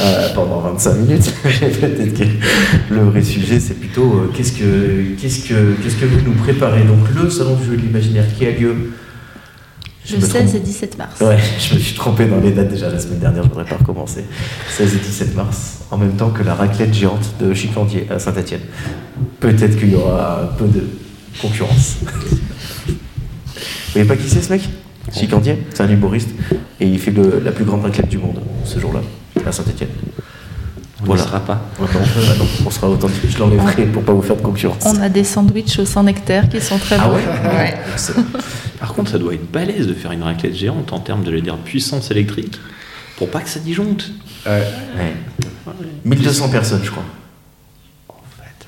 euh, 0.00 0.28
pendant 0.34 0.60
25 0.60 0.94
minutes. 0.94 1.34
Peut-être 1.42 2.14
que 2.18 2.24
le 2.94 3.02
vrai 3.02 3.22
sujet 3.22 3.60
c'est 3.60 3.74
plutôt 3.74 4.14
euh, 4.14 4.30
qu'est-ce 4.34 4.52
que 4.52 5.14
qu'est-ce 5.20 5.46
que 5.46 5.74
qu'est-ce 5.82 5.96
que 5.96 6.06
vous 6.06 6.22
nous 6.24 6.32
préparez? 6.36 6.84
Donc 6.84 7.00
le 7.22 7.28
salon 7.28 7.56
du 7.56 7.66
jeu 7.66 7.76
de 7.76 7.82
l'imaginaire 7.82 8.24
qui 8.34 8.46
a 8.46 8.50
lieu. 8.50 8.74
Je 10.06 10.14
Le 10.14 10.22
me 10.22 10.26
16 10.26 10.32
trompe. 10.32 10.54
et 10.54 10.60
17 10.60 10.96
mars. 10.96 11.20
Ouais, 11.20 11.36
je 11.58 11.74
me 11.74 11.78
suis 11.80 11.94
trompé 11.94 12.24
dans 12.24 12.40
les 12.40 12.52
dates 12.52 12.70
déjà 12.70 12.88
la 12.88 12.98
semaine 12.98 13.18
dernière, 13.18 13.42
je 13.42 13.48
voudrais 13.50 13.66
pas 13.66 13.76
recommencer. 13.76 14.24
16 14.70 14.94
et 14.94 14.98
17 15.00 15.36
mars, 15.36 15.80
en 15.90 15.98
même 15.98 16.12
temps 16.12 16.30
que 16.30 16.42
la 16.42 16.54
raclette 16.54 16.94
géante 16.94 17.34
de 17.38 17.52
Chicandier 17.52 18.06
à 18.08 18.18
Saint-Etienne. 18.18 18.62
Peut-être 19.38 19.78
qu'il 19.78 19.92
y 19.92 19.96
aura 19.96 20.44
un 20.44 20.46
peu 20.56 20.64
de 20.64 20.88
concurrence. 21.42 21.96
Vous 23.88 23.92
voyez 23.94 24.06
pas 24.08 24.16
qui 24.16 24.28
c'est 24.28 24.42
ce 24.42 24.52
mec 24.52 24.62
Chicandier, 25.12 25.58
c'est 25.72 25.82
un 25.82 25.88
humoriste 25.88 26.28
et 26.80 26.86
il 26.86 26.98
fait 26.98 27.10
le- 27.10 27.40
la 27.42 27.50
plus 27.52 27.64
grande 27.64 27.82
raclette 27.82 28.08
du 28.08 28.18
monde 28.18 28.40
ce 28.64 28.78
jour-là 28.78 29.00
à 29.46 29.52
Saint-Etienne. 29.52 29.88
On 31.00 31.04
Voilà. 31.06 31.22
ne 31.22 31.26
sera 31.28 31.40
pas. 31.40 31.62
non, 31.80 31.86
ah 31.94 32.34
non, 32.38 32.46
on 32.66 32.70
sera 32.70 32.88
authentique, 32.90 33.30
je 33.30 33.38
l'enlèverai 33.38 33.86
pour 33.86 34.02
pas 34.02 34.12
vous 34.12 34.20
faire 34.20 34.36
de 34.36 34.42
concurrence. 34.42 34.82
On 34.84 35.00
a 35.00 35.08
des 35.08 35.24
sandwichs 35.24 35.78
au 35.78 35.86
Saint-Nectaire 35.86 36.48
qui 36.48 36.60
sont 36.60 36.76
très 36.78 36.96
Ah 37.00 37.08
bons. 37.08 37.14
ouais, 37.14 37.74
Excellent. 37.92 38.24
Par 38.80 38.92
contre, 38.94 39.10
ça 39.12 39.18
doit 39.18 39.32
être 39.34 39.50
balèze 39.50 39.86
de 39.86 39.94
faire 39.94 40.12
une 40.12 40.22
raclette 40.24 40.54
géante 40.54 40.92
en 40.92 40.98
termes 40.98 41.22
de 41.24 41.38
dire, 41.40 41.56
puissance 41.56 42.10
électrique 42.10 42.58
pour 43.16 43.30
pas 43.30 43.40
que 43.40 43.48
ça 43.48 43.60
disjoncte. 43.60 44.10
Ouais. 44.46 44.62
Ouais. 44.98 45.72
1200 46.04 46.48
personnes, 46.50 46.80
je 46.84 46.90
crois. 46.90 47.04
En 48.08 48.14
fait. 48.38 48.66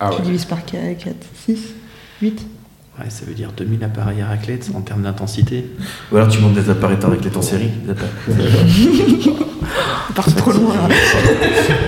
Ah 0.00 0.10
Tu 0.12 0.18
ouais. 0.18 0.24
divises 0.24 0.44
par 0.46 0.64
4, 0.64 0.80
6, 1.46 1.58
8 2.22 2.46
Ouais, 2.98 3.10
ça 3.10 3.24
veut 3.24 3.34
dire 3.34 3.52
2000 3.56 3.84
appareils 3.84 4.22
à 4.22 4.26
raclette 4.26 4.70
en 4.74 4.80
termes 4.80 5.02
d'intensité. 5.02 5.70
Ou 6.10 6.16
alors 6.16 6.28
tu 6.28 6.40
montes 6.40 6.54
des 6.54 6.68
appareils 6.68 6.98
à 7.00 7.06
raclette 7.06 7.36
en 7.36 7.42
série. 7.42 7.70
des 7.84 7.90
appareils. 7.90 9.34
Part 10.14 10.34
trop 10.34 10.52
loin. 10.52 10.74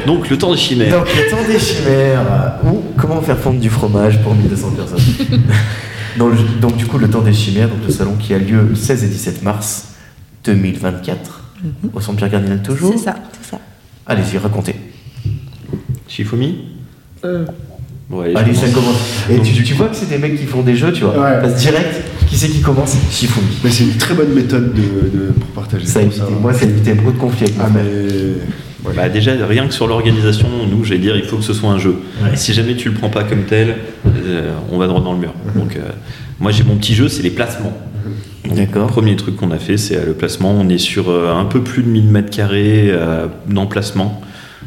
Donc 0.07 0.31
le 0.31 0.39
temps 0.39 0.53
de 0.53 0.57
chimère. 0.57 0.91
Donc, 0.91 1.09
le 1.09 1.31
temps 1.31 1.45
des 1.47 1.59
chimères. 1.59 2.59
Ou 2.65 2.83
comment 2.97 3.21
faire 3.23 3.39
fondre 3.39 3.59
du 3.59 3.71
fromage 3.71 4.23
pour 4.23 4.35
1200 4.35 4.71
personnes. 4.73 4.99
donc, 6.61 6.77
du 6.77 6.87
coup, 6.87 6.99
le 6.99 7.09
temps 7.09 7.23
des 7.23 7.33
chimères, 7.33 7.69
donc 7.69 7.79
le 7.85 7.93
salon 7.93 8.15
qui 8.17 8.35
a 8.35 8.39
lieu 8.39 8.63
le 8.69 8.75
16 8.75 9.05
et 9.05 9.09
17 9.09 9.43
mars 9.43 9.95
2024, 10.45 11.45
au 11.93 12.01
centre 12.01 12.19
Pierre 12.19 12.31
Cardinal 12.31 12.63
toujours. 12.63 12.93
C'est 12.93 13.05
ça. 13.05 13.17
C'est 13.41 13.51
ça. 13.51 13.61
Allez-y, 14.07 14.39
racontez. 14.39 14.77
Shifumi? 16.07 16.65
Euh. 17.25 17.47
Ouais, 18.11 18.33
Allez, 18.35 18.53
je 18.53 18.59
ça 18.59 18.69
commence. 18.69 18.97
Et 19.31 19.37
Donc, 19.37 19.45
tu, 19.45 19.75
vois 19.75 19.87
que 19.87 19.95
c'est 19.97 20.09
des 20.09 20.19
mecs 20.19 20.37
qui 20.39 20.47
font 20.47 20.63
des 20.63 20.75
jeux, 20.75 20.93
tu 20.93 21.05
vois. 21.05 21.13
Ouais. 21.13 21.41
Parce 21.41 21.55
direct, 21.55 22.03
qui 22.29 22.37
c'est 22.37 22.49
qui 22.49 22.61
commence? 22.61 22.97
Shifumi. 23.11 23.47
Mais 23.63 23.71
c'est 23.71 23.85
une 23.85 23.97
très 23.97 24.15
bonne 24.15 24.33
méthode 24.35 24.75
de, 24.75 24.81
de- 24.81 25.33
pour 25.33 25.49
partager. 25.51 25.87
Ça 25.87 26.01
va. 26.01 26.07
moi, 26.41 26.53
ça 26.53 26.65
évité 26.65 26.95
beaucoup 26.95 27.13
de 27.13 27.19
conflits 27.19 27.45
avec 27.45 27.57
Ah, 27.61 27.69
mais. 27.73 27.83
Bah 28.97 29.09
déjà, 29.11 29.33
rien 29.47 29.67
que 29.67 29.75
sur 29.75 29.87
l'organisation, 29.87 30.49
nous, 30.69 30.85
j'allais 30.85 31.01
dire, 31.01 31.15
il 31.17 31.23
faut 31.25 31.37
que 31.37 31.45
ce 31.45 31.53
soit 31.53 31.69
un 31.71 31.79
jeu. 31.79 31.97
Ouais. 32.23 32.35
Si 32.35 32.53
jamais 32.55 32.75
tu 32.75 32.89
le 32.89 32.95
prends 32.95 33.11
pas 33.11 33.25
comme 33.25 33.45
tel, 33.45 33.77
euh, 34.07 34.53
on 34.73 34.79
va 34.79 34.87
droit 34.87 35.03
dans 35.03 35.13
le 35.13 35.19
mur. 35.19 35.35
Donc, 35.55 35.77
euh, 35.77 35.81
moi, 36.41 36.51
j'ai 36.51 36.65
mon 36.65 36.77
petit 36.77 36.95
jeu, 36.95 37.09
c'est 37.09 37.23
les 37.23 37.31
placements. 37.31 37.77
Donc, 38.47 38.57
D'accord. 38.57 38.87
Le 38.87 38.93
premier 38.93 39.17
truc 39.17 39.37
qu'on 39.37 39.51
a 39.51 39.59
fait, 39.59 39.77
c'est 39.77 39.97
euh, 39.97 40.07
le 40.07 40.13
placement. 40.15 40.51
On 40.59 40.69
est 40.69 40.79
sur 40.79 41.11
euh, 41.11 41.35
un 41.35 41.45
peu 41.45 41.61
plus 41.61 41.83
de 41.83 41.89
1000 41.89 42.05
mètres 42.07 42.31
carrés 42.31 42.87
euh, 42.89 43.27
d'emplacement 43.47 44.21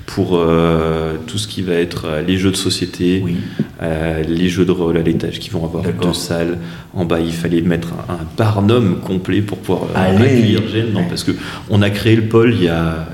pour 0.06 0.32
euh, 0.38 1.14
tout 1.28 1.38
ce 1.38 1.48
qui 1.48 1.62
va 1.62 1.74
être 1.74 2.06
euh, 2.06 2.22
les 2.22 2.38
jeux 2.38 2.52
de 2.52 2.56
société, 2.58 3.22
Oui. 3.24 3.38
euh, 3.82 4.22
les 4.28 4.50
jeux 4.50 4.66
de 4.66 4.72
rôle 4.72 4.98
à 4.98 5.02
l'étage 5.02 5.40
qui 5.40 5.50
vont 5.50 5.64
avoir 5.64 5.84
deux 5.84 6.14
salles. 6.14 6.58
En 6.94 7.06
bas, 7.06 7.20
il 7.20 7.32
fallait 7.32 7.62
mettre 7.62 7.90
un, 8.10 8.14
un 8.16 8.20
barnum 8.38 9.00
complet 9.00 9.42
pour 9.42 9.58
pouvoir 9.60 9.88
Allez. 9.96 10.18
accueillir 10.26 10.68
Gênes. 10.68 10.92
Non, 10.94 11.00
Ouais. 11.02 11.06
parce 11.10 11.24
que 11.24 11.32
on 11.70 11.82
a 11.82 11.90
créé 11.90 12.16
le 12.16 12.24
pôle 12.24 12.54
il 12.54 12.64
y 12.64 12.68
a. 12.68 13.08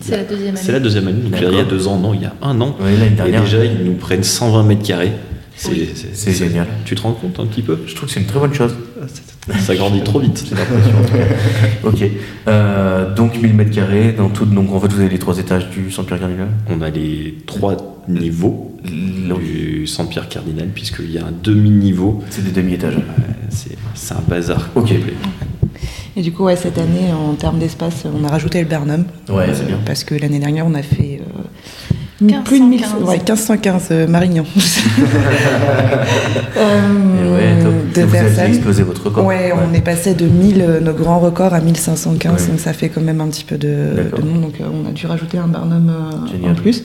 C'est 0.00 0.16
la 0.16 0.22
deuxième 0.24 0.48
année. 0.54 0.60
C'est 0.62 0.72
la 0.72 0.80
deuxième 0.80 1.08
année, 1.08 1.20
donc 1.22 1.32
il 1.40 1.56
y 1.56 1.60
a 1.60 1.64
deux 1.64 1.88
ans, 1.88 1.98
non, 1.98 2.14
il 2.14 2.22
y 2.22 2.24
a 2.24 2.32
un 2.40 2.60
an. 2.60 2.76
Et 2.80 3.14
dernière. 3.16 3.42
déjà, 3.42 3.64
ils 3.64 3.84
nous 3.84 3.94
prennent 3.94 4.22
120 4.22 4.62
mètres 4.62 4.82
carrés. 4.86 5.12
C'est 5.56 5.70
Oui. 5.70 5.88
C'est 6.12 6.32
génial. 6.32 6.68
Tu 6.84 6.94
te 6.94 7.02
rends 7.02 7.12
compte 7.12 7.40
un 7.40 7.46
petit 7.46 7.62
peu? 7.62 7.78
Je 7.86 7.94
trouve 7.96 8.06
que 8.08 8.14
c'est 8.14 8.20
une 8.20 8.26
très 8.26 8.38
bonne 8.38 8.54
chose. 8.54 8.74
Ça 9.60 9.74
grandit 9.74 10.02
trop 10.02 10.20
vite. 10.20 10.44
J'ai 10.48 10.54
l'impression. 10.54 10.92
ok. 11.84 12.04
Euh, 12.48 13.14
donc 13.14 13.40
1000 13.40 13.54
mètres 13.54 13.70
carrés 13.70 14.12
dans 14.12 14.28
tout. 14.28 14.44
Donc 14.44 14.72
en 14.72 14.80
fait, 14.80 14.88
vous 14.92 15.00
avez 15.00 15.08
les 15.08 15.18
trois 15.18 15.38
étages 15.38 15.70
du 15.70 15.90
Saint-Pierre 15.90 16.20
Cardinal? 16.20 16.48
On 16.68 16.80
a 16.82 16.90
les 16.90 17.36
trois 17.46 17.76
niveaux 18.08 18.76
du 18.84 19.86
Saint-Pierre 19.86 20.28
Cardinal, 20.28 20.68
puisqu'il 20.68 21.10
y 21.10 21.18
a 21.18 21.26
un 21.26 21.32
demi-niveau. 21.42 22.22
C'est 22.30 22.44
des 22.44 22.50
demi-étages. 22.52 22.96
Euh, 22.96 23.56
C'est 23.94 24.14
un 24.14 24.20
bazar 24.28 24.68
Ok. 24.74 24.88
complet. 24.88 25.14
Et 26.16 26.22
du 26.22 26.32
coup, 26.32 26.44
ouais, 26.44 26.56
cette 26.56 26.78
année, 26.78 27.12
en 27.12 27.34
termes 27.34 27.58
d'espace, 27.58 28.04
on 28.04 28.24
a 28.24 28.28
rajouté 28.28 28.60
le 28.60 28.66
Bernum. 28.66 29.04
Ouais, 29.28 29.46
c'est 29.54 29.66
bien. 29.66 29.78
Parce 29.84 30.04
que 30.04 30.14
l'année 30.14 30.38
dernière, 30.40 30.66
on 30.66 30.74
a 30.74 30.82
fait 30.82 31.20
euh, 31.20 31.42
1515. 31.90 31.97
Plus 32.44 32.60
de 32.60 32.64
1000, 32.64 32.80
ouais, 33.02 33.16
1515 33.16 33.88
euh, 33.90 34.06
Marignan. 34.06 34.44
Euh, 36.56 37.36
ouais, 37.36 37.64
de 37.94 38.02
vous 38.02 38.16
avez 38.16 38.48
explosé 38.48 38.82
votre 38.82 39.04
record. 39.04 39.24
Ouais, 39.24 39.52
on 39.52 39.72
est 39.74 39.80
passé 39.80 40.14
de 40.14 40.26
1000, 40.26 40.60
euh, 40.60 40.80
nos 40.80 40.92
grands 40.92 41.20
records, 41.20 41.54
à 41.54 41.60
1515, 41.60 42.32
Ouais. 42.42 42.48
donc 42.48 42.58
ça 42.60 42.72
fait 42.72 42.88
quand 42.88 43.00
même 43.00 43.20
un 43.20 43.28
petit 43.28 43.44
peu 43.44 43.56
de, 43.56 43.68
de 44.16 44.22
monde. 44.22 44.42
Donc 44.42 44.54
euh, 44.60 44.64
on 44.72 44.88
a 44.88 44.92
dû 44.92 45.06
rajouter 45.06 45.38
un 45.38 45.46
Barnum 45.46 45.88
euh, 46.44 46.50
en 46.50 46.54
plus. 46.54 46.82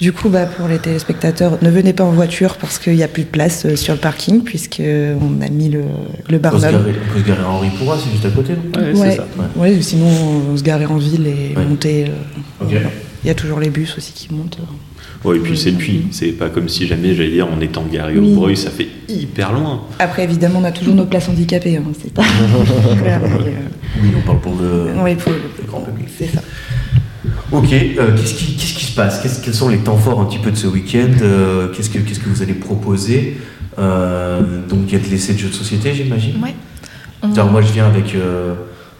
Du 0.00 0.12
coup, 0.12 0.28
bah, 0.28 0.46
pour 0.46 0.68
les 0.68 0.78
téléspectateurs, 0.78 1.58
ne 1.62 1.70
venez 1.70 1.92
pas 1.92 2.04
en 2.04 2.12
voiture 2.12 2.56
parce 2.60 2.78
qu'il 2.78 2.94
n'y 2.94 3.02
a 3.02 3.08
plus 3.08 3.24
de 3.24 3.28
place 3.28 3.64
euh, 3.66 3.74
sur 3.76 3.94
le 3.94 4.00
parking, 4.00 4.42
puisqu'on 4.42 5.40
a 5.44 5.48
mis 5.50 5.68
le, 5.68 5.80
le 5.80 5.84
On 5.84 6.28
peut, 6.28 6.34
se 6.36 6.38
Barnum. 6.38 6.60
garer, 6.72 6.94
on 7.10 7.12
peut 7.14 7.20
se 7.20 7.26
garer 7.26 7.42
à 7.42 7.48
Henri 7.48 7.68
Pourra, 7.76 7.96
c'est 8.02 8.10
juste 8.12 8.24
à 8.26 8.30
côté, 8.30 8.52
non? 8.52 9.60
Ouais, 9.60 9.80
sinon 9.80 10.06
on 10.52 10.56
se 10.56 10.62
garer 10.62 10.86
en 10.86 10.96
ville 10.96 11.26
et 11.26 11.56
Ouais. 11.56 11.64
monter. 11.64 12.04
euh, 12.06 12.64
Ok. 12.64 12.72
Il 13.28 13.32
y 13.32 13.32
a 13.32 13.34
toujours 13.34 13.60
les 13.60 13.68
bus 13.68 13.94
aussi 13.98 14.14
qui 14.14 14.32
montent. 14.32 14.56
Ouais, 15.22 15.36
et 15.36 15.40
puis 15.40 15.54
c'est 15.54 15.70
le 15.72 15.76
puits. 15.76 16.06
C'est 16.12 16.28
pas 16.32 16.48
comme 16.48 16.66
si 16.66 16.86
jamais, 16.86 17.14
j'allais 17.14 17.28
dire, 17.32 17.46
en 17.46 17.60
étant 17.60 17.84
garé 17.84 18.16
Oui. 18.18 18.32
au 18.32 18.36
bruit, 18.36 18.56
ça 18.56 18.70
fait 18.70 18.88
hyper 19.06 19.52
loin. 19.52 19.82
Après, 19.98 20.24
évidemment, 20.24 20.60
on 20.60 20.64
a 20.64 20.72
toujours 20.72 20.94
nos 20.94 21.04
places 21.04 21.28
handicapées. 21.28 21.76
Hein, 21.76 21.82
c'est 22.02 22.10
pas. 22.14 22.22
Clair, 23.02 23.20
mais, 23.22 23.28
euh, 23.28 24.00
Oui, 24.02 24.08
on 24.16 24.22
parle 24.22 24.40
pour 24.40 24.54
le, 24.58 25.02
ouais, 25.02 25.14
pour- 25.14 25.30
le 25.34 25.66
grand 25.66 25.82
public. 25.82 26.08
c'est 26.16 26.28
ça. 26.34 26.40
Ok, 27.52 27.70
euh, 27.70 28.16
qu'est-ce 28.16 28.32
qui, 28.32 28.54
qu'est-ce 28.56 28.72
qui 28.74 28.84
se 28.86 28.94
passe? 28.94 29.20
Qu'est-ce- 29.20 29.42
Quels 29.44 29.52
sont 29.52 29.68
les 29.68 29.76
temps 29.76 29.98
forts 29.98 30.20
un 30.20 30.24
petit 30.24 30.38
peu 30.38 30.50
de 30.50 30.56
ce 30.56 30.66
week-end? 30.66 31.10
Euh, 31.20 31.68
qu'est-ce, 31.74 31.90
que, 31.90 31.98
qu'est-ce 31.98 32.20
que 32.20 32.30
vous 32.30 32.40
allez 32.40 32.54
proposer? 32.54 33.36
Euh, 33.78 34.40
Donc 34.70 34.84
il 34.88 34.92
y 34.94 34.96
a 34.96 35.04
de 35.04 35.10
l'essai 35.10 35.34
de 35.34 35.38
jeux 35.38 35.48
de 35.50 35.54
société, 35.54 35.92
j'imagine? 35.92 36.42
Ouais. 36.42 36.54
On- 37.22 37.30
Alors 37.34 37.50
moi 37.52 37.60
je 37.60 37.72
viens 37.74 37.84
avec, 37.88 38.14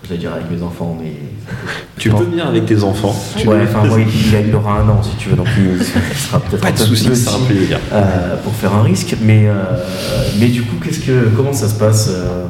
je 0.04 0.08
vais 0.10 0.18
dire 0.18 0.32
avec 0.32 0.50
mes 0.50 0.62
enfants, 0.62 0.96
mais... 1.00 1.12
Tu 1.98 2.10
peux 2.10 2.24
venir 2.24 2.46
avec 2.46 2.66
tes 2.66 2.82
enfants. 2.82 3.14
Tu 3.36 3.46
Ouais, 3.48 3.58
peux- 3.58 3.62
enfin 3.64 3.86
moi 3.88 3.98
il, 4.00 4.54
aura 4.54 4.80
un 4.80 4.88
an 4.88 5.02
si 5.02 5.16
tu 5.16 5.30
veux, 5.30 5.36
donc 5.36 5.48
il, 5.58 5.84
sera 6.16 6.38
peut-être 6.40 6.62
Pas 6.62 6.72
de 6.72 6.78
soucis, 6.78 7.08
c'est 7.14 7.28
un 7.30 7.38
plaisir. 7.46 7.78
euh, 7.92 8.36
pour 8.42 8.54
faire 8.54 8.74
un 8.74 8.82
risque. 8.82 9.16
Mais, 9.22 9.48
euh, 9.48 9.54
mais 10.38 10.48
du 10.48 10.62
coup, 10.62 10.76
qu'est-ce 10.82 11.00
que, 11.00 11.28
comment 11.36 11.52
ça 11.52 11.68
se 11.68 11.74
passe 11.74 12.08
euh, 12.12 12.46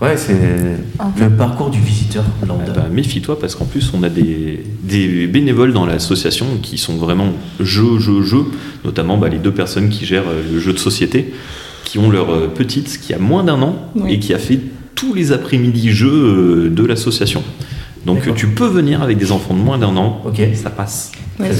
Ouais, 0.00 0.16
c'est 0.16 0.32
le 0.32 1.30
parcours 1.30 1.68
du 1.70 1.80
visiteur 1.80 2.24
lambda. 2.46 2.64
Ah 2.68 2.80
bah, 2.80 2.86
Méfie-toi 2.90 3.38
parce 3.38 3.54
qu'en 3.54 3.66
plus 3.66 3.90
on 3.92 4.02
a 4.02 4.08
des, 4.08 4.64
des 4.82 5.26
bénévoles 5.26 5.72
dans 5.74 5.84
l'association 5.84 6.46
qui 6.62 6.78
sont 6.78 6.96
vraiment 6.96 7.32
jeu, 7.58 7.98
jeu, 7.98 8.22
jeu, 8.22 8.44
notamment 8.84 9.18
bah, 9.18 9.28
les 9.28 9.38
deux 9.38 9.52
personnes 9.52 9.88
qui 9.90 10.06
gèrent 10.06 10.28
euh, 10.28 10.42
le 10.52 10.58
jeu 10.60 10.72
de 10.72 10.78
société, 10.78 11.34
qui 11.84 11.98
ont 11.98 12.08
leur 12.10 12.50
petite 12.52 13.00
qui 13.00 13.12
a 13.12 13.18
moins 13.18 13.42
d'un 13.44 13.60
an 13.60 13.76
Oui. 13.96 14.14
et 14.14 14.18
qui 14.20 14.32
a 14.32 14.38
fait 14.38 14.60
tous 14.94 15.14
les 15.14 15.32
après-midi 15.32 15.90
jeux 15.90 16.08
euh, 16.12 16.70
de 16.70 16.84
l'association. 16.84 17.42
Donc 18.06 18.34
tu 18.34 18.46
peux 18.48 18.66
venir 18.66 19.02
avec 19.02 19.18
des 19.18 19.30
enfants 19.30 19.52
de 19.54 19.60
moins 19.60 19.76
d'un 19.76 19.94
an, 19.96 20.22
Ok. 20.24 20.40
ça 20.54 20.70
passe. 20.70 21.12
Ouais, 21.38 21.50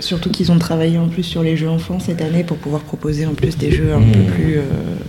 surtout 0.00 0.30
qu'ils 0.30 0.52
ont 0.52 0.58
travaillé 0.58 0.98
en 0.98 1.08
plus 1.08 1.22
sur 1.22 1.42
les 1.42 1.56
jeux 1.56 1.68
enfants 1.68 1.98
cette 2.00 2.20
année 2.20 2.44
pour 2.44 2.58
pouvoir 2.58 2.82
proposer 2.82 3.24
en 3.24 3.32
plus 3.32 3.56
des 3.56 3.70
jeux 3.70 3.92
un 3.94 3.98
Mmh. 4.00 4.12
peu 4.12 4.18
plus. 4.32 4.54
euh, 4.58 4.62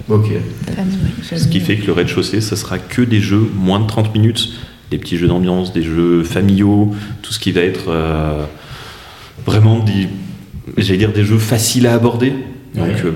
Ok. 0.10 0.28
Famille. 0.76 1.40
Ce 1.42 1.48
qui 1.50 1.60
fait 1.60 1.76
que 1.78 1.86
le 1.88 1.92
rez-de-chaussée, 1.94 2.40
ça 2.40 2.56
sera 2.56 2.78
que 2.78 3.02
des 3.02 3.20
jeux 3.20 3.50
moins 3.56 3.80
de 3.82 3.88
30 3.88 4.14
minutes, 4.14 4.54
des 4.92 4.98
petits 4.98 5.18
jeux 5.18 5.28
d'ambiance, 5.28 5.74
des 5.74 5.84
jeux 5.84 6.24
familiaux, 6.24 6.94
tout 7.22 7.34
ce 7.34 7.40
qui 7.40 7.52
va 7.52 7.62
être 7.62 7.86
euh, 7.90 8.46
vraiment 9.46 9.80
des, 9.80 10.08
j'allais 10.78 11.00
dire 11.00 11.12
des 11.14 11.26
jeux 11.26 11.38
faciles 11.38 11.88
à 11.88 11.96
aborder. 11.96 12.32
Donc 12.76 12.86
Ouais. 12.88 12.96
euh, 13.06 13.12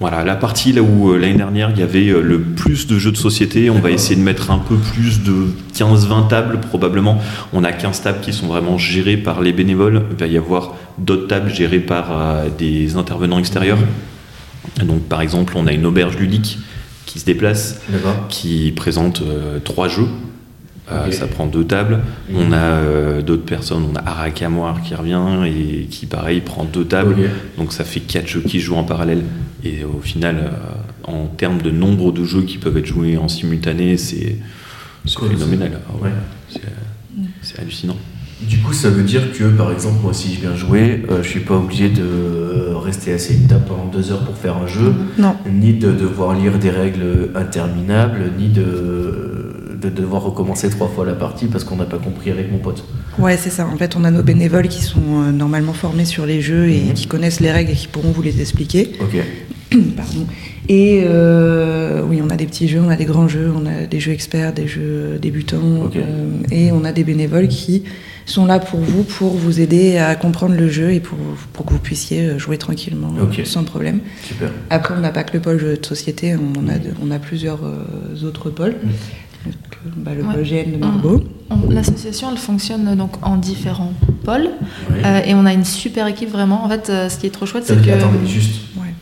voilà, 0.00 0.22
la 0.22 0.36
partie 0.36 0.72
là 0.72 0.80
où 0.80 1.10
euh, 1.10 1.18
l'année 1.18 1.34
dernière 1.34 1.70
il 1.70 1.78
y 1.78 1.82
avait 1.82 2.08
euh, 2.08 2.20
le 2.20 2.40
plus 2.40 2.86
de 2.86 2.98
jeux 2.98 3.10
de 3.10 3.16
société, 3.16 3.68
on 3.68 3.80
va 3.80 3.90
essayer 3.90 4.14
de 4.14 4.20
mettre 4.20 4.52
un 4.52 4.58
peu 4.58 4.76
plus 4.76 5.24
de 5.24 5.48
15-20 5.74 6.28
tables 6.28 6.60
probablement. 6.60 7.20
On 7.52 7.64
a 7.64 7.72
15 7.72 8.02
tables 8.02 8.20
qui 8.20 8.32
sont 8.32 8.46
vraiment 8.46 8.78
gérées 8.78 9.16
par 9.16 9.40
les 9.40 9.52
bénévoles. 9.52 10.04
Il 10.12 10.16
va 10.16 10.26
y 10.28 10.36
avoir 10.36 10.76
d'autres 10.98 11.26
tables 11.26 11.52
gérées 11.52 11.80
par 11.80 12.06
euh, 12.12 12.48
des 12.56 12.96
intervenants 12.96 13.40
extérieurs. 13.40 13.78
Donc 14.84 15.02
par 15.02 15.20
exemple, 15.20 15.54
on 15.56 15.66
a 15.66 15.72
une 15.72 15.86
auberge 15.86 16.16
ludique 16.16 16.58
qui 17.06 17.18
se 17.18 17.24
déplace 17.24 17.80
qui 18.28 18.70
présente 18.76 19.22
trois 19.64 19.88
jeux. 19.88 20.08
Euh. 20.90 21.10
Ça 21.10 21.26
prend 21.26 21.46
deux 21.46 21.64
tables. 21.64 22.00
Mhm. 22.30 22.36
On 22.38 22.52
a 22.52 22.56
euh, 22.56 23.22
d'autres 23.22 23.44
personnes. 23.44 23.84
On 23.92 23.96
a 23.96 24.02
Arakamoir 24.08 24.80
qui 24.82 24.94
revient 24.94 25.20
et 25.46 25.84
qui, 25.86 26.06
pareil, 26.06 26.40
prend 26.40 26.64
deux 26.64 26.84
tables. 26.84 27.14
Donc 27.58 27.72
ça 27.72 27.84
fait 27.84 28.00
quatre 28.00 28.26
jeux 28.26 28.40
qui 28.40 28.60
jouent 28.60 28.76
en 28.76 28.84
parallèle. 28.84 29.22
Et 29.64 29.84
au 29.84 30.00
final, 30.00 30.36
euh, 30.36 31.10
en 31.12 31.26
termes 31.26 31.60
de 31.60 31.70
nombre 31.70 32.12
de 32.12 32.24
jeux 32.24 32.42
qui 32.42 32.58
peuvent 32.58 32.76
être 32.78 32.86
joués 32.86 33.16
en 33.16 33.28
simultané, 33.28 33.96
c'est 33.96 34.36
phénoménal. 35.06 35.80
Ah 35.88 35.94
ouais, 36.02 36.10
Ouais. 36.10 36.60
c'est- 37.42 37.58
hallucinant. 37.60 37.96
Du 38.40 38.58
coup, 38.58 38.72
ça 38.72 38.88
veut 38.88 39.02
dire 39.02 39.32
que, 39.32 39.44
par 39.44 39.72
exemple, 39.72 39.96
moi, 40.02 40.14
si 40.14 40.32
je 40.34 40.40
viens 40.42 40.54
jouer, 40.54 41.02
euh, 41.10 41.24
je 41.24 41.28
suis 41.28 41.40
pas 41.40 41.56
obligé 41.56 41.88
de 41.88 42.72
rester 42.74 43.12
assis 43.12 43.32
à 43.32 43.36
une 43.36 43.46
table 43.48 43.64
pendant 43.66 43.86
deux 43.86 44.12
heures 44.12 44.20
pour 44.24 44.36
faire 44.36 44.56
un 44.58 44.66
jeu, 44.68 44.94
Non. 45.18 45.34
ni 45.50 45.72
de 45.72 45.90
devoir 45.90 46.34
lire 46.38 46.56
des 46.58 46.70
règles 46.70 47.30
interminables, 47.34 48.30
ni 48.38 48.46
de, 48.48 49.67
de 49.80 49.88
devoir 49.88 50.22
recommencer 50.22 50.68
trois 50.70 50.88
fois 50.88 51.04
la 51.06 51.14
partie 51.14 51.46
parce 51.46 51.64
qu'on 51.64 51.76
n'a 51.76 51.84
pas 51.84 51.98
compris 51.98 52.30
avec 52.30 52.50
mon 52.50 52.58
pote. 52.58 52.84
Ouais, 53.18 53.36
c'est 53.36 53.50
ça. 53.50 53.66
En 53.66 53.76
fait, 53.76 53.96
on 53.96 54.04
a 54.04 54.10
nos 54.10 54.22
bénévoles 54.22 54.68
qui 54.68 54.82
sont 54.82 55.00
euh, 55.22 55.30
normalement 55.32 55.72
formés 55.72 56.04
sur 56.04 56.26
les 56.26 56.40
jeux 56.40 56.68
et 56.68 56.80
Mhm. 56.80 56.94
qui 56.94 57.06
connaissent 57.06 57.40
les 57.40 57.52
règles 57.52 57.70
et 57.72 57.74
qui 57.74 57.86
pourront 57.86 58.10
vous 58.10 58.22
les 58.22 58.40
expliquer. 58.40 58.92
Ok. 59.00 59.16
Pardon. 59.96 60.26
Et 60.68 61.02
euh, 61.04 62.02
oui, 62.08 62.20
on 62.22 62.30
a 62.30 62.36
des 62.36 62.46
petits 62.46 62.68
jeux, 62.68 62.80
on 62.80 62.88
a 62.88 62.96
des 62.96 63.04
grands 63.04 63.28
jeux, 63.28 63.52
on 63.54 63.66
a 63.66 63.86
des 63.86 64.00
jeux 64.00 64.12
experts, 64.12 64.52
des 64.52 64.66
jeux 64.66 65.18
débutants, 65.20 65.82
Ok. 65.86 65.96
euh, 65.96 66.30
et 66.50 66.72
on 66.72 66.84
a 66.84 66.92
des 66.92 67.04
bénévoles 67.04 67.48
qui 67.48 67.84
sont 68.26 68.44
là 68.46 68.58
pour 68.58 68.80
vous, 68.80 69.04
pour 69.04 69.30
vous 69.36 69.60
aider 69.60 69.96
à 69.98 70.14
comprendre 70.14 70.54
le 70.56 70.68
jeu 70.68 70.92
et 70.92 71.00
pour, 71.00 71.16
pour 71.52 71.64
que 71.66 71.72
vous 71.72 71.78
puissiez 71.78 72.20
euh, 72.26 72.38
jouer 72.38 72.58
tranquillement, 72.58 73.12
euh, 73.18 73.44
sans 73.44 73.64
problème. 73.64 74.00
Super. 74.22 74.50
Après, 74.70 74.94
on 74.96 75.00
n'a 75.00 75.10
pas 75.10 75.22
que 75.24 75.34
le 75.34 75.40
pôle 75.40 75.58
jeu 75.58 75.76
de 75.76 75.86
société, 75.86 76.34
on 76.36 76.68
a, 76.68 76.78
de- 76.78 76.90
on 77.02 77.10
a 77.10 77.18
plusieurs 77.18 77.60
euh, 77.64 78.26
autres 78.26 78.50
pôles. 78.50 78.74
Mhm. 78.82 78.90
Donc, 79.46 79.54
euh, 79.86 79.90
bah, 79.96 80.10
le 80.16 80.22
Ouais. 80.24 80.34
pôle 80.34 80.42
GN 80.44 80.72
de 80.72 80.76
Margot. 80.78 81.24
On- 81.50 81.70
L'association, 81.70 82.28
elle 82.32 82.38
fonctionne 82.38 82.94
donc 82.96 83.12
en 83.22 83.36
différents 83.36 83.92
pôles 84.24 84.50
Ouais. 84.90 84.96
euh, 85.04 85.20
et 85.24 85.34
on 85.34 85.46
a 85.46 85.52
une 85.52 85.64
super 85.64 86.06
équipe 86.06 86.30
vraiment. 86.30 86.64
En 86.64 86.68
fait, 86.68 86.90
euh, 86.90 87.08
ce 87.08 87.18
qui 87.18 87.26
est 87.26 87.30
trop 87.30 87.46
chouette, 87.46 87.64
c'est 87.66 87.80
que 87.82 87.90
Attends, 87.90 88.10
mais 88.20 88.28
juste, 88.28 88.56
Ouais. 88.76 88.92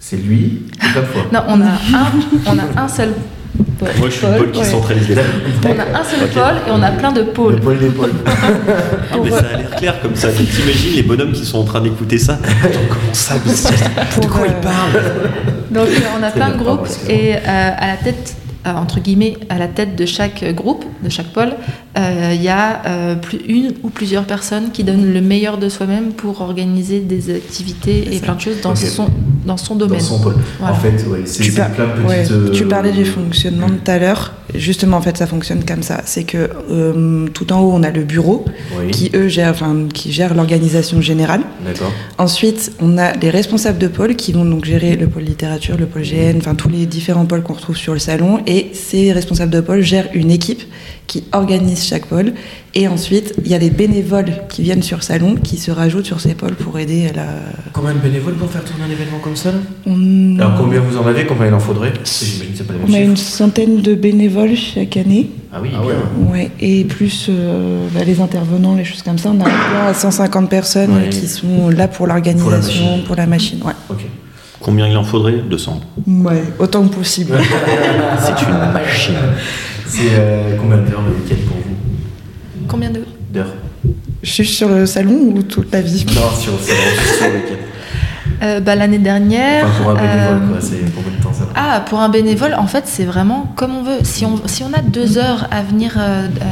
c'est 0.00 0.16
lui, 0.16 0.62
pas 0.80 1.02
fois. 1.02 1.22
non, 1.32 1.40
on 1.48 1.60
a 1.60 1.66
un, 1.66 2.10
on 2.46 2.58
a 2.58 2.82
un 2.82 2.88
seul 2.88 3.10
pôle. 3.78 3.88
Moi, 3.98 4.08
je 4.08 4.14
suis 4.14 4.26
le 4.26 4.36
pôle 4.38 4.50
qui 4.50 4.60
ouais. 4.60 4.64
centralise 4.64 5.08
les 5.08 5.14
On 5.16 5.78
a 5.78 6.00
un 6.00 6.04
seul 6.04 6.28
pôle 6.30 6.54
et 6.66 6.70
on 6.72 6.82
a 6.82 6.90
plein 6.90 7.12
de 7.12 7.20
Le 7.20 7.26
pôles. 7.26 7.60
pôle 7.60 7.78
d'épaule. 7.78 8.10
Ah, 9.14 9.16
mais 9.22 9.30
ça 9.30 9.36
a 9.38 9.56
l'air 9.58 9.70
clair 9.76 10.00
comme 10.02 10.16
ça. 10.16 10.28
Tu 10.32 10.44
T'imagines 10.44 10.94
les 10.96 11.02
bonhommes 11.02 11.32
qui 11.32 11.44
sont 11.44 11.58
en 11.58 11.64
train 11.64 11.80
d'écouter 11.80 12.18
ça 12.18 12.34
Attends, 12.64 12.78
Comment 12.88 13.12
ça 13.14 13.34
De 14.20 14.26
quoi 14.26 14.40
euh, 14.40 14.46
ils 14.48 14.54
parlent 14.54 15.02
Donc 15.70 15.88
euh, 15.88 16.18
on 16.18 16.22
a 16.22 16.30
plein 16.30 16.50
de 16.50 16.56
groupes 16.56 16.88
et 17.08 17.34
euh, 17.36 17.38
à 17.46 17.86
la 17.88 17.96
tête, 17.96 18.34
euh, 18.36 18.41
entre 18.64 19.00
guillemets, 19.00 19.36
à 19.48 19.58
la 19.58 19.68
tête 19.68 19.96
de 19.96 20.06
chaque 20.06 20.44
groupe, 20.54 20.84
de 21.02 21.08
chaque 21.08 21.28
pôle, 21.28 21.52
euh, 21.52 21.81
il 21.96 22.42
y 22.42 22.48
a 22.48 22.82
euh, 22.86 23.14
plus, 23.16 23.38
une 23.48 23.72
ou 23.82 23.90
plusieurs 23.90 24.24
personnes 24.24 24.70
qui 24.72 24.82
donnent 24.84 25.12
le 25.12 25.20
meilleur 25.20 25.58
de 25.58 25.68
soi-même 25.68 26.12
pour 26.12 26.40
organiser 26.40 27.00
des 27.00 27.34
activités 27.34 28.08
et 28.14 28.16
ça. 28.18 28.24
plein 28.24 28.34
de 28.36 28.40
choses 28.40 28.60
dans, 28.62 28.74
son, 28.74 29.08
dans 29.44 29.56
son 29.58 29.74
Dans 29.76 29.86
domaine. 29.86 30.00
son 30.00 30.18
pôle. 30.20 30.36
Voilà. 30.58 30.74
En 30.74 30.78
fait, 30.78 31.04
ouais, 31.08 31.20
c'est 31.26 31.42
Tu, 31.42 31.50
c'est 31.52 31.60
par- 31.60 31.70
plein 31.70 31.86
de 31.86 32.08
ouais, 32.08 32.22
petites. 32.22 32.32
euh, 32.32 32.50
tu 32.50 32.64
parlais 32.66 32.92
du 32.92 33.04
fonctionnement 33.04 33.68
de 33.68 33.74
tout 33.84 33.90
à 33.90 33.98
l'heure. 33.98 34.32
Justement, 34.54 34.98
en 34.98 35.02
fait, 35.02 35.16
ça 35.16 35.26
fonctionne 35.26 35.64
comme 35.64 35.82
ça. 35.82 36.02
C'est 36.04 36.24
que 36.24 36.48
euh, 36.70 37.26
tout 37.28 37.52
en 37.54 37.60
haut, 37.60 37.72
on 37.74 37.82
a 37.82 37.90
le 37.90 38.04
bureau 38.04 38.44
Oui, 38.78 38.90
qui, 38.90 39.10
eux, 39.14 39.28
gèrent, 39.28 39.50
enfin, 39.52 39.86
qui 39.92 40.12
gère 40.12 40.34
l'organisation 40.34 41.00
générale. 41.00 41.40
Ensuite, 42.18 42.72
on 42.80 42.98
a 42.98 43.12
les 43.14 43.30
responsables 43.30 43.78
de 43.78 43.88
pôle 43.88 44.14
qui 44.16 44.32
vont 44.32 44.44
donc 44.44 44.64
gérer 44.64 44.96
le 44.96 45.06
pôle 45.08 45.22
littérature, 45.22 45.76
le 45.78 45.86
pôle 45.86 46.02
GN, 46.02 46.36
enfin 46.38 46.54
tous 46.54 46.68
les 46.68 46.86
différents 46.86 47.24
pôles 47.24 47.42
qu'on 47.42 47.54
retrouve 47.54 47.76
sur 47.76 47.92
le 47.94 47.98
salon. 47.98 48.40
Et 48.46 48.70
ces 48.74 49.12
responsables 49.12 49.50
de 49.52 49.60
pôle 49.60 49.80
gèrent 49.82 50.08
une 50.14 50.30
équipe 50.30 50.62
qui 51.06 51.24
organise 51.32 51.81
chaque 51.82 52.06
pôle. 52.06 52.32
Et 52.74 52.88
ensuite, 52.88 53.34
il 53.44 53.50
y 53.50 53.54
a 53.54 53.58
les 53.58 53.68
bénévoles 53.70 54.32
qui 54.48 54.62
viennent 54.62 54.82
sur 54.82 54.96
le 54.98 55.02
salon, 55.02 55.34
qui 55.34 55.58
se 55.58 55.70
rajoutent 55.70 56.06
sur 56.06 56.20
ces 56.20 56.34
pôles 56.34 56.54
pour 56.54 56.78
aider 56.78 57.08
à 57.08 57.12
la. 57.12 57.26
Combien 57.72 57.92
de 57.92 57.98
bénévoles 57.98 58.34
pour 58.34 58.50
faire 58.50 58.64
tourner 58.64 58.84
un 58.84 58.90
événement 58.90 59.18
comme 59.18 59.36
ça 59.36 59.50
On, 59.86 60.36
Alors 60.38 60.54
combien 60.56 60.80
vous 60.80 60.96
en 60.96 61.06
avez 61.06 61.26
Combien 61.26 61.48
il 61.48 61.54
en 61.54 61.60
faudrait 61.60 61.92
pas 61.92 62.00
on 62.88 62.92
a 62.94 62.98
une 63.00 63.16
centaine 63.16 63.82
de 63.82 63.94
bénévoles 63.94 64.54
chaque 64.56 64.96
année. 64.96 65.30
Ah 65.52 65.58
oui, 65.60 65.70
Ah 65.74 65.82
ouais. 66.32 66.50
et 66.60 66.84
plus 66.84 67.26
euh, 67.28 67.86
bah, 67.92 68.04
les 68.04 68.20
intervenants, 68.20 68.74
les 68.74 68.84
choses 68.84 69.02
comme 69.02 69.18
ça, 69.18 69.30
on 69.30 69.40
a 69.40 69.88
à 69.88 69.94
150 69.94 70.48
personnes 70.48 70.94
Ouais. 70.96 71.08
qui 71.10 71.26
sont 71.28 71.68
là 71.68 71.88
pour 71.88 72.06
l'organisation, 72.06 72.50
machine. 72.86 73.04
pour 73.04 73.16
la 73.16 73.26
machine. 73.26 73.60
Ouais. 73.64 73.72
Ok. 73.90 74.06
Combien 74.60 74.86
il 74.88 74.96
en 74.96 75.02
faudrait 75.04 75.38
200. 75.50 75.80
ouais, 76.06 76.42
autant 76.58 76.86
que 76.86 76.94
possible. 76.94 77.32
C'est 78.20 78.46
une 78.46 78.72
machine. 78.72 79.14
C'est 79.86 79.98
euh, 80.12 80.56
combien 80.58 80.76
d'heures 80.78 81.02
le 81.02 81.12
week-end 81.22 81.36
pour 81.48 81.56
Combien 82.72 82.90
de 82.90 83.04
D'heures 83.30 83.52
Juste 84.22 84.54
sur 84.54 84.68
le 84.70 84.86
salon 84.86 85.12
ou 85.12 85.42
toute 85.42 85.70
la 85.74 85.82
vie 85.82 86.06
Non, 86.06 86.30
sur 86.40 86.52
le 86.52 86.58
salon, 86.58 86.80
juste 86.98 87.16
sur 87.18 87.26
le 87.28 87.34
week-end. 87.34 88.44
Euh, 88.44 88.60
bah, 88.60 88.74
L'année 88.74 88.98
dernière. 88.98 89.66
Enfin, 89.66 89.82
pour 89.82 89.90
un 89.90 89.98
bénévole, 89.98 90.40
euh, 90.42 90.48
quoi. 90.48 90.60
C'est 90.62 90.94
combien 90.94 91.18
de 91.18 91.22
temps 91.22 91.32
ça 91.34 91.44
Ah, 91.54 91.84
pour 91.86 92.00
un 92.00 92.08
bénévole, 92.08 92.54
en 92.54 92.66
fait, 92.66 92.84
c'est 92.86 93.04
vraiment 93.04 93.52
comme 93.56 93.76
on 93.76 93.82
veut. 93.82 93.98
Si 94.04 94.24
on, 94.24 94.40
si 94.46 94.62
on 94.64 94.72
a 94.72 94.80
deux 94.80 95.18
heures 95.18 95.48
à 95.50 95.62
venir 95.62 95.96
euh, 95.98 96.26
euh, 96.26 96.46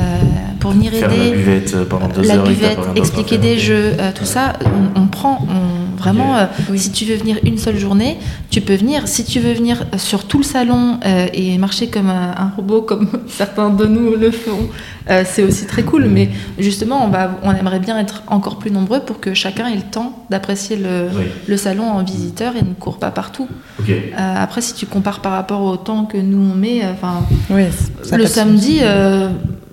pour 0.60 0.70
venir 0.72 0.92
Faire 0.92 1.08
la 1.08 1.14
aider, 1.16 1.36
buvette 1.36 1.74
euh, 1.74 1.84
pendant 1.84 2.08
deux 2.08 2.22
la 2.22 2.36
heures. 2.36 2.44
buvette, 2.46 2.78
expliquer 2.96 3.38
des 3.38 3.58
jeux, 3.58 3.94
euh, 3.98 4.12
tout 4.14 4.24
ça, 4.26 4.52
on, 4.64 5.00
on 5.02 5.06
prend, 5.06 5.40
on, 5.48 5.96
vraiment, 6.00 6.36
euh, 6.36 6.46
Oui. 6.70 6.78
si 6.78 6.92
tu 6.92 7.04
veux 7.04 7.16
venir 7.16 7.38
une 7.44 7.58
seule 7.58 7.78
journée, 7.78 8.18
tu 8.50 8.60
peux 8.60 8.74
venir. 8.74 9.06
Si 9.08 9.24
tu 9.24 9.38
veux 9.40 9.52
venir 9.52 9.84
sur 9.96 10.24
tout 10.24 10.38
le 10.38 10.44
salon 10.44 10.98
euh, 11.04 11.26
et 11.34 11.58
marcher 11.58 11.88
comme 11.88 12.08
un, 12.08 12.34
un 12.36 12.52
robot, 12.56 12.82
comme 12.82 13.08
certains 13.28 13.70
de 13.70 13.86
nous 13.86 14.16
le 14.16 14.30
font, 14.30 14.68
euh, 15.10 15.24
c'est 15.26 15.42
aussi 15.42 15.66
très 15.66 15.82
cool. 15.82 16.04
Mm. 16.06 16.12
Mais 16.12 16.28
justement, 16.58 17.04
on, 17.04 17.08
va, 17.08 17.38
on 17.42 17.52
aimerait 17.54 17.80
bien 17.80 17.98
être 17.98 18.22
encore 18.28 18.58
plus 18.58 18.70
nombreux 18.70 19.00
pour 19.00 19.20
que 19.20 19.34
chacun 19.34 19.66
ait 19.68 19.76
le 19.76 19.82
temps 19.82 20.24
d'apprécier 20.30 20.76
le, 20.76 21.08
Oui, 21.14 21.24
le 21.46 21.56
salon 21.56 21.84
en 21.90 22.02
visiteur 22.02 22.54
et 22.56 22.62
ne 22.62 22.74
court 22.74 22.98
pas 22.98 23.10
partout. 23.10 23.48
Euh, 23.88 24.02
après, 24.16 24.60
si 24.60 24.74
tu 24.74 24.86
compares 24.86 25.20
par 25.20 25.32
rapport 25.32 25.62
au 25.62 25.76
temps 25.76 26.04
que 26.04 26.16
nous 26.18 26.50
on 26.52 26.54
met, 26.54 26.82
euh, 26.84 26.92
enfin, 26.92 27.24
Oui, 27.50 27.64
le 28.12 28.26
samedi. 28.26 28.80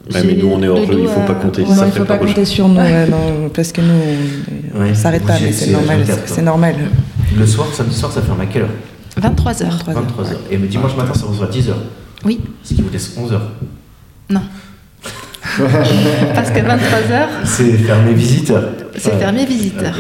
Euh, 0.10 0.14
Ouais, 0.14 0.24
mais 0.26 0.34
nous, 0.36 0.50
on 0.52 0.62
est 0.64 0.68
hors 0.68 0.80
de 0.80 0.86
jeu, 0.86 0.94
il 0.94 1.04
l'eau 1.04 1.10
faut 1.10 1.20
pas 1.22 1.34
à- 1.34 1.36
compter. 1.36 1.62
ouais. 1.64 1.76
Ça 1.76 1.86
il 1.86 1.92
fait 1.92 2.00
faut 2.00 2.06
pas 2.06 2.18
pas 2.18 2.26
compter 2.26 2.46
sur 2.46 2.68
nous, 2.68 2.78
ouais, 2.82 3.08
non, 3.08 3.50
parce 3.54 3.72
que 3.72 3.82
nous, 3.82 3.94
on 4.76 4.80
Ouais, 4.82 4.90
ne 4.90 4.94
s'arrête 4.94 5.26
pas, 5.26 5.34
mais 5.42 5.52
c'est- 5.52 5.72
normal. 5.72 6.02
H24, 6.02 6.18
c'est- 6.26 6.42
normal. 6.42 6.76
Le 7.38 7.46
soir, 7.46 7.68
samedi 7.74 7.96
soir, 7.96 8.12
ça 8.12 8.22
ferme 8.22 8.42
à 8.42 8.46
quelle 8.46 8.64
heure 8.64 8.70
23 9.18 9.64
heures. 9.64 9.78
23 9.86 9.94
heures. 9.96 10.04
23h. 10.32 10.38
Et 10.52 10.58
le 10.58 10.68
dimanche 10.68 10.96
matin, 10.96 11.14
ça 11.14 11.26
ouvre 11.26 11.44
à 11.44 11.48
10h. 11.48 11.74
Oui. 12.26 12.40
Ce 12.64 12.74
qui 12.74 12.82
vous 12.82 12.90
laisse 12.92 13.16
11h. 13.18 13.40
Non. 14.30 14.42
Parce 16.36 16.52
que 16.52 16.60
23 16.60 17.00
heures, 17.12 17.30
C'est 17.44 17.72
fermé 17.78 18.14
visiteur. 18.14 18.64
c'est 18.96 19.12
Ouais. 19.12 19.18
fermé 19.20 19.46
visiteur. 19.46 19.94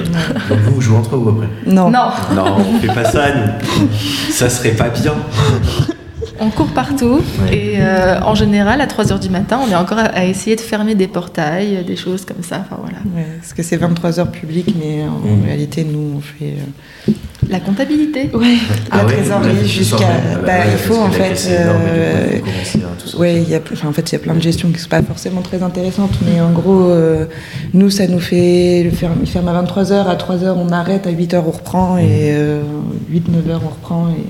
Donc 0.49 0.59
vous, 0.65 0.73
vous 0.75 0.81
jouez 0.81 0.97
entre 0.97 1.15
vous 1.15 1.29
après 1.29 1.47
Non. 1.65 1.89
Non, 1.89 2.09
Non, 2.35 2.57
on 2.59 2.79
fait 2.79 2.93
pas 2.93 3.05
ça, 3.05 3.25
nous. 3.33 3.87
Ça 4.31 4.49
serait 4.49 4.71
pas 4.71 4.89
bien. 4.89 5.13
On 6.39 6.49
court 6.49 6.67
partout 6.67 7.21
Ouais. 7.41 7.55
et 7.55 7.75
euh, 7.79 8.19
en 8.21 8.35
général, 8.35 8.81
à 8.81 8.87
3 8.87 9.11
heures 9.11 9.19
du 9.19 9.29
matin, 9.29 9.59
on 9.65 9.71
est 9.71 9.75
encore 9.75 9.97
à, 9.99 10.03
à 10.03 10.25
essayer 10.25 10.55
de 10.55 10.61
fermer 10.61 10.95
des 10.95 11.07
portails, 11.07 11.83
des 11.85 11.95
choses 11.95 12.25
comme 12.25 12.43
ça. 12.43 12.61
Enfin 12.65 12.79
voilà. 12.81 12.97
Ouais, 13.15 13.25
parce 13.39 13.53
que 13.53 13.63
c'est 13.63 13.77
23 13.77 14.19
heures 14.19 14.31
publiques, 14.31 14.73
mais 14.79 15.03
en 15.03 15.19
Mm. 15.27 15.45
réalité, 15.45 15.83
nous, 15.83 16.17
on 16.17 16.21
fait. 16.21 16.55
euh, 17.07 17.11
La 17.49 17.59
comptabilité. 17.59 18.29
Ouais, 18.33 18.55
Ah 18.91 18.97
la 18.97 19.05
ouais, 19.05 19.13
trésorerie 19.13 19.67
jusqu'à. 19.67 20.07
Bah, 20.45 20.65
il 20.71 20.77
faut 20.77 20.95
en 20.99 21.11
fait. 21.11 21.47
euh, 21.49 22.39
enfin, 23.73 23.87
en 23.87 23.93
fait, 23.93 24.09
il 24.11 24.13
y 24.13 24.15
a 24.15 24.19
plein 24.19 24.33
de 24.35 24.41
gestions 24.41 24.67
qui 24.69 24.75
ne 24.75 24.79
sont 24.79 24.89
pas 24.89 25.01
forcément 25.03 25.41
très 25.41 25.61
intéressantes, 25.63 26.17
mais 26.25 26.41
en 26.41 26.51
gros, 26.51 26.89
euh, 26.89 27.25
nous, 27.73 27.89
ça 27.89 28.07
nous 28.07 28.19
fait. 28.19 28.81
Le 28.83 28.91
ferme, 28.91 29.17
il 29.21 29.27
ferme 29.29 29.47
à 29.47 29.53
23h, 29.63 30.07
à 30.07 30.15
3h, 30.15 30.55
on 30.57 30.69
arrête, 30.71 31.07
à 31.07 31.11
8h, 31.11 31.41
on 31.47 31.51
reprend, 31.51 31.97
et 31.97 32.33
8-9h, 33.11 33.59
on 33.65 33.69
reprend, 33.69 34.07
et 34.09 34.23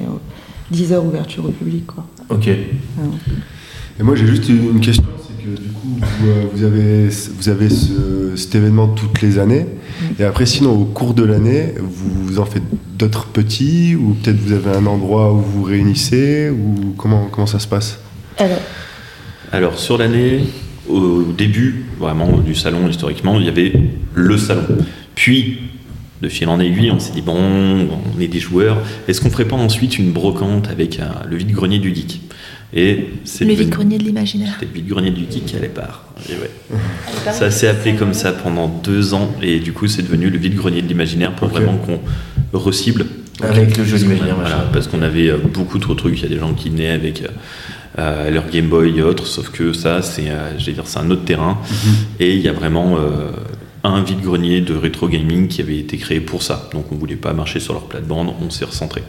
euh, 0.71 0.75
10h, 0.75 1.05
ouverture 1.05 1.45
au 1.45 1.49
public, 1.51 1.85
quoi. 1.87 2.05
Ok. 2.29 2.47
Et 2.47 4.03
moi 4.03 4.15
j'ai 4.15 4.27
juste 4.27 4.47
une 4.49 4.79
question, 4.79 5.05
c'est 5.27 5.43
que 5.43 5.59
du 5.59 5.69
coup 5.69 5.87
vous, 5.99 6.27
euh, 6.27 6.43
vous 6.53 6.63
avez, 6.63 7.07
vous 7.07 7.49
avez 7.49 7.69
ce- 7.69 8.35
cet 8.35 8.53
événement 8.55 8.87
toutes 8.89 9.21
les 9.21 9.39
années, 9.39 9.65
et 10.19 10.23
après 10.23 10.45
sinon 10.45 10.71
au 10.79 10.85
cours 10.85 11.13
de 11.15 11.23
l'année, 11.23 11.73
vous 11.79 12.37
en 12.39 12.45
faites 12.45 12.61
d'autres 12.99 13.25
petits, 13.27 13.95
ou 13.95 14.13
peut-être 14.21 14.37
vous 14.37 14.53
avez 14.53 14.69
un 14.77 14.85
endroit 14.85 15.33
où 15.33 15.37
vous 15.37 15.51
vous 15.59 15.63
réunissez, 15.63 16.49
ou 16.51 16.93
comment, 16.97 17.27
comment 17.31 17.47
ça 17.47 17.59
se 17.59 17.67
passe? 17.67 17.99
Alors, 18.37 18.59
Alors, 19.51 19.79
sur 19.79 19.97
l'année, 19.97 20.41
au 20.89 21.23
début, 21.35 21.85
vraiment, 21.99 22.37
du 22.37 22.53
salon, 22.53 22.87
historiquement, 22.89 23.39
il 23.39 23.45
y 23.45 23.49
avait 23.49 23.71
le 24.13 24.37
salon. 24.37 24.63
Puis, 25.15 25.59
de 26.21 26.29
fil 26.29 26.47
en 26.49 26.59
aiguille, 26.59 26.91
on 26.91 26.99
s'est 26.99 27.13
dit, 27.13 27.21
bon, 27.21 27.35
on 27.35 28.19
est 28.19 28.27
des 28.27 28.39
joueurs, 28.39 28.77
est-ce 29.07 29.21
qu'on 29.21 29.29
ferait 29.29 29.45
pas 29.45 29.55
ensuite 29.55 29.97
une 29.97 30.11
brocante 30.11 30.69
avec 30.69 30.99
euh, 30.99 31.05
le 31.29 31.37
vide-grenier 31.37 31.79
du 31.79 31.93
geek? 31.93 32.21
Et 32.73 33.09
c'est 33.23 33.45
Le 33.45 33.53
vide-grenier 33.53 33.97
de 33.97 34.03
l'imaginaire. 34.03 34.53
C'était 34.59 34.71
le 34.71 34.81
vide-grenier 34.81 35.11
du 35.11 35.25
geek 35.31 35.55
à. 35.55 36.03
Et 36.29 36.33
ouais. 36.33 37.31
Ça 37.31 37.51
s'est 37.51 37.67
appelé 37.67 37.95
comme 37.95 38.13
ça 38.13 38.31
pendant 38.31 38.67
deux 38.67 39.13
ans, 39.13 39.31
et 39.41 39.59
du 39.59 39.73
coup, 39.73 39.87
c'est 39.87 40.01
devenu 40.01 40.29
le 40.29 40.37
vide-grenier 40.37 40.81
de 40.81 40.87
l'imaginaire 40.87 41.33
pour 41.33 41.47
vraiment 41.47 41.77
qu'on 41.77 41.99
recible. 42.57 43.05
Avec 43.41 43.77
le 43.77 43.85
jeu 43.85 43.99
d'imaginaire, 43.99 44.35
Voilà, 44.35 44.67
parce 44.73 44.87
qu'on 44.87 45.03
avait 45.03 45.29
euh, 45.29 45.37
beaucoup 45.37 45.77
trop 45.77 45.93
de 45.93 45.99
trucs. 45.99 46.17
Il 46.17 46.23
y 46.23 46.25
a 46.25 46.29
des 46.29 46.39
gens 46.39 46.53
qui 46.53 46.69
venaient 46.69 46.89
avec 46.89 47.23
euh, 47.99 48.29
leur 48.29 48.47
Game 48.49 48.67
Boy 48.67 48.99
et 48.99 49.01
autres, 49.01 49.25
sauf 49.25 49.49
que 49.49 49.73
ça, 49.73 50.03
c'est, 50.03 50.25
euh, 50.27 50.51
dire, 50.53 50.83
un 50.97 51.09
autre 51.09 51.25
terrain. 51.25 51.57
Et 52.19 52.35
il 52.35 52.41
y 52.41 52.47
a 52.47 52.53
vraiment 52.53 52.97
euh, 52.97 53.31
un 53.89 54.03
vide-grenier 54.03 54.61
de 54.61 54.73
rétro 54.73 55.07
gaming 55.07 55.47
qui 55.47 55.61
avait 55.61 55.77
été 55.77 55.97
créé 55.97 56.19
pour 56.19 56.43
ça. 56.43 56.69
Donc 56.73 56.91
on 56.91 56.95
voulait 56.95 57.15
pas 57.15 57.33
marcher 57.33 57.59
sur 57.59 57.73
leur 57.73 57.83
plate-bande, 57.83 58.33
on 58.41 58.49
s'est 58.49 58.65
recentré. 58.65 59.03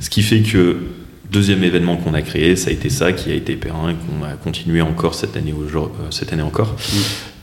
Ce 0.00 0.10
qui 0.10 0.22
fait 0.22 0.40
que 0.40 0.76
deuxième 1.30 1.64
événement 1.64 1.96
qu'on 1.96 2.14
a 2.14 2.22
créé, 2.22 2.56
ça 2.56 2.70
a 2.70 2.72
été 2.72 2.90
ça 2.90 3.12
qui 3.12 3.30
a 3.30 3.34
été 3.34 3.56
périn 3.56 3.90
et 3.90 3.94
qu'on 3.94 4.24
a 4.24 4.32
continué 4.32 4.80
encore 4.80 5.14
cette 5.14 5.36
année, 5.36 5.52
euh, 5.52 5.80
cette 6.10 6.32
année 6.32 6.42
encore. 6.42 6.76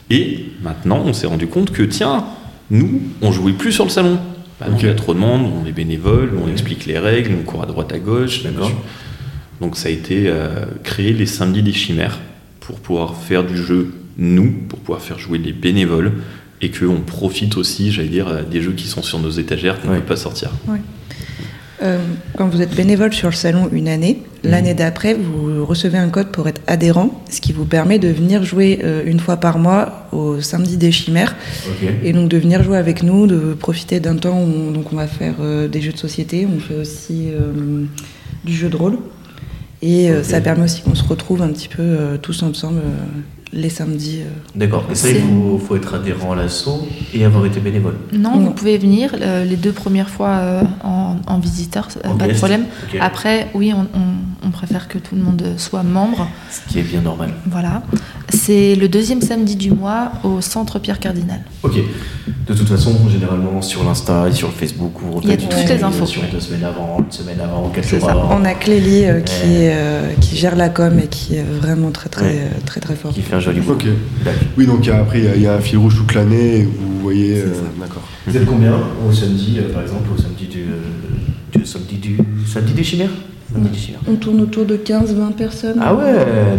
Et 0.10 0.46
maintenant, 0.62 1.02
on 1.06 1.14
s'est 1.14 1.28
rendu 1.28 1.48
compte 1.48 1.72
que 1.72 1.84
tiens, 1.84 2.26
nous, 2.70 3.02
on 3.22 3.32
jouait 3.32 3.54
plus 3.54 3.72
sur 3.72 3.84
le 3.84 3.90
salon. 3.90 4.20
Bah 4.60 4.68
non. 4.70 4.78
Il 4.80 4.86
y 4.86 4.90
a 4.90 4.94
trop 4.94 5.14
de 5.14 5.20
monde, 5.20 5.52
on 5.62 5.66
est 5.68 5.72
bénévole, 5.72 6.32
on 6.44 6.50
explique 6.50 6.86
les 6.86 7.00
règles, 7.00 7.34
on 7.40 7.44
court 7.44 7.64
à 7.64 7.66
droite 7.66 7.92
à 7.92 8.00
gauche. 8.00 8.44
D'accord. 8.44 8.72
Donc 9.60 9.76
ça 9.78 9.90
a 9.90 9.92
été 9.92 10.24
euh, 10.28 10.66
créer 10.84 11.14
les 11.14 11.26
samedis 11.26 11.64
des 11.64 11.74
chimères 11.74 12.20
pour 12.60 12.80
pouvoir 12.80 13.16
faire 13.18 13.44
du 13.44 13.58
jeu 13.58 13.94
nous, 14.18 14.52
pour 14.70 14.80
pouvoir 14.80 15.02
faire 15.02 15.18
jouer 15.18 15.38
les 15.38 15.54
bénévoles 15.54 16.14
et 16.64 16.72
qu'on 16.72 17.02
profite 17.02 17.58
aussi, 17.58 17.92
j'allais 17.92 18.08
dire, 18.08 18.28
euh, 18.30 18.42
des 18.50 18.62
jeux 18.62 18.72
qui 18.74 18.88
sont 18.88 19.02
sur 19.04 19.20
nos 19.20 19.30
étagères 19.32 19.80
qu'on 19.82 19.90
ne 19.90 19.94
Ouais. 19.94 20.00
peut 20.00 20.06
pas 20.08 20.16
sortir. 20.16 20.50
euh, 21.82 21.98
quand 22.38 22.48
vous 22.48 22.62
êtes 22.62 22.74
bénévole 22.76 23.12
sur 23.14 23.28
le 23.30 23.36
salon 23.36 23.68
une 23.74 23.90
année, 23.90 24.22
l'année 24.44 24.74
d'après, 24.74 25.14
vous 25.16 25.66
recevez 25.66 25.98
un 25.98 26.08
code 26.10 26.28
pour 26.32 26.48
être 26.48 26.62
adhérent, 26.68 27.22
ce 27.30 27.42
qui 27.42 27.52
vous 27.52 27.66
permet 27.66 28.00
de 28.00 28.08
venir 28.08 28.46
jouer 28.46 28.80
euh, 28.84 29.04
une 29.06 29.20
fois 29.20 29.36
par 29.38 29.60
mois 29.60 30.08
au 30.14 30.40
samedi 30.40 30.78
des 30.78 30.94
chimères. 30.94 31.36
Et 32.04 32.14
donc 32.14 32.30
de 32.30 32.38
venir 32.38 32.64
jouer 32.64 32.78
avec 32.78 33.04
nous, 33.04 33.28
de 33.28 33.54
profiter 33.54 34.00
d'un 34.00 34.16
temps 34.16 34.40
où 34.40 34.46
on, 34.70 34.72
donc 34.72 34.94
on 34.94 34.96
va 34.96 35.08
faire 35.08 35.36
euh, 35.42 35.68
des 35.68 35.82
jeux 35.82 35.92
de 35.92 35.98
société, 35.98 36.48
on 36.48 36.60
fait 36.60 36.76
aussi 36.76 37.28
euh, 37.32 37.84
du 38.46 38.54
jeu 38.54 38.70
de 38.70 38.78
rôle. 38.78 38.98
Et 39.82 40.10
euh, 40.10 40.24
ça 40.24 40.40
permet 40.40 40.64
aussi 40.64 40.82
qu'on 40.84 40.96
se 40.96 41.04
retrouve 41.04 41.42
un 41.42 41.50
petit 41.50 41.68
peu 41.68 41.82
euh, 41.82 42.18
tous 42.18 42.44
ensemble 42.44 42.80
euh, 42.80 43.43
les 43.54 43.70
samedis. 43.70 44.22
euh. 44.22 44.26
D'accord. 44.56 44.86
Et 44.92 44.96
ça, 44.96 45.10
il 45.10 45.22
faut, 45.22 45.60
faut 45.60 45.76
être 45.76 45.94
adhérent 45.94 46.32
à 46.34 46.36
l'assaut 46.36 46.88
et 47.14 47.24
avoir 47.24 47.46
été 47.46 47.60
bénévole. 47.60 47.96
Non, 48.12 48.38
vous 48.40 48.52
pouvez 48.52 48.78
venir 48.78 49.16
euh, 49.22 49.46
les 49.46 49.56
deux 49.56 49.72
premières 49.72 50.10
fois 50.10 50.30
euh, 50.30 50.62
en, 50.84 51.18
en 51.28 51.40
visiteur, 51.40 51.88
En 52.04 52.16
pas 52.18 52.28
de 52.28 52.34
problème. 52.34 52.66
Après, 53.00 53.48
oui, 53.54 53.72
on, 53.76 53.82
on- 53.98 54.14
on 54.46 54.50
préfère 54.52 54.88
que 54.88 54.98
tout 54.98 55.16
le 55.16 55.22
monde 55.22 55.44
soit 55.58 55.84
membre. 55.84 56.28
Ce 56.52 56.72
qui 56.72 56.80
est 56.80 56.84
bien 56.84 57.02
normal. 57.02 57.34
Voilà. 57.50 57.82
C'est 58.30 58.76
le 58.76 58.88
deuxième 58.88 59.22
samedi 59.22 59.56
du 59.56 59.72
mois 59.72 60.12
au 60.24 60.42
centre 60.42 60.80
Pierre 60.80 61.00
Cardinal. 61.00 61.40
Ok. 61.62 61.74
De 62.48 62.54
toute 62.54 62.68
façon, 62.68 62.94
généralement 63.10 63.62
sur 63.62 63.84
l'Insta 63.84 64.28
et 64.28 64.32
sur 64.34 64.48
le 64.50 64.54
Facebook, 64.54 64.92
vous 65.02 65.20
Il 65.24 65.30
y 65.30 65.34
a 65.34 65.38
toutes 65.38 65.52
une 65.54 65.68
les 65.68 65.84
infos. 65.84 66.06
deux 66.32 66.40
semaines 66.40 66.64
avant, 66.64 66.98
une 67.00 67.12
semaine 67.12 67.40
avant, 67.40 67.70
quelques 67.70 67.86
C'est 67.86 68.00
jours 68.00 68.08
ça. 68.10 68.14
avant, 68.14 68.38
On 68.40 68.44
a 68.46 68.54
Clélie 68.54 69.06
euh, 69.06 69.22
qui, 69.22 69.34
Ouais. 69.48 69.54
est, 69.66 69.74
euh, 69.76 70.14
qui 70.20 70.36
gère 70.36 70.56
la 70.56 70.70
com 70.70 71.00
et 71.00 71.08
qui 71.08 71.36
est 71.36 71.44
vraiment 71.44 71.92
très 71.92 72.10
très 72.10 72.26
Ouais. 72.26 72.40
euh, 72.40 72.60
très 72.66 72.80
très 72.82 72.96
fort. 72.96 73.14
qui 73.14 73.22
fait 73.22 73.36
un 73.36 73.40
joli 73.40 73.60
boulot. 73.62 73.76
Ok. 73.76 73.86
Oui, 74.58 74.66
donc 74.66 74.88
après, 74.88 75.20
il 75.22 75.40
y 75.42 75.44
y, 75.44 75.48
a 75.48 75.54
un 75.56 75.60
fil 75.62 75.78
rouge 75.78 75.96
toute 75.96 76.14
l'année, 76.16 76.64
vous 76.64 77.00
voyez. 77.02 77.36
C'est 77.36 77.42
euh, 77.48 77.54
ça. 77.54 77.62
D'accord. 77.80 78.04
Vous 78.28 78.36
êtes 78.38 78.46
combien 78.46 78.74
au 79.08 79.12
samedi, 79.14 79.58
euh, 79.60 79.72
par 79.74 79.82
exemple, 79.84 80.10
au 80.18 80.22
samedi 80.22 80.48
du, 80.48 80.62
euh, 80.64 81.60
du 81.60 81.66
samedi 81.66 81.96
du 81.98 82.18
samedi 82.52 82.74
des 82.74 82.84
chimères? 82.84 83.10
On 84.08 84.16
tourne 84.16 84.42
autour 84.42 84.66
de 84.66 84.76
15-20 84.78 85.32
personnes. 85.34 85.80
Ah 85.82 85.94
ouais, 85.94 86.04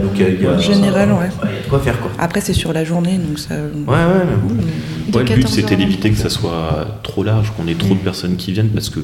donc 0.02 0.12
il 0.16 0.42
y 0.42 0.46
a- 0.46 0.52
En 0.54 0.58
général, 0.58 1.10
ouais. 1.12 1.28
Il 1.42 1.50
y 1.50 1.58
a 1.58 1.62
de 1.64 1.68
quoi 1.68 1.78
faire 1.80 2.00
quoi. 2.00 2.10
Après, 2.18 2.40
c'est 2.40 2.52
sur 2.52 2.72
la 2.72 2.84
journée, 2.84 3.18
donc 3.18 3.38
ça. 3.38 3.54
Ouais, 3.54 3.58
ouais, 3.94 4.24
mais 4.28 4.36
bon. 4.48 4.54
De 4.54 5.16
Ouais, 5.18 5.22
le 5.22 5.24
but 5.24 5.34
14 5.42 5.54
c'était 5.54 5.76
d'éviter 5.76 6.10
que 6.10 6.16
ça 6.18 6.30
soit 6.30 6.86
trop 7.02 7.22
large, 7.22 7.52
qu'on 7.56 7.66
ait 7.68 7.74
trop 7.74 7.94
de 7.94 7.98
personnes 8.00 8.36
qui 8.36 8.52
viennent 8.52 8.68
parce 8.70 8.88
que 8.90 9.00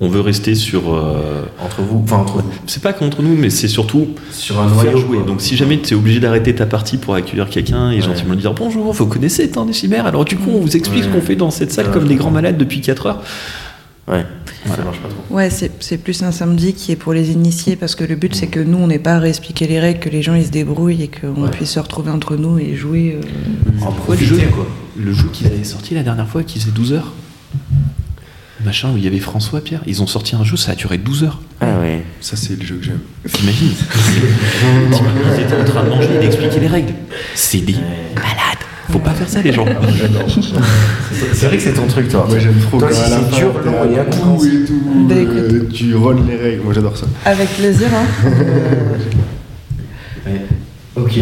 on 0.00 0.08
veut 0.08 0.20
rester 0.20 0.54
sur. 0.54 0.92
euh, 0.94 1.44
Entre 1.64 1.80
vous, 1.80 2.00
enfin 2.04 2.16
entre 2.18 2.38
vous, 2.42 2.50
c'est 2.66 2.82
pas 2.82 2.92
contre 2.92 3.22
nous, 3.22 3.34
mais 3.34 3.48
c'est 3.48 3.68
surtout 3.68 4.08
sur 4.30 4.60
un 4.60 4.68
faire 4.68 4.92
noyau. 4.92 4.98
jouer. 4.98 5.16
quoi. 5.18 5.26
Donc 5.26 5.40
si 5.40 5.56
jamais 5.56 5.78
tu 5.80 5.94
es 5.94 5.96
obligé 5.96 6.20
d'arrêter 6.20 6.54
ta 6.54 6.66
partie 6.66 6.98
pour 6.98 7.14
accueillir 7.14 7.48
quelqu'un 7.48 7.90
et 7.90 7.96
Ouais. 7.96 8.00
gentiment 8.02 8.32
lui 8.34 8.40
dire 8.40 8.52
bonjour, 8.52 8.92
vous 8.92 9.06
connaissez 9.06 9.48
tant 9.48 9.64
des 9.64 9.72
chimères, 9.72 10.06
alors 10.06 10.24
du 10.26 10.36
coup 10.36 10.50
on 10.54 10.60
vous 10.60 10.76
explique 10.76 11.04
Ouais. 11.04 11.08
ce 11.08 11.14
qu'on 11.14 11.22
fait 11.22 11.36
dans 11.36 11.50
cette 11.50 11.72
salle 11.72 11.86
Ouais. 11.86 11.92
comme 11.92 12.06
des 12.08 12.16
grands 12.16 12.30
malades 12.30 12.58
depuis 12.58 12.80
4 12.82 13.06
heures. 13.06 13.22
Ouais, 14.08 14.22
ça 14.22 14.26
Voilà. 14.66 14.84
marche 14.84 15.00
pas 15.00 15.08
trop. 15.08 15.34
Ouais, 15.34 15.50
c'est 15.50 15.70
c'est 15.80 15.98
plus 15.98 16.22
un 16.22 16.30
samedi 16.30 16.74
qui 16.74 16.92
est 16.92 16.96
pour 16.96 17.12
les 17.12 17.30
initiés 17.32 17.74
parce 17.74 17.94
que 17.96 18.04
le 18.04 18.14
but 18.14 18.34
c'est 18.36 18.46
que 18.46 18.60
nous 18.60 18.78
on 18.78 18.86
n'est 18.86 19.00
pas 19.00 19.14
à 19.14 19.18
réexpliquer 19.18 19.66
les 19.66 19.80
règles, 19.80 19.98
que 20.00 20.08
les 20.08 20.22
gens 20.22 20.34
ils 20.34 20.46
se 20.46 20.50
débrouillent 20.50 21.02
et 21.02 21.08
qu'on 21.10 21.42
Ouais. 21.42 21.50
puisse 21.50 21.70
se 21.72 21.80
retrouver 21.80 22.10
entre 22.12 22.36
nous 22.36 22.58
et 22.58 22.76
jouer. 22.76 23.18
euh, 23.20 23.84
En 23.84 23.90
le 23.90 23.96
profiter 23.96 24.24
jeu, 24.26 24.48
quoi. 24.54 24.66
le 24.96 25.12
jeu 25.12 25.28
qu'ils 25.32 25.48
avaient 25.48 25.64
sorti 25.64 25.94
la 25.94 26.02
dernière 26.04 26.28
fois 26.28 26.44
qui 26.44 26.60
faisait 26.60 26.70
12 26.70 26.92
heures. 26.92 27.12
Machin 28.64 28.92
où 28.92 28.96
il 28.96 29.04
y 29.04 29.06
avait 29.06 29.18
François 29.20 29.60
Pierre, 29.60 29.82
ils 29.86 30.02
ont 30.02 30.06
sorti 30.06 30.34
un 30.34 30.42
jeu, 30.44 30.56
ça 30.56 30.72
a 30.72 30.74
duré 30.74 30.98
12 30.98 31.24
heures. 31.24 31.40
Ah 31.60 31.78
ouais. 31.80 32.02
Ça, 32.20 32.36
c'est 32.36 32.58
le 32.58 32.64
jeu 32.66 32.76
que 32.76 32.84
j'aime. 32.84 33.00
T'imagines 33.30 33.68
Ils 35.36 35.40
étaient 35.42 35.54
en 35.60 35.64
train 35.64 35.84
de 35.84 35.88
manger 35.90 36.08
et 36.16 36.18
d'expliquer 36.20 36.60
les 36.60 36.66
règles. 36.66 36.94
C'est 37.34 37.58
des 37.60 37.74
malades. 37.74 38.65
Faut 38.90 38.98
pas 38.98 39.10
faire 39.10 39.28
ça 39.28 39.42
les 39.42 39.52
gens. 39.52 39.64
C'est 41.32 41.46
vrai 41.46 41.56
que 41.56 41.62
c'est 41.62 41.72
ton 41.72 41.86
truc 41.86 42.08
toi. 42.08 42.26
Moi, 42.28 42.38
j'aime 42.38 42.58
trop 42.60 42.78
Toi, 42.78 42.92
si 42.92 43.00
c'est 43.10 43.36
dur, 43.38 43.52
long 43.64 43.84
et 43.84 44.10
tout 44.10 44.46
et 44.46 44.64
tout. 44.66 44.80
Bah, 45.08 45.14
euh, 45.16 45.68
tu 45.72 45.94
rolles 45.94 46.18
les 46.28 46.36
règles. 46.36 46.62
Moi, 46.62 46.72
j'adore 46.74 46.96
ça. 46.96 47.06
Avec 47.24 47.48
plaisir, 47.50 47.88
hein. 47.94 48.30
Ouais. 50.26 50.42
Ok. 50.96 51.18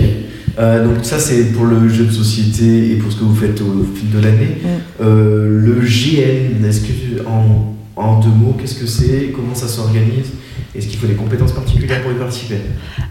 Euh, 0.59 0.85
donc 0.87 1.05
ça 1.05 1.19
c'est 1.19 1.53
pour 1.53 1.67
le 1.67 1.89
jeu 1.89 2.05
de 2.05 2.12
société 2.12 2.93
et 2.93 2.95
pour 2.95 3.11
ce 3.12 3.19
que 3.19 3.25
vous 3.25 3.35
faites 3.35 3.61
au 3.61 3.85
fil 3.95 4.11
de 4.11 4.21
l'année. 4.21 4.59
Mm. 4.62 4.69
Euh, 5.03 5.61
le 5.61 5.75
GN, 5.81 6.65
est-ce 6.65 6.81
que 6.81 6.87
tu- 6.87 7.21
en, 7.27 7.74
en 7.97 8.18
deux 8.20 8.28
mots, 8.28 8.57
qu'est-ce 8.59 8.74
que 8.74 8.86
c'est 8.86 9.32
Comment 9.34 9.55
ça 9.55 9.68
s'organise 9.68 10.32
Est-ce 10.74 10.86
qu'il 10.88 10.99
faut 10.99 11.07
des 11.07 11.14
compétences 11.14 11.53
particulières 11.53 12.03
pour 12.03 12.12
y 12.12 12.16
participer? 12.16 12.59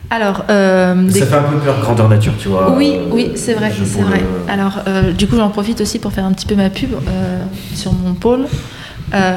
Alors, 0.09 0.45
euh, 0.49 0.95
des- 1.09 1.19
Ça 1.19 1.25
fait 1.25 1.35
un 1.35 1.43
peu 1.43 1.57
peur, 1.57 1.79
grandeur 1.81 2.09
nature, 2.09 2.33
tu 2.37 2.49
vois. 2.49 2.75
Oui, 2.77 2.93
euh, 2.99 3.09
oui, 3.11 3.31
c'est 3.35 3.53
vrai, 3.53 3.71
c'est 3.85 4.01
vrai. 4.01 4.19
le- 4.19 4.51
Alors, 4.51 4.79
euh, 4.87 5.11
du 5.13 5.27
coup, 5.27 5.35
j'en 5.37 5.49
profite 5.49 5.79
aussi 5.81 5.99
pour 5.99 6.11
faire 6.13 6.25
un 6.25 6.33
petit 6.33 6.45
peu 6.45 6.55
ma 6.55 6.69
pub 6.69 6.91
euh, 7.07 7.43
sur 7.73 7.93
mon 7.93 8.13
pôle. 8.13 8.45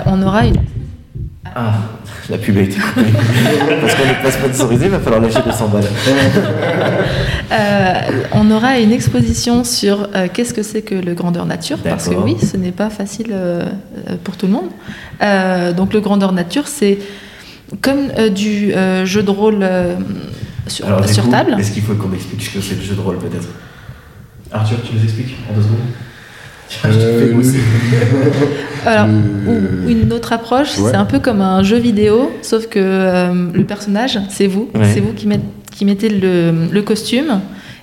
On 0.07 0.23
aura 0.23 0.47
une... 0.47 0.57
Ah, 1.55 1.75
la 2.31 2.39
pub 2.39 2.57
a 2.57 2.61
été 2.61 2.79
coupée. 2.79 3.03
Parce 3.81 3.95
qu'on 3.95 4.07
n'est 4.07 4.23
pas 4.23 4.31
sponsorisé, 4.31 4.87
il 4.87 4.91
va 4.91 4.99
falloir 4.99 5.21
lâcher 5.21 5.41
200 5.45 5.69
balles. 5.69 5.85
Euh, 7.53 7.95
on 8.33 8.51
aura 8.51 8.79
une 8.79 8.93
exposition 8.93 9.63
sur 9.63 10.09
euh, 10.15 10.27
qu'est-ce 10.33 10.53
que 10.53 10.63
c'est 10.63 10.83
que 10.83 10.95
le 10.97 11.15
grandeur 11.15 11.47
nature, 11.47 11.79
parce 11.79 12.09
que 12.09 12.15
oui, 12.15 12.37
ce 12.41 12.57
n'est 12.57 12.73
pas 12.73 12.91
facile 12.91 13.29
euh, 13.31 13.65
pour 14.25 14.37
tout 14.37 14.47
le 14.47 14.53
monde. 14.53 14.71
Euh, 15.23 15.73
donc 15.73 15.93
le 15.93 16.01
grandeur 16.01 16.33
nature, 16.33 16.67
c'est 16.67 16.99
comme 17.81 18.11
euh, 18.19 18.29
du 18.29 18.73
euh, 18.73 19.05
jeu 19.07 19.23
de 19.23 19.31
rôle 19.31 19.59
euh, 19.63 19.97
sur, 20.67 20.87
Alors, 20.87 21.01
du 21.03 21.13
sur 21.13 21.25
coup, 21.25 21.31
table. 21.31 21.57
Est-ce 21.59 21.73
qu'il 21.73 21.83
faut 21.83 21.95
qu'on 21.95 22.13
explique 22.13 22.43
ce 22.43 22.51
que 22.51 22.61
c'est 22.61 22.75
le 22.75 22.83
jeu 22.83 22.95
de 22.95 23.01
rôle 23.01 23.19
peut-être? 23.19 23.49
Arthur, 24.53 24.79
tu 24.85 24.95
nous 24.95 25.03
expliques 25.03 25.35
en 25.51 25.55
deux 25.55 25.63
secondes? 25.63 25.79
Euh, 26.85 27.21
fais 27.21 27.27
le- 27.27 27.35
bosser. 27.35 27.61
Alors, 28.87 29.07
Le- 29.07 29.87
ou 29.87 29.89
une 29.89 30.13
autre 30.13 30.33
approche, 30.33 30.79
Ouais. 30.79 30.91
c'est 30.91 30.97
un 30.97 31.05
peu 31.05 31.19
comme 31.19 31.41
un 31.41 31.63
jeu 31.63 31.77
vidéo, 31.79 32.31
sauf 32.43 32.67
que 32.69 32.79
euh, 32.81 33.51
le 33.53 33.65
personnage, 33.65 34.19
c'est 34.29 34.47
vous. 34.47 34.69
Ouais. 34.75 34.91
C'est 34.93 35.01
vous 35.01 35.13
qui, 35.13 35.27
met- 35.27 35.41
qui 35.73 35.85
mettez 35.85 36.09
le, 36.09 36.69
le 36.71 36.83
costume. 36.83 37.41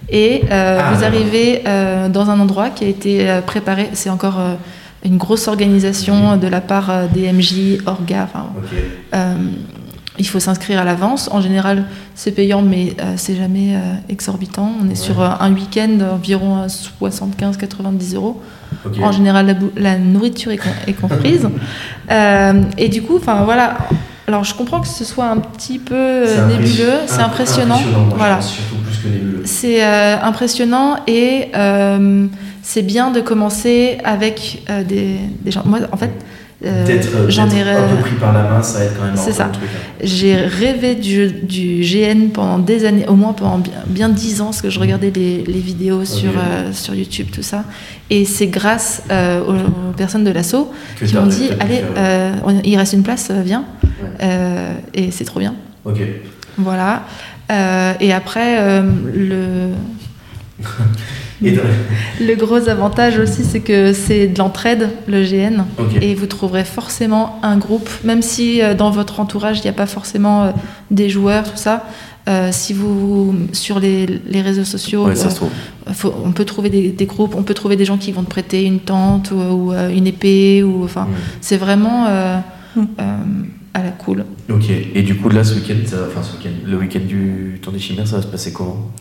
Et 0.09 0.43
euh, 0.51 0.79
Ah, 0.81 0.93
vous 0.93 1.03
arrivez 1.03 1.61
euh, 1.67 2.09
dans 2.09 2.29
un 2.29 2.39
endroit 2.39 2.69
qui 2.69 2.83
a 2.83 2.87
été 2.87 3.29
euh, 3.29 3.41
préparé. 3.41 3.89
C'est 3.93 4.09
encore 4.09 4.39
euh, 4.39 4.53
une 5.05 5.17
grosse 5.17 5.47
organisation 5.47 6.37
de 6.37 6.47
la 6.47 6.61
part 6.61 6.89
euh, 6.89 7.05
des 7.13 7.31
MJ, 7.31 7.79
Orga. 7.85 8.27
euh, 9.13 9.33
il 10.19 10.27
faut 10.27 10.39
s'inscrire 10.39 10.79
à 10.79 10.83
l'avance. 10.83 11.29
En 11.31 11.41
général, 11.41 11.85
c'est 12.15 12.31
payant, 12.31 12.61
mais 12.61 12.93
euh, 13.01 13.13
c'est 13.15 13.35
jamais 13.35 13.75
euh, 13.75 13.79
exorbitant. 14.09 14.71
On 14.83 14.89
est 14.89 14.95
sur 14.95 15.21
euh, 15.21 15.29
un 15.39 15.51
week-end 15.53 15.89
d'environ 15.97 16.61
euh, 16.63 16.67
75-90 17.01 18.15
euros. 18.15 18.41
En 19.01 19.11
général, 19.11 19.55
la, 19.77 19.97
nourriture 19.97 20.51
est, 20.51 20.57
com- 20.57 20.71
est 20.87 20.93
comprise. 20.93 21.47
Euh, 22.11 22.61
et 22.77 22.89
du 22.89 23.01
coup, 23.01 23.15
enfin 23.17 23.43
voilà. 23.45 23.77
Alors, 24.27 24.43
je 24.43 24.53
comprends 24.53 24.81
que 24.81 24.87
ce 24.87 25.05
soit 25.05 25.25
un 25.25 25.37
petit 25.37 25.79
peu 25.79 25.95
euh, 25.95 26.25
C'est 26.27 26.39
impressionnant. 26.39 26.59
nébuleux, 26.59 26.93
c'est 27.07 27.13
Imp- 27.21 27.25
impressionnant. 27.27 27.79
moi, 27.79 28.15
voilà, 28.17 28.35
pense, 28.35 28.49
surtout 28.51 28.75
plus 28.85 28.97
que 28.97 29.07
nébuleux. 29.07 29.41
c'est 29.45 29.83
euh, 29.85 30.17
impressionnant 30.21 30.97
et 31.07 31.47
euh, 31.55 32.27
c'est 32.61 32.81
bien 32.81 33.11
de 33.11 33.21
commencer 33.21 33.97
avec 34.03 34.63
des, 34.87 35.17
des 35.41 35.51
gens. 35.51 35.63
Moi, 35.65 35.79
en 35.91 35.97
fait, 35.97 36.11
D'être 36.63 37.09
euh, 37.15 37.25
j'en 37.29 37.47
ai. 37.49 37.55
d'être 37.63 37.67
un 37.67 37.95
peu 37.95 38.01
pris 38.01 38.15
par 38.15 38.31
la 38.33 38.43
main, 38.43 38.63
ça 38.63 38.83
aide 38.85 38.91
quand 38.97 39.05
même 39.05 39.15
C'est 39.17 39.33
ça. 39.33 39.45
truc. 39.45 39.69
hein. 39.73 39.79
J'ai 40.01 40.35
rêvé 40.35 40.95
du, 40.95 41.29
du 41.31 41.81
GN 41.81 42.29
pendant 42.33 42.57
des 42.59 42.85
années, 42.85 43.05
au 43.07 43.15
moins 43.15 43.33
pendant 43.33 43.61
bien, 43.87 44.09
10 44.09 44.41
ans, 44.41 44.45
parce 44.45 44.61
que 44.61 44.69
je 44.69 44.79
regardais 44.79 45.11
les, 45.13 45.43
les 45.43 45.59
vidéos 45.59 46.05
sur, 46.05 46.31
euh, 46.31 46.71
sur 46.71 46.95
YouTube, 46.95 47.27
tout 47.33 47.43
ça. 47.43 47.65
Et 48.09 48.25
c'est 48.25 48.47
grâce 48.47 49.03
euh, 49.11 49.41
aux, 49.41 49.53
aux 49.89 49.93
personnes 49.97 50.23
de 50.23 50.31
l'assaut 50.31 50.71
Que 50.99 51.05
qui 51.05 51.15
m'ont 51.15 51.25
dit 51.27 51.49
Allez, 51.59 51.81
il 52.63 52.77
reste 52.77 52.93
une 52.93 53.03
place, 53.03 53.29
viens. 53.43 53.65
Ouais. 54.21 54.27
Et 54.93 55.11
c'est 55.11 55.25
trop 55.25 55.39
bien. 55.39 55.55
Ok. 55.85 55.97
Voilà. 56.57 57.03
Euh, 57.51 57.93
et 57.99 58.13
après, 58.13 58.57
euh, 58.59 58.83
le, 59.13 59.69
Et 61.45 61.57
le 62.25 62.35
gros 62.35 62.67
avantage 62.69 63.17
aussi, 63.17 63.43
c'est 63.43 63.59
que 63.59 63.93
c'est 63.93 64.27
de 64.27 64.37
l'entraide, 64.39 64.89
le 65.07 65.23
GN. 65.23 65.63
Et 66.01 66.15
vous 66.15 66.25
trouverez 66.27 66.63
forcément 66.63 67.39
un 67.43 67.57
groupe, 67.57 67.89
même 68.03 68.21
si 68.21 68.61
euh, 68.61 68.73
dans 68.73 68.91
votre 68.91 69.19
entourage, 69.19 69.59
il 69.59 69.63
n'y 69.63 69.69
a 69.69 69.73
pas 69.73 69.85
forcément 69.85 70.43
euh, 70.43 70.51
des 70.91 71.09
joueurs, 71.09 71.43
tout 71.43 71.57
ça. 71.57 71.85
euh, 72.29 72.49
si 72.53 72.71
vous, 72.73 73.35
sur 73.51 73.79
les, 73.79 74.05
les 74.29 74.41
réseaux 74.41 74.63
sociaux, 74.63 75.07
Ouais, 75.07 75.15
ça 75.15 75.27
euh, 75.27 75.29
se 75.29 75.35
trouve. 75.35 75.49
faut- 75.93 76.13
on 76.23 76.31
peut 76.31 76.45
trouver 76.45 76.69
des, 76.69 76.89
des 76.89 77.05
groupes, 77.05 77.35
on 77.35 77.43
peut 77.43 77.53
trouver 77.53 77.75
des 77.75 77.83
gens 77.85 77.97
qui 77.97 78.11
vont 78.13 78.23
te 78.23 78.29
prêter 78.29 78.63
une 78.63 78.79
tente 78.79 79.31
ou, 79.31 79.35
ou, 79.35 79.73
euh, 79.73 79.89
une 79.89 80.07
épée. 80.07 80.63
Ou, 80.63 80.83
enfin. 80.85 81.07
C'est 81.41 81.57
vraiment 81.57 82.05
euh, 82.07 82.37
Mm. 82.75 82.81
euh, 82.99 83.15
à 83.75 83.83
la 83.83 83.89
cool. 83.91 84.25
Ok. 84.49 84.63
Et 84.95 85.01
du 85.03 85.15
coup, 85.17 85.29
là, 85.29 85.43
ce 85.43 85.53
week-end, 85.55 85.75
ça- 85.85 85.97
enfin, 86.07 86.23
ce 86.23 86.35
week-end, 86.37 86.49
le 86.65 86.77
week-end 86.77 87.01
du 87.07 87.59
Tour 87.61 87.71
des 87.73 87.77
Chimères, 87.79 88.07
ça 88.07 88.15
va 88.15 88.21
se 88.23 88.27
passer 88.27 88.51
comment? 88.53 88.91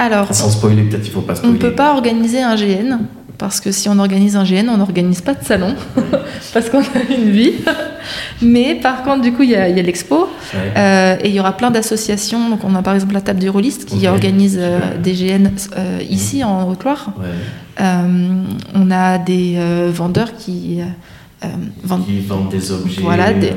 Alors, 0.00 0.34
Sans 0.34 0.50
spoiler, 0.50 0.82
peut-être 0.84 1.06
il 1.06 1.10
faut 1.12 1.20
pas 1.20 1.34
on 1.34 1.36
spoiler. 1.36 1.52
ne 1.54 1.58
peut 1.58 1.72
pas 1.74 1.92
organiser 1.94 2.42
un 2.42 2.56
GN. 2.56 2.98
Parce 3.38 3.58
que 3.60 3.72
si 3.72 3.88
on 3.88 3.98
organise 3.98 4.36
un 4.36 4.44
GN, 4.44 4.68
on 4.68 4.76
n'organise 4.76 5.22
pas 5.22 5.32
de 5.32 5.42
salon, 5.42 5.74
parce 6.52 6.68
qu'on 6.68 6.80
a 6.82 7.02
une 7.16 7.30
vie. 7.30 7.52
Mais 8.42 8.74
par 8.74 9.02
contre, 9.02 9.22
du 9.22 9.32
coup, 9.32 9.42
il 9.44 9.50
y 9.50 9.56
a, 9.56 9.66
il 9.68 9.76
y 9.76 9.80
a 9.80 9.82
l'expo, 9.82 10.28
Ouais. 10.52 10.72
Euh, 10.76 11.16
et 11.22 11.28
il 11.28 11.34
y 11.34 11.40
aura 11.40 11.56
plein 11.56 11.70
d'associations. 11.70 12.50
Donc, 12.50 12.60
on 12.64 12.74
a 12.74 12.82
par 12.82 12.94
exemple 12.94 13.14
la 13.14 13.20
table 13.22 13.38
du 13.40 13.48
rôliste 13.48 13.86
qui 13.86 14.06
organise 14.08 14.58
euh, 14.60 14.78
des 15.02 15.12
GN 15.12 15.48
euh, 15.76 16.00
ici 16.10 16.42
en 16.44 16.68
Haute-Loire. 16.68 17.12
Ouais. 17.18 17.84
On 18.74 18.90
a 18.90 19.16
des 19.18 19.56
vendeurs 19.90 20.34
qui 20.36 20.80
euh, 21.42 21.46
vendent, 21.82 22.04
Qui 22.04 22.20
vendent 22.20 22.50
des 22.50 22.72
objets. 22.72 23.00
Voilà, 23.00 23.32
des- 23.32 23.52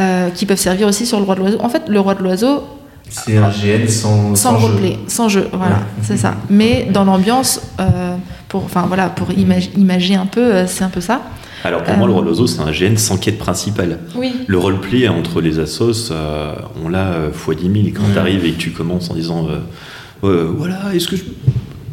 euh, 0.00 0.28
qui 0.30 0.44
peuvent 0.46 0.58
servir 0.58 0.88
aussi 0.88 1.06
sur 1.06 1.18
le 1.18 1.24
roi 1.24 1.36
de 1.36 1.40
l'oiseau. 1.40 1.58
En 1.62 1.68
fait, 1.70 1.84
le 1.88 2.00
roi 2.00 2.14
de 2.14 2.22
l'oiseau, 2.22 2.64
C'est 3.08 3.36
un 3.36 3.50
GN 3.50 3.86
sans, 3.88 4.34
sans, 4.34 4.58
jeu. 4.58 4.66
roleplay, 4.66 4.98
sans 5.06 5.28
jeu, 5.28 5.48
voilà, 5.52 5.76
Ouais. 5.76 5.82
c'est 6.02 6.16
ça. 6.16 6.34
Mais 6.48 6.88
dans 6.92 7.04
l'ambiance, 7.04 7.60
euh, 7.80 8.16
pour, 8.48 8.64
enfin 8.64 8.84
voilà, 8.88 9.08
pour 9.08 9.30
imag- 9.30 9.70
imager 9.76 10.14
un 10.14 10.26
peu, 10.26 10.40
euh, 10.40 10.66
c'est 10.66 10.84
un 10.84 10.88
peu 10.88 11.00
ça. 11.02 11.20
Alors 11.64 11.82
pour 11.84 11.94
Euh, 11.94 11.96
moi, 11.98 12.06
le 12.08 12.12
rôle 12.14 12.24
d'oiseau, 12.24 12.46
c'est 12.46 12.60
un 12.60 12.70
GN 12.72 12.96
sans 12.96 13.18
quête 13.18 13.38
principale. 13.38 13.98
Oui. 14.16 14.32
Le 14.46 14.58
roleplay 14.58 15.08
entre 15.08 15.40
les 15.40 15.58
assos, 15.58 16.10
euh, 16.10 16.54
on 16.84 16.88
l'a 16.88 17.06
euh, 17.12 17.32
fois 17.32 17.54
10 17.54 17.70
000. 17.72 17.86
Et 17.86 17.90
quand 17.92 18.02
tu 18.12 18.18
arrives 18.18 18.44
et 18.46 18.52
que 18.52 18.58
tu 18.58 18.70
commences 18.70 19.10
en 19.10 19.14
disant 19.14 19.46
euh, 19.48 19.58
Euh, 20.24 20.52
Voilà, 20.56 20.78
est-ce 20.94 21.08
que 21.08 21.16
je. 21.16 21.22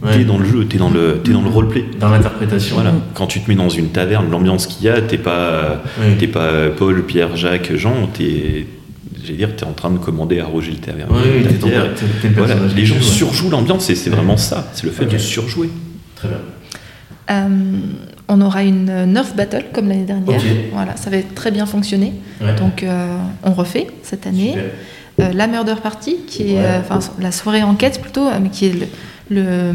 Ouais. 0.02 0.14
T'es 0.20 0.24
dans 0.24 0.38
le 0.38 0.46
jeu, 0.46 0.64
t'es 0.66 0.78
dans 0.78 0.90
le, 0.90 1.20
t'es 1.24 1.32
dans 1.34 1.42
le 1.42 1.50
roleplay. 1.50 1.84
Dans 2.00 2.10
l'interprétation. 2.10 2.76
Voilà. 2.76 2.94
Quand 3.16 3.28
tu 3.28 3.42
te 3.42 3.50
mets 3.50 3.56
dans 3.58 3.68
une 3.70 3.90
taverne, 3.90 4.30
l'ambiance 4.32 4.66
qu'il 4.66 4.86
y 4.86 4.90
a, 4.90 5.02
t'es 5.02 5.18
pas, 5.18 5.82
Oui. 6.00 6.28
pas 6.28 6.70
Paul, 6.78 7.04
Pierre, 7.04 7.36
Jacques, 7.36 7.76
Jean, 7.76 8.08
t'es, 8.14 8.66
j'allais 9.24 9.38
dire, 9.38 9.56
t'es 9.56 9.66
en 9.66 9.74
train 9.74 9.92
de 9.92 9.98
commander 9.98 10.40
à 10.40 10.46
Roger 10.46 10.72
le. 10.72 11.06
Oui, 11.10 11.46
t'es 12.22 12.28
le 12.30 12.34
Voilà, 12.36 12.56
les 12.76 12.86
gens 12.86 12.96
tu 12.96 13.04
surjouent 13.04 13.50
l'ambiance 13.50 13.90
et 13.90 13.96
c'est 13.96 14.10
Ouais. 14.10 14.16
vraiment 14.16 14.38
ça, 14.38 14.68
c'est 14.74 14.86
le 14.86 14.92
fait 14.92 15.06
de 15.06 15.18
surjouer. 15.18 15.70
Très 16.16 16.28
bien. 16.28 16.38
Euh, 17.32 17.48
on 18.28 18.42
aura 18.42 18.64
une 18.64 19.06
Nerf 19.06 19.36
Battle 19.36 19.66
comme 19.74 19.88
l'année 19.88 20.06
dernière. 20.06 20.40
Ok. 20.40 20.46
Voilà, 20.74 20.96
ça 20.98 21.10
va 21.10 21.18
être 21.18 21.36
très 21.36 21.52
bien 21.52 21.66
fonctionner. 21.66 22.14
Ouais. 22.42 22.56
Donc 22.56 22.84
euh, 22.84 23.18
on 23.44 23.54
refait 23.54 23.88
cette 24.04 24.26
année. 24.28 24.56
Euh, 25.20 25.34
la 25.34 25.48
Murder 25.48 25.76
Party, 25.84 26.18
qui 26.28 26.52
est 26.54 26.56
Ouais. 26.56 26.62
euh, 26.64 26.80
enfin 26.80 27.00
la 27.20 27.32
soirée 27.32 27.62
enquête 27.62 28.02
plutôt, 28.02 28.26
euh, 28.28 28.40
mais 28.42 28.50
qui 28.50 28.68
est 28.68 28.74
le, 28.74 28.88
le, 29.30 29.74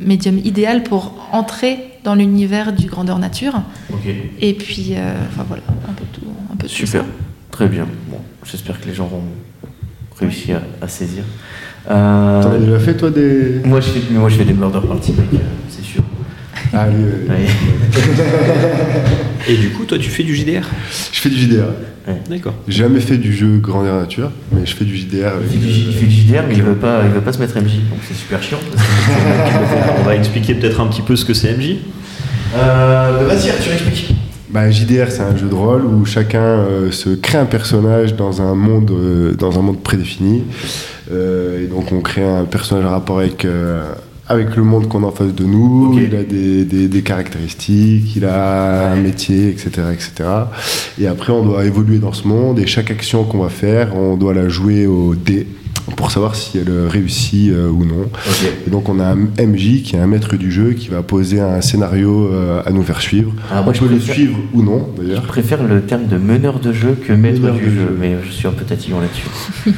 médium 0.00 0.38
idéal 0.38 0.82
pour 0.82 1.28
entrer 1.32 1.78
dans 2.02 2.14
l'univers 2.14 2.72
du 2.72 2.86
grandeur 2.86 3.18
nature. 3.18 3.54
Ok. 3.92 4.06
Et 4.40 4.54
puis, 4.54 4.94
euh, 4.96 5.12
enfin 5.28 5.44
voilà, 5.46 5.62
un 5.88 5.92
peu 5.92 6.04
tout, 6.12 6.26
un 6.52 6.56
peu 6.56 6.66
tout 6.66 6.72
Super. 6.72 7.02
ça. 7.02 7.06
Très 7.50 7.68
bien. 7.68 7.86
J'espère 8.50 8.80
que 8.80 8.86
les 8.86 8.94
gens 8.94 9.06
vont 9.06 9.22
réussir 10.18 10.60
à, 10.80 10.84
à 10.84 10.88
saisir. 10.88 11.24
Euh, 11.90 12.42
T'en 12.42 12.52
as 12.52 12.58
déjà 12.58 12.78
fait, 12.78 12.94
toi, 12.94 13.10
des. 13.10 13.60
moi, 13.64 13.80
je 13.80 13.88
fais, 13.90 14.00
mais 14.10 14.18
moi, 14.18 14.28
je 14.28 14.36
fais 14.36 14.44
des 14.44 14.52
murder 14.52 14.80
parties, 14.86 15.12
mec, 15.12 15.26
euh, 15.34 15.38
c'est 15.68 15.84
sûr. 15.84 16.02
Ah, 16.72 16.86
oui, 16.88 16.94
oui. 17.28 17.34
Ouais. 17.34 17.46
Et 19.48 19.56
du 19.56 19.70
coup, 19.70 19.84
toi, 19.84 19.98
tu 19.98 20.10
fais 20.10 20.24
du 20.24 20.34
JDR 20.34 20.62
Je 21.12 21.20
fais 21.20 21.28
du 21.28 21.36
JDR. 21.36 21.66
D'accord. 22.30 22.54
J'ai 22.68 22.84
jamais 22.84 23.00
fait 23.00 23.16
du 23.16 23.32
jeu 23.32 23.58
grandeur 23.58 24.00
nature, 24.00 24.30
mais 24.52 24.64
je 24.64 24.76
fais 24.76 24.84
du 24.84 24.96
JDR. 24.96 25.26
avec, 25.26 25.48
Il 25.52 25.58
fait 25.60 25.66
du, 25.66 25.66
euh, 25.66 25.84
il 25.88 25.94
fait 25.94 26.06
du 26.06 26.14
JDR, 26.14 26.42
mais 26.48 26.54
il 26.54 26.62
veut 26.62 26.74
pas, 26.76 27.02
il 27.04 27.10
veut 27.10 27.20
pas 27.20 27.32
se 27.32 27.38
mettre 27.40 27.56
MJ, 27.56 27.74
donc 27.90 27.98
c'est 28.06 28.14
super 28.14 28.40
chiant. 28.42 28.58
parce 28.72 28.86
que. 28.86 30.00
On 30.00 30.04
va 30.04 30.14
expliquer 30.14 30.54
peut-être 30.54 30.80
un 30.80 30.86
petit 30.86 31.02
peu 31.02 31.16
ce 31.16 31.24
que 31.24 31.34
c'est 31.34 31.56
MJ. 31.56 31.76
Euh, 32.54 33.18
bah, 33.18 33.34
vas-y, 33.34 33.50
Arthur, 33.50 33.72
explique. 33.72 34.14
Bah, 34.56 34.70
JDR, 34.70 35.10
c'est 35.10 35.20
un 35.20 35.36
jeu 35.36 35.48
de 35.48 35.54
rôle 35.54 35.84
où 35.84 36.06
chacun 36.06 36.40
euh, 36.40 36.90
se 36.90 37.10
crée 37.10 37.36
un 37.36 37.44
personnage 37.44 38.16
dans 38.16 38.40
un 38.40 38.54
monde, 38.54 38.90
euh, 38.90 39.34
dans 39.34 39.58
un 39.58 39.60
monde 39.60 39.82
prédéfini. 39.82 40.44
Euh, 41.12 41.62
et 41.62 41.66
donc, 41.66 41.92
on 41.92 42.00
crée 42.00 42.24
un 42.24 42.44
personnage 42.46 42.86
en 42.86 42.90
rapport 42.92 43.18
avec, 43.18 43.46
avec 44.26 44.56
le 44.56 44.62
monde 44.62 44.88
qu'on 44.88 45.04
a 45.04 45.08
en 45.08 45.12
face 45.12 45.34
de 45.34 45.44
nous. 45.44 45.98
Il 45.98 46.14
a 46.16 46.22
des, 46.22 46.64
des- 46.64 46.88
des 46.88 47.02
caractéristiques, 47.02 48.16
il 48.16 48.24
a 48.24 48.92
un 48.92 48.96
métier, 48.96 49.50
etc., 49.50 49.68
etc. 49.92 50.12
Et 50.98 51.06
après, 51.06 51.34
on 51.34 51.44
doit 51.44 51.66
évoluer 51.66 51.98
dans 51.98 52.14
ce 52.14 52.26
monde. 52.26 52.58
Et 52.58 52.66
chaque 52.66 52.90
action 52.90 53.24
qu'on 53.24 53.42
va 53.42 53.50
faire, 53.50 53.94
on 53.94 54.16
doit 54.16 54.32
la 54.32 54.48
jouer 54.48 54.86
au 54.86 55.14
dé 55.14 55.46
pour 55.94 56.10
savoir 56.10 56.34
si 56.34 56.58
elle 56.58 56.86
réussit 56.88 57.50
euh, 57.50 57.68
ou 57.70 57.84
non. 57.84 58.08
Et 58.66 58.70
donc, 58.70 58.88
on 58.88 58.98
a 58.98 59.04
un 59.12 59.16
MJ 59.46 59.82
qui 59.82 59.94
est 59.94 59.98
un 60.00 60.06
maître 60.08 60.36
du 60.36 60.50
jeu 60.50 60.72
qui 60.72 60.88
va 60.88 61.02
poser 61.02 61.40
un 61.40 61.60
scénario 61.60 62.28
euh, 62.32 62.60
à 62.66 62.72
nous 62.72 62.82
faire 62.82 63.00
suivre. 63.00 63.32
Ah, 63.52 63.60
on 63.60 63.64
moi, 63.64 63.72
je 63.72 63.80
peut 63.80 63.88
le 63.88 64.00
suivre 64.00 64.36
ou 64.52 64.62
non, 64.62 64.88
Je 64.98 65.02
d'ailleurs. 65.02 65.22
préfère 65.22 65.62
le 65.62 65.82
terme 65.82 66.06
de 66.08 66.16
meneur 66.18 66.58
de 66.58 66.72
jeu 66.72 66.96
que 67.06 67.12
maître 67.12 67.40
Meneur 67.40 67.54
du 67.54 67.64
jeu, 67.66 67.70
jeu. 67.70 67.96
mais 68.00 68.16
je 68.26 68.32
suis 68.32 68.48
un 68.48 68.52
peu 68.52 68.64
tatillon 68.64 68.98
là-dessus. 69.00 69.72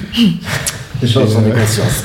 J'en 1.02 1.20
ai 1.22 1.50
conscience. 1.50 2.02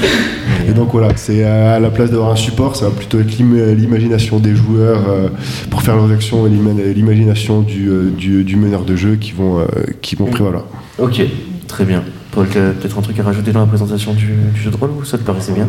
Et 0.67 0.71
donc 0.71 0.91
voilà, 0.91 1.09
c'est 1.15 1.43
à 1.43 1.79
la 1.79 1.89
place 1.89 2.11
d'avoir 2.11 2.31
un 2.31 2.35
support, 2.35 2.75
ça 2.75 2.85
va 2.85 2.91
plutôt 2.91 3.19
être 3.19 3.39
l'im- 3.39 3.73
l'imagination 3.73 4.37
des 4.37 4.55
joueurs 4.55 5.09
euh, 5.09 5.29
pour 5.71 5.81
faire 5.81 5.95
leurs 5.95 6.11
actions 6.11 6.45
et 6.45 6.49
l'ima- 6.51 6.73
l'imagination 6.93 7.61
du, 7.61 7.89
euh, 7.89 8.11
du, 8.15 8.43
du 8.43 8.55
meneur 8.55 8.85
de 8.85 8.95
jeu 8.95 9.15
qui 9.15 9.31
vont, 9.31 9.59
euh, 9.61 9.65
qui 10.03 10.15
vont 10.15 10.25
prévaloir. 10.25 10.65
Ok, 10.99 11.21
très 11.67 11.85
bien. 11.85 12.03
Paul, 12.33 12.47
peut-être 12.47 12.97
un 12.97 13.01
truc 13.01 13.19
à 13.19 13.23
rajouter 13.23 13.51
dans 13.51 13.59
la 13.59 13.65
présentation 13.67 14.13
du, 14.13 14.33
du 14.53 14.61
jeu 14.61 14.71
de 14.71 14.75
rôle 14.75 14.91
ou 14.91 15.03
ça 15.05 15.17
te 15.17 15.23
paraissait 15.23 15.53
bien 15.53 15.67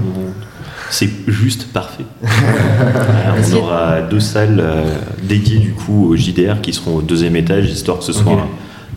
C'est 0.91 1.11
juste 1.28 1.73
parfait. 1.73 2.05
Alors, 2.23 3.36
on 3.53 3.57
aura 3.57 4.01
deux 4.03 4.20
salles 4.20 4.61
euh, 4.61 4.85
dédiées 5.23 5.59
du 5.59 5.73
coup 5.73 6.09
au 6.09 6.16
JDR 6.16 6.61
qui 6.62 6.73
seront 6.73 6.97
au 6.97 7.03
deuxième 7.03 7.36
étage, 7.36 7.70
histoire 7.70 7.99
que 7.99 8.05
ce 8.05 8.12
soit 8.12 8.32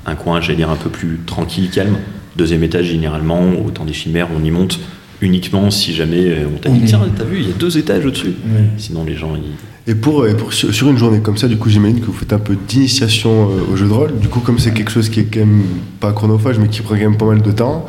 un, 0.06 0.12
un 0.12 0.16
coin, 0.16 0.40
j'allais 0.40 0.58
dire, 0.58 0.70
un 0.70 0.76
peu 0.76 0.90
plus 0.90 1.20
tranquille, 1.26 1.70
calme. 1.70 1.98
Deuxième 2.38 2.64
étage, 2.64 2.86
généralement, 2.86 3.42
au 3.66 3.70
temps 3.72 3.86
des 3.86 3.94
chimères, 3.94 4.28
on 4.36 4.44
y 4.44 4.52
monte 4.52 4.80
uniquement 5.22 5.72
si 5.72 5.94
jamais 5.94 6.30
euh, 6.30 6.46
on 6.54 6.58
t'a 6.60 6.70
dit 6.70 6.82
tiens, 6.86 7.02
t'as 7.18 7.24
vu, 7.24 7.40
il 7.40 7.48
y 7.48 7.52
a 7.52 7.56
deux 7.56 7.78
étages 7.78 8.06
au-dessus. 8.06 8.34
Sinon, 8.78 9.04
les 9.04 9.16
gens, 9.16 9.36
ils. 9.36 9.54
Et 9.90 9.96
pour, 9.96 10.28
et 10.28 10.34
pour 10.36 10.52
sur, 10.52 10.74
sur 10.74 10.90
une 10.90 10.98
journée 10.98 11.20
comme 11.22 11.38
ça, 11.38 11.48
du 11.48 11.56
coup, 11.58 11.70
j'imagine 11.70 12.02
que 12.02 12.06
vous 12.08 12.14
faites 12.14 12.34
un 12.34 12.40
peu 12.40 12.56
d'initiation 12.68 13.50
euh, 13.50 13.72
au 13.74 13.78
jeu 13.78 13.88
de 13.88 13.94
rôle. 13.94 14.20
Du 14.20 14.28
coup, 14.28 14.42
comme 14.42 14.60
c'est 14.60 14.72
quelque 14.74 14.92
chose 14.92 15.08
qui 15.10 15.22
est 15.22 15.28
quand 15.34 15.40
même 15.40 15.64
pas 16.02 16.12
chronophage, 16.12 16.58
mais 16.60 16.68
qui 16.68 16.82
prend 16.82 16.96
quand 16.96 17.02
même 17.02 17.16
pas 17.18 17.26
mal 17.26 17.42
de 17.42 17.52
temps. 17.52 17.86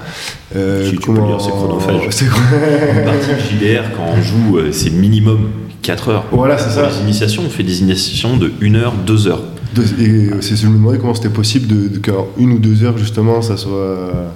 euh, 0.54 0.84
Si, 0.88 0.96
tu 0.96 1.10
peux 1.10 1.20
le 1.20 1.26
dire, 1.26 1.40
c'est 1.40 1.50
chronophage. 1.50 2.02
C'est 2.10 2.26
Une 2.26 3.04
partie 3.04 3.30
de 3.30 3.58
JDR, 3.58 3.82
quand 3.96 4.04
on 4.16 4.22
joue, 4.22 4.58
euh, 4.58 4.68
c'est 4.70 4.90
minimum 4.90 5.48
4 5.82 6.08
heures. 6.10 6.24
Voilà, 6.30 6.56
c'est 6.56 6.66
Pour 6.66 6.74
ça. 6.74 6.88
les 6.88 7.02
initiations, 7.02 7.42
on 7.44 7.50
fait 7.50 7.64
des 7.64 7.80
initiations 7.80 8.36
de 8.36 8.52
1 8.62 8.74
heure, 8.76 8.94
2 9.04 9.26
heures. 9.26 9.42
De- 9.74 9.82
et 10.00 10.30
c'est 10.40 10.56
je 10.56 10.66
me 10.68 10.74
demandais 10.74 10.98
comment 10.98 11.14
c'était 11.14 11.28
possible 11.28 11.66
de, 11.66 11.88
de 11.88 11.98
qu'en 11.98 12.26
une 12.38 12.52
ou 12.52 12.58
deux 12.58 12.84
heures 12.84 12.96
justement 12.96 13.42
ça 13.42 13.56
soit. 13.58 13.72
euh, 13.72 14.28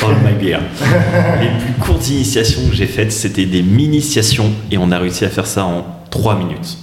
Parle 0.00 0.14
my 0.24 0.32
beer. 0.42 0.60
Les 1.42 1.48
plus 1.64 1.72
courtes 1.80 2.08
initiations 2.08 2.62
que 2.70 2.74
j'ai 2.76 2.86
faites, 2.86 3.10
c'était 3.12 3.44
des 3.46 3.62
mini-initiations 3.62 4.50
et 4.70 4.78
on 4.78 4.90
a 4.92 4.98
réussi 4.98 5.24
à 5.24 5.28
faire 5.28 5.46
ça 5.46 5.64
en 5.66 5.84
3 6.10 6.38
minutes. 6.38 6.78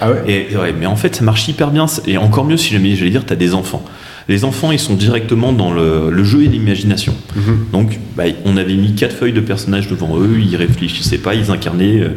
Ah 0.00 0.10
ouais. 0.10 0.48
Et 0.50 0.56
ouais, 0.56 0.72
mais 0.78 0.86
en 0.86 0.96
fait, 0.96 1.16
ça 1.16 1.24
marche 1.24 1.46
hyper 1.48 1.70
bien. 1.70 1.86
Et 2.06 2.16
encore 2.16 2.44
mieux 2.44 2.56
si 2.56 2.72
jamais, 2.72 2.96
j'allais 2.96 3.10
dire, 3.10 3.24
tu 3.24 3.32
as 3.32 3.36
des 3.36 3.54
enfants. 3.54 3.84
Les 4.28 4.44
enfants, 4.44 4.72
ils 4.72 4.78
sont 4.78 4.94
directement 4.94 5.52
dans 5.52 5.72
le, 5.72 6.10
le 6.10 6.24
jeu 6.24 6.42
et 6.42 6.48
l'imagination. 6.48 7.14
Mhm. 7.36 7.66
Donc, 7.72 7.98
bah, 8.16 8.24
on 8.44 8.56
avait 8.56 8.74
mis 8.74 8.94
quatre 8.94 9.14
feuilles 9.14 9.32
de 9.32 9.40
personnages 9.40 9.88
devant 9.88 10.18
eux, 10.18 10.38
ils 10.40 10.56
réfléchissaient 10.56 11.18
pas, 11.18 11.34
ils 11.34 11.50
incarnaient 11.50 12.00
euh, 12.00 12.08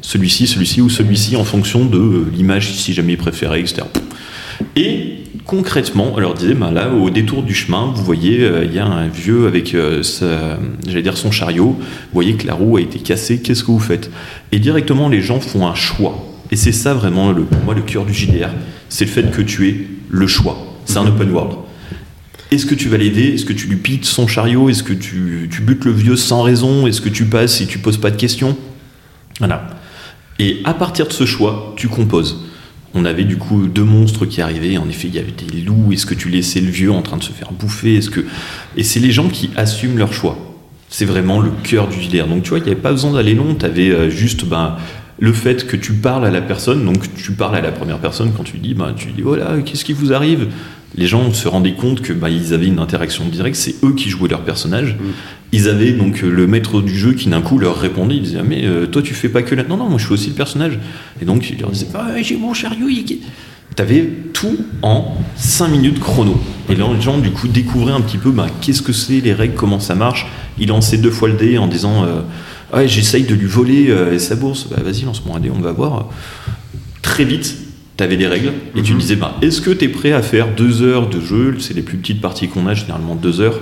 celui-ci, 0.00 0.46
celui-ci 0.46 0.80
ou 0.80 0.88
celui-ci 0.88 1.36
en 1.36 1.44
fonction 1.44 1.84
de 1.84 1.98
euh, 1.98 2.26
l'image, 2.32 2.72
si 2.72 2.92
jamais 2.92 3.14
ils 3.14 3.18
préféraient, 3.18 3.60
etc. 3.60 3.82
Et 4.76 5.24
concrètement, 5.44 6.12
on 6.14 6.20
leur 6.20 6.34
disait, 6.34 6.54
bah, 6.54 6.70
là, 6.70 6.92
au 6.92 7.10
détour 7.10 7.42
du 7.42 7.54
chemin, 7.54 7.92
vous 7.94 8.04
voyez, 8.04 8.40
euh, 8.42 8.64
il 8.64 8.72
y 8.72 8.78
a 8.78 8.86
un 8.86 9.08
vieux 9.08 9.46
avec, 9.46 9.74
euh, 9.74 10.02
j'allais 10.86 11.02
dire, 11.02 11.16
son 11.16 11.30
chariot, 11.30 11.76
vous 11.78 12.12
voyez 12.12 12.34
que 12.34 12.46
la 12.46 12.54
roue 12.54 12.76
a 12.76 12.80
été 12.80 13.00
cassée, 13.00 13.40
qu'est-ce 13.40 13.62
que 13.62 13.70
vous 13.72 13.80
faites? 13.80 14.10
Et 14.52 14.60
directement, 14.60 15.08
les 15.08 15.22
gens 15.22 15.40
font 15.40 15.66
un 15.66 15.74
choix. 15.74 16.35
Et 16.50 16.56
c'est 16.56 16.72
ça 16.72 16.94
vraiment, 16.94 17.32
le, 17.32 17.42
pour 17.42 17.62
moi, 17.62 17.74
le 17.74 17.82
cœur 17.82 18.04
du 18.04 18.14
JDR. 18.14 18.50
C'est 18.88 19.04
le 19.04 19.10
fait 19.10 19.30
que 19.30 19.42
tu 19.42 19.68
aies 19.68 19.86
le 20.08 20.26
choix. 20.26 20.56
C'est 20.84 20.98
un 20.98 21.06
open 21.06 21.30
world. 21.30 21.58
Est-ce 22.52 22.66
que 22.66 22.74
tu 22.74 22.88
vas 22.88 22.96
l'aider? 22.96 23.34
Est-ce 23.34 23.44
que 23.44 23.52
tu 23.52 23.66
lui 23.66 23.76
piques 23.76 24.04
son 24.04 24.28
chariot? 24.28 24.68
Est-ce 24.68 24.84
que 24.84 24.92
tu, 24.92 25.48
tu 25.50 25.62
butes 25.62 25.84
le 25.84 25.90
vieux 25.90 26.16
sans 26.16 26.42
raison? 26.42 26.86
Est-ce 26.86 27.00
que 27.00 27.08
tu 27.08 27.24
passes 27.24 27.60
et 27.60 27.66
tu 27.66 27.78
poses 27.78 27.98
pas 27.98 28.10
de 28.10 28.16
questions? 28.16 28.56
Voilà. 29.40 29.66
Et 30.38 30.60
à 30.64 30.74
partir 30.74 31.08
de 31.08 31.12
ce 31.12 31.26
choix, 31.26 31.74
tu 31.76 31.88
composes. 31.88 32.44
On 32.94 33.04
avait 33.04 33.24
du 33.24 33.36
coup 33.36 33.66
deux 33.66 33.84
monstres 33.84 34.26
qui 34.26 34.40
arrivaient. 34.40 34.78
En 34.78 34.88
effet, 34.88 35.08
il 35.08 35.14
y 35.14 35.18
avait 35.18 35.32
des 35.32 35.60
loups. 35.60 35.92
Est-ce 35.92 36.06
que 36.06 36.14
tu 36.14 36.28
laissais 36.28 36.60
le 36.60 36.70
vieux 36.70 36.92
en 36.92 37.02
train 37.02 37.16
de 37.16 37.24
se 37.24 37.32
faire 37.32 37.50
bouffer? 37.52 37.96
Est-ce 37.96 38.10
que 38.10 38.24
et 38.76 38.84
c'est 38.84 39.00
les 39.00 39.10
gens 39.10 39.28
qui 39.28 39.50
assument 39.56 39.98
leur 39.98 40.12
choix. 40.12 40.38
C'est 40.88 41.04
vraiment 41.04 41.40
le 41.40 41.50
cœur 41.64 41.88
du 41.88 42.00
JDR. 42.00 42.28
Donc 42.28 42.44
tu 42.44 42.50
vois, 42.50 42.58
il 42.58 42.64
n'y 42.64 42.70
avait 42.70 42.80
pas 42.80 42.92
besoin 42.92 43.12
d'aller 43.12 43.34
long. 43.34 43.56
Tu 43.56 43.66
avais 43.66 44.08
juste 44.08 44.44
ben, 44.44 44.76
le 45.18 45.32
fait 45.32 45.66
que 45.66 45.76
tu 45.76 45.92
parles 45.92 46.26
à 46.26 46.30
la 46.30 46.42
personne. 46.42 46.84
Donc 46.84 47.14
tu 47.14 47.32
parles 47.32 47.56
à 47.56 47.60
la 47.60 47.72
première 47.72 47.98
personne 47.98 48.32
quand 48.36 48.44
tu 48.44 48.58
dis, 48.58 48.74
ben, 48.74 48.94
tu 48.96 49.08
dis 49.08 49.22
voilà, 49.22 49.56
qu'est-ce 49.64 49.84
qui 49.84 49.92
vous 49.92 50.12
arrive? 50.12 50.48
Les 50.94 51.06
gens 51.06 51.32
se 51.32 51.46
rendaient 51.48 51.74
compte 51.74 52.00
que 52.00 52.12
ben, 52.12 52.28
ils 52.28 52.54
avaient 52.54 52.66
une 52.66 52.78
interaction 52.78 53.24
directe. 53.26 53.56
C'est 53.56 53.74
eux 53.84 53.94
qui 53.94 54.08
jouaient 54.08 54.28
leur 54.28 54.42
personnage. 54.42 54.96
Ils 55.52 55.68
avaient 55.68 55.92
donc 55.92 56.22
euh, 56.22 56.30
le 56.30 56.46
maître 56.46 56.80
du 56.80 56.96
jeu 56.96 57.12
qui 57.12 57.28
d'un 57.28 57.42
coup 57.42 57.58
leur 57.58 57.78
répondait. 57.78 58.16
Il 58.16 58.22
disait 58.22 58.42
mais 58.42 58.64
euh, 58.64 58.86
toi 58.86 59.02
tu 59.02 59.14
fais 59.14 59.28
pas 59.28 59.42
que 59.42 59.54
la 59.54 59.64
non 59.64 59.76
non 59.76 59.88
moi 59.88 59.98
je 59.98 60.06
fais 60.06 60.14
aussi 60.14 60.28
le 60.28 60.34
personnage. 60.34 60.78
Et 61.20 61.24
donc 61.24 61.50
il 61.50 61.60
leur 61.60 61.70
disait 61.70 61.88
ah, 61.94 62.14
ouais, 62.14 62.22
j'ai 62.22 62.36
mon 62.36 62.54
chariot. 62.54 62.88
T'avais 63.74 64.08
tout 64.32 64.56
en 64.80 65.16
5 65.36 65.68
minutes 65.68 66.00
chrono. 66.00 66.40
Et 66.70 66.74
là, 66.74 66.86
les 66.94 67.00
gens, 67.00 67.18
du 67.18 67.30
coup, 67.30 67.46
découvraient 67.46 67.92
un 67.92 68.00
petit 68.00 68.16
peu 68.16 68.30
bah, 68.30 68.46
qu'est-ce 68.62 68.80
que 68.80 68.92
c'est, 68.92 69.20
les 69.20 69.34
règles, 69.34 69.54
comment 69.54 69.80
ça 69.80 69.94
marche. 69.94 70.26
Il 70.58 70.68
lançait 70.68 70.96
deux 70.96 71.10
fois 71.10 71.28
le 71.28 71.34
dé 71.34 71.58
en 71.58 71.66
disant 71.66 72.04
euh, 72.04 72.22
Ouais, 72.74 72.88
j'essaye 72.88 73.24
de 73.24 73.34
lui 73.34 73.46
voler 73.46 73.90
euh, 73.90 74.18
sa 74.18 74.34
bourse. 74.36 74.66
Bah, 74.68 74.76
vas-y, 74.82 75.02
lance-moi 75.02 75.36
un 75.36 75.40
dé, 75.40 75.50
on 75.50 75.60
va 75.60 75.72
voir. 75.72 76.08
Très 77.02 77.24
vite, 77.24 77.56
t'avais 77.96 78.16
des 78.16 78.26
règles. 78.26 78.52
Et 78.74 78.82
tu 78.82 78.92
Mhm. 78.92 78.98
disais 78.98 79.16
bah, 79.16 79.36
Est-ce 79.42 79.60
que 79.60 79.70
t'es 79.70 79.88
prêt 79.88 80.12
à 80.12 80.22
faire 80.22 80.54
deux 80.54 80.82
heures 80.82 81.08
de 81.08 81.20
jeu? 81.20 81.56
C'est 81.60 81.74
les 81.74 81.82
plus 81.82 81.96
petites 81.98 82.20
parties 82.20 82.48
qu'on 82.48 82.66
a, 82.66 82.74
généralement 82.74 83.14
deux 83.14 83.40
heures. 83.40 83.60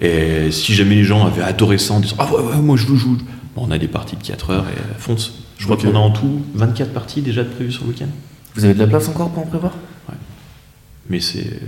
Et 0.00 0.50
si 0.50 0.74
jamais 0.74 0.96
les 0.96 1.04
gens 1.04 1.24
avaient 1.24 1.42
adoré 1.42 1.78
ça 1.78 1.94
en 1.94 2.00
disant 2.00 2.16
Ah 2.18 2.32
ouais, 2.32 2.42
ouais, 2.42 2.56
moi 2.60 2.76
je 2.76 2.86
veux 2.86 2.96
jouer. 2.96 3.16
Bon, 3.54 3.66
on 3.68 3.70
a 3.70 3.78
des 3.78 3.86
parties 3.88 4.16
de 4.16 4.22
4 4.22 4.50
heures 4.50 4.66
et 4.68 5.00
fonce. 5.00 5.32
Je 5.56 5.64
crois 5.66 5.76
qu'on 5.76 5.94
a 5.94 5.98
en 6.00 6.10
tout 6.10 6.42
24 6.54 6.92
parties 6.92 7.22
déjà 7.22 7.44
de 7.44 7.48
prévues 7.48 7.70
sur 7.70 7.84
le 7.84 7.90
week-end. 7.90 8.08
Vous 8.56 8.64
avez 8.64 8.74
de 8.74 8.78
la 8.80 8.88
place 8.88 9.08
encore 9.08 9.30
pour 9.30 9.44
en 9.44 9.46
prévoir? 9.46 9.72
Mais 11.08 11.20
c'est. 11.20 11.60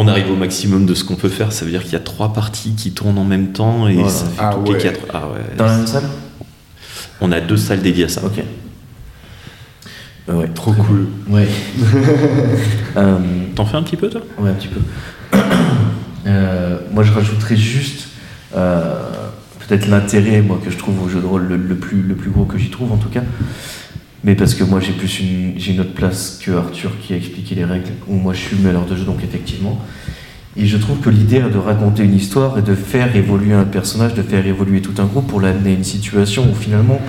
On 0.00 0.06
arrive 0.06 0.30
au 0.30 0.36
maximum 0.36 0.86
de 0.86 0.94
ce 0.94 1.02
qu'on 1.02 1.16
peut 1.16 1.28
faire. 1.28 1.50
Ça 1.52 1.64
veut 1.64 1.72
dire 1.72 1.82
qu'il 1.82 1.92
y 1.92 1.96
a 1.96 2.00
trois 2.00 2.32
parties 2.32 2.74
qui 2.76 2.92
tournent 2.92 3.18
en 3.18 3.24
même 3.24 3.48
temps 3.52 3.88
et 3.88 3.94
Voilà. 3.94 4.08
ça 4.10 4.24
fait 4.26 4.30
Ah 4.38 4.50
toutes 4.54 4.68
ouais. 4.68 4.76
les 4.76 4.82
quatre. 4.82 5.00
Ah 5.12 5.26
ouais. 5.28 5.56
Dans 5.56 5.66
la 5.66 5.76
même 5.76 5.86
salle 5.88 6.04
On 7.20 7.32
a 7.32 7.40
deux 7.40 7.56
salles 7.56 7.82
dédiées 7.82 8.04
à 8.04 8.08
ça. 8.08 8.22
Ok. 8.24 8.40
Bah 10.28 10.34
ouais. 10.34 10.48
Trop 10.54 10.72
cool. 10.72 11.08
Ouais. 11.28 11.48
Euh, 12.96 13.18
T'en 13.54 13.64
fais 13.66 13.76
un 13.76 13.82
petit 13.82 13.96
peu 13.96 14.08
toi? 14.08 14.22
Ouais, 14.38 14.50
un 14.50 14.54
petit 14.54 14.68
peu. 14.68 14.80
Euh, 16.26 16.78
moi, 16.92 17.04
je 17.04 17.12
rajouterais 17.12 17.56
juste 17.56 18.08
euh, 18.54 19.02
peut-être 19.60 19.86
l'intérêt, 19.88 20.42
moi, 20.42 20.60
que 20.62 20.70
je 20.70 20.76
trouve 20.76 21.02
au 21.02 21.08
jeu 21.08 21.20
de 21.20 21.26
rôle 21.26 21.46
le, 21.46 21.56
le 21.56 21.74
plus, 21.76 22.02
le 22.02 22.14
plus 22.14 22.28
gros 22.30 22.44
que 22.44 22.58
j'y 22.58 22.68
trouve, 22.70 22.92
en 22.92 22.98
tout 22.98 23.08
cas. 23.08 23.22
Mais 24.24 24.34
parce 24.34 24.54
que 24.54 24.64
moi, 24.64 24.80
j'ai 24.80 24.92
plus 24.92 25.20
une, 25.20 25.54
j'ai 25.56 25.72
une 25.72 25.80
autre 25.80 25.94
place 25.94 26.40
que 26.44 26.50
Arthur 26.50 26.90
qui 27.00 27.14
a 27.14 27.16
expliqué 27.16 27.54
les 27.54 27.64
règles, 27.64 27.90
où 28.08 28.14
moi, 28.14 28.34
je 28.34 28.40
suis 28.40 28.56
meneur 28.56 28.84
de 28.84 28.96
jeu, 28.96 29.04
donc 29.04 29.22
effectivement. 29.22 29.78
Et 30.56 30.66
je 30.66 30.76
trouve 30.76 30.98
que 30.98 31.08
l'idée 31.08 31.36
est 31.36 31.50
de 31.50 31.58
raconter 31.58 32.02
une 32.02 32.16
histoire 32.16 32.58
et 32.58 32.62
de 32.62 32.74
faire 32.74 33.14
évoluer 33.14 33.54
un 33.54 33.64
personnage, 33.64 34.14
de 34.14 34.22
faire 34.22 34.44
évoluer 34.44 34.80
tout 34.80 35.00
un 35.00 35.04
groupe 35.04 35.28
pour 35.28 35.40
l'amener 35.40 35.70
à 35.70 35.74
une 35.74 35.84
situation 35.84 36.50
où 36.50 36.54
finalement, 36.54 37.00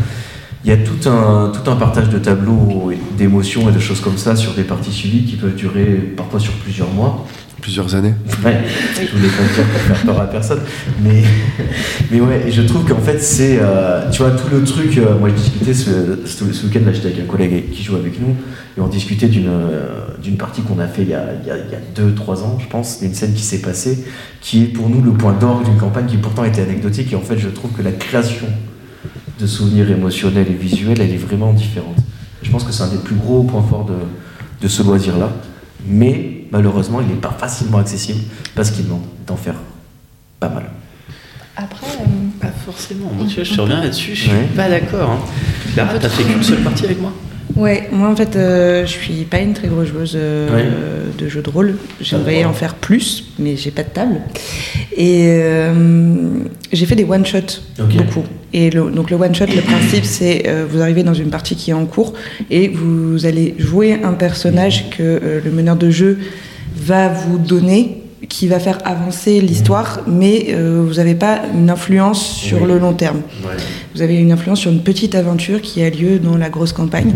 il 0.63 0.69
y 0.69 0.73
a 0.73 0.77
tout 0.77 1.09
un, 1.09 1.51
tout 1.51 1.71
un 1.71 1.75
partage 1.75 2.09
de 2.09 2.19
tableaux, 2.19 2.91
d'émotions 3.17 3.69
et 3.69 3.71
de 3.71 3.79
choses 3.79 4.01
comme 4.01 4.17
ça 4.17 4.35
sur 4.35 4.53
des 4.53 4.63
parties 4.63 4.91
suivies 4.91 5.23
qui 5.23 5.35
peuvent 5.35 5.55
durer 5.55 6.13
parfois 6.15 6.39
sur 6.39 6.53
plusieurs 6.53 6.91
mois. 6.91 7.25
Plusieurs 7.61 7.93
années. 7.95 8.13
Ouais, 8.45 8.57
je 8.95 9.15
voulais 9.15 9.27
pas 9.27 9.43
le 9.43 9.53
dire 9.53 9.63
pour 9.65 9.81
faire 9.81 10.05
peur 10.05 10.21
à 10.21 10.27
personne. 10.27 10.59
Mais, 11.03 11.23
mais 12.11 12.21
ouais, 12.21 12.43
et 12.47 12.51
je 12.51 12.61
trouve 12.61 12.85
qu'en 12.87 12.99
fait, 13.01 13.19
c'est. 13.21 13.59
euh, 13.61 14.09
tu 14.11 14.21
vois, 14.21 14.31
tout 14.31 14.47
le 14.51 14.63
truc. 14.63 14.97
euh, 14.97 15.17
moi, 15.19 15.29
je 15.29 15.33
discutais 15.35 15.73
ce, 15.73 16.19
ce, 16.25 16.51
ce 16.53 16.65
week-end, 16.65 16.79
là, 16.85 16.93
j'étais 16.93 17.07
avec 17.07 17.19
un 17.19 17.25
collègue 17.25 17.69
qui 17.71 17.83
joue 17.83 17.95
avec 17.97 18.19
nous, 18.19 18.29
et 18.77 18.81
on 18.81 18.87
discutait 18.87 19.27
d'une 19.27 19.49
euh, 19.49 19.87
d'une 20.23 20.37
partie 20.37 20.61
qu'on 20.61 20.79
a 20.79 20.87
fait 20.87 21.01
il 21.03 21.09
y 21.09 21.13
a, 21.13 21.23
il 21.43 21.47
y 21.47 21.51
a, 21.51 21.57
il 21.57 21.71
y 21.71 21.75
a 21.75 21.79
deux, 21.95 22.13
trois 22.13 22.43
ans, 22.43 22.57
je 22.61 22.67
pense. 22.67 22.99
Une 23.01 23.13
scène 23.13 23.33
qui 23.33 23.43
s'est 23.43 23.61
passée, 23.61 24.05
qui 24.41 24.63
est 24.63 24.67
pour 24.67 24.89
nous 24.89 25.01
le 25.01 25.11
point 25.11 25.33
d'orgue 25.33 25.65
d'une 25.65 25.77
campagne 25.77 26.05
qui 26.05 26.17
pourtant 26.17 26.45
était 26.45 26.61
anecdotique. 26.61 27.11
Et 27.11 27.15
en 27.15 27.21
fait, 27.21 27.37
je 27.37 27.49
trouve 27.49 27.71
que 27.71 27.81
la 27.81 27.91
création 27.91 28.47
de 29.39 29.45
souvenirs 29.47 29.89
émotionnels 29.91 30.47
et 30.49 30.53
visuels, 30.53 30.99
elle 31.01 31.11
est 31.13 31.17
vraiment 31.17 31.53
différente. 31.53 31.97
Je 32.41 32.49
pense 32.51 32.63
que 32.63 32.71
c'est 32.71 32.83
un 32.83 32.89
des 32.89 32.97
plus 32.97 33.15
gros 33.15 33.43
points 33.43 33.63
forts 33.69 33.85
de, 33.85 33.93
de 34.61 34.67
ce 34.69 34.81
loisir-là. 34.83 35.29
Mais 35.85 36.43
malheureusement, 36.51 37.01
il 37.01 37.07
n'est 37.07 37.13
pas 37.21 37.35
facilement 37.37 37.77
accessible 37.79 38.21
parce 38.55 38.71
qu'il 38.71 38.85
demande 38.85 39.03
d'en 39.25 39.35
faire 39.35 39.55
pas 40.39 40.49
mal. 40.49 40.65
Après, 41.55 41.87
Pas 42.39 42.47
forcément. 42.65 43.11
Moi, 43.13 43.25
tu 43.27 43.35
vois, 43.35 43.43
je 43.43 43.53
te 43.53 43.59
reviens 43.61 43.81
là-dessus, 43.81 44.15
je 44.15 44.21
suis 44.23 44.31
Ouais. 44.31 44.47
pas 44.55 44.69
d'accord. 44.69 45.09
Hein. 45.11 45.19
Clara, 45.73 45.99
t'as 45.99 46.07
fait 46.09 46.23
qu'une 46.23 46.41
seule 46.43 46.61
partie 46.63 46.85
avec 46.85 47.01
moi 47.01 47.11
Ouais, 47.59 47.89
moi 47.91 48.07
en 48.09 48.15
fait, 48.15 48.35
euh, 48.37 48.85
je 48.85 48.91
suis 48.91 49.25
pas 49.25 49.39
une 49.39 49.53
très 49.53 49.67
grosse 49.67 49.87
joueuse 49.89 50.13
euh, 50.15 50.49
Ouais. 50.55 50.65
de 51.17 51.27
jeux 51.27 51.41
de 51.41 51.49
rôle. 51.49 51.75
J'aimerais 51.99 52.45
en 52.45 52.53
faire 52.53 52.75
plus, 52.75 53.25
mais 53.37 53.57
j'ai 53.57 53.71
pas 53.71 53.83
de 53.83 53.89
table. 53.89 54.15
Et 54.95 55.25
euh, 55.27 56.29
j'ai 56.71 56.85
fait 56.85 56.95
des 56.95 57.03
one 57.03 57.25
shots 57.25 57.59
Ok. 57.81 57.95
beaucoup. 57.97 58.23
Et 58.53 58.69
le, 58.69 58.89
donc 58.89 59.11
le 59.11 59.17
one 59.17 59.35
shot, 59.35 59.45
le 59.47 59.61
principe, 59.61 60.05
c'est 60.05 60.43
euh, 60.47 60.65
vous 60.69 60.81
arrivez 60.81 61.03
dans 61.03 61.13
une 61.13 61.29
partie 61.29 61.55
qui 61.55 61.71
est 61.71 61.73
en 61.73 61.85
cours 61.85 62.13
et 62.49 62.69
vous 62.69 63.25
allez 63.25 63.55
jouer 63.59 63.99
un 64.03 64.13
personnage 64.13 64.89
que 64.91 65.41
le 65.43 65.51
meneur 65.51 65.75
de 65.75 65.89
jeu 65.89 66.17
va 66.75 67.09
vous 67.09 67.37
donner, 67.37 67.98
qui 68.29 68.47
va 68.47 68.59
faire 68.59 68.77
avancer 68.85 69.41
l'histoire, 69.41 70.01
mais 70.07 70.47
euh, 70.51 70.83
vous 70.87 70.93
n'avez 70.95 71.15
pas 71.15 71.41
une 71.53 71.69
influence 71.69 72.23
sur 72.25 72.61
Oui. 72.61 72.67
le 72.67 72.77
long 72.79 72.93
terme. 72.93 73.21
Ouais. 73.43 73.57
Vous 73.95 74.01
avez 74.03 74.15
une 74.15 74.31
influence 74.31 74.59
sur 74.59 74.71
une 74.71 74.81
petite 74.81 75.15
aventure 75.15 75.61
qui 75.61 75.81
a 75.81 75.89
lieu 75.89 76.19
dans 76.19 76.37
la 76.37 76.49
grosse 76.49 76.71
campagne. 76.71 77.11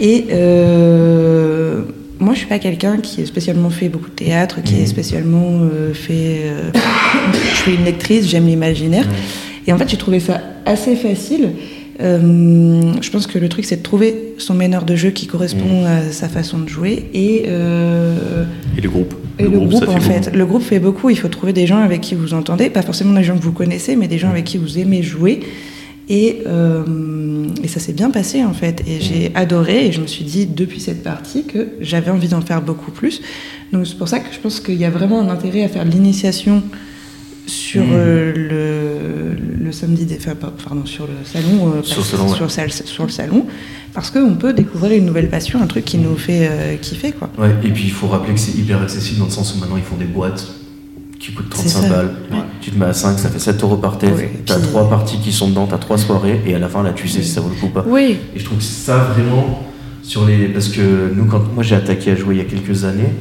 Et 0.00 0.26
euh, 0.32 1.82
moi, 2.18 2.34
je 2.34 2.38
suis 2.40 2.48
pas 2.48 2.58
quelqu'un 2.58 2.98
qui 2.98 3.22
est 3.22 3.26
spécialement 3.26 3.70
fait 3.70 3.88
beaucoup 3.88 4.08
de 4.10 4.14
théâtre, 4.14 4.60
qui 4.62 4.74
Mhm. 4.74 4.82
est 4.82 4.86
spécialement 4.86 5.50
euh, 5.62 5.94
fait. 5.94 6.42
euh, 6.44 6.70
je 7.52 7.56
suis 7.56 7.74
une 7.76 7.84
lectrice, 7.84 8.26
j'aime 8.28 8.46
l'imaginaire. 8.46 9.06
Et 9.66 9.72
en 9.72 9.78
fait, 9.78 9.88
j'ai 9.88 9.96
trouvé 9.96 10.20
ça 10.20 10.40
assez 10.66 10.96
facile. 10.96 11.50
Euh, 12.00 12.80
je 13.00 13.10
pense 13.10 13.26
que 13.26 13.38
le 13.38 13.48
truc, 13.48 13.64
c'est 13.66 13.76
de 13.76 13.82
trouver 13.82 14.34
son 14.38 14.54
meneur 14.54 14.84
de 14.84 14.96
jeu 14.96 15.10
qui 15.10 15.26
correspond 15.26 15.84
à 15.86 16.10
sa 16.12 16.28
façon 16.28 16.58
de 16.58 16.68
jouer. 16.68 17.08
Et, 17.14 17.44
euh, 17.46 18.44
Et 18.76 18.80
le 18.80 18.88
groupe 18.88 19.14
et 19.40 19.44
le, 19.44 19.50
groupe, 19.50 19.72
ça 19.72 19.90
en 19.90 20.00
fait 20.00 20.24
fait. 20.24 20.36
Le 20.36 20.46
groupe 20.46 20.62
fait 20.62 20.78
beaucoup. 20.78 21.10
Il 21.10 21.16
faut 21.16 21.28
trouver 21.28 21.52
des 21.52 21.66
gens 21.66 21.78
avec 21.78 22.00
qui 22.00 22.14
vous 22.14 22.34
entendez, 22.34 22.70
pas 22.70 22.82
forcément 22.82 23.14
des 23.14 23.24
gens 23.24 23.36
que 23.36 23.42
vous 23.42 23.52
connaissez, 23.52 23.96
mais 23.96 24.08
des 24.08 24.18
gens 24.18 24.30
avec 24.30 24.44
qui 24.44 24.58
vous 24.58 24.78
aimez 24.78 25.02
jouer. 25.02 25.40
Et, 26.08 26.42
euh, 26.46 26.84
et 27.62 27.68
ça 27.68 27.78
s'est 27.78 27.92
bien 27.92 28.10
passé 28.10 28.44
en 28.44 28.52
fait. 28.52 28.82
Et 28.86 29.00
j'ai 29.00 29.30
adoré. 29.34 29.86
Et 29.86 29.92
je 29.92 30.00
me 30.00 30.06
suis 30.06 30.24
dit 30.24 30.46
depuis 30.46 30.80
cette 30.80 31.02
partie 31.02 31.44
que 31.44 31.68
j'avais 31.80 32.10
envie 32.10 32.28
d'en 32.28 32.40
faire 32.40 32.62
beaucoup 32.62 32.90
plus. 32.90 33.22
Donc 33.72 33.86
c'est 33.86 33.96
pour 33.96 34.08
ça 34.08 34.18
que 34.20 34.32
je 34.32 34.38
pense 34.38 34.60
qu'il 34.60 34.76
y 34.76 34.84
a 34.84 34.90
vraiment 34.90 35.20
un 35.20 35.28
intérêt 35.28 35.62
à 35.62 35.68
faire 35.68 35.84
l'initiation 35.84 36.62
sur 37.50 37.82
Mhm. 37.82 37.90
euh, 37.92 38.32
le, 38.34 39.64
le 39.64 39.72
samedi, 39.72 40.04
des, 40.06 40.16
enfin, 40.18 40.34
pardon, 40.34 40.84
sur 40.86 41.06
le 41.06 41.12
salon, 41.24 41.72
euh, 41.76 41.82
Sur 41.82 42.04
salon, 42.04 42.28
ouais. 42.28 42.36
sur, 42.36 42.50
sal- 42.50 42.70
sur 42.70 43.04
le 43.04 43.10
salon, 43.10 43.46
parce 43.92 44.10
qu'on 44.10 44.34
peut 44.34 44.52
découvrir 44.52 44.92
une 44.98 45.06
nouvelle 45.06 45.28
passion, 45.28 45.60
un 45.62 45.66
truc 45.66 45.84
qui 45.84 45.98
nous 45.98 46.16
fait 46.16 46.48
euh, 46.50 46.76
kiffer 46.76 47.12
quoi. 47.12 47.28
Ouais, 47.38 47.50
et 47.64 47.68
puis 47.70 47.84
il 47.84 47.90
faut 47.92 48.06
rappeler 48.08 48.34
que 48.34 48.40
c'est 48.40 48.56
hyper 48.56 48.80
accessible 48.82 49.18
dans 49.20 49.24
le 49.26 49.30
sens 49.30 49.54
où 49.54 49.58
maintenant 49.60 49.76
ils 49.76 49.82
font 49.82 49.96
des 49.96 50.04
boîtes 50.04 50.46
qui 51.18 51.32
coûtent 51.32 51.46
C'est 51.54 51.68
35 51.68 51.82
ça. 51.82 51.88
balles. 51.88 52.10
Tu 52.60 52.70
te 52.70 52.78
mets 52.78 52.86
à 52.86 52.92
5, 52.94 53.18
ça 53.18 53.28
fait 53.28 53.38
7 53.38 53.62
euros 53.62 53.76
par 53.76 53.98
tête. 53.98 54.14
Ouais, 54.14 54.30
t'as 54.46 54.58
trois 54.58 54.88
parties 54.88 55.18
qui 55.18 55.32
sont 55.32 55.48
dedans, 55.48 55.66
t'as 55.66 55.78
trois 55.78 55.98
soirées, 55.98 56.40
et 56.46 56.54
à 56.54 56.58
la 56.58 56.68
fin 56.68 56.82
là 56.82 56.92
tu 56.94 57.08
sais 57.08 57.22
si 57.22 57.28
ça 57.28 57.40
vaut 57.40 57.48
le 57.50 57.56
coup 57.56 57.66
ou 57.66 57.70
pas. 57.70 57.84
Oui, 57.86 58.16
Et 58.34 58.38
je 58.38 58.44
trouve 58.44 58.58
que 58.58 58.64
ça 58.64 58.96
vraiment 59.14 59.62
sur 60.02 60.26
les. 60.26 60.46
Parce 60.48 60.68
que 60.68 61.12
nous, 61.14 61.24
quand 61.26 61.42
moi 61.54 61.62
j'ai 61.62 61.74
attaqué 61.74 62.12
à 62.12 62.16
jouer 62.16 62.36
il 62.36 62.38
y 62.38 62.40
a 62.40 62.44
quelques 62.44 62.84
années, 62.84 63.12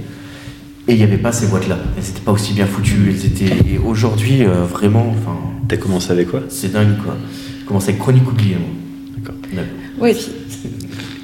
et 0.90 0.94
il 0.94 0.98
n'y 0.98 1.03
avait 1.03 1.18
pas 1.18 1.32
ces 1.32 1.48
boîtes-là. 1.48 1.78
Elles 1.98 2.03
n'étaient 2.03 2.20
pas 2.22 2.32
aussi 2.32 2.53
bien 2.53 2.66
foutues. 2.66 3.10
Elles 3.11 3.26
étaient. 3.28 3.56
Et 3.72 3.78
aujourd'hui, 3.78 4.44
euh, 4.44 4.64
vraiment, 4.66 5.07
enfin, 5.10 5.38
T'as 5.68 5.78
commencé 5.78 6.11
avec 6.11 6.32
quoi? 6.32 6.41
c'est 6.49 6.72
dingue 6.72 6.98
quoi. 7.03 7.16
Je 7.61 7.66
commence 7.68 7.84
avec 7.84 7.99
Chronique 7.99 8.28
oubliée, 8.30 8.56
moi. 8.56 8.70
D'accord. 9.18 9.36
D'accord. 9.53 9.70
Oui, 10.02 10.14
puis, 10.16 10.70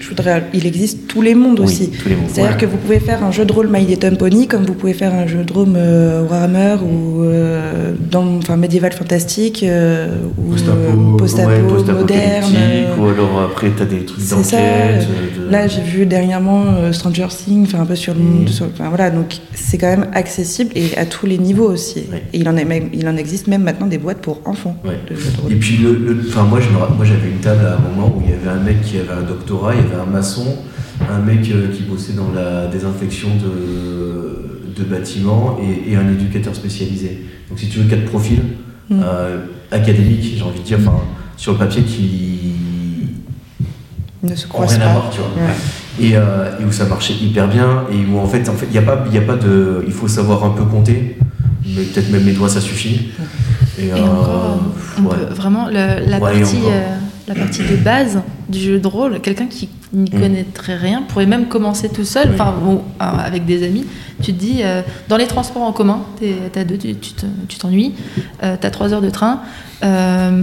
je 0.05 0.09
voudrais, 0.11 0.43
il 0.53 0.67
existe 0.67 1.07
tous 1.07 1.23
les 1.23 1.33
mondes 1.33 1.59
Oui, 1.59 1.65
aussi. 1.65 1.89
C'est-à-dire 2.31 2.57
que 2.57 2.67
vous 2.67 2.77
pouvez 2.77 2.99
faire 2.99 3.23
un 3.23 3.31
jeu 3.31 3.43
de 3.43 3.51
rôle 3.51 3.69
My 3.71 3.83
Little 3.83 4.17
Pony 4.17 4.47
comme 4.47 4.63
vous 4.63 4.75
pouvez 4.75 4.93
faire 4.93 5.11
un 5.15 5.25
jeu 5.25 5.43
de 5.43 5.51
rôle 5.51 5.69
euh, 5.75 6.21
Warhammer 6.29 6.75
ou 6.83 7.23
euh, 7.23 7.91
dans, 8.11 8.37
enfin, 8.37 8.55
médiéval 8.55 8.93
fantastique 8.93 9.63
euh, 9.63 10.09
ou 10.37 10.51
Post-apo, 10.51 10.77
euh, 10.77 11.17
post-apo 11.17 11.49
ouais, 11.49 11.93
moderne. 11.93 12.53
euh, 12.55 12.95
ou 12.99 13.05
alors 13.07 13.41
après 13.51 13.71
t'as 13.75 13.85
des 13.85 14.05
trucs 14.05 14.29
d'enquête. 14.29 14.45
ça. 14.45 14.57
de- 14.57 15.49
Là, 15.51 15.67
j'ai 15.67 15.81
vu 15.81 16.05
dernièrement 16.05 16.63
euh, 16.67 16.91
Stranger 16.91 17.27
Things, 17.29 17.65
enfin 17.65 17.81
un 17.81 17.85
peu 17.85 17.95
sur 17.95 18.13
le 18.13 18.19
Mhm. 18.19 18.25
monde. 18.39 18.49
voilà, 18.89 19.09
donc 19.09 19.37
c'est 19.55 19.77
quand 19.79 19.87
même 19.89 20.07
accessible 20.13 20.71
et 20.75 20.95
à 20.97 21.05
tous 21.05 21.25
les 21.25 21.37
niveaux 21.39 21.69
aussi. 21.71 22.03
Ouais. 22.11 22.21
Et 22.33 22.39
il 22.39 22.49
en, 22.49 22.57
est 22.57 22.65
même, 22.65 22.89
il 22.93 23.07
en 23.07 23.15
existe 23.17 23.47
même 23.47 23.63
maintenant 23.63 23.87
des 23.87 23.97
boîtes 23.97 24.19
pour 24.19 24.41
enfants 24.45 24.75
de 24.83 25.15
jeux 25.15 25.31
de 25.35 25.41
rôle. 25.41 25.51
Et 25.51 25.55
puis, 25.55 25.77
le, 25.77 25.93
le- 25.93 26.21
moi, 26.49 26.59
j'avais 27.03 27.29
une 27.29 27.39
table 27.39 27.65
à 27.65 27.75
un 27.75 27.79
moment 27.79 28.13
où 28.15 28.21
il 28.23 28.31
y 28.31 28.33
avait 28.33 28.49
un 28.59 28.63
mec 28.63 28.81
qui 28.81 28.97
avait 28.97 29.19
un 29.19 29.23
doctorat, 29.23 29.73
il 29.75 29.81
y 29.81 29.85
avait 29.93 29.94
un 29.99 30.05
maçon, 30.05 30.57
un 31.09 31.19
mec 31.19 31.49
euh, 31.51 31.67
qui 31.73 31.83
bossait 31.83 32.13
dans 32.13 32.31
la 32.33 32.67
désinfection 32.67 33.29
de, 33.35 34.73
de 34.77 34.83
bâtiments 34.83 35.57
et, 35.61 35.91
et 35.91 35.95
un 35.95 36.09
éducateur 36.11 36.55
spécialisé. 36.55 37.25
Donc, 37.49 37.59
si 37.59 37.67
tu 37.69 37.79
veux, 37.79 37.89
quatre 37.89 38.05
profils 38.05 38.41
Mm. 38.87 38.99
euh, 39.03 39.37
académiques, 39.71 40.35
j'ai 40.37 40.43
envie 40.43 40.59
de 40.59 40.63
dire, 40.65 40.77
enfin, 40.79 40.99
sur 41.37 41.53
le 41.53 41.57
papier 41.57 41.81
qui 41.81 42.51
ne 44.21 44.35
se 44.35 44.45
croisent 44.47 44.77
rien 44.77 44.81
à 44.81 44.85
pas. 44.87 44.93
voir, 44.99 45.09
tu 45.09 45.19
vois. 45.19 45.29
Ouais. 45.43 45.53
Et, 45.99 46.15
euh, 46.15 46.59
et 46.59 46.65
où 46.65 46.71
ça 46.71 46.85
marchait 46.85 47.13
hyper 47.15 47.47
bien 47.47 47.85
et 47.91 47.95
où 48.11 48.19
en 48.19 48.27
fait, 48.27 48.47
en 48.49 48.53
fait, 48.53 48.67
il 48.71 48.77
a 48.77 48.81
pas, 48.81 49.03
il 49.11 49.17
a 49.17 49.21
pas 49.21 49.37
de, 49.37 49.83
il 49.87 49.93
faut 49.93 50.07
savoir 50.07 50.43
un 50.43 50.49
peu 50.51 50.63
compter, 50.65 51.17
mais 51.65 51.83
peut-être 51.83 52.11
même 52.11 52.25
les 52.25 52.33
doigts 52.33 52.49
ça 52.49 52.61
suffit. 52.61 53.09
Et, 53.79 53.87
Et 53.87 53.91
euh, 53.91 53.95
encore, 54.05 54.59
on 54.99 55.03
ouais. 55.03 55.15
peut 55.27 55.33
vraiment 55.33 55.65
le- 55.67 55.73
la, 56.07 56.19
Ouais, 56.19 56.39
partie, 56.39 56.57
la 57.27 57.33
partie 57.35 57.63
de 57.63 57.75
base 57.75 58.21
du 58.49 58.59
jeu 58.59 58.79
de 58.79 58.87
rôle, 58.87 59.19
quelqu'un 59.21 59.47
qui 59.47 59.69
n'y 59.93 60.09
Mm. 60.11 60.19
connaîtrait 60.19 60.75
rien 60.75 61.01
pourrait 61.03 61.25
même 61.25 61.47
commencer 61.47 61.89
tout 61.89 62.03
seul, 62.05 62.29
enfin 62.33 62.53
euh, 62.69 63.03
avec 63.03 63.45
des 63.45 63.63
amis. 63.65 63.85
Tu 64.21 64.33
te 64.33 64.37
dis, 64.39 64.59
euh, 64.61 64.81
dans 65.07 65.17
les 65.17 65.25
transports 65.27 65.63
en 65.63 65.71
commun, 65.71 66.01
deux, 66.65 66.77
tu 66.77 66.95
tu 66.95 67.13
te- 67.13 67.25
tu 67.47 67.57
t'ennuies, 67.57 67.93
euh, 68.43 68.55
t'as 68.59 68.69
trois 68.69 68.93
heures 68.93 69.01
de 69.01 69.09
train. 69.09 69.41
euh, 69.83 70.41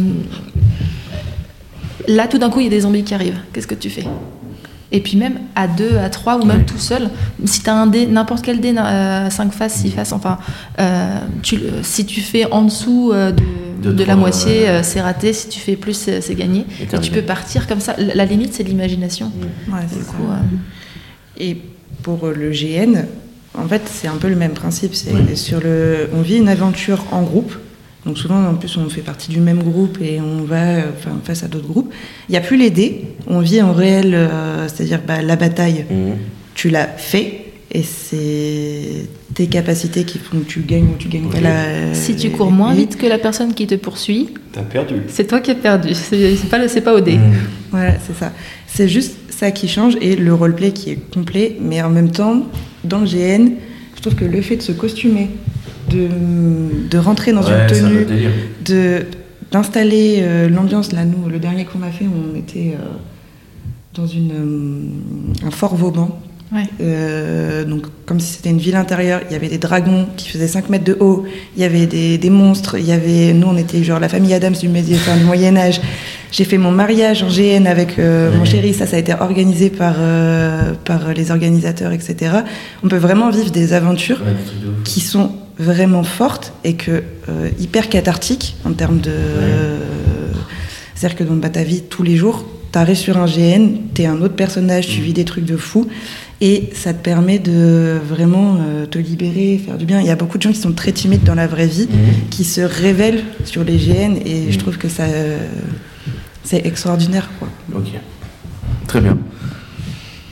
là, 2.09 2.27
tout 2.29 2.39
d'un 2.39 2.51
coup, 2.51 2.61
il 2.61 2.65
y 2.65 2.67
a 2.67 2.71
des 2.71 2.81
zombies 2.81 3.05
qui 3.05 3.15
arrivent. 3.15 3.39
Qu'est-ce 3.53 3.67
que 3.67 3.75
tu 3.75 3.91
fais? 3.91 4.05
Et 4.93 5.01
puis 5.01 5.17
même 5.17 5.39
à 5.57 5.67
deux, 5.67 5.97
à 5.97 6.09
trois 6.11 6.37
ou 6.39 6.45
même 6.45 6.59
Ouais. 6.59 6.65
tout 6.65 6.79
seul, 6.79 7.09
si 7.45 7.63
tu 7.63 7.71
as 7.71 7.75
un 7.75 7.87
dé, 7.87 8.07
n'importe 8.07 8.45
quel 8.45 8.61
dé, 8.61 8.73
5 8.75 9.53
faces, 9.53 9.75
6 9.81 9.91
faces, 9.91 10.13
enfin, 10.13 10.39
euh, 10.81 11.19
tu, 11.43 11.59
si 11.83 12.05
tu 12.07 12.21
fais 12.21 12.45
en 12.53 12.63
dessous 12.63 13.11
euh, 13.13 13.33
de, 13.33 13.43
De 13.91 13.93
de 13.93 14.05
la 14.05 14.15
moitié, 14.17 14.69
euh, 14.69 14.83
c'est 14.83 15.01
raté, 15.01 15.33
si 15.33 15.49
tu 15.49 15.59
fais 15.59 15.75
plus, 15.77 15.95
c'est 15.95 16.35
gagné. 16.35 16.67
Et 16.81 16.99
tu 17.01 17.11
peux 17.11 17.23
partir 17.23 17.67
comme 17.67 17.81
ça. 17.81 17.95
La, 17.99 18.15
la 18.15 18.25
limite, 18.27 18.53
c'est 18.55 18.63
l'imagination. 18.63 19.33
Ouais, 19.69 19.81
c'est 19.89 19.99
Du 19.99 20.05
ça. 20.05 20.11
coup, 20.13 20.25
euh, 20.31 20.37
Et 21.45 21.57
pour 22.03 22.27
le 22.29 22.51
GN, 22.51 23.07
en 23.59 23.67
fait, 23.67 23.83
c'est 23.87 24.09
un 24.09 24.17
peu 24.17 24.29
le 24.29 24.37
même 24.37 24.53
principe. 24.53 24.95
C'est 24.95 25.37
sur 25.37 25.61
le, 25.61 26.09
on 26.15 26.21
vit 26.23 26.37
une 26.37 26.49
aventure 26.49 27.05
en 27.13 27.23
groupe. 27.23 27.55
Donc 28.07 28.19
souvent, 28.19 28.45
en 28.47 28.55
plus, 28.55 28.77
on 28.77 28.89
fait 28.89 29.01
partie 29.01 29.31
du 29.31 29.39
même 29.41 29.63
groupe 29.63 29.99
et 30.03 30.21
on 30.21 30.43
va 30.43 30.57
euh, 30.77 30.83
enfin, 30.99 31.13
face 31.25 31.45
à 31.45 31.49
d'autres 31.49 31.69
groupes. 31.69 31.93
Il 32.29 32.33
n'y 32.33 32.39
a 32.39 32.41
plus 32.41 32.57
les 32.57 32.71
dés. 32.71 33.03
On 33.29 33.39
vit 33.41 33.63
en 33.63 33.73
réel, 33.73 34.13
euh, 34.15 34.67
c'est-à-dire 34.69 35.01
bah, 35.07 35.23
la 35.23 35.37
bataille, 35.37 35.85
Mhm. 35.91 36.17
tu 36.55 36.69
l'as 36.69 36.87
fait. 36.89 37.39
Et 37.75 37.83
c'est 37.83 39.07
tes 39.35 39.47
capacités 39.47 40.05
qui 40.05 40.19
font 40.19 40.39
que 40.41 40.45
tu 40.45 40.61
gagnes 40.61 40.89
ou 40.89 40.97
tu 40.99 41.09
gagnes 41.09 41.29
pas 41.31 41.41
la. 41.41 41.95
si 41.95 42.15
tu 42.17 42.29
cours 42.31 42.51
moins 42.51 42.75
vite 42.75 42.99
que 42.99 43.07
la 43.07 43.17
personne 43.19 43.55
qui 43.55 43.67
te 43.67 43.75
poursuit, 43.77 44.29
T'as 44.53 44.61
perdu. 44.61 44.97
c'est 45.09 45.27
toi 45.27 45.41
qui 45.41 45.53
as 45.53 45.55
perdu. 45.55 45.95
C'est 45.95 46.49
pas, 46.51 46.59
le- 46.59 46.69
c'est 46.69 46.83
pas 46.83 46.93
au 46.95 47.01
dé. 47.01 47.15
Mhm. 47.15 47.33
Voilà, 47.71 47.95
c'est 48.07 48.15
ça. 48.15 48.33
C'est 48.67 48.89
juste 48.89 49.15
ça 49.31 49.51
qui 49.53 49.69
change 49.69 49.97
et 50.03 50.17
le 50.17 50.35
roleplay 50.35 50.73
qui 50.73 50.91
est 50.91 50.99
complet, 51.15 51.57
mais 51.61 51.81
en 51.81 51.89
même 51.89 52.11
temps, 52.11 52.43
dans 52.85 52.99
le 53.01 53.07
GN, 53.07 53.53
je 53.97 54.01
trouve 54.03 54.17
que 54.17 54.25
le 54.27 54.43
fait 54.43 54.57
de 54.57 54.63
se 54.63 54.73
costumer, 54.73 55.31
de, 55.91 56.09
de 56.91 56.99
rentrer 56.99 57.33
dans 57.33 57.43
Ouais, 57.43 57.67
une 57.69 57.75
tenue, 57.75 58.07
de 58.65 59.05
d'installer 59.51 60.21
euh, 60.23 60.49
l'ambiance. 60.49 60.93
Là, 60.93 61.05
nous, 61.05 61.29
le 61.29 61.39
dernier 61.39 61.65
qu'on 61.67 61.83
a 61.83 61.91
fait, 61.91 62.07
on 62.07 62.35
était 62.39 62.75
euh, 62.75 62.85
dans 63.95 64.07
une, 64.07 64.31
euh, 64.33 65.47
un 65.47 65.51
fort 65.51 65.77
Vauban. 65.77 66.19
Ouais. 66.55 66.65
Euh, 66.83 67.65
donc, 67.65 67.87
comme 68.07 68.21
si 68.21 68.35
c'était 68.35 68.51
une 68.51 68.59
ville 68.59 68.77
intérieure, 68.77 69.21
il 69.29 69.33
y 69.33 69.37
avait 69.37 69.49
des 69.49 69.59
dragons 69.59 70.07
qui 70.17 70.29
faisaient 70.29 70.49
5 70.49 70.69
mètres 70.71 70.85
de 70.85 70.97
haut, 71.01 71.25
il 71.57 71.63
y 71.63 71.65
avait 71.65 71.87
des, 71.87 72.17
des 72.19 72.31
monstres, 72.31 72.77
il 72.79 72.87
y 72.87 72.93
avait. 72.93 73.33
Nous, 73.35 73.47
on 73.47 73.57
était 73.57 73.83
genre 73.85 74.01
la 74.01 74.09
famille 74.09 74.33
Adams 74.35 74.55
du, 74.55 74.69
Médi- 74.69 74.95
enfin, 74.95 75.17
du 75.17 75.25
Moyen-Âge. 75.25 75.81
J'ai 76.31 76.45
fait 76.45 76.57
mon 76.59 76.71
mariage 76.71 77.23
en 77.23 77.29
GN 77.29 77.67
avec 77.67 77.99
euh, 77.99 78.35
mon 78.35 78.47
chéri, 78.47 78.73
ça, 78.73 78.87
ça 78.87 78.97
a 78.97 78.99
été 78.99 79.13
organisé 79.13 79.69
par, 79.69 79.97
euh, 79.99 80.73
par 80.85 81.13
les 81.13 81.31
organisateurs, 81.31 81.93
etc. 81.93 82.37
On 82.83 82.89
peut 82.89 82.97
vraiment 82.97 83.29
vivre 83.31 83.51
des 83.51 83.75
aventures 83.75 84.21
Ouais, 84.23 84.33
qui 84.85 85.01
sont 85.01 85.31
vraiment 85.59 86.03
fortes 86.03 86.53
et 86.65 86.75
que 86.75 87.03
euh, 87.29 87.49
hyper 87.59 87.89
cathartiques 87.89 88.57
en 88.65 88.73
termes 88.73 88.99
de. 89.01 89.11
C'est-à-dire 90.95 91.19
que 91.19 91.25
dans 91.25 91.35
bah, 91.35 91.49
ta 91.51 91.63
vie 91.65 91.83
tous 91.83 92.03
les 92.03 92.17
jours, 92.17 92.45
t'arrives 92.71 92.97
sur 92.97 93.19
un 93.19 93.27
GN, 93.27 93.75
t'es 93.95 94.07
un 94.07 94.21
autre 94.23 94.35
personnage, 94.37 94.87
tu 94.87 95.01
vis 95.01 95.13
des 95.13 95.25
trucs 95.25 95.45
de 95.45 95.57
fou 95.57 95.89
et 96.41 96.71
ça 96.75 96.93
te 96.93 97.03
permet 97.03 97.39
de 97.39 97.99
vraiment 98.09 98.57
euh, 98.61 98.87
te 98.87 98.99
libérer, 98.99 99.61
faire 99.65 99.79
du 99.79 99.85
bien. 99.85 100.01
Il 100.01 100.07
y 100.07 100.11
a 100.11 100.17
beaucoup 100.17 100.39
de 100.39 100.43
gens 100.43 100.51
qui 100.53 100.59
sont 100.61 100.73
très 100.73 100.93
timides 100.93 101.25
dans 101.25 101.35
la 101.35 101.47
vraie 101.47 101.67
vie, 101.67 101.89
Mhm. 101.91 102.29
qui 102.31 102.45
se 102.45 102.61
révèlent 102.61 103.23
sur 103.45 103.65
les 103.65 103.77
GN 103.77 104.17
et 104.25 104.51
je 104.51 104.59
trouve 104.59 104.79
que 104.79 104.89
ça. 104.89 105.05
euh, 105.05 105.39
c'est 106.45 106.67
extraordinaire 106.67 107.31
quoi. 107.39 107.49
Ok. 107.77 107.89
Très 108.89 109.01
bien. 109.01 109.17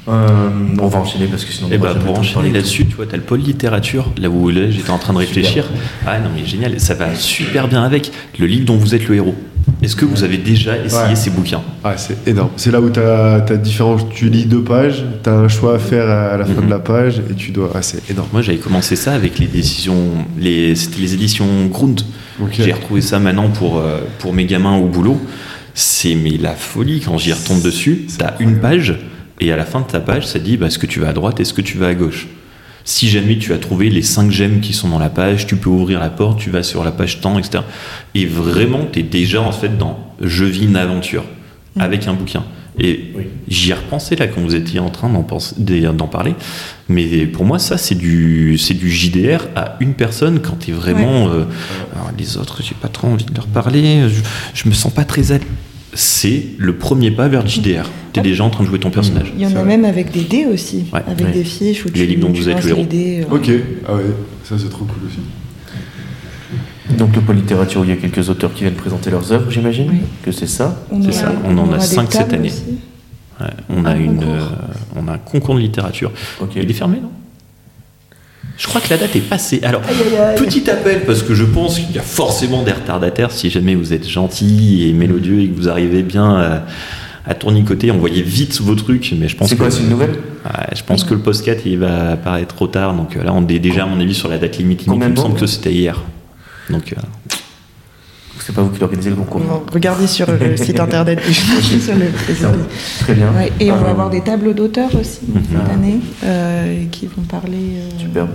Euh, 0.09 0.48
on 0.81 0.86
va 0.89 0.98
enchaîner 0.98 1.27
parce 1.27 1.44
que 1.44 1.52
sinon. 1.52 1.68
Et 1.70 1.77
on 1.77 1.81
bah 1.81 1.93
jamais 1.93 2.05
pour 2.05 2.18
enchaîner 2.18 2.51
là-dessus, 2.51 2.86
tu 2.86 2.94
vois, 2.97 3.06
t'as 3.06 3.16
le 3.18 3.22
pôle 3.22 3.40
littérature, 3.40 4.10
là 4.20 4.28
où 4.31 4.48
là, 4.48 4.70
j'étais 4.70 4.90
en 4.90 4.98
train 4.98 5.12
de 5.12 5.18
réfléchir. 5.18 5.66
Ah 6.06 6.18
non 6.18 6.31
mais 6.35 6.44
génial, 6.47 6.81
ça 6.81 6.94
va 6.94 7.14
super 7.14 7.68
bien 7.68 7.82
avec 7.82 8.10
le 8.39 8.47
livre 8.47 8.64
dont 8.64 8.77
vous 8.77 8.94
êtes 8.94 9.06
le 9.09 9.16
héros. 9.16 9.35
Est-ce 9.82 9.94
que 9.97 10.05
vous 10.06 10.24
avez 10.24 10.39
déjà 10.39 10.77
essayé 10.78 11.09
Ouais. 11.10 11.16
ces 11.16 11.31
bouquins? 11.31 11.62
Ah, 11.85 11.97
c'est 11.97 12.27
énorme. 12.27 12.51
C'est 12.56 12.70
là 12.70 12.81
où 12.81 12.90
tu 12.90 12.98
as, 13.01 13.40
différents. 13.56 13.97
Tu 13.97 14.28
lis 14.28 14.44
deux 14.47 14.62
pages, 14.62 15.05
tu 15.22 15.28
as 15.28 15.35
un 15.35 15.48
choix 15.48 15.74
à 15.77 15.78
faire 15.78 16.09
à 16.09 16.36
la 16.36 16.44
fin 16.44 16.60
Mhm. 16.60 16.66
de 16.66 16.70
la 16.70 16.78
page 16.78 17.22
et 17.31 17.35
tu 17.35 17.51
dois. 17.51 17.70
Ah, 17.74 17.82
c'est 17.82 18.10
énorme. 18.10 18.28
Moi 18.32 18.43
j'avais 18.43 18.59
commencé 18.59 18.97
ça 18.97 19.12
avec 19.12 19.39
les 19.39 19.47
décisions, 19.47 19.97
les, 20.39 20.74
c'était 20.74 21.01
les 21.01 21.14
éditions 21.14 21.47
Grund. 21.66 22.01
Ok. 22.43 22.52
J'ai 22.59 22.72
retrouvé 22.72 23.01
ça 23.02 23.18
maintenant 23.18 23.48
pour, 23.48 23.78
euh, 23.78 24.01
pour 24.18 24.32
mes 24.32 24.47
gamins 24.47 24.77
au 24.77 24.86
boulot. 24.86 25.20
C'est 25.74 26.14
mais 26.14 26.36
la 26.39 26.55
folie 26.55 27.01
quand 27.01 27.16
j'y 27.18 27.32
retombe 27.32 27.62
dessus. 27.62 28.06
T'as 28.18 28.35
une 28.40 28.59
page 28.59 28.98
et 29.41 29.53
à 29.53 29.57
la 29.57 29.65
fin 29.65 29.81
de 29.81 29.87
ta 29.87 30.01
page, 30.01 30.27
ça 30.27 30.39
dit 30.39 30.57
bah, 30.57 30.67
est-ce 30.67 30.79
que 30.79 30.87
tu 30.87 31.01
vas 31.01 31.09
à 31.09 31.12
droite, 31.12 31.41
est-ce 31.41 31.55
que 31.55 31.62
tu 31.62 31.79
vas 31.79 31.89
à 31.89 31.95
gauche. 31.95 32.29
Si 32.85 33.09
jamais 33.09 33.37
tu 33.39 33.53
as 33.53 33.59
trouvé 33.59 33.91
les 33.91 34.03
cinq 34.03 34.31
gemmes 34.31 34.61
qui 34.61 34.73
sont 34.73 34.89
dans 34.89 34.99
la 34.99 35.11
page, 35.11 35.47
tu 35.47 35.57
peux 35.57 35.69
ouvrir 35.71 36.01
la 36.01 36.09
porte, 36.11 36.39
tu 36.41 36.51
vas 36.51 36.62
sur 36.62 36.83
la 36.83 36.91
page 36.91 37.21
temps, 37.21 37.39
etc. 37.39 37.62
Et 38.15 38.25
vraiment, 38.27 38.87
tu 38.91 39.01
es 39.01 39.03
déjà 39.03 39.41
en 39.43 39.53
fait 39.53 39.77
dans 39.77 39.99
je 40.21 40.45
vis 40.45 40.65
une 40.65 40.77
aventure 40.77 41.25
avec 41.79 42.07
un 42.09 42.15
bouquin. 42.15 42.43
Et 42.79 43.11
Oui. 43.15 43.25
j'y 43.49 43.71
ai 43.71 43.75
repensé 43.75 44.17
là 44.17 44.27
quand 44.29 44.41
vous 44.41 44.55
étiez 44.55 44.81
en 44.81 44.89
train 44.89 45.11
d'en 45.11 46.07
parler. 46.07 46.35
Mais 46.89 47.27
pour 47.27 47.45
moi, 47.45 47.59
ça, 47.59 47.77
c'est 47.77 47.95
du, 47.97 48.57
du 48.57 48.91
JDR 48.91 49.49
à 49.57 49.77
une 49.81 49.93
personne 49.93 50.41
quand 50.41 50.59
tu 50.61 50.71
es 50.71 50.75
vraiment. 50.75 51.29
euh, 51.29 51.45
alors, 51.95 52.11
les 52.19 52.39
autres, 52.39 52.62
j'ai 52.62 52.75
pas 52.75 52.89
trop 52.89 53.09
envie 53.09 53.27
de 53.27 53.35
leur 53.35 53.47
parler. 53.47 54.09
Je, 54.09 54.23
je 54.55 54.69
me 54.69 54.75
sens 54.75 54.93
pas 54.93 55.05
très 55.05 55.33
à 55.33 55.39
l'aise. 55.39 55.47
C'est 55.93 56.45
le 56.59 56.77
premier 56.77 57.11
pas 57.11 57.29
vers 57.29 57.43
le 57.43 57.49
JDR. 57.49 57.89
Tu 58.12 58.21
es 58.21 58.23
déjà 58.23 58.45
en 58.45 58.51
train 58.51 58.62
de 58.65 58.69
jouer 58.69 58.79
ton 58.79 58.91
personnage. 58.91 59.33
Il 59.37 59.43
y 59.43 59.47
en 59.47 59.51
a 59.51 59.55
vrai. 59.55 59.65
même 59.65 59.85
avec 59.85 60.11
des 60.12 60.23
dés 60.23 60.47
aussi, 60.47 60.85
Ouais, 60.93 61.01
avec 61.07 61.27
ouais. 61.27 61.33
des 61.33 61.45
fiches 61.45 61.85
où 61.85 61.89
Les 61.89 61.95
tu, 61.95 62.07
livres 62.07 62.27
dont 62.29 62.33
vous 62.33 62.49
êtes 62.49 62.62
le 62.65 62.71
héros. 62.71 62.85
dés. 62.85 63.25
euh, 63.29 63.35
Ok. 63.35 63.51
Ah 63.89 63.95
ouais, 63.95 64.03
ça 64.45 64.57
c'est 64.59 64.69
trop 64.71 64.85
cool 64.85 65.09
aussi. 65.09 65.19
Donc 66.97 67.15
le 67.15 67.23
pôle 67.23 67.37
littérature, 67.37 67.85
il 67.85 67.91
y 67.91 67.93
a 67.93 67.97
quelques 67.97 68.29
auteurs 68.29 68.53
qui 68.53 68.62
viennent 68.62 68.75
présenter 68.75 69.11
leurs 69.11 69.33
œuvres, 69.33 69.51
j'imagine 69.51 69.89
Oui. 69.91 69.99
que 70.25 70.33
c'est 70.33 70.47
ça. 70.49 70.85
On 70.91 71.03
C'est 71.03 71.12
ça, 71.12 71.33
on 71.45 71.57
en 71.59 71.73
a 71.73 71.79
cinq 71.81 72.12
cette 72.12 72.33
année. 72.33 72.53
Ouais, 73.41 73.47
on, 73.69 73.85
a 73.85 73.91
Un 73.91 73.97
une, 73.97 74.17
concours. 74.17 74.29
euh, 74.29 74.97
on 74.97 75.09
a 75.09 75.12
un 75.15 75.19
concours 75.19 75.55
de 75.55 75.61
littérature. 75.61 76.11
Il 76.57 76.69
est 76.71 76.73
fermé, 76.75 76.99
non? 77.01 77.11
Je 78.61 78.66
crois 78.66 78.82
que 78.82 78.91
la 78.91 78.99
date 78.99 79.16
est 79.16 79.20
passée. 79.20 79.59
Alors, 79.62 79.81
petit 80.37 80.69
appel, 80.69 81.05
parce 81.07 81.23
que 81.23 81.35
je 81.35 81.45
pense 81.45 81.78
qu'il 81.78 81.93
y 81.93 81.99
a 81.99 82.03
forcément 82.03 82.62
des 82.62 82.73
retardataires. 82.73 83.31
Si 83.31 83.49
jamais 83.49 83.74
vous 83.74 83.95
êtes 83.95 84.07
gentil 84.07 84.87
et 84.87 84.93
mélodieux 84.93 85.41
et 85.41 85.49
que 85.49 85.57
vous 85.57 85.70
arrivez 85.70 86.03
bien 86.03 86.37
à, 86.37 86.66
à 87.27 87.35
tournicoter, 87.35 87.91
envoyez 87.91 88.20
vite 88.20 88.61
vos 88.61 88.74
trucs. 88.74 89.15
Mais 89.19 89.28
je 89.28 89.37
pense 89.37 89.49
C'est 89.49 89.57
que, 89.57 89.62
quoi, 89.62 89.70
c'est 89.70 89.81
une 89.81 89.89
nouvelle? 89.89 90.11
Ouais, 90.11 90.77
je 90.77 90.82
pense 90.82 91.05
que 91.05 91.15
le 91.15 91.20
post 91.20 91.43
4 91.43 91.62
il 91.65 91.78
va 91.78 92.11
apparaître 92.12 92.55
trop 92.55 92.66
tard. 92.66 92.93
Donc 92.93 93.16
euh, 93.16 93.24
là, 93.24 93.32
on 93.32 93.49
est 93.49 93.59
déjà, 93.59 93.85
à 93.85 93.87
mon 93.87 93.99
avis, 93.99 94.15
sur 94.15 94.28
la 94.28 94.37
date 94.37 94.59
limite. 94.59 94.87
limite. 94.87 95.03
Il 95.07 95.11
me 95.12 95.16
semble 95.16 95.41
que 95.41 95.47
c'était 95.47 95.73
hier. 95.73 95.99
Donc, 96.69 96.93
euh, 96.93 97.01
C'est 98.41 98.55
pas 98.55 98.62
vous 98.62 98.71
qui 98.71 98.83
organisez 98.83 99.11
le 99.11 99.17
concours. 99.17 99.65
Regardez 99.73 100.07
sur 100.07 100.27
le 100.31 100.57
site 100.67 100.81
internet 100.81 101.21
du 101.27 101.33
sur 101.35 101.95
le 101.95 102.07
président. 102.07 102.51
Très 103.01 103.15
bien. 103.15 103.33
Ouais, 103.35 103.53
et 103.61 103.71
on 103.71 103.77
Euh, 103.77 103.79
va 103.79 103.91
avoir 103.91 104.11
des 104.11 104.23
tableaux 104.23 104.53
d'auteurs 104.53 104.95
aussi 104.99 105.21
Mhm. 105.29 105.43
cette 105.53 105.71
année 105.75 106.01
euh, 106.25 106.85
qui 106.91 107.07
vont 107.07 107.23
parler. 107.23 107.59
euh, 107.77 107.99
Super. 107.99 108.27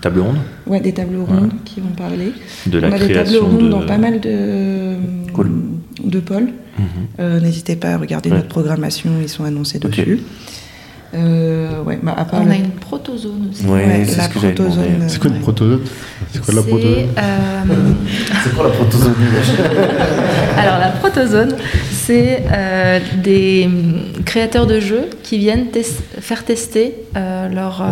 table 0.00 0.20
ronde 0.20 0.38
Ouais, 0.66 0.80
des 0.80 0.92
tableaux 0.92 1.24
rondes 1.24 1.52
qui 1.64 1.80
vont 1.80 1.88
parler. 1.96 2.32
de 2.66 2.78
la 2.78 2.88
on 2.88 2.92
a 2.92 2.98
des 2.98 3.12
tableaux 3.12 3.14
création 3.22 3.46
rondes 3.46 3.64
de. 3.64 3.68
dans 3.68 3.86
pas 3.86 3.98
mal 3.98 4.20
de, 4.20 4.94
Cool. 5.34 5.50
de 6.04 6.20
pôles. 6.20 6.48
Mhm. 6.78 6.84
Euh, 7.20 7.40
N'hésitez 7.40 7.76
pas 7.76 7.90
à 7.90 7.96
regarder 7.98 8.30
Ouais. 8.30 8.36
notre 8.36 8.48
programmation, 8.48 9.10
ils 9.22 9.28
sont 9.28 9.44
annoncés 9.44 9.78
dessus. 9.78 10.20
Euh, 11.12 11.82
ouais, 11.82 11.98
bah, 12.02 12.14
à 12.16 12.24
part 12.24 12.40
On 12.40 12.44
le- 12.44 12.52
a 12.52 12.56
une 12.56 12.70
protozone 12.70 13.48
aussi. 13.50 13.64
Ouais, 13.66 13.84
Ouais, 13.84 14.04
c'est 14.06 14.20
ce 14.20 14.28
que 14.28 14.38
j'avais 14.38 14.52
demandé. 14.54 14.76
protozone. 14.76 15.08
C'est 15.08 15.18
quoi 15.20 15.30
une 15.30 15.40
protozone 15.40 15.80
C'est 16.32 16.44
quoi 16.44 16.54
la 16.54 16.62
C'est, 16.62 16.68
protozone 16.68 17.08
euh, 17.18 17.92
C'est 18.44 18.54
quoi 18.54 18.64
la 18.64 18.70
protozone 18.70 19.14
Alors 20.56 20.78
la 20.78 20.88
protozone, 20.88 21.54
c'est 21.90 22.44
euh, 22.52 23.00
des 23.22 23.64
hum, 23.66 24.22
créateurs 24.24 24.66
de 24.66 24.78
jeux 24.80 25.08
qui 25.22 25.38
viennent 25.38 25.66
tes- 25.66 25.82
faire 25.82 26.44
tester 26.44 26.94
euh, 27.16 27.48
leur, 27.48 27.82
euh, 27.82 27.86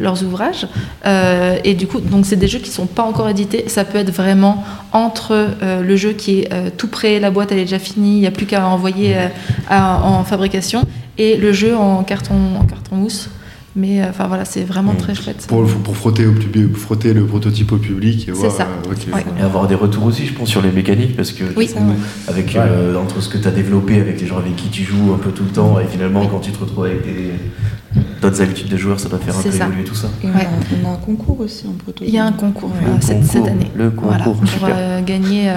leurs 0.00 0.22
ouvrages. 0.24 0.66
Euh, 1.06 1.56
et 1.64 1.74
du 1.74 1.86
coup, 1.86 2.00
donc 2.00 2.26
c'est 2.26 2.36
des 2.36 2.48
jeux 2.48 2.58
qui 2.58 2.70
sont 2.70 2.86
pas 2.86 3.02
encore 3.04 3.28
édités. 3.28 3.68
Ça 3.68 3.84
peut 3.84 3.98
être 3.98 4.10
vraiment 4.12 4.64
entre 4.92 5.32
euh, 5.62 5.82
le 5.82 5.94
jeu 5.96 6.12
qui 6.12 6.40
est 6.40 6.52
euh, 6.52 6.70
tout 6.76 6.88
prêt, 6.88 7.20
la 7.20 7.30
boîte 7.30 7.52
elle 7.52 7.58
est 7.58 7.62
déjà 7.64 7.78
finie, 7.78 8.16
il 8.16 8.20
n'y 8.20 8.26
a 8.26 8.30
plus 8.32 8.46
qu'à 8.46 8.66
envoyer 8.66 9.14
euh, 9.16 9.28
à- 9.70 10.02
en 10.02 10.24
fabrication, 10.24 10.82
et 11.18 11.36
le 11.36 11.52
jeu 11.52 11.76
en 11.76 12.02
carton, 12.04 12.34
en 12.60 12.64
carton 12.64 12.96
mousse. 12.96 13.30
Mais 13.78 14.00
euh, 14.02 14.06
enfin 14.08 14.26
voilà, 14.26 14.46
c'est 14.46 14.64
vraiment 14.64 14.94
très 14.94 15.14
chouette. 15.14 15.44
pour, 15.48 15.62
pour 15.66 15.94
frotter, 15.98 16.24
au 16.26 16.32
public, 16.32 16.74
frotter 16.74 17.12
le 17.12 17.26
prototype 17.26 17.72
au 17.72 17.76
public 17.76 18.22
et 18.22 18.24
C'est 18.26 18.30
voir. 18.32 18.50
ça. 18.50 18.62
euh. 18.86 19.12
Ouais. 19.14 19.22
Et 19.38 19.42
avoir 19.42 19.68
des 19.68 19.74
retours 19.74 20.04
aussi, 20.06 20.24
je 20.24 20.32
pense, 20.32 20.48
sur 20.48 20.62
les 20.62 20.70
mécaniques, 20.70 21.14
parce 21.14 21.30
que 21.32 21.44
Oui. 21.54 21.66
du 21.66 21.74
coup, 21.74 21.80
avec 22.26 22.56
euh, 22.56 22.96
entre 22.98 23.20
ce 23.20 23.28
que 23.28 23.36
tu 23.36 23.46
as 23.46 23.50
développé 23.50 24.00
avec 24.00 24.18
les 24.18 24.26
gens 24.26 24.38
avec 24.38 24.56
qui 24.56 24.68
tu 24.70 24.82
joues 24.82 25.12
un 25.14 25.18
peu 25.18 25.30
tout 25.30 25.42
le 25.44 25.50
temps, 25.50 25.78
et 25.78 25.84
finalement 25.86 26.26
quand 26.26 26.38
tu 26.40 26.52
te 26.52 26.58
retrouves 26.58 26.86
avec 26.86 27.04
des- 27.04 27.32
d'autres 28.22 28.40
habitudes 28.40 28.68
de 28.68 28.78
joueurs, 28.78 28.98
ça 28.98 29.10
doit 29.10 29.18
faire 29.18 29.36
un 29.38 29.42
peu 29.42 29.50
ça. 29.50 29.66
évoluer 29.66 29.84
tout 29.84 29.94
ça. 29.94 30.08
Et 30.24 30.26
on, 30.26 30.30
Ouais. 30.34 30.46
a, 30.46 30.48
on 30.82 30.88
a 30.88 30.92
un 30.94 30.96
concours 30.96 31.40
aussi 31.40 31.66
en 31.66 31.72
protozone. 31.72 32.08
Il 32.08 32.14
y 32.14 32.18
a 32.18 32.24
un 32.24 32.32
concours 32.32 32.70
Ouais. 32.70 32.90
cette, 33.00 33.16
concours, 33.20 33.30
cette 33.30 33.46
année. 33.46 33.70
le 33.76 33.90
concours, 33.90 34.08
Voilà, 34.08 34.24
pour 34.24 34.36
euh, 34.64 35.02
gagner 35.02 35.50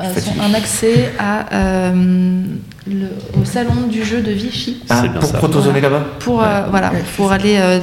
euh, 0.00 0.04
un 0.40 0.54
accès 0.54 1.10
à, 1.18 1.52
euh, 1.54 2.42
le- 2.86 3.40
au 3.40 3.44
salon 3.44 3.86
du 3.90 4.04
jeu 4.04 4.20
de 4.22 4.30
Vichy. 4.30 4.78
Ah, 4.88 5.00
C'est 5.02 5.08
bien 5.10 5.20
pour 5.20 5.28
ça. 5.28 5.38
protozoner 5.38 5.80
là-bas 5.80 6.04
Pour, 6.20 6.42
euh, 6.42 6.62
voilà, 6.70 6.92
Ouais, 6.92 7.02
pour 7.16 7.32
aller 7.32 7.56
euh, 7.58 7.80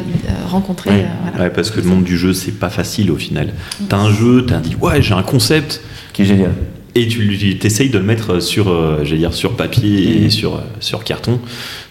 rencontrer. 0.50 0.90
Ouais. 0.92 1.02
euh, 1.04 1.30
voilà. 1.32 1.46
Ouais, 1.46 1.50
parce 1.54 1.72
que 1.72 1.80
le 1.82 1.88
monde 1.88 2.04
du 2.04 2.18
jeu, 2.18 2.34
c'est 2.34 2.54
pas 2.54 2.70
facile 2.70 3.12
au 3.12 3.18
final. 3.18 3.50
T'as 3.90 3.98
un 3.98 4.12
jeu, 4.12 4.46
t'as 4.48 4.60
dit 4.60 4.76
ouais, 4.82 5.02
j'ai 5.02 5.14
un 5.14 5.24
concept, 5.24 5.82
Qui 6.14 6.22
est 6.24 6.26
génial. 6.26 6.52
et 6.96 7.08
tu 7.08 7.58
essayes 7.64 7.90
de 7.90 7.98
le 7.98 8.04
mettre 8.06 8.40
sur, 8.40 8.70
euh, 8.70 9.00
j'allais 9.04 9.18
dire, 9.20 9.34
sur 9.34 9.56
papier 9.58 10.24
et 10.26 10.30
sur, 10.30 10.56
euh, 10.56 10.60
sur 10.80 11.04
carton. 11.04 11.40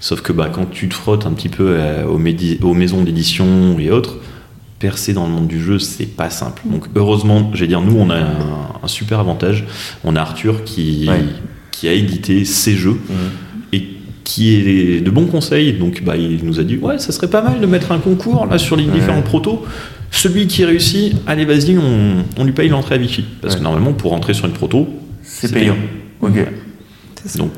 Sauf 0.01 0.22
que 0.22 0.32
bah, 0.32 0.48
quand 0.52 0.70
tu 0.70 0.88
te 0.88 0.94
frottes 0.94 1.26
un 1.26 1.32
petit 1.32 1.48
peu 1.51 1.66
euh, 1.78 2.05
aux 2.06 2.74
maisons 2.74 3.02
d'édition 3.02 3.78
et 3.78 3.90
autres, 3.90 4.16
percer 4.89 5.15
dans 5.15 5.27
le 5.27 5.32
monde 5.32 5.47
du 5.47 5.61
jeu, 5.62 5.78
c'est 5.78 6.05
pas 6.05 6.28
simple. 6.28 6.61
Donc 6.66 6.85
heureusement, 6.94 7.51
j'allais 7.55 7.69
dire, 7.69 7.81
nous, 7.81 7.97
on 7.98 8.11
a 8.11 8.16
un, 8.16 8.81
un 8.82 8.86
super 8.86 9.19
avantage. 9.19 9.65
On 10.05 10.15
a 10.15 10.20
Arthur 10.20 10.62
qui, 10.65 11.06
Ouais. 11.09 11.24
qui 11.70 11.89
a 11.89 11.93
édité 11.94 12.44
ces 12.44 12.74
jeux 12.77 12.98
Mhm. 13.09 13.16
et 13.73 13.82
qui 14.24 14.55
est 14.55 15.01
de 15.01 15.11
bons 15.11 15.24
conseils. 15.27 15.73
Donc, 15.73 16.02
bah, 16.05 16.16
il 16.19 16.44
nous 16.44 16.61
a 16.61 16.65
dit 16.65 16.77
Ouais, 16.77 16.98
ça 16.98 17.12
serait 17.12 17.31
pas 17.31 17.40
mal 17.40 17.61
de 17.62 17.66
mettre 17.66 17.93
un 17.93 17.98
concours 17.98 18.44
là 18.44 18.59
sur 18.59 18.77
les 18.77 18.85
Ouais. 18.85 18.93
différents 18.93 19.23
protos. 19.23 19.65
Celui 20.11 20.47
qui 20.47 20.66
réussit, 20.66 21.15
allez, 21.27 21.47
vas-y, 21.47 21.78
on, 21.78 22.16
on 22.36 22.44
lui 22.44 22.52
paye 22.52 22.69
l'entrée 22.69 22.97
à 22.97 22.98
Vichy. 22.98 23.24
Parce 23.40 23.55
Ouais. 23.55 23.61
que 23.61 23.65
normalement, 23.65 23.94
pour 23.94 24.11
rentrer 24.11 24.35
sur 24.35 24.44
une 24.47 24.52
proto, 24.52 24.86
C'est 25.23 25.48
C'est 25.48 25.55
payant. 25.55 25.77
Ok, 26.20 26.36
donc 27.36 27.52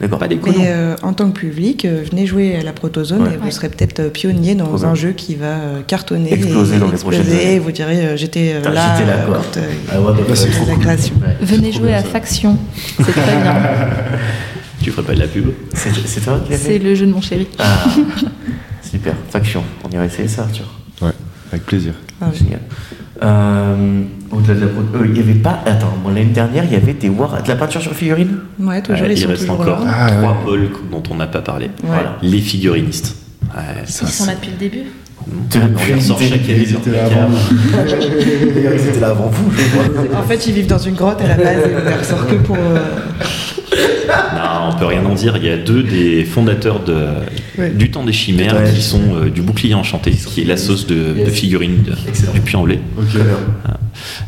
d'accord. 0.00 0.18
pas 0.18 0.28
déconnant. 0.28 0.56
Mais 0.58 0.66
euh, 0.68 0.94
en 1.02 1.12
tant 1.12 1.30
que 1.30 1.38
public, 1.38 1.84
euh, 1.84 2.02
venez 2.10 2.26
jouer 2.26 2.56
à 2.56 2.62
la 2.62 2.72
protozone 2.72 3.22
Ouais. 3.22 3.34
et 3.34 3.36
vous 3.36 3.50
serez 3.50 3.68
peut-être 3.68 4.00
euh, 4.00 4.08
pionnier 4.10 4.54
dans 4.54 4.84
un 4.86 4.94
jeu 4.94 5.12
qui 5.12 5.34
va 5.34 5.56
cartonner, 5.86 6.32
Exploser 6.32 6.76
et 6.76 6.78
dans 6.78 6.86
les 6.86 6.92
exploser, 6.94 7.18
prochaines 7.18 7.38
années. 7.40 7.54
et 7.54 7.58
vous 7.58 7.72
direz 7.72 8.06
euh, 8.06 8.16
j'étais 8.16 8.54
euh, 8.54 8.70
là, 8.72 8.96
j'étais 8.98 9.10
là, 9.10 9.16
euh, 9.18 9.26
quoi. 9.26 9.36
quand, 9.52 9.56
euh, 9.60 9.70
Ah 9.92 10.00
ouais, 10.00 10.12
bah, 10.28 10.34
c'est 10.34 10.48
la 10.48 10.74
cool. 10.74 10.78
création. 10.80 11.14
Venez 11.40 11.72
jouer 11.72 11.88
bien, 11.88 11.98
à. 11.98 12.02
Faction. 12.02 12.58
C'est 12.98 13.12
très 13.12 13.36
bien. 13.42 13.54
Tu 14.82 14.90
ferais 14.92 15.06
pas 15.06 15.14
de 15.14 15.20
la 15.20 15.26
pub 15.26 15.46
C'est 15.74 16.20
toi 16.22 16.40
qui 16.46 16.56
C'est 16.56 16.78
le 16.78 16.94
jeu 16.94 17.06
de 17.06 17.12
mon 17.12 17.20
chéri. 17.20 17.48
Ah, 17.58 17.64
super. 18.82 19.14
Faction. 19.30 19.62
On 19.84 19.90
ira 19.90 20.04
essayer 20.04 20.28
ça, 20.28 20.42
Arthur. 20.42 20.66
Ouais, 21.02 21.10
avec 21.50 21.64
plaisir. 21.66 21.94
Ah. 22.20 22.26
Génial. 22.32 22.60
Euh, 23.22 24.02
Au-delà 24.30 24.54
de 24.54 24.60
la 24.60 24.66
pro- 24.66 24.82
euh, 24.98 25.06
il 25.06 25.12
n'y 25.12 25.20
avait 25.20 25.34
pas. 25.34 25.60
Attends, 25.64 25.92
l'année 26.08 26.24
dernière, 26.26 26.64
il 26.64 26.72
y 26.72 26.76
avait 26.76 26.92
des 26.94 27.08
war... 27.08 27.42
de 27.42 27.48
la 27.48 27.56
peinture 27.56 27.80
sur 27.80 27.92
figurine 27.94 28.38
Ouais, 28.58 28.82
toujours, 28.82 29.06
Ouais, 29.06 29.12
ils 29.14 29.18
Il 29.20 29.26
reste 29.26 29.42
toujours 29.42 29.60
encore 29.60 29.84
là. 29.84 29.92
Ah, 29.94 30.10
trois 30.10 30.30
ouais. 30.32 30.36
pôles 30.44 30.68
dont 30.90 31.02
on 31.10 31.14
n'a 31.14 31.26
pas 31.26 31.40
parlé. 31.40 31.66
Ouais. 31.66 31.72
Voilà. 31.84 32.16
Les 32.22 32.40
figurinistes. 32.40 33.16
Ouais, 33.54 33.62
Ils 33.86 33.92
sont 34.08 34.26
là 34.26 34.34
depuis 34.34 34.50
le 34.50 34.56
début. 34.58 34.82
On 35.28 35.86
les 35.88 35.94
ressort 35.94 36.20
chaque 36.20 36.32
année. 36.44 36.62
Ils 36.66 36.74
étaient 36.74 36.90
là 36.90 37.04
avant 37.06 37.28
D'ailleurs, 38.54 38.74
ils 38.74 38.88
étaient 38.88 39.00
là 39.00 39.08
avant 39.08 39.28
vous, 39.28 39.50
je 39.50 39.62
crois. 40.04 40.20
En 40.20 40.22
fait, 40.22 40.46
ils 40.46 40.52
vivent 40.54 40.66
dans 40.68 40.78
une 40.78 40.94
grotte 40.94 41.20
à 41.20 41.26
la 41.26 41.34
base 41.36 41.58
et 41.68 41.74
on 41.84 41.88
les 41.88 41.94
ressort 41.96 42.26
que 42.26 42.34
pour. 42.36 42.56
euh, 42.56 42.78
Non, 44.34 44.70
on 44.74 44.78
peut 44.78 44.86
rien 44.86 45.04
en 45.04 45.14
dire. 45.14 45.36
Il 45.36 45.44
y 45.44 45.48
a 45.50 45.56
deux 45.56 45.82
des 45.82 46.24
fondateurs 46.24 46.80
de, 46.84 47.06
Ouais. 47.58 47.70
du 47.70 47.90
temps 47.90 48.04
des 48.04 48.12
chimères 48.12 48.54
Ouais. 48.54 48.70
qui 48.72 48.82
sont 48.82 49.00
euh, 49.16 49.30
du 49.30 49.42
bouclier 49.42 49.74
enchanté, 49.74 50.10
qui 50.12 50.42
est 50.42 50.44
la 50.44 50.56
sauce 50.56 50.86
de, 50.86 51.14
de 51.24 51.30
figurines 51.30 51.82
de- 51.82 52.32
du 52.32 52.40
Puy-en-Velay, 52.40 52.78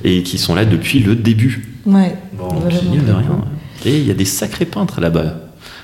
et 0.05 0.23
qui 0.23 0.39
sont 0.39 0.55
là 0.55 0.65
depuis 0.65 1.01
le 1.01 1.15
début. 1.15 1.69
Ouais. 1.87 2.15
Bon, 2.37 2.49
de 2.49 2.67
rien. 2.69 3.45
Et 3.87 3.99
il 3.99 4.07
y 4.07 4.11
a 4.11 4.15
des 4.15 4.25
sacrés 4.25 4.65
peintres 4.65 5.01
là-bas. 5.01 5.37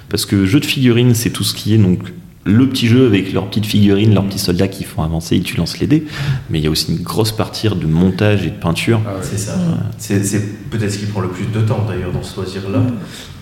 Parce 0.09 0.27
que 0.27 0.45
jeu 0.47 0.61
de 0.61 0.67
figurines, 0.67 1.15
c'est 1.15 1.31
tout 1.31 1.45
ce 1.45 1.55
qui 1.55 1.75
est 1.75 1.79
donc 1.79 2.01
le 2.47 2.69
petit 2.69 2.87
jeu 2.89 3.07
avec 3.07 3.33
leurs 3.33 3.47
petites 3.49 3.67
figurines, 3.67 4.13
leurs 4.15 4.27
petits 4.27 4.39
soldats 4.39 4.69
qui 4.69 4.85
font 4.85 5.03
avancer 5.03 5.37
et 5.37 5.41
tu 5.41 5.57
lances 5.57 5.79
les 5.79 5.87
dés. 5.87 6.05
Mais 6.51 6.59
il 6.59 6.65
y 6.65 6.67
a 6.67 6.71
aussi 6.71 6.93
une 6.93 7.03
grosse 7.03 7.33
partie 7.33 7.69
de 7.69 7.87
montage 7.87 8.45
et 8.47 8.51
de 8.51 8.57
peinture. 8.57 9.01
Ah 9.07 9.11
ouais. 9.15 9.17
C'est 9.23 9.39
ça. 9.39 9.55
C'est 9.99 10.23
c'est 10.25 10.43
peut-être 10.71 10.93
ce 10.93 10.99
qui 10.99 11.07
prend 11.07 11.21
le 11.21 11.29
plus 11.29 11.47
de 11.47 11.61
temps 11.67 11.85
d'ailleurs 11.89 12.13
dans 12.13 12.23
ce 12.23 12.37
loisir-là. 12.37 12.83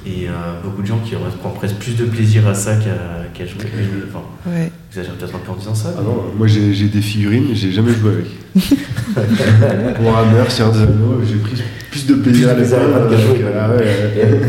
Et 0.04 0.26
euh, 0.28 0.32
beaucoup 0.64 0.82
de 0.82 0.86
gens 0.88 0.98
qui 1.04 1.12
prennent 1.14 1.52
presque 1.54 1.76
plus 1.76 1.96
de 1.96 2.04
plaisir 2.04 2.46
à 2.48 2.54
ça 2.54 2.74
qu'à 2.76 2.90
qu'à 3.34 3.46
jouer. 3.46 3.58
Mais, 3.76 3.82
Enfin, 4.08 4.24
Ouais. 4.46 4.70
j'exagère 4.92 5.14
peut-être 5.16 5.34
un 5.36 5.38
peu 5.38 5.52
en 5.52 5.56
disant 5.56 5.74
ça. 5.74 5.94
Ah 5.96 6.02
non, 6.02 6.24
moi 6.36 6.46
j'ai 6.48 6.88
des 6.88 7.00
figurines, 7.00 7.46
j'ai 7.54 7.70
jamais 7.72 7.92
joué 7.94 8.10
avec. 8.10 8.26
Pour 9.96 10.16
Hammer, 10.16 10.44
Seigneur 10.48 10.72
des 10.72 10.80
Anneaux, 10.82 11.20
j'ai 11.28 11.36
pris 11.36 11.62
plus 11.90 12.06
de 12.06 12.14
plaisir 12.14 12.50
à 12.50 12.54
Plus 12.54 12.70
qu'à 12.70 12.78
jouer. 13.20 13.44
ah 13.58 13.70
ouais, 13.70 13.84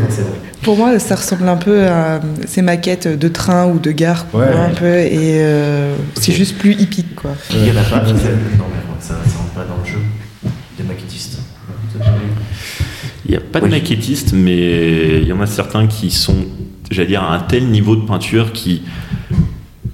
c'est 0.08 0.22
vrai. 0.22 0.30
Pour 0.64 0.76
moi, 0.78 0.98
ça 0.98 1.14
ressemble 1.16 1.46
un 1.48 1.56
peu 1.56 1.86
à 1.86 2.20
ces 2.46 2.62
maquettes 2.62 3.06
de 3.06 3.28
train 3.28 3.66
ou 3.66 3.78
de 3.78 3.90
gare, 3.90 4.26
quoi, 4.30 4.40
Ouais. 4.46 4.52
un 4.52 4.70
peu, 4.70 4.86
et 4.98 5.38
euh, 5.42 5.94
c'est 6.14 6.32
juste 6.32 6.56
plus 6.58 6.72
hippique, 6.72 7.14
quoi. 7.14 7.32
Il 7.52 7.60
n'y 7.62 7.70
en 7.70 7.76
a 7.76 7.82
pas. 7.82 7.98
Non, 8.02 8.14
mais 8.14 8.20
ça 9.00 9.14
ne 9.14 9.38
rentre 9.38 9.50
pas 9.54 9.64
dans 9.64 9.76
le 9.84 9.90
jeu 9.90 9.98
des 10.78 10.84
maquettistes. 10.84 11.38
Il 13.26 13.30
n'y 13.30 13.36
a 13.36 13.40
pas 13.40 13.60
de 13.60 13.66
Oui. 13.66 13.70
maquettistes, 13.70 14.32
mais 14.32 15.20
il 15.20 15.28
y 15.28 15.32
en 15.32 15.40
a 15.40 15.46
certains 15.46 15.86
qui 15.86 16.10
sont, 16.10 16.36
j'allais 16.90 17.08
dire, 17.08 17.22
à 17.22 17.34
un 17.34 17.40
tel 17.40 17.66
niveau 17.68 17.96
de 17.96 18.06
peinture 18.06 18.52
qui 18.52 18.82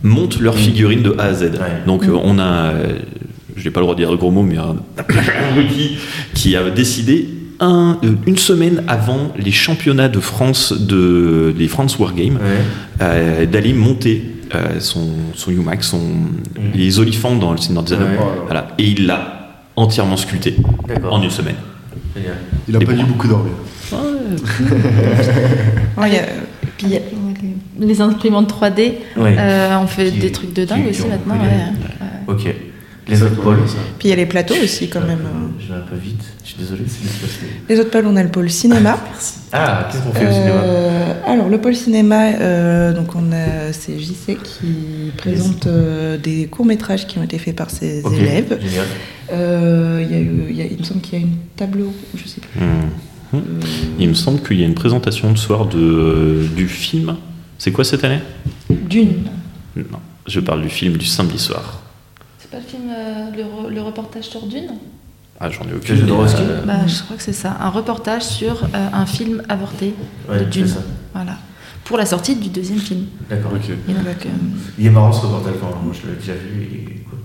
montent 0.02 0.40
leurs 0.40 0.56
figurines 0.56 1.02
de 1.02 1.14
A 1.18 1.24
à 1.24 1.34
Z. 1.34 1.42
Ouais. 1.42 1.58
Donc 1.86 2.04
euh, 2.04 2.16
on 2.22 2.38
a, 2.38 2.44
euh, 2.72 2.98
je 3.56 3.64
n'ai 3.64 3.70
pas 3.70 3.80
le 3.80 3.84
droit 3.84 3.94
de 3.94 4.00
dire 4.00 4.10
de 4.10 4.16
gros 4.16 4.30
mots, 4.30 4.42
mais 4.42 4.56
un 4.56 4.76
qui, 5.74 5.98
qui 6.34 6.56
a 6.56 6.70
décidé 6.70 7.28
un, 7.60 7.98
euh, 8.02 8.12
une 8.26 8.38
semaine 8.38 8.82
avant 8.88 9.32
les 9.36 9.52
championnats 9.52 10.08
de 10.08 10.20
France 10.20 10.72
de 10.72 11.54
les 11.56 11.68
France 11.68 11.98
Wargames 11.98 12.36
Ouais. 12.36 12.40
euh, 13.02 13.46
d'aller 13.46 13.72
monter 13.72 14.24
euh, 14.54 14.80
son, 14.80 15.08
son 15.34 15.50
Umax, 15.52 15.88
son, 15.88 16.00
les 16.74 16.98
olifants 16.98 17.36
dans 17.36 17.52
le 17.52 17.58
Seigneur 17.58 17.82
des 17.82 17.92
Anneaux. 17.92 18.04
Ouais. 18.06 18.16
Voilà. 18.46 18.68
Et 18.78 18.84
il 18.88 19.06
l'a 19.06 19.62
entièrement 19.76 20.16
sculpté 20.16 20.56
en 21.08 21.22
une 21.22 21.30
semaine. 21.30 21.54
Génial. 22.16 22.34
Il 22.68 22.76
a 22.76 22.78
Des 22.80 22.84
pas 22.86 22.92
dû 22.94 23.04
beaucoup 23.04 23.28
dormir. 23.28 23.52
Ouais, 25.98 26.28
Puis 26.78 26.88
y 26.88 26.96
a 26.96 27.00
les 27.78 28.00
imprimantes 28.00 28.50
3D, 28.52 28.92
Ouais. 29.16 29.36
euh, 29.38 29.76
on 29.82 29.86
fait 29.86 30.10
Qui- 30.10 30.18
des 30.18 30.32
trucs 30.32 30.52
de 30.54 30.64
dingue 30.64 30.86
aussi 30.88 31.02
maintenant. 31.06 31.34
Ok. 32.26 32.54
Les 33.08 33.22
autres 33.22 33.40
pôles 33.42 33.58
Puis 33.98 34.08
il 34.08 34.10
y 34.10 34.12
a 34.12 34.16
les 34.16 34.26
plateaux 34.26 34.54
aussi, 34.62 34.88
quand 34.88 35.00
même. 35.00 35.18
Je 35.58 35.72
vais 35.72 35.78
un 35.78 35.82
peu 35.82 35.96
vite. 35.96 36.22
Je 36.44 36.48
suis 36.50 36.58
désolé, 36.58 36.82
Les 37.68 37.80
autres 37.80 37.90
pôles, 37.90 38.06
on 38.06 38.16
a 38.16 38.22
le 38.22 38.28
pôle 38.30 38.50
cinéma. 38.50 38.98
Ah, 39.52 39.88
qu'est-ce 39.90 40.02
qu'on 40.02 40.12
fait 40.12 40.28
au 40.28 40.32
cinéma 40.32 40.60
Euh, 40.62 41.12
alors 41.26 41.48
le 41.48 41.60
pôle 41.60 41.74
cinéma, 41.74 42.26
euh, 42.40 42.92
donc 42.92 43.14
on 43.16 43.32
a 43.32 43.72
c'est 43.72 43.98
JC 43.98 44.36
qui 44.42 45.10
présente 45.16 45.66
euh, 45.66 46.18
des 46.18 46.46
courts 46.46 46.66
métrages 46.66 47.06
qui 47.06 47.18
ont 47.18 47.22
été 47.24 47.38
faits 47.38 47.56
par 47.56 47.70
ses 47.70 48.02
élèves. 48.16 48.58
Génial. 48.62 48.86
Euh, 49.32 50.04
il 50.08 50.12
y 50.12 50.14
a 50.18 50.20
eu- 50.20 50.46
il 50.50 50.56
y 50.56 50.62
a- 50.62 50.66
il 50.66 50.78
me 50.78 50.84
semble 50.84 51.00
qu'il 51.00 51.18
y 51.18 51.22
a 51.22 51.24
une 51.24 51.36
tableau, 51.56 51.92
je 52.16 52.28
sais 52.28 52.40
plus. 52.40 52.60
Hmm. 52.60 53.40
Il 53.98 54.08
me 54.08 54.14
semble 54.14 54.40
qu'il 54.42 54.58
y 54.60 54.64
a 54.64 54.66
une 54.66 54.74
présentation 54.74 55.34
ce 55.36 55.44
soir 55.44 55.66
de, 55.66 56.46
du 56.56 56.66
film. 56.68 57.16
C'est 57.58 57.70
quoi 57.72 57.84
cette 57.84 58.02
année? 58.04 58.20
D'une. 58.68 59.24
Non, 59.76 59.84
je 60.26 60.40
parle 60.40 60.62
du 60.62 60.68
film 60.68 60.96
du 60.96 61.06
samedi 61.06 61.38
soir. 61.38 61.79
C'est 62.50 62.56
pas 62.56 62.62
le 62.62 62.68
film, 62.68 62.82
euh, 62.90 63.30
le, 63.36 63.42
re- 63.42 63.72
le 63.74 63.80
reportage 63.82 64.24
sur 64.24 64.46
Dune 64.46 64.70
Ah, 65.38 65.48
j'en 65.50 65.62
ai 65.68 65.74
aucune 65.74 65.96
idée. 65.98 66.10
Euh, 66.10 66.62
bah, 66.66 66.86
Je 66.86 67.02
crois 67.02 67.16
que 67.16 67.22
c'est 67.22 67.32
ça. 67.32 67.56
Un 67.60 67.70
reportage 67.70 68.22
sur 68.22 68.64
euh, 68.64 68.86
un 68.92 69.06
film 69.06 69.42
avorté 69.48 69.94
Ouais, 70.28 70.40
de 70.40 70.44
Dune. 70.44 70.66
ça. 70.66 70.82
Voilà. 71.14 71.36
Pour 71.84 71.96
la 71.98 72.06
sortie 72.06 72.36
du 72.36 72.48
deuxième 72.48 72.78
film. 72.78 73.06
D'accord. 73.28 73.52
Ok. 73.54 73.68
Et 73.70 73.92
donc, 73.92 74.04
euh, 74.06 74.28
Il 74.78 74.86
est 74.86 74.90
marrant 74.90 75.12
ce 75.12 75.26
reportage, 75.26 75.54
enfin, 75.62 75.76
moi 75.82 75.92
je 75.94 76.08
l'ai 76.10 76.16
déjà 76.16 76.34
vu. 76.34 76.62
Et... 76.62 77.00
quoi. 77.08 77.18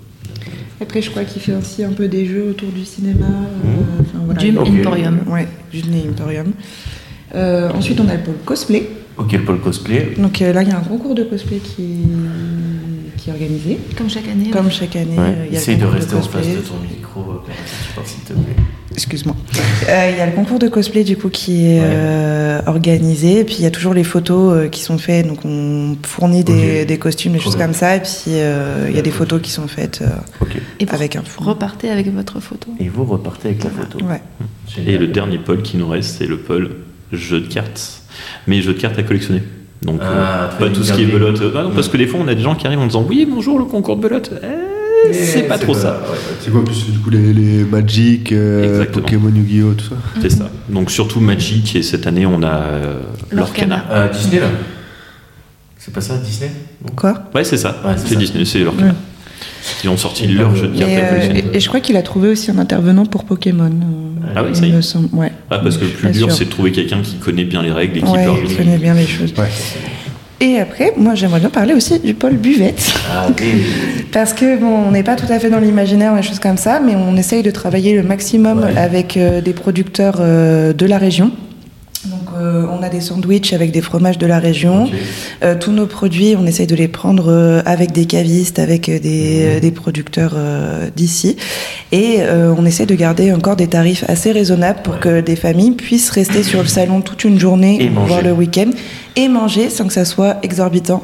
Après, 0.81 1.02
je 1.02 1.10
crois 1.10 1.23
qu'il 1.23 1.41
fait 1.41 1.53
aussi 1.56 1.84
un 1.84 1.91
peu 1.93 2.07
des 2.07 2.26
jeux 2.26 2.49
autour 2.49 2.69
du 2.69 2.85
cinéma. 2.85 3.26
euh, 3.26 4.03
voilà. 4.26 4.39
Dune 4.39 4.57
Ok. 4.60 4.68
Emporium. 4.69 5.19
Ouais, 5.27 5.47
Dune 5.72 5.93
et 5.93 6.10
Emporium. 6.10 6.52
Euh, 7.34 7.72
ensuite, 7.72 7.99
on 7.99 8.07
a 8.10 8.15
le 8.15 8.22
pôle 8.23 8.35
cosplay. 8.45 8.89
Ok, 9.18 9.31
le 9.31 9.43
pôle 9.43 9.60
cosplay. 9.61 10.14
Donc 10.18 10.41
euh, 10.41 10.52
là, 10.52 10.61
il 10.64 10.69
y 10.69 10.72
a 10.72 10.77
un 10.77 10.81
concours 10.84 11.15
de 11.15 11.23
cosplay 11.23 11.57
qui, 11.57 11.99
qui 13.26 13.31
est 13.31 13.34
organisé. 13.34 13.80
Comme 13.97 14.10
chaque 14.10 14.27
année. 14.27 14.49
Comme 14.52 14.69
chaque 14.72 14.95
année, 14.95 15.15
euh, 15.18 15.45
il 15.45 15.45
y 15.45 15.47
a 15.47 15.52
le 15.52 15.56
Essaye 15.57 15.76
de 15.77 15.81
concours 15.81 15.95
rester 15.95 16.15
en 16.15 16.22
face 16.22 16.47
de 16.47 16.56
ton 16.61 16.76
micro, 16.80 17.22
euh, 17.22 17.34
quand 17.45 17.52
tu 17.88 17.93
parles, 17.95 18.07
s'il 18.07 18.19
te 18.22 18.34
plaît. 18.34 18.64
Excuse-moi. 18.93 19.35
Euh, 19.89 20.10
Il 20.14 20.18
y 20.18 20.22
a 20.22 20.26
le 20.27 20.31
concours 20.31 20.60
de 20.60 20.68
cosplay 20.69 21.03
du 21.03 21.18
coup 21.18 21.30
qui 21.30 21.65
est 21.65 21.80
Ouais. 21.80 21.85
euh, 21.85 22.61
organisé. 22.68 23.39
Et 23.39 23.43
puis 23.43 23.56
il 23.60 23.64
y 23.64 23.65
a 23.65 23.72
toujours 23.72 23.93
les 23.93 24.03
photos 24.06 24.53
euh, 24.56 24.68
qui 24.69 24.81
sont 24.81 24.97
faites. 24.97 25.27
Donc 25.27 25.39
on 25.43 25.97
fournit 26.03 26.43
des, 26.43 26.97
costumes, 26.99 27.34
des 27.34 27.39
choses 27.39 27.56
comme 27.57 27.73
ça. 27.73 27.95
Et 27.97 27.99
puis 27.99 28.11
euh, 28.27 28.85
il 28.89 28.95
y 28.95 28.99
a 28.99 29.02
des 29.02 29.11
photos 29.11 29.41
qui 29.41 29.52
sont 29.52 29.68
faites 29.68 30.02
euh. 30.02 30.45
Et 30.80 30.85
vous 30.85 30.93
avec 30.95 31.15
un 31.18 31.23
fond. 31.23 31.43
repartez 31.43 31.89
avec 31.89 32.14
votre 32.14 32.39
photo. 32.39 32.69
Et 32.80 32.88
vous 32.88 33.03
repartez 33.06 33.49
avec 33.49 33.64
la 33.64 33.69
photo. 33.72 33.97
Ouais. 34.06 34.22
Génial. 34.73 34.93
Et 34.93 34.97
le 34.97 35.07
dernier 35.07 35.39
pôle 35.39 35.61
qui 35.61 35.76
nous 35.77 35.89
reste, 35.89 36.18
c'est 36.19 36.27
le 36.27 36.38
pôle 36.38 36.76
jeu 37.11 37.41
de 37.41 37.47
cartes. 37.47 38.02
Mais 38.47 38.61
jeu 38.61 38.73
de 38.73 38.80
cartes 38.80 38.97
à 38.99 39.03
collectionner. 39.03 39.41
Donc, 39.81 39.99
Ah, 40.02 40.49
euh, 40.53 40.60
pas 40.60 40.69
tout 40.69 40.84
ce 40.84 40.93
qui 40.93 41.03
est 41.03 41.06
belote. 41.06 41.41
Ah 41.56 41.64
non, 41.64 41.72
parce 41.72 41.88
que 41.89 41.97
des 41.97 42.07
fois, 42.07 42.19
on 42.23 42.27
a 42.27 42.34
des 42.35 42.41
gens 42.41 42.56
qui 42.56 42.65
arrivent 42.65 42.80
en 42.80 42.88
disant 42.88 43.06
Oui, 43.07 43.27
bonjour, 43.30 43.60
le 43.60 43.65
concours 43.65 43.97
de 43.97 44.02
belote. 44.02 44.31
Eh, 44.41 45.07
Mais 45.10 45.14
c'est 45.14 45.43
pas 45.43 45.57
trop 45.60 45.73
ça. 45.76 46.02
ouais. 46.10 46.18
C'est 46.39 46.49
quoi 46.52 46.64
plus 46.64 46.89
du 46.91 46.97
coup 46.99 47.10
les, 47.11 47.34
les 47.34 47.64
Magic, 47.64 48.31
euh. 48.31 48.85
Pokémon 48.91 49.30
Yu-Gi-Oh, 49.30 49.73
tout 49.73 49.85
ça 49.85 49.95
C'est 50.22 50.31
ça. 50.31 50.49
Donc, 50.69 50.89
surtout 50.89 51.19
Magic, 51.19 51.76
et 51.76 51.84
cette 51.84 52.07
année, 52.07 52.26
on 52.26 52.41
a 52.41 52.47
euh, 52.61 52.99
Lorcana. 53.31 53.85
Euh, 53.91 54.10
Disney 54.10 54.39
là 54.39 54.47
C'est 55.77 55.93
pas 55.93 56.02
ça, 56.02 56.18
Disney? 56.18 56.52
Quoi? 56.95 57.26
Ouais, 57.35 57.43
c'est 57.43 57.57
ça. 57.57 57.81
Ouais, 57.85 57.93
c'est. 57.97 58.15
Disney, 58.18 58.45
c'est 58.45 58.60
Lorcana. 58.60 58.88
Ouais. 58.88 58.93
Ils 59.84 59.89
ont 59.89 59.97
sorti 59.97 60.27
leur 60.27 60.56
jeu 60.56 60.68
de 60.68 60.77
cartes 60.77 60.91
euh, 60.91 61.41
et 61.53 61.60
je 61.60 61.68
crois 61.68 61.80
qu'il 61.80 61.97
a 61.97 62.02
trouvé 62.03 62.30
aussi 62.30 62.49
un 62.52 62.57
intervenant 62.60 63.06
pour 63.06 63.26
Pokémon. 63.26 63.72
Ah 64.35 64.43
oui, 64.43 64.56
ça 64.56 64.65
y 64.65 64.69
est. 64.69 64.73
me 64.73 64.81
semble. 64.81 65.10
Ouais. 65.14 65.31
Ah, 65.49 65.60
parce 65.60 65.77
que 65.77 65.85
le 65.85 65.91
plus 65.91 66.11
dur, 66.11 66.31
c'est 66.31 66.45
de 66.45 66.49
trouver 66.49 66.72
quelqu'un 66.72 67.02
qui 67.02 67.15
connaît 67.15 67.43
bien 67.45 67.61
les 67.61 67.72
règles 67.72 67.97
et 67.97 68.02
qui 68.02 68.07
Ouais, 68.11 68.27
organiser. 68.27 68.56
connaît 68.56 68.77
bien 68.77 68.93
les 68.93 69.06
choses. 69.07 69.34
Ouais. 69.38 69.47
Et 70.41 70.60
après, 70.60 70.91
moi 70.97 71.15
j'aimerais 71.15 71.39
bien 71.39 71.49
parler 71.49 71.73
aussi 71.73 71.97
du 71.99 72.14
pôle 72.14 72.34
buvette. 72.35 72.93
Ah. 73.10 73.27
Parce 74.11 74.34
que 74.34 74.60
bon, 74.60 74.68
on 74.88 74.91
n'est 74.91 75.03
pas 75.03 75.15
tout 75.15 75.31
à 75.31 75.39
fait 75.39 75.49
dans 75.49 75.60
l'imaginaire 75.60 76.11
ou 76.14 76.18
des 76.18 76.23
choses 76.23 76.39
comme 76.39 76.57
ça, 76.57 76.81
mais 76.85 76.93
on 76.95 77.15
essaye 77.15 77.41
de 77.41 77.52
travailler 77.52 77.95
le 77.95 78.03
maximum 78.03 78.60
Ouais. 78.60 78.77
avec 78.77 79.15
euh, 79.18 79.39
des 79.41 79.53
producteurs 79.53 80.18
euh, 80.19 80.73
de 80.73 80.85
la 80.85 80.97
région. 80.97 81.31
Euh, 82.36 82.66
on 82.72 82.84
a 82.84 82.90
des 82.90 83.02
sandwichs 83.02 83.53
avec 83.53 83.72
des 83.72 83.82
fromages 83.82 84.18
de 84.18 84.26
la 84.26 84.40
région. 84.40 84.90
Euh, 85.44 85.56
tous 85.60 85.72
nos 85.72 85.86
produits, 85.86 86.36
on 86.38 86.45
essaye 86.45 86.68
de 86.68 86.76
les 86.76 86.88
prendre 86.88 87.30
euh, 87.32 87.62
avec 87.66 87.91
des 87.91 88.06
cavistes, 88.06 88.60
avec 88.60 88.90
euh, 88.90 88.99
des, 88.99 89.44
euh, 89.57 89.60
des 89.60 89.72
producteurs 89.72 90.34
euh, 90.36 90.88
d'ici. 90.95 91.38
Et 91.91 92.18
euh, 92.20 92.53
on 92.57 92.66
essaie 92.66 92.86
de 92.86 92.95
garder 92.95 93.32
encore 93.32 93.56
des 93.56 93.68
tarifs 93.68 94.03
assez 94.07 94.32
raisonnables 94.32 94.80
pour 94.84 94.95
Ouais. 94.95 94.99
que 95.02 95.22
des 95.22 95.36
familles 95.36 95.72
puissent 95.72 96.10
rester 96.10 96.41
sur 96.44 96.62
le 96.62 96.68
salon 96.68 97.02
toute 97.02 97.24
une 97.26 97.38
journée, 97.40 97.84
Et 97.84 97.90
voire 97.90 98.22
le 98.22 98.32
week-end, 98.32 98.70
et 99.18 99.28
manger 99.28 99.70
sans 99.70 99.88
que 99.88 99.94
ça 99.94 100.06
soit 100.06 100.38
exorbitant. 100.44 101.03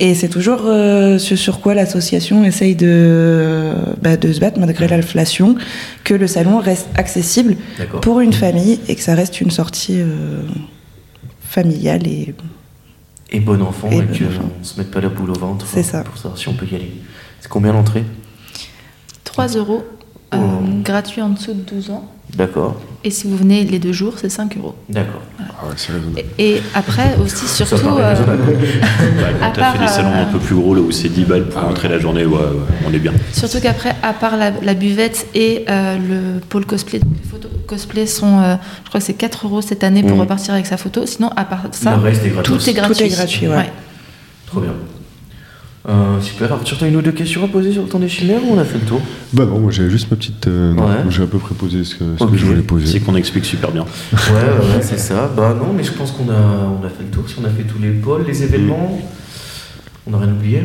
Et 0.00 0.14
c'est 0.14 0.28
toujours 0.28 0.62
euh, 0.66 1.18
ce 1.18 1.34
sur 1.36 1.60
quoi 1.60 1.74
l'association 1.74 2.44
essaye 2.44 2.74
de, 2.76 3.72
bah, 4.00 4.16
de 4.16 4.32
se 4.32 4.38
battre 4.40 4.58
malgré 4.60 4.86
l'inflation, 4.88 5.56
que 6.04 6.14
le 6.14 6.26
salon 6.26 6.58
reste 6.58 6.88
accessible 6.94 7.56
pour 8.00 8.20
une 8.20 8.32
famille 8.32 8.80
et 8.88 8.94
que 8.94 9.00
ça 9.00 9.14
reste 9.14 9.40
une 9.40 9.50
sortie 9.50 10.00
euh, 10.00 10.42
familiale 11.40 12.06
et 12.06 12.34
Et 13.30 13.40
bon 13.40 13.62
enfant, 13.62 13.88
Et 13.90 13.98
et, 13.98 14.02
bon 14.02 14.08
qu'on 14.08 14.64
se 14.64 14.78
mette 14.78 14.90
pas 14.90 15.00
la 15.00 15.08
boule 15.08 15.30
au 15.30 15.38
ventre. 15.38 15.66
C'est 15.72 15.82
ça. 15.82 16.02
Pour 16.02 16.16
savoir 16.16 16.38
si 16.38 16.48
on 16.48 16.54
peut 16.54 16.66
y 16.70 16.74
aller. 16.74 16.92
C'est 17.40 17.48
combien 17.48 17.72
l'entrée? 17.72 18.04
3 19.24 19.48
euros, 19.56 19.84
euh, 20.34 20.38
gratuit 20.82 21.22
en 21.22 21.30
dessous 21.30 21.52
de 21.52 21.60
12 21.62 21.90
ans. 21.90 22.04
D'accord. 22.36 22.76
Et 23.04 23.10
si 23.10 23.26
vous 23.28 23.36
venez 23.36 23.64
les 23.64 23.78
deux 23.78 23.92
jours, 23.92 24.14
c'est 24.16 24.30
5 24.30 24.56
euros. 24.56 24.74
D'accord. 24.88 25.20
Ah 25.38 25.66
ouais. 25.66 26.24
Et, 26.38 26.54
et 26.56 26.62
après 26.74 27.14
aussi, 27.22 27.46
surtout, 27.46 27.88
euh. 27.98 28.14
Bah, 28.14 28.32
quand 29.40 29.50
t'as 29.54 29.72
fait 29.72 29.78
des 29.80 29.88
salons 29.88 30.08
euh, 30.12 30.22
un 30.22 30.32
peu 30.32 30.38
plus 30.38 30.54
gros, 30.54 30.74
là 30.74 30.80
où 30.80 30.90
c'est 30.90 31.08
10 31.10 31.24
balles 31.24 31.48
pour 31.48 31.60
rentrer 31.60 31.88
la 31.88 31.98
journée, 31.98 32.24
ouais, 32.24 32.36
ouais, 32.38 32.46
on 32.88 32.92
est 32.94 32.98
bien. 32.98 33.12
surtout 33.32 33.60
qu'après, 33.60 33.94
à 34.02 34.14
part 34.14 34.36
la, 34.38 34.50
la 34.62 34.74
buvette 34.74 35.26
et 35.34 35.64
euh, 35.68 35.96
le 35.98 36.40
pôle 36.40 36.64
cosplay, 36.64 37.00
donc 37.00 37.10
les 37.22 37.28
photos 37.28 37.50
cosplay 37.66 38.06
sont, 38.06 38.38
euh, 38.40 38.54
je 38.84 38.88
crois 38.88 39.00
que 39.00 39.06
c'est 39.06 39.12
4 39.14 39.46
euros 39.46 39.60
cette 39.60 39.84
année 39.84 40.02
pour 40.02 40.12
Mhm. 40.12 40.20
repartir 40.20 40.54
avec 40.54 40.66
sa 40.66 40.76
photo. 40.78 41.04
Sinon, 41.06 41.28
à 41.36 41.44
part 41.44 41.64
ça, 41.72 41.96
Le 41.96 42.02
reste 42.02 42.24
est 42.24 42.30
gratuit. 42.30 42.54
tout 42.54 42.70
est 42.70 42.72
gratuit. 42.72 42.94
Tout 42.96 43.02
est 43.02 43.08
gratuit, 43.08 43.48
ouais. 43.48 43.70
Euh, 45.88 46.20
super. 46.20 46.52
Arthur, 46.52 46.78
t'as 46.78 46.86
une 46.86 46.94
ou 46.96 47.02
deux 47.02 47.10
questions 47.10 47.44
à 47.44 47.48
poser 47.48 47.72
sur 47.72 47.82
le 47.82 47.88
temps 47.88 47.98
des 47.98 48.08
chimères 48.08 48.38
ou 48.44 48.54
on 48.54 48.58
a 48.58 48.64
fait 48.64 48.78
le 48.78 48.84
tour 48.84 49.00
Bah 49.32 49.44
non, 49.46 49.58
moi 49.58 49.72
j'avais 49.72 49.90
juste 49.90 50.08
ma 50.12 50.16
petite. 50.16 50.46
euh, 50.46 50.72
non, 50.74 50.84
Ouais. 50.86 50.94
J'ai 51.10 51.24
à 51.24 51.26
peu 51.26 51.38
près 51.38 51.54
posé 51.56 51.82
ce 51.82 51.96
que, 51.96 52.04
ce 52.16 52.22
Ok. 52.22 52.30
que 52.30 52.36
je 52.36 52.44
voulais 52.44 52.58
C'est 52.58 52.66
poser. 52.66 53.00
qu'on 53.00 53.16
explique 53.16 53.44
super 53.44 53.72
bien. 53.72 53.82
Ouais, 54.12 54.18
ouais, 54.30 54.80
c'est 54.82 54.98
ça. 54.98 55.28
Bah 55.36 55.56
non, 55.58 55.72
mais 55.72 55.82
je 55.82 55.90
pense 55.92 56.12
qu'on 56.12 56.30
a, 56.30 56.34
on 56.80 56.86
a 56.86 56.88
fait 56.88 57.02
le 57.02 57.10
tour. 57.10 57.24
Si 57.28 57.34
on 57.42 57.44
a 57.44 57.50
fait 57.50 57.64
tous 57.64 57.80
les 57.82 57.90
pôles, 57.90 58.24
les 58.28 58.44
événements, 58.44 59.00
on 60.06 60.10
n'a 60.12 60.18
rien 60.18 60.32
oublié. 60.32 60.62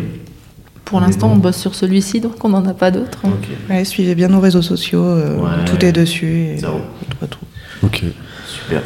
Pour 0.85 1.01
l'instant, 1.01 1.31
on 1.33 1.35
bosse 1.37 1.57
sur 1.57 1.73
celui-ci, 1.73 2.21
donc 2.21 2.45
on 2.45 2.49
n'en 2.49 2.63
a 2.65 2.73
pas 2.75 2.91
d'autres. 2.91 3.17
hein. 3.25 3.29
Ok. 3.33 3.47
Ouais, 3.71 3.83
suivez 3.85 4.13
bien 4.13 4.27
nos 4.27 4.39
réseaux 4.39 4.61
sociaux, 4.61 5.03
euh, 5.03 5.35
Ouais. 5.37 5.65
tout 5.65 5.83
est 5.83 5.91
dessus. 5.91 6.45
Et 6.53 6.57
Zéro. 6.59 6.79
on 7.01 7.15
trouve 7.15 7.27
tout. 7.29 7.39
Ok. 7.87 8.03
Super. 8.47 8.83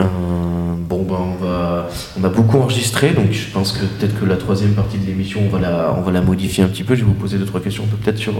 Euh, 0.00 0.74
bon, 0.78 1.02
bah, 1.02 1.18
on, 1.20 1.44
va, 1.44 1.88
on 2.20 2.24
a 2.24 2.28
beaucoup 2.28 2.58
enregistré, 2.58 3.10
donc 3.12 3.32
je 3.32 3.50
pense 3.52 3.72
que 3.72 3.84
peut-être 3.84 4.18
que 4.18 4.24
la 4.24 4.36
troisième 4.36 4.72
partie 4.72 4.98
de 4.98 5.06
l'émission, 5.06 5.40
on, 5.44 5.48
va 5.48 5.60
la, 5.60 5.94
on 5.96 6.00
va 6.00 6.12
la 6.12 6.20
modifier 6.20 6.64
un 6.64 6.68
petit 6.68 6.84
peu. 6.84 6.94
Je 6.94 7.00
vais 7.00 7.06
vous 7.06 7.14
poser 7.14 7.38
deux, 7.38 7.44
trois 7.44 7.60
questions, 7.60 7.84
on 7.84 7.88
peut 7.88 7.96
peut-être 7.96 8.18
sur. 8.18 8.32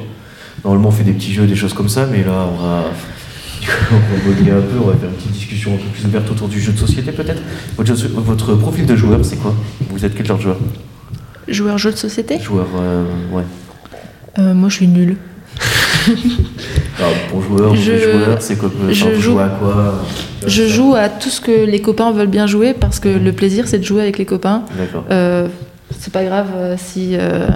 Normalement, 0.64 0.88
on 0.88 0.92
fait 0.92 1.04
des 1.04 1.12
petits 1.12 1.32
jeux, 1.32 1.46
des 1.46 1.56
choses 1.56 1.72
comme 1.72 1.88
ça, 1.88 2.06
mais 2.10 2.22
là, 2.24 2.46
on 2.52 2.62
va. 2.62 2.84
On 3.92 3.94
va 3.94 4.24
modeler 4.24 4.52
un 4.52 4.62
peu, 4.62 4.78
on 4.82 4.86
va 4.86 4.94
faire 4.94 5.10
une 5.10 5.16
petite 5.16 5.32
discussion 5.32 5.74
un 5.74 5.76
peu 5.76 5.84
plus 5.92 6.06
ouverte 6.06 6.30
autour 6.30 6.48
du 6.48 6.58
jeu 6.58 6.72
de 6.72 6.78
société, 6.78 7.12
peut-être. 7.12 7.42
Votre, 7.76 8.54
profil 8.54 8.86
de 8.86 8.96
joueur, 8.96 9.22
c'est 9.22 9.36
quoi? 9.36 9.54
Vous 9.90 10.02
êtes 10.02 10.14
quel 10.14 10.24
genre 10.24 10.38
de 10.38 10.42
joueur? 10.42 10.56
Joueur 11.46 11.76
jeu 11.76 11.90
de 11.92 11.96
société? 11.96 12.40
Joueur, 12.40 12.66
euh, 12.80 13.04
ouais. 13.32 13.42
Euh, 14.38 14.54
Moi, 14.54 14.70
je 14.70 14.76
suis 14.76 14.88
nulle. 14.88 15.16
Alors, 16.98 17.12
pour 17.30 17.42
joueur, 17.42 17.74
Je- 17.74 17.98
joueur, 17.98 18.36
c'est 18.40 18.56
joue- 19.20 19.38
à 19.38 19.48
quoi 19.48 20.02
Je 20.46 20.66
joue 20.66 20.94
à 20.94 21.08
tout 21.08 21.28
ce 21.30 21.40
que 21.40 21.64
les 21.64 21.80
copains 21.80 22.10
veulent 22.12 22.26
bien 22.26 22.46
jouer 22.46 22.74
parce 22.74 23.00
que 23.00 23.08
le 23.08 23.32
plaisir, 23.32 23.66
c'est 23.68 23.78
de 23.78 23.84
jouer 23.84 24.02
avec 24.02 24.18
les 24.18 24.24
copains. 24.26 24.62
D'accord. 24.78 25.04
Euh, 25.10 25.48
c'est 25.98 26.12
pas 26.12 26.24
grave 26.24 26.48
euh, 26.56 26.74
si. 26.78 27.10
euh, 27.16 27.48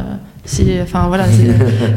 si 0.47 0.66
enfin 0.82 1.06
voilà, 1.09 1.24
c'est- 1.26 1.97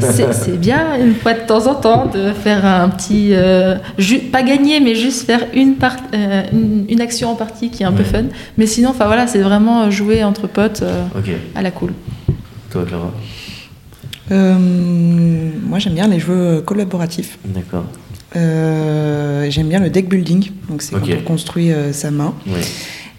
bien 0.56 0.96
une 0.98 1.14
fois 1.14 1.34
de 1.34 1.40
temps 1.46 1.66
en 1.66 1.74
temps 1.74 2.06
de 2.06 2.32
faire 2.32 2.64
un 2.64 2.88
petit. 2.88 3.30
euh, 3.32 3.76
pas 4.32 4.42
gagner, 4.42 4.80
mais 4.80 4.94
juste 4.94 5.26
faire 5.26 5.40
une, 5.54 5.74
part- 5.74 5.96
euh, 6.14 6.42
une, 6.52 6.86
une 6.88 7.00
action 7.02 7.30
en 7.30 7.34
partie 7.34 7.70
qui 7.70 7.82
est 7.82 7.86
un 7.86 7.92
peu 7.92 8.04
fun. 8.04 8.24
Mais 8.56 8.66
sinon, 8.66 8.90
enfin 8.90 9.04
voilà, 9.06 9.26
c'est 9.26 9.40
vraiment 9.40 9.90
jouer 9.90 10.24
entre 10.24 10.46
potes 10.46 10.80
euh, 10.82 11.02
à 11.54 11.60
la 11.62 11.70
cool. 11.70 11.92
Toi, 12.70 12.84
Clara? 12.88 13.04
Euh, 13.04 13.08
moi, 14.30 15.78
j'aime 15.78 15.94
bien 15.94 16.08
les 16.08 16.20
jeux 16.20 16.62
collaboratifs. 16.64 17.38
D'accord. 17.44 17.84
Euh, 18.36 19.46
j'aime 19.50 19.68
bien 19.68 19.80
le 19.80 19.88
deck 19.90 20.08
building, 20.08 20.50
donc 20.68 20.82
c'est 20.82 20.94
Ok. 20.94 21.08
quand 21.08 21.14
on 21.18 21.22
construit 21.22 21.72
euh, 21.72 21.92
sa 21.92 22.10
main. 22.10 22.34
Ouais. 22.46 22.60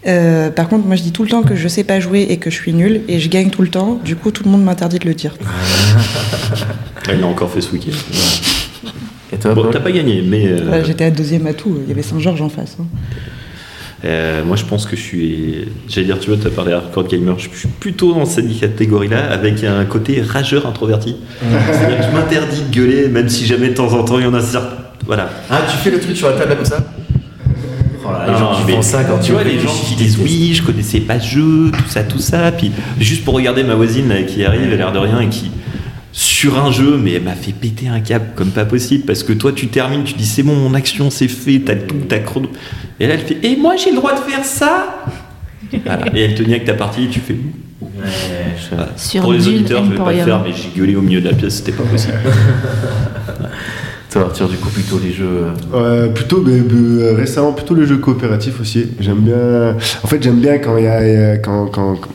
Euh, 0.06 0.50
par 0.50 0.68
contre, 0.68 0.86
moi, 0.86 0.96
je 0.96 1.02
dis 1.02 1.12
tout 1.12 1.22
le 1.24 1.28
temps 1.28 1.42
que 1.42 1.54
je 1.56 1.68
sais 1.68 1.84
pas 1.84 2.00
jouer 2.00 2.26
et 2.30 2.36
que 2.38 2.48
je 2.48 2.54
suis 2.54 2.72
nulle, 2.72 3.02
et 3.08 3.18
je 3.18 3.28
gagne 3.28 3.50
tout 3.50 3.62
le 3.62 3.68
temps. 3.68 3.98
Du 4.04 4.16
coup, 4.16 4.30
tout 4.30 4.44
le 4.44 4.50
monde 4.50 4.62
m'interdit 4.64 4.98
de 4.98 5.06
le 5.06 5.14
dire. 5.14 5.34
Elle 7.08 7.20
l'a 7.20 7.26
encore 7.26 7.50
fait 7.50 7.60
ce 7.60 7.72
week-end. 7.72 7.96
Et 9.32 9.36
toi, 9.36 9.54
Bon, 9.54 9.66
t'as 9.70 9.80
pas 9.80 9.92
gagné, 9.92 10.22
mais. 10.26 10.46
euh, 10.46 10.60
Voilà, 10.66 10.82
J'étais 10.84 11.04
à 11.04 11.10
deuxième 11.10 11.46
à 11.46 11.52
tout. 11.54 11.76
Il 11.84 11.88
y 11.88 11.92
avait 11.92 12.02
Saint-Georges 12.02 12.42
en 12.42 12.48
face. 12.48 12.76
hein. 12.80 12.84
Euh, 14.04 14.42
moi, 14.44 14.56
je 14.56 14.64
pense 14.64 14.86
que 14.86 14.96
je 14.96 15.00
suis. 15.02 15.54
J'allais 15.88 16.06
dire, 16.06 16.18
tu 16.18 16.30
vois, 16.30 16.38
tu 16.40 16.46
as 16.46 16.50
parlé 16.50 16.72
hardcore 16.72 17.06
gamer. 17.06 17.38
Je 17.38 17.48
suis 17.54 17.68
plutôt 17.68 18.14
dans 18.14 18.24
cette 18.24 18.58
catégorie-là, 18.58 19.30
avec 19.30 19.62
un 19.64 19.84
côté 19.84 20.22
rageur 20.22 20.66
introverti. 20.66 21.16
C'est-à-dire 21.40 21.98
que 21.98 22.04
je 22.04 22.10
m'interdis 22.16 22.62
de 22.62 22.74
gueuler, 22.74 23.08
même 23.08 23.28
si 23.28 23.44
jamais 23.46 23.68
de 23.68 23.74
temps 23.74 23.92
en 23.92 24.02
temps 24.04 24.18
il 24.18 24.24
y 24.24 24.28
en 24.28 24.34
a 24.34 24.40
certains. 24.40 24.76
Voilà. 25.06 25.28
Ah, 25.50 25.60
tu 25.70 25.76
fais 25.78 25.90
le 25.90 26.00
truc 26.00 26.16
sur 26.16 26.28
la 26.30 26.36
table 26.36 26.56
comme 26.56 26.64
ça 26.64 26.78
Oh 28.04 28.12
là, 28.12 28.24
les 28.26 28.32
Non, 28.32 28.38
gens 28.38 28.52
qui 28.54 28.62
mais 28.66 28.72
font 28.74 28.82
ça 28.82 29.04
quand 29.04 29.18
tu 29.18 29.32
vois, 29.32 29.44
les 29.44 29.58
gens 29.58 29.68
qui 29.86 29.94
disent 29.94 30.16
oui 30.18 30.24
oui, 30.48 30.54
je 30.54 30.62
connaissais 30.62 31.00
pas 31.00 31.20
ce 31.20 31.26
jeu, 31.28 31.70
tout 31.70 31.88
ça, 31.88 32.02
tout 32.02 32.18
ça. 32.18 32.52
Puis 32.52 32.70
juste 32.98 33.24
pour 33.24 33.34
regarder 33.34 33.62
ma 33.64 33.74
voisine 33.74 34.08
là, 34.08 34.22
qui 34.22 34.44
arrive, 34.44 34.62
elle 34.64 34.72
a 34.72 34.76
l'air 34.76 34.92
de 34.92 34.98
rien 34.98 35.20
et 35.20 35.28
qui. 35.28 35.50
Sur 36.12 36.58
un 36.64 36.72
jeu, 36.72 36.96
mais 37.00 37.12
elle 37.12 37.22
m'a 37.22 37.34
fait 37.36 37.52
péter 37.52 37.86
un 37.88 38.00
câble 38.00 38.26
comme 38.34 38.50
pas 38.50 38.64
possible 38.64 39.04
parce 39.06 39.22
que 39.22 39.32
toi 39.32 39.52
tu 39.52 39.68
termines, 39.68 40.02
tu 40.04 40.14
dis 40.14 40.26
c'est 40.26 40.42
bon, 40.42 40.56
mon 40.56 40.74
action 40.74 41.08
c'est 41.10 41.28
fait, 41.28 41.60
t'as 41.64 41.76
tout, 41.76 41.94
t'as 42.08 42.18
chrono. 42.18 42.48
Et 42.98 43.06
là 43.06 43.14
elle 43.14 43.20
fait 43.20 43.38
et 43.44 43.56
moi 43.56 43.76
j'ai 43.76 43.90
le 43.90 43.96
droit 43.96 44.12
de 44.14 44.18
faire 44.30 44.44
ça? 44.44 45.04
Voilà. 45.84 46.06
Et 46.16 46.22
elle 46.22 46.34
te 46.34 46.42
nie 46.42 46.54
avec 46.54 46.64
ta 46.64 46.74
partie, 46.74 47.06
tu 47.08 47.20
fais. 47.20 47.36
Voilà. 47.80 48.88
Sur 48.96 49.22
Pour 49.22 49.32
les 49.32 49.46
auditeurs, 49.46 49.84
je 49.84 49.90
vais 49.92 49.96
pas 49.96 50.12
le 50.12 50.18
faire, 50.22 50.42
mais 50.42 50.50
j'ai 50.52 50.76
gueulé 50.76 50.96
au 50.96 51.00
milieu 51.02 51.20
de 51.20 51.28
la 51.28 51.34
pièce, 51.34 51.56
c'était 51.58 51.72
pas 51.72 51.84
possible. 51.84 52.14
Toi, 54.10 54.22
Arthur, 54.22 54.48
du 54.48 54.56
coup, 54.56 54.70
plutôt 54.70 54.98
les 54.98 55.12
jeux. 55.12 55.44
euh, 55.72 56.08
plutôt, 56.08 56.42
mais, 56.44 56.58
mais, 56.58 57.02
euh, 57.02 57.14
récemment, 57.14 57.52
plutôt 57.52 57.76
les 57.76 57.86
jeux 57.86 57.98
coopératifs 57.98 58.60
aussi. 58.60 58.86
J'aime 58.98 59.20
bien. 59.20 59.76
En 60.02 60.08
fait, 60.08 60.20
j'aime 60.20 60.40
bien 60.40 60.58
quand 60.58 60.76
il 60.78 60.84
y 60.84 60.88
a 60.88 60.94
euh, 61.00 61.36
quand, 61.36 61.66
quand- 61.66 61.94
quand- 61.94 62.10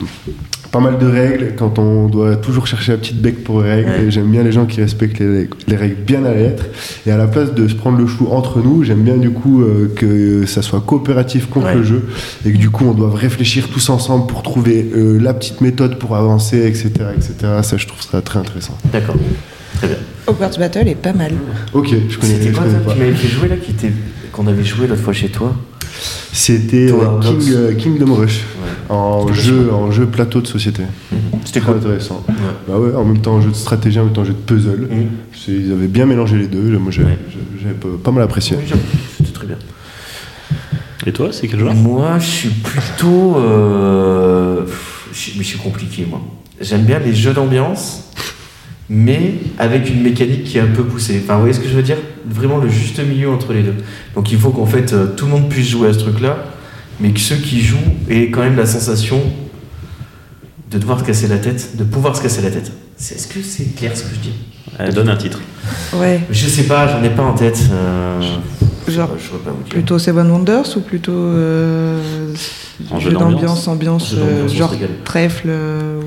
pas 0.75 0.81
mal 0.81 0.97
de 0.97 1.05
règles, 1.05 1.53
quand 1.55 1.79
on 1.79 2.07
doit 2.07 2.35
toujours 2.35 2.67
chercher 2.67 2.91
la 2.91 2.97
petite 2.97 3.21
bec 3.21 3.43
pour 3.45 3.61
les 3.61 3.71
règles. 3.75 3.89
Ouais. 3.89 4.03
Et 4.07 4.11
j'aime 4.11 4.29
bien 4.29 4.43
les 4.43 4.51
gens 4.51 4.65
qui 4.65 4.81
respectent 4.81 5.19
les, 5.19 5.49
les 5.67 5.75
règles 5.77 5.95
bien 6.05 6.19
à 6.25 6.33
la 6.33 6.41
lettre. 6.41 6.65
Et 7.07 7.11
à 7.11 7.17
la 7.17 7.27
place 7.27 7.53
de 7.53 7.65
se 7.67 7.75
prendre 7.75 7.97
le 7.97 8.05
chou 8.07 8.27
entre 8.31 8.59
nous, 8.61 8.83
j'aime 8.83 9.01
bien 9.01 9.15
du 9.15 9.29
coup 9.29 9.61
euh, 9.61 9.93
que 9.95 10.45
ça 10.45 10.61
soit 10.61 10.81
coopératif 10.81 11.49
contre 11.49 11.67
Ouais. 11.67 11.75
le 11.75 11.83
jeu 11.83 12.03
et 12.45 12.51
que 12.51 12.57
du 12.57 12.69
coup 12.69 12.85
on 12.85 12.93
doit 12.93 13.09
réfléchir 13.15 13.69
tous 13.69 13.89
ensemble 13.89 14.27
pour 14.27 14.43
trouver 14.43 14.91
euh, 14.95 15.17
la 15.19 15.33
petite 15.33 15.61
méthode 15.61 15.97
pour 15.97 16.15
avancer, 16.17 16.57
etc., 16.67 16.89
etc. 17.15 17.33
Ça, 17.63 17.77
je 17.77 17.87
trouve 17.87 18.01
ça 18.01 18.21
très 18.21 18.39
intéressant. 18.39 18.77
D'accord. 18.91 19.15
Très 19.75 19.87
bien. 19.87 19.97
Hogwarts 20.27 20.57
Battle 20.59 20.87
est 20.89 20.95
pas 20.95 21.13
mal. 21.13 21.31
Ok, 21.73 21.87
je 22.09 22.17
connais, 22.17 22.33
C'était 22.33 22.47
je 22.49 22.51
quoi 22.53 22.63
connais 22.63 22.73
ça 22.75 22.79
pas. 22.81 22.93
Tu 22.93 22.99
m'avais 22.99 23.13
fait 23.13 23.27
jouer 23.29 23.47
là 23.47 23.55
qui 23.57 23.71
était... 23.71 23.91
qu'on 24.33 24.47
avait 24.47 24.63
joué 24.63 24.87
l'autre 24.87 25.01
fois 25.01 25.13
chez 25.13 25.29
toi? 25.29 25.55
C'était. 26.31 26.87
King, 27.21 27.51
euh, 27.53 27.73
Kingdom 27.75 28.13
Rush. 28.13 28.39
Ouais. 28.39 28.71
En 28.95 29.31
jeu, 29.33 29.71
en 29.73 29.91
jeu 29.91 30.05
plateau 30.05 30.41
de 30.41 30.47
société. 30.47 30.83
C'était 31.45 31.59
Très 31.61 31.71
quoi 31.71 31.79
intéressant. 31.79 32.23
Ouais. 32.27 32.35
Bah 32.67 32.77
ouais, 32.77 32.93
en 32.95 33.05
même 33.05 33.19
temps 33.21 33.39
jeu 33.41 33.49
de 33.49 33.55
stratégie, 33.55 33.99
en 33.99 34.05
même 34.05 34.13
temps 34.13 34.25
jeu 34.25 34.33
de 34.33 34.37
puzzle. 34.37 34.87
Mhm. 34.91 35.07
Ils 35.47 35.71
avaient 35.71 35.87
bien 35.87 36.05
mélangé 36.05 36.37
les 36.37 36.47
deux. 36.47 36.77
Moi 36.77 36.91
j'ai- 36.91 37.03
Ouais. 37.03 37.17
j'ai- 37.29 37.61
j'avais 37.63 37.75
pas, 37.75 38.11
mal 38.11 38.23
apprécié. 38.23 38.57
Oui, 38.57 38.79
C'était 39.17 39.31
très 39.31 39.47
bien. 39.47 39.57
Et 41.07 41.11
toi, 41.13 41.29
c'est 41.31 41.47
quel 41.47 41.59
genre? 41.59 41.73
Moi, 41.75 42.17
je 42.19 42.25
suis 42.25 42.49
plutôt. 42.49 43.35
euh, 43.37 44.61
je 45.13 45.43
suis 45.43 45.57
compliqué, 45.59 46.05
moi. 46.09 46.21
J'aime 46.59 46.83
bien 46.83 46.99
les 46.99 47.13
jeux 47.13 47.33
d'ambiance, 47.33 48.05
mais 48.89 49.35
avec 49.59 49.89
une 49.89 50.01
mécanique 50.01 50.45
qui 50.45 50.57
est 50.57 50.61
un 50.61 50.67
peu 50.67 50.83
poussée. 50.83 51.21
Enfin, 51.23 51.35
vous 51.35 51.41
voyez 51.41 51.53
ce 51.53 51.59
que 51.59 51.67
je 51.69 51.73
veux 51.75 51.83
dire? 51.83 51.97
Vraiment 52.29 52.57
le 52.57 52.69
juste 52.69 52.99
milieu 52.99 53.29
entre 53.29 53.53
les 53.53 53.63
deux. 53.63 53.75
Donc 54.15 54.31
il 54.31 54.37
faut 54.39 54.49
qu'en 54.51 54.65
fait 54.65 54.93
euh, 54.93 55.07
tout 55.07 55.25
le 55.25 55.31
monde 55.31 55.49
puisse 55.49 55.67
jouer 55.69 55.89
à 55.89 55.93
ce 55.93 55.99
truc-là, 55.99 56.37
mais 56.99 57.11
que 57.11 57.19
ceux 57.19 57.35
qui 57.37 57.61
jouent 57.61 57.77
aient 58.09 58.29
quand 58.31 58.41
même 58.41 58.55
la 58.55 58.65
sensation 58.65 59.21
de 60.71 60.77
devoir 60.79 60.99
se 60.99 61.03
casser 61.05 61.27
la 61.27 61.37
tête, 61.37 61.77
de 61.77 61.83
pouvoir 61.83 62.15
se 62.15 62.21
casser 62.21 62.41
la 62.41 62.49
tête. 62.51 62.71
C'est- 62.97 63.15
Est-ce 63.15 63.27
que 63.27 63.41
c'est 63.43 63.75
clair 63.75 63.95
ce 63.95 64.03
que 64.03 64.15
je 64.15 64.19
dis? 64.19 64.33
Euh, 64.79 64.91
Donne 64.91 65.09
un 65.09 65.15
titre. 65.15 65.39
Ouais. 65.93 66.21
Je 66.31 66.47
sais 66.47 66.63
pas, 66.63 66.87
j'en 66.87 67.03
ai 67.03 67.09
pas 67.09 67.23
en 67.23 67.33
tête. 67.33 67.59
euh, 67.71 68.21
Genre, 68.87 69.09
je 69.17 69.37
pas. 69.37 69.51
Plutôt 69.69 69.97
Seven 69.99 70.29
Wonders 70.29 70.77
ou 70.77 70.79
plutôt 70.81 71.11
euh, 71.13 71.99
En 72.91 72.99
jeu 72.99 73.09
jeu 73.11 73.17
d'ambiance. 73.17 73.67
ambiance, 73.67 74.11
Jeu 74.11 74.17
d'ambiance, 74.17 74.51
euh, 74.53 74.57
genre 74.57 74.73
trèfle 75.03 75.47
euh, 75.49 75.99
ou- 76.01 76.03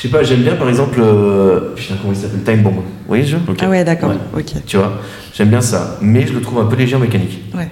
Je 0.00 0.06
sais 0.06 0.12
pas, 0.12 0.22
j'aime 0.22 0.40
bien 0.40 0.54
par 0.56 0.66
exemple. 0.70 0.98
euh, 0.98 1.74
Putain, 1.76 1.94
comment 2.00 2.14
il 2.14 2.18
s'appelle? 2.18 2.42
Time 2.42 2.62
Bomb. 2.62 2.76
Vous 2.76 2.82
voyez 3.06 3.22
le 3.24 3.28
jeu. 3.28 3.38
Ah 3.60 3.68
ouais, 3.68 3.84
d'accord. 3.84 4.08
Ouais. 4.08 4.40
Ok. 4.40 4.52
Tu 4.64 4.78
vois, 4.78 4.98
j'aime 5.34 5.50
bien 5.50 5.60
ça, 5.60 5.98
mais 6.00 6.26
je 6.26 6.32
le 6.32 6.40
trouve 6.40 6.58
un 6.60 6.64
peu 6.64 6.76
léger 6.76 6.96
en 6.96 7.00
mécanique. 7.00 7.38
Ouais. 7.54 7.68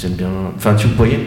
J'aime 0.00 0.12
bien. 0.12 0.28
Enfin, 0.56 0.74
tu 0.76 0.86
vous 0.86 0.94
voyez 0.94 1.26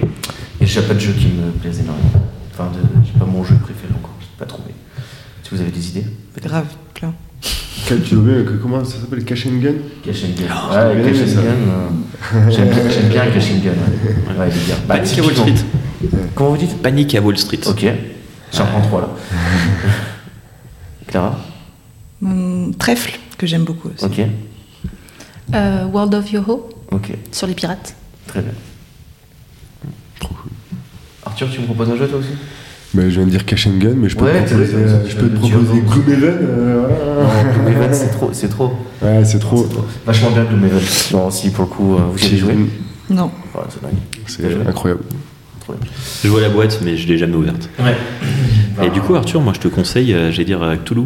Et 0.61 0.65
j'ai 0.65 0.81
pas 0.81 0.93
de 0.93 0.99
jeu 0.99 1.11
qui 1.11 1.27
me 1.27 1.51
plaise 1.51 1.81
énormément. 1.81 2.09
Enfin, 2.53 2.71
de... 2.73 2.79
j'ai 3.05 3.19
pas 3.19 3.25
mon 3.25 3.43
jeu 3.43 3.55
préféré 3.55 3.91
encore, 3.93 4.15
je 4.21 4.25
pas 4.39 4.45
trouvé. 4.45 4.69
Si 5.43 5.49
vous 5.51 5.59
avez 5.59 5.71
des 5.71 5.89
idées? 5.89 6.05
Grave, 6.41 6.67
plein. 6.93 7.13
Quel- 7.85 8.01
tu 8.01 8.15
veux 8.15 8.57
comment 8.61 8.81
ça 8.85 8.97
s'appelle? 9.01 9.25
Cash 9.25 9.45
and 9.45 9.59
Gun? 9.61 9.73
Cash 10.05 10.23
and 10.23 10.39
Gun. 10.41 10.45
Oh, 10.49 10.73
ouais, 10.73 11.13
j'ai 11.13 11.19
Cash 11.19 11.35
and. 11.35 11.41
Gun. 11.41 11.49
euh, 12.39 12.49
J'aime 12.49 12.69
bien, 12.69 12.89
j'aime 12.89 13.09
bien 13.09 13.25
Cash 13.27 13.51
and 13.51 13.61
Gun. 13.61 13.71
Ouais, 13.71 14.39
ouais 14.39 14.49
il 14.49 14.57
est 14.57 14.65
bien. 14.65 14.75
Bah, 14.87 14.95
Panique 14.95 15.19
à 15.19 15.21
Wall. 15.21 15.35
Street. 15.35 15.53
Comment 16.33 16.49
vous 16.51 16.57
dites? 16.57 16.81
Panique 16.81 17.13
à 17.15 17.21
Wall 17.21 17.37
Street. 17.37 17.59
Ok, 17.67 17.85
j'en 18.53 18.65
prends 18.65 18.81
trois 18.81 19.01
là. 19.01 19.09
Clara 21.07 21.37
trèfle, 22.79 23.19
que 23.37 23.45
j'aime 23.45 23.63
beaucoup 23.65 23.89
aussi. 23.89 24.03
Ok, 24.05 24.21
Euh, 25.53 25.85
World 25.85 26.13
of 26.15 26.31
Yoho 26.31 26.69
ok, 26.91 27.11
sur 27.31 27.45
les 27.47 27.53
pirates. 27.53 27.95
très 28.27 28.41
bien. 28.41 28.51
Arthur, 31.25 31.49
tu 31.51 31.59
me 31.61 31.65
proposes 31.65 31.89
un 31.89 31.95
jeu 31.97 32.07
toi 32.07 32.19
aussi? 32.19 32.29
Bah, 32.93 33.03
Je 33.09 33.15
viens 33.15 33.25
de 33.25 33.29
dire 33.31 33.45
Cash 33.45 33.67
and 33.67 33.77
Gun, 33.77 33.93
mais 33.95 34.09
je 34.09 34.15
peux 34.15 34.25
Ouais, 34.25 34.41
te 34.43 34.47
proposer, 34.49 34.65
c'est 34.67 34.73
vrai, 34.73 34.83
euh, 34.93 35.09
je 35.09 35.15
peux 35.17 35.29
te 35.29 35.35
proposer 35.37 35.81
Gloomhaven. 35.81 36.23
euh, 36.23 36.85
voilà. 36.87 37.43
Non, 37.43 37.53
Gloomhaven, 37.53 37.93
c'est 37.93 38.09
trop, 38.11 38.29
c'est 38.33 38.47
trop. 38.49 38.73
Ouais, 39.01 39.25
c'est 39.25 39.39
trop. 39.39 39.63
Trop. 39.63 39.85
Vachement 40.05 40.31
bien 40.31 40.43
Gloomhaven. 40.45 40.79
Genre, 41.11 41.31
si 41.33 41.49
pour 41.49 41.65
le 41.65 41.69
coup, 41.69 41.95
euh, 41.95 41.99
vous 42.11 42.23
y 42.23 42.25
avez 42.27 42.37
joué? 42.37 42.55
Non. 43.09 43.29
C'est 43.69 43.81
dingue. 43.81 43.93
C'est 44.27 44.67
incroyable. 44.67 45.03
Trop 45.65 45.73
bien. 45.73 45.91
Je 46.23 46.29
vois 46.29 46.41
la 46.41 46.49
boîte, 46.49 46.79
mais 46.85 46.95
je 46.95 47.07
l'ai 47.07 47.17
jamais 47.17 47.35
ouverte. 47.35 47.69
Ouais. 47.79 47.95
Et 48.85 48.89
du 48.89 49.01
coup, 49.01 49.15
Arthur, 49.15 49.41
moi 49.41 49.53
je 49.55 49.59
te 49.61 49.67
conseille, 49.67 50.13
euh, 50.13 50.31
j'allais 50.31 50.45
dire 50.45 50.61
euh, 50.61 50.75
Cthulhu, 50.75 51.03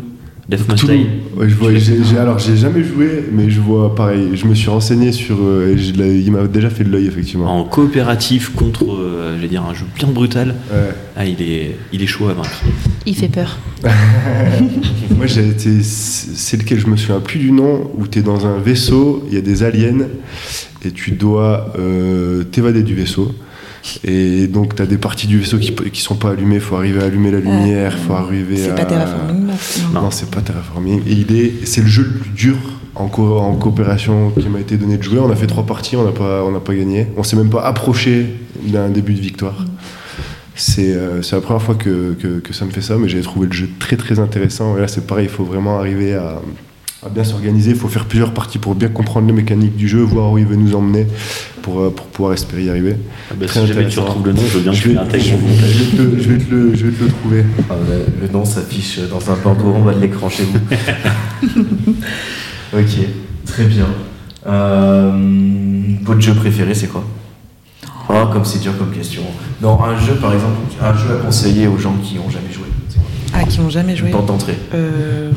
Death 0.50 0.68
Must 0.68 0.84
Cthulhu. 0.84 0.98
Die. 0.98 1.06
Ouais, 1.38 1.48
je 1.48 1.56
vois, 1.56 1.74
j'ai, 1.76 2.04
j'ai- 2.04 2.18
alors 2.18 2.40
j'ai 2.40 2.58
jamais 2.58 2.84
joué, 2.84 3.26
mais 3.32 3.50
je 3.50 3.60
vois 3.62 3.94
pareil. 3.96 4.30
Je 4.34 4.46
me 4.48 4.56
suis 4.56 4.70
renseigné 4.70 5.12
sur. 5.12 5.38
euh, 5.40 5.74
et 5.74 5.78
je 5.78 5.94
l'ai- 5.94 6.20
il 6.20 6.32
m'a 6.32 6.48
déjà 6.48 6.70
fait 6.72 6.84
de 6.84 6.90
l'œil 6.90 7.06
effectivement. 7.06 7.56
En 7.60 7.64
coopératif 7.64 8.50
contre, 8.56 8.86
euh, 8.92 9.36
j'allais 9.36 9.48
dire, 9.48 9.64
un 9.64 9.74
jeu 9.76 9.86
bien 9.96 10.08
brutal. 10.08 10.56
Ouais. 10.72 10.78
Ah, 11.16 11.26
il 11.26 11.42
est, 11.42 11.76
il 11.94 12.02
est 12.02 12.08
chaud 12.08 12.28
à 12.28 12.34
vaincre. 12.34 12.62
Il 13.06 13.16
fait 13.16 13.30
peur. 13.30 13.60
Moi, 15.16 15.28
j'ai 15.28 15.48
été. 15.48 15.70
C'est 15.84 16.58
lequel? 16.58 16.80
Je 16.80 16.88
me 16.88 16.98
souviens 16.98 17.20
plus 17.20 17.40
du 17.40 17.52
nom, 17.52 17.90
où 17.98 18.08
tu 18.08 18.20
es 18.20 18.22
dans 18.22 18.46
un 18.46 18.58
vaisseau, 18.58 19.24
il 19.30 19.36
y 19.36 19.38
a 19.38 19.42
des 19.42 19.64
aliens, 19.64 20.08
et 20.84 20.92
tu 20.92 21.12
dois 21.12 21.74
euh, 21.78 22.44
t'évader 22.44 22.84
du 22.84 22.96
vaisseau. 22.96 23.34
Et 24.04 24.48
donc, 24.48 24.76
tu 24.76 24.82
as 24.82 24.86
des 24.86 24.98
parties 24.98 25.28
du 25.28 25.40
vaisseau 25.40 25.58
qui, 25.58 25.74
qui 25.74 26.02
sont 26.02 26.16
pas 26.16 26.32
allumées, 26.32 26.56
il 26.56 26.62
faut 26.62 26.76
arriver 26.76 27.02
à 27.02 27.06
allumer 27.06 27.32
la 27.32 27.40
lumière, 27.40 27.94
il 27.98 28.06
faut 28.08 28.14
arriver 28.14 28.58
C'est 28.58 28.72
à. 28.72 28.74
pas 28.76 28.86
Terraforming 28.86 29.48
non. 29.94 30.02
Non, 30.02 30.12
c'est 30.12 30.30
pas 30.32 30.42
Terraforming. 30.42 31.02
Et 31.08 31.12
il 31.14 31.36
est, 31.36 31.66
c'est 31.66 31.82
le 31.82 31.88
jeu 31.88 32.04
le 32.04 32.20
plus 32.20 32.30
dur 32.32 32.58
en, 32.96 33.08
co- 33.08 33.38
en 33.40 33.56
coopération 33.56 34.32
qui 34.32 34.48
m'a 34.50 34.60
été 34.60 34.78
donné 34.78 34.98
de 34.98 35.04
jouer. 35.04 35.20
On 35.20 35.30
a 35.32 35.36
fait 35.36 35.48
trois 35.48 35.66
parties, 35.66 35.96
on 35.96 36.04
n'a 36.06 36.12
pas, 36.12 36.44
on 36.44 36.52
n'a 36.52 36.60
pas 36.60 36.76
gagné. 36.76 37.08
On 37.18 37.24
s'est 37.24 37.36
même 37.38 37.50
pas 37.50 37.62
approché 37.64 38.28
d'un 38.64 38.90
début 38.90 39.14
de 39.14 39.22
victoire. 39.22 39.66
C'est, 40.56 40.94
euh, 40.94 41.22
c'est 41.22 41.36
la 41.36 41.42
première 41.42 41.62
fois 41.62 41.76
que, 41.76 42.14
que, 42.20 42.40
que 42.40 42.54
ça 42.54 42.66
me 42.66 42.72
fait 42.72 42.82
ça, 42.82 42.98
mais 42.98 43.08
j'ai 43.08 43.22
trouvé 43.22 43.48
le 43.48 43.54
jeu 43.54 43.70
très 43.80 43.96
très 43.96 44.20
intéressant. 44.20 44.76
Et 44.78 44.82
là, 44.82 44.88
c'est 44.90 45.08
pareil, 45.08 45.26
il 45.28 45.32
faut 45.32 45.46
vraiment 45.46 45.80
arriver 45.80 46.16
à, 46.16 46.42
à 47.06 47.10
bien 47.10 47.24
s'organiser. 47.24 47.72
Il 47.72 47.78
faut 47.78 47.88
faire 47.88 48.06
plusieurs 48.06 48.34
parties 48.34 48.58
pour 48.58 48.76
bien 48.76 48.90
comprendre 48.90 49.28
les 49.28 49.34
mécaniques 49.34 49.76
du 49.76 49.88
jeu, 49.88 50.02
voir 50.02 50.32
où 50.32 50.38
il 50.38 50.46
veut 50.46 50.56
nous 50.58 50.76
emmener 50.76 51.08
pour, 51.62 51.80
euh, 51.80 51.90
pour 51.90 52.06
pouvoir 52.08 52.34
espérer 52.34 52.66
y 52.66 52.70
arriver. 52.70 52.96
Ah 53.32 53.36
bah, 53.40 53.46
Très 53.46 53.62
si 53.62 53.68
jamais 53.68 53.82
tu 53.88 54.00
intéressant. 54.00 54.06
retrouves 54.06 54.26
le 54.28 54.34
nom, 54.34 54.42
je 54.46 54.58
veux 54.58 54.62
bien 54.64 54.72
que 54.72 54.78
Je 54.78 54.82
tu 54.82 54.88
vais, 54.90 54.94
l'intègres 54.96 55.26
je, 55.26 55.34
vais 55.34 55.98
te, 55.98 56.02
le- 56.02 56.22
je 56.22 56.30
vais 56.30 56.38
te 56.38 56.52
le, 56.54 56.76
je 56.76 56.86
vais 56.88 56.92
te 56.98 57.04
le 57.04 57.10
trouver. 57.10 57.46
Ah, 57.70 57.74
le, 57.88 58.28
le 58.28 58.34
nom 58.34 58.44
s'affiche 58.46 59.00
dans 59.10 59.32
un 59.32 59.36
bandeau 59.38 59.74
en 59.74 59.80
bas 59.82 59.94
de 59.94 60.02
l'écran 60.02 60.30
chez 60.30 60.44
vous. 60.44 60.60
ok, 62.74 62.98
très 63.46 63.66
bien. 63.66 63.86
Euh, 64.48 65.12
votre 66.04 66.22
jeu 66.22 66.34
préféré, 66.34 66.74
c'est 66.74 66.88
quoi? 66.88 67.04
Oh, 68.10 68.26
comme 68.34 68.46
c'est 68.46 68.60
dur 68.60 68.78
comme 68.78 68.92
question. 68.92 69.22
Non, 69.62 69.82
un 69.84 69.98
jeu, 70.00 70.16
par 70.16 70.34
exemple, 70.34 70.56
un 70.82 70.98
jeu 70.98 71.16
à 71.20 71.26
conseiller 71.26 71.68
aux 71.68 71.78
gens 71.78 71.96
qui 72.04 72.16
n'ont 72.16 72.30
jamais 72.30 72.52
joué. 72.52 72.66
Ah, 73.42 73.44
qui 73.46 73.60
n'ont 73.62 73.70
jamais 73.70 73.96
joué. 73.96 74.08
Une 74.10 74.14
porte 74.14 74.28
d'entrée. 74.28 74.56
Euh, 74.74 75.32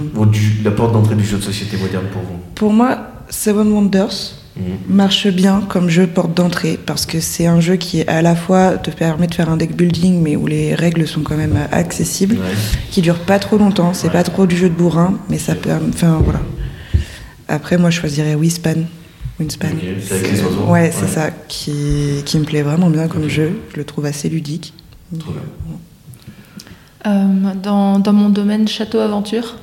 la 0.65 0.71
porte 0.71 0.93
d'entrée 0.93 1.15
du 1.15 1.25
jeu 1.25 1.37
de 1.39 1.43
société 1.43 1.77
moderne 1.77 2.05
pour 2.13 2.23
vous. 2.23 2.37
pour 2.55 2.73
moi, 2.73 2.99
Seven 3.31 3.69
Wonders 3.73 4.35
Mhm. 4.55 4.95
marche 4.95 5.29
bien 5.29 5.63
comme 5.67 5.89
jeu 5.89 6.07
porte 6.07 6.35
d'entrée 6.37 6.79
parce 6.85 7.07
que 7.07 7.21
c'est 7.21 7.47
un 7.47 7.61
jeu 7.61 7.77
qui 7.77 8.03
à 8.03 8.21
la 8.21 8.35
fois 8.37 8.73
te 8.77 8.91
permet 8.91 9.27
de 9.27 9.35
faire 9.35 9.49
un 9.49 9.57
deck 9.57 9.75
building 9.75 10.21
mais 10.21 10.37
où 10.37 10.47
les 10.47 10.75
règles 10.75 11.07
sont 11.07 11.23
quand 11.23 11.39
même 11.39 11.57
accessibles, 11.73 12.35
Ouais. 12.35 12.51
qui 12.91 13.01
dure 13.01 13.21
pas 13.21 13.39
trop 13.39 13.57
longtemps, 13.57 13.95
c'est 13.95 14.09
Ouais. 14.09 14.13
pas 14.13 14.25
trop 14.25 14.45
du 14.47 14.55
jeu 14.55 14.69
de 14.69 14.75
bourrin, 14.75 15.15
mais 15.31 15.39
ça 15.39 15.55
peut. 15.55 15.71
Enfin 15.89 16.21
voilà. 16.23 16.41
Après, 17.49 17.79
moi 17.79 17.89
je 17.89 17.99
choisirais 18.01 18.35
Winspan. 18.35 18.85
Winspan. 19.41 19.69
C'est 20.07 20.15
avec 20.17 20.33
les 20.33 20.43
oiseaux. 20.43 20.67
Ouais, 20.69 20.91
c'est 20.95 21.03
Ouais. 21.05 21.09
ça 21.09 21.31
qui, 21.49 22.23
qui 22.27 22.39
me 22.39 22.45
plaît 22.45 22.63
vraiment 22.63 22.91
bien 22.91 23.09
comme 23.09 23.29
jeu. 23.31 23.53
Je 23.73 23.79
le 23.79 23.85
trouve 23.85 24.05
assez 24.05 24.29
ludique. 24.29 24.75
Trop 25.19 25.33
bien. 25.33 25.41
Euh, 27.07 27.11
dans, 27.63 27.99
dans 27.99 28.13
mon 28.13 28.29
domaine 28.29 28.69
château 28.69 29.01
aventure, 29.01 29.57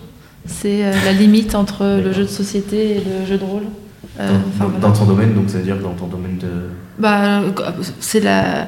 c'est 0.46 0.84
euh, 0.86 0.92
la 1.06 1.14
limite 1.14 1.56
entre 1.56 1.84
le 2.04 2.12
jeu 2.12 2.24
de 2.24 2.28
société 2.30 2.98
et 2.98 3.02
le 3.04 3.26
jeu 3.26 3.38
de 3.38 3.44
rôle. 3.46 3.64
Euh, 4.20 4.28
Dans, 4.28 4.34
enfin, 4.36 4.44
dans- 4.66 4.70
voilà. 4.72 4.80
dans 4.80 4.92
ton 4.94 5.06
domaine, 5.06 5.34
donc 5.34 5.50
ça 5.50 5.58
veut 5.60 5.64
dire 5.64 5.78
dans 5.78 5.94
ton 5.94 6.08
domaine 6.08 6.38
de. 6.38 6.48
Bah, 6.98 7.42
c'est 8.02 8.20
la 8.20 8.68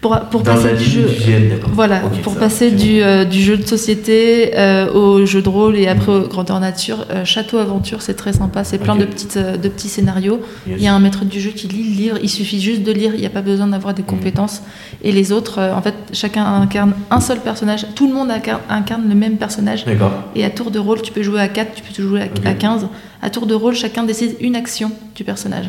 pour, 0.00 0.42
passer 0.44 0.74
du 0.74 0.84
jeu. 0.84 1.06
GN. 1.06 1.56
Voilà, 1.72 2.00
pour 2.22 2.34
ça, 2.34 2.38
passer 2.40 2.70
du, 2.70 3.02
euh, 3.02 3.24
du 3.24 3.40
jeu 3.42 3.56
de 3.56 3.66
société 3.66 4.52
euh, 4.56 4.92
au 4.92 5.26
jeu 5.26 5.42
de 5.42 5.48
rôle 5.48 5.76
et 5.76 5.88
après 5.88 6.12
au 6.12 6.20
grandeur 6.28 6.60
nature, 6.60 7.04
euh, 7.10 7.24
château 7.24 7.58
aventure, 7.58 8.00
c'est 8.00 8.14
très 8.14 8.32
sympa. 8.32 8.62
C'est 8.62 8.78
plein 8.78 8.94
de, 8.94 9.04
petites, 9.04 9.36
euh, 9.36 9.56
de 9.56 9.68
petits 9.68 9.88
scénarios. 9.88 10.40
Yes. 10.68 10.76
Il 10.78 10.84
y 10.84 10.86
a 10.86 10.94
un 10.94 11.00
maître 11.00 11.24
du 11.24 11.40
jeu 11.40 11.50
qui 11.50 11.66
lit 11.66 11.82
le 11.90 11.96
livre, 11.96 12.18
il 12.22 12.28
suffit 12.30 12.60
juste 12.60 12.82
de 12.84 12.92
lire, 12.92 13.12
il 13.14 13.20
n'y 13.20 13.26
a 13.26 13.30
pas 13.30 13.42
besoin 13.42 13.66
d'avoir 13.66 13.92
des 13.92 14.04
compétences. 14.04 14.62
Et 15.02 15.10
les 15.10 15.32
autres, 15.32 15.60
en 15.60 15.82
fait, 15.82 15.94
chacun 16.12 16.44
incarne 16.44 16.92
un 17.10 17.20
seul 17.20 17.40
personnage. 17.40 17.86
Tout 17.96 18.06
le 18.08 18.14
monde 18.14 18.30
incarne, 18.30 18.60
incarne 18.68 19.08
le 19.08 19.14
même 19.14 19.36
personnage. 19.36 19.84
Et 20.36 20.44
à 20.44 20.50
tour 20.50 20.70
de 20.70 20.78
rôle, 20.78 21.02
tu 21.02 21.10
peux 21.12 21.22
jouer 21.22 21.40
à 21.40 21.48
4, 21.48 21.74
tu 21.74 21.82
peux 21.82 22.02
jouer 22.02 22.22
à, 22.22 22.24
Ok. 22.26 22.46
à 22.46 22.54
15. 22.54 22.86
À 23.20 23.30
tour 23.30 23.46
de 23.46 23.54
rôle, 23.54 23.74
chacun 23.74 24.04
décide 24.04 24.36
une 24.40 24.54
action 24.54 24.92
du 25.16 25.24
personnage. 25.24 25.68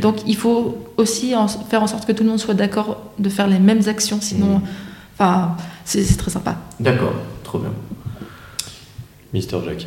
Donc 0.00 0.18
il 0.28 0.36
faut 0.36 0.78
aussi 0.96 1.34
en- 1.34 1.48
faire 1.48 1.82
en 1.82 1.88
sorte 1.88 2.06
que 2.06 2.12
tout 2.12 2.22
le 2.22 2.28
monde 2.30 2.38
soit 2.38 2.54
d'accord 2.54 3.02
de 3.18 3.28
faire 3.28 3.48
les 3.48 3.58
mêmes 3.64 3.82
actions, 3.88 4.20
sinon, 4.20 4.60
enfin, 5.18 5.56
c'est 5.84 6.04
très 6.16 6.30
sympa. 6.30 6.56
D'accord, 6.80 7.14
trop 7.42 7.58
bien. 7.58 7.70
Mister 9.32 9.56
Jack. 9.66 9.86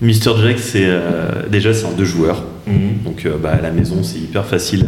Mister 0.00 0.30
Jack, 0.42 0.58
c'est 0.58 0.84
euh, 0.86 1.48
déjà 1.50 1.72
c'est 1.74 1.84
en 1.84 1.92
deux 1.92 2.04
joueurs, 2.04 2.42
Mhm. 2.66 3.02
donc 3.04 3.26
euh, 3.26 3.36
bah, 3.38 3.52
à 3.58 3.60
la 3.60 3.70
maison 3.70 4.02
c'est 4.02 4.18
hyper 4.18 4.46
facile 4.46 4.86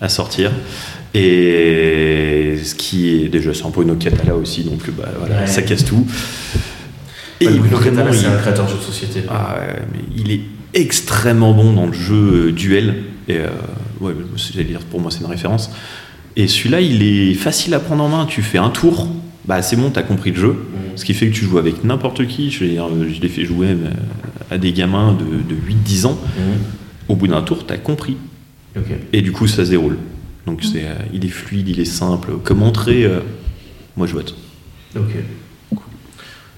à, 0.00 0.04
à 0.04 0.08
sortir. 0.08 0.50
Et 1.14 2.56
ce 2.62 2.74
qui 2.74 3.10
est 3.24 3.28
déjà 3.28 3.52
c'est 3.52 3.64
un 3.66 3.70
Bruno 3.70 3.94
Catala 3.96 4.34
aussi, 4.36 4.62
donc 4.64 4.88
bah, 4.90 5.08
voilà, 5.18 5.40
Ouais. 5.40 5.46
ça 5.46 5.62
casse 5.62 5.84
tout. 5.84 6.06
Et 7.40 7.46
Bruno 7.46 7.76
vraiment, 7.76 7.96
Catala, 8.04 8.12
c'est 8.16 8.26
un 8.26 8.36
créateur 8.38 8.64
de 8.66 8.70
jeux 8.70 8.76
de 8.78 8.82
société. 8.82 9.22
Ah, 9.28 9.56
ouais, 9.58 9.82
mais 9.92 9.98
il 10.16 10.30
est 10.30 10.40
extrêmement 10.74 11.52
bon 11.52 11.72
dans 11.72 11.86
le 11.86 11.92
jeu 11.92 12.46
euh, 12.48 12.52
duel. 12.52 13.02
Et 13.28 13.36
euh, 13.38 13.48
ouais, 14.00 14.12
pour 14.90 15.00
moi, 15.00 15.10
c'est 15.10 15.20
une 15.20 15.26
référence. 15.26 15.70
Et 16.36 16.46
celui-là, 16.46 16.80
il 16.80 17.02
est 17.02 17.34
facile 17.34 17.74
à 17.74 17.80
prendre 17.80 18.02
en 18.02 18.08
main. 18.08 18.26
Tu 18.26 18.42
fais 18.42 18.58
un 18.58 18.70
tour, 18.70 19.08
bah 19.46 19.62
c'est 19.62 19.76
bon, 19.76 19.90
t'as 19.90 20.02
compris 20.02 20.30
le 20.30 20.40
jeu. 20.40 20.52
Mhm. 20.52 20.96
Ce 20.96 21.04
qui 21.04 21.14
fait 21.14 21.28
que 21.28 21.34
tu 21.34 21.44
joues 21.44 21.58
avec 21.58 21.84
n'importe 21.84 22.26
qui. 22.26 22.50
Je, 22.50 22.64
veux 22.64 22.70
dire, 22.70 22.86
je 23.12 23.20
l'ai 23.20 23.28
fait 23.28 23.44
jouer 23.44 23.68
euh, 23.68 23.90
à 24.50 24.58
des 24.58 24.72
gamins 24.72 25.12
de, 25.12 25.24
de 25.24 25.60
8-10 25.60 26.06
ans. 26.06 26.18
Mhm. 26.36 26.58
Au 27.08 27.16
bout 27.16 27.26
d'un 27.26 27.42
tour, 27.42 27.66
t'as 27.66 27.76
compris. 27.76 28.16
Et 29.12 29.20
du 29.20 29.32
coup, 29.32 29.46
ça 29.46 29.64
se 29.64 29.70
déroule. 29.70 29.98
Donc 30.46 30.64
c'est, 30.64 30.84
euh, 30.84 30.94
il 31.12 31.24
est 31.24 31.28
fluide, 31.28 31.68
il 31.68 31.80
est 31.80 31.84
simple. 31.84 32.32
Comme 32.42 32.62
entrée, 32.62 33.04
euh, 33.04 33.20
moi 33.96 34.06
je 34.06 34.14
vote. 34.14 34.34
Ok. 34.96 35.12
Cool. 35.70 35.84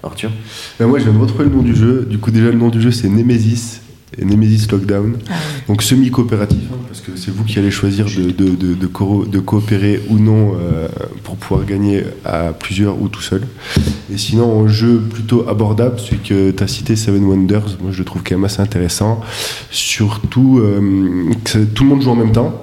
Arthur? 0.03 0.31
Ben, 0.79 0.87
moi, 0.87 0.99
je 0.99 1.03
viens 1.03 1.13
de 1.13 1.19
retrouver 1.19 1.45
le 1.45 1.51
nom 1.51 1.61
du 1.61 1.75
jeu. 1.75 2.07
Du 2.09 2.17
coup, 2.17 2.31
déjà, 2.31 2.47
le 2.47 2.57
nom 2.57 2.69
du 2.69 2.81
jeu, 2.81 2.91
c'est 2.91 3.09
Nemesis. 3.09 3.81
Nemesis 4.23 4.67
Lockdown. 4.71 5.17
Ah. 5.29 5.33
Donc 5.67 5.81
semi-coopératif, 5.83 6.59
hein, 6.71 6.77
parce 6.87 7.01
que 7.01 7.11
c'est 7.15 7.31
vous 7.31 7.43
qui 7.43 7.59
allez 7.59 7.71
choisir 7.71 8.05
de, 8.05 8.31
de, 8.31 8.55
de, 8.55 8.73
de 8.73 8.87
co- 8.87 9.25
de 9.25 9.39
coopérer 9.39 10.01
ou 10.09 10.19
non 10.19 10.53
euh, 10.55 10.87
pour 11.23 11.35
pouvoir 11.35 11.65
gagner 11.65 12.03
à 12.23 12.53
plusieurs 12.53 13.01
ou 13.01 13.07
tout 13.09 13.21
seul. 13.21 13.41
Et 14.13 14.17
sinon, 14.17 14.45
en 14.59 14.67
jeu 14.67 14.99
plutôt 15.01 15.49
abordable, 15.49 15.99
celui 15.99 16.19
que 16.19 16.51
tu 16.51 16.63
as 16.63 16.67
cité, 16.67 16.95
Seven 16.95 17.23
Wonders, 17.25 17.77
moi 17.81 17.91
je 17.91 17.99
le 17.99 18.05
trouve 18.05 18.21
quand 18.23 18.35
même 18.35 18.45
assez 18.45 18.61
intéressant. 18.61 19.21
Surtout 19.71 20.59
euh, 20.59 21.31
que 21.43 21.59
tout 21.65 21.83
le 21.83 21.89
monde 21.89 22.01
joue 22.01 22.11
en 22.11 22.15
même 22.15 22.31
temps. 22.31 22.61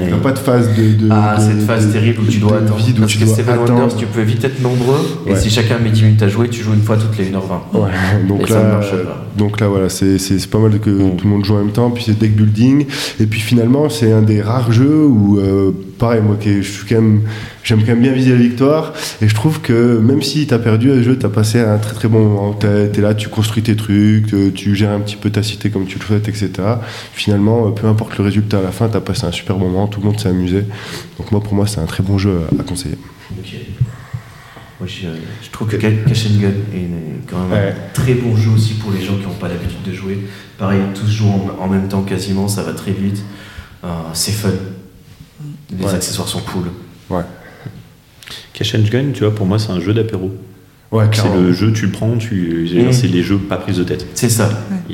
Il 0.00 0.06
n'y 0.08 0.12
a 0.12 0.16
pas 0.16 0.32
de 0.32 0.38
phase 0.38 0.68
de. 0.76 1.04
de- 1.04 1.08
Ah, 1.10 1.36
de- 1.36 1.42
cette 1.42 1.62
phase 1.66 1.86
de- 1.86 1.92
terrible 1.92 2.22
où 2.22 2.26
tu 2.26 2.38
dois 2.38 2.56
attendre. 2.58 2.76
vide 2.76 2.98
Parce 2.98 3.12
tu 3.12 3.18
que 3.18 3.26
Seven 3.26 3.54
attendre. 3.54 3.72
Wonders, 3.80 3.96
tu 3.96 4.06
peux 4.06 4.22
vite 4.22 4.42
être 4.44 4.60
nombreux. 4.60 4.98
Et 5.26 5.36
si 5.36 5.50
chacun 5.50 5.78
met 5.78 5.90
10 5.90 6.02
minutes 6.02 6.22
à 6.22 6.28
jouer, 6.28 6.48
tu 6.48 6.62
joues 6.62 6.72
une 6.74 6.82
fois 6.82 6.96
toutes 6.96 7.16
les 7.16 7.26
1h20. 7.30 7.62
Ouais, 7.74 7.90
donc 8.28 8.42
Et 8.42 8.46
ça 8.46 8.58
ne 8.58 8.64
là, 8.64 8.70
marche 8.72 8.90
pas. 8.90 9.26
donc 9.38 9.60
là 9.60 9.68
voilà, 9.68 9.88
c'est 9.88 10.18
pas 10.50 10.58
mal 10.58 10.78
que 10.80 10.90
Mm. 10.90 11.16
tout 11.16 11.24
le 11.26 11.30
monde 11.30 11.44
joue 11.44 11.54
en 11.54 11.58
même 11.58 11.72
temps, 11.72 11.90
puis 11.90 12.02
c'est 12.04 12.18
deck 12.18 12.34
building, 12.34 12.86
et 13.20 13.26
puis 13.26 13.40
finalement 13.40 13.88
c'est 13.88 14.10
un 14.12 14.22
des 14.22 14.42
rares 14.42 14.72
jeux 14.72 15.04
où, 15.06 15.38
euh, 15.38 15.70
pareil, 15.98 16.20
moi 16.26 16.36
je 16.44 16.60
suis 16.62 16.86
quand 16.88 16.96
même, 17.00 17.20
j'aime 17.64 17.80
quand 17.80 17.88
même 17.88 18.02
bien 18.02 18.12
viser 18.12 18.30
la 18.30 18.36
victoire, 18.36 18.92
et 19.20 19.26
je 19.28 19.34
trouve 19.34 19.60
que 19.60 19.98
même 19.98 20.22
si 20.22 20.46
t'as 20.46 20.58
perdu 20.60 20.92
à 20.92 20.94
ce 20.96 21.02
jeu, 21.02 21.18
t'as 21.18 21.28
passé 21.30 21.58
un 21.60 21.78
très 21.78 21.94
très 21.94 22.06
bon 22.08 22.20
moment, 22.24 22.52
T'es 22.52 22.88
t'es 22.90 23.00
là, 23.00 23.14
tu 23.14 23.28
construis 23.28 23.62
tes 23.64 23.74
trucs, 23.74 24.32
euh, 24.34 24.52
tu 24.54 24.76
gères 24.76 24.90
un 24.92 25.00
petit 25.00 25.16
peu 25.16 25.30
ta 25.30 25.42
cité 25.42 25.70
comme 25.70 25.86
tu 25.86 25.98
le 25.98 26.04
souhaites, 26.04 26.28
etc. 26.28 26.50
Finalement, 27.12 27.66
euh, 27.66 27.70
peu 27.70 27.88
importe 27.88 28.16
le 28.18 28.24
résultat 28.24 28.58
à 28.58 28.62
la 28.62 28.70
fin, 28.70 28.88
t'as 28.88 29.00
passé 29.00 29.24
un 29.26 29.32
super 29.32 29.56
moment, 29.58 29.88
tout 29.88 29.98
le 30.00 30.06
monde 30.06 30.20
s'est 30.20 30.28
amusé, 30.28 30.64
donc 31.18 31.32
moi 31.32 31.42
pour 31.42 31.54
moi 31.54 31.66
c'est 31.66 31.80
un 31.80 31.86
très 31.86 32.02
bon 32.04 32.18
jeu 32.18 32.38
à, 32.56 32.60
à 32.60 32.64
conseiller. 32.64 32.96
Ok. 33.38 33.54
Moi, 34.80 34.88
je, 34.88 35.06
je 35.46 35.50
trouve 35.52 35.68
que 35.68 35.80
Ca- 35.80 35.92
Cash 36.06 36.26
and 36.26 36.40
Gun 36.40 36.48
est 36.74 37.30
quand 37.30 37.38
même 37.44 37.52
Ouais. 37.52 37.68
un 37.70 37.92
très 37.94 38.14
bon 38.14 38.36
jeu 38.36 38.50
aussi 38.50 38.74
pour 38.74 38.90
les 38.90 39.00
gens 39.02 39.16
qui 39.16 39.22
n'ont 39.22 39.34
pas 39.34 39.46
l'habitude 39.48 39.80
de 39.86 39.92
jouer. 39.92 40.18
Pareil, 40.58 40.80
tous 40.94 41.08
jouent 41.08 41.28
en, 41.60 41.64
en 41.64 41.68
même 41.68 41.86
temps 41.86 42.02
quasiment, 42.02 42.48
ça 42.48 42.64
va 42.64 42.72
très 42.72 42.90
vite. 42.90 43.22
Euh, 43.84 43.88
c'est 44.14 44.32
fun. 44.32 44.48
Les 45.78 45.84
Ouais. 45.84 45.94
accessoires 45.94 46.26
sont 46.28 46.40
cool. 46.40 46.64
Ouais, 47.08 47.22
Cash 48.54 48.74
and 48.74 48.84
Gun, 48.90 49.10
tu 49.12 49.20
vois, 49.24 49.34
pour 49.34 49.46
moi, 49.46 49.58
c'est 49.58 49.70
un 49.72 49.80
jeu 49.80 49.92
d'apéro. 49.92 50.30
ouais 50.92 51.04
C'est 51.12 51.28
le 51.34 51.52
jeu, 51.52 51.72
tu 51.72 51.86
le 51.86 51.92
prends, 51.92 52.16
tu, 52.16 52.66
Mm. 52.72 52.92
c'est 52.92 53.08
les 53.08 53.22
jeux 53.22 53.36
pas 53.38 53.56
prise 53.56 53.76
de 53.78 53.84
tête. 53.84 54.06
C'est 54.14 54.28
ça. 54.30 54.48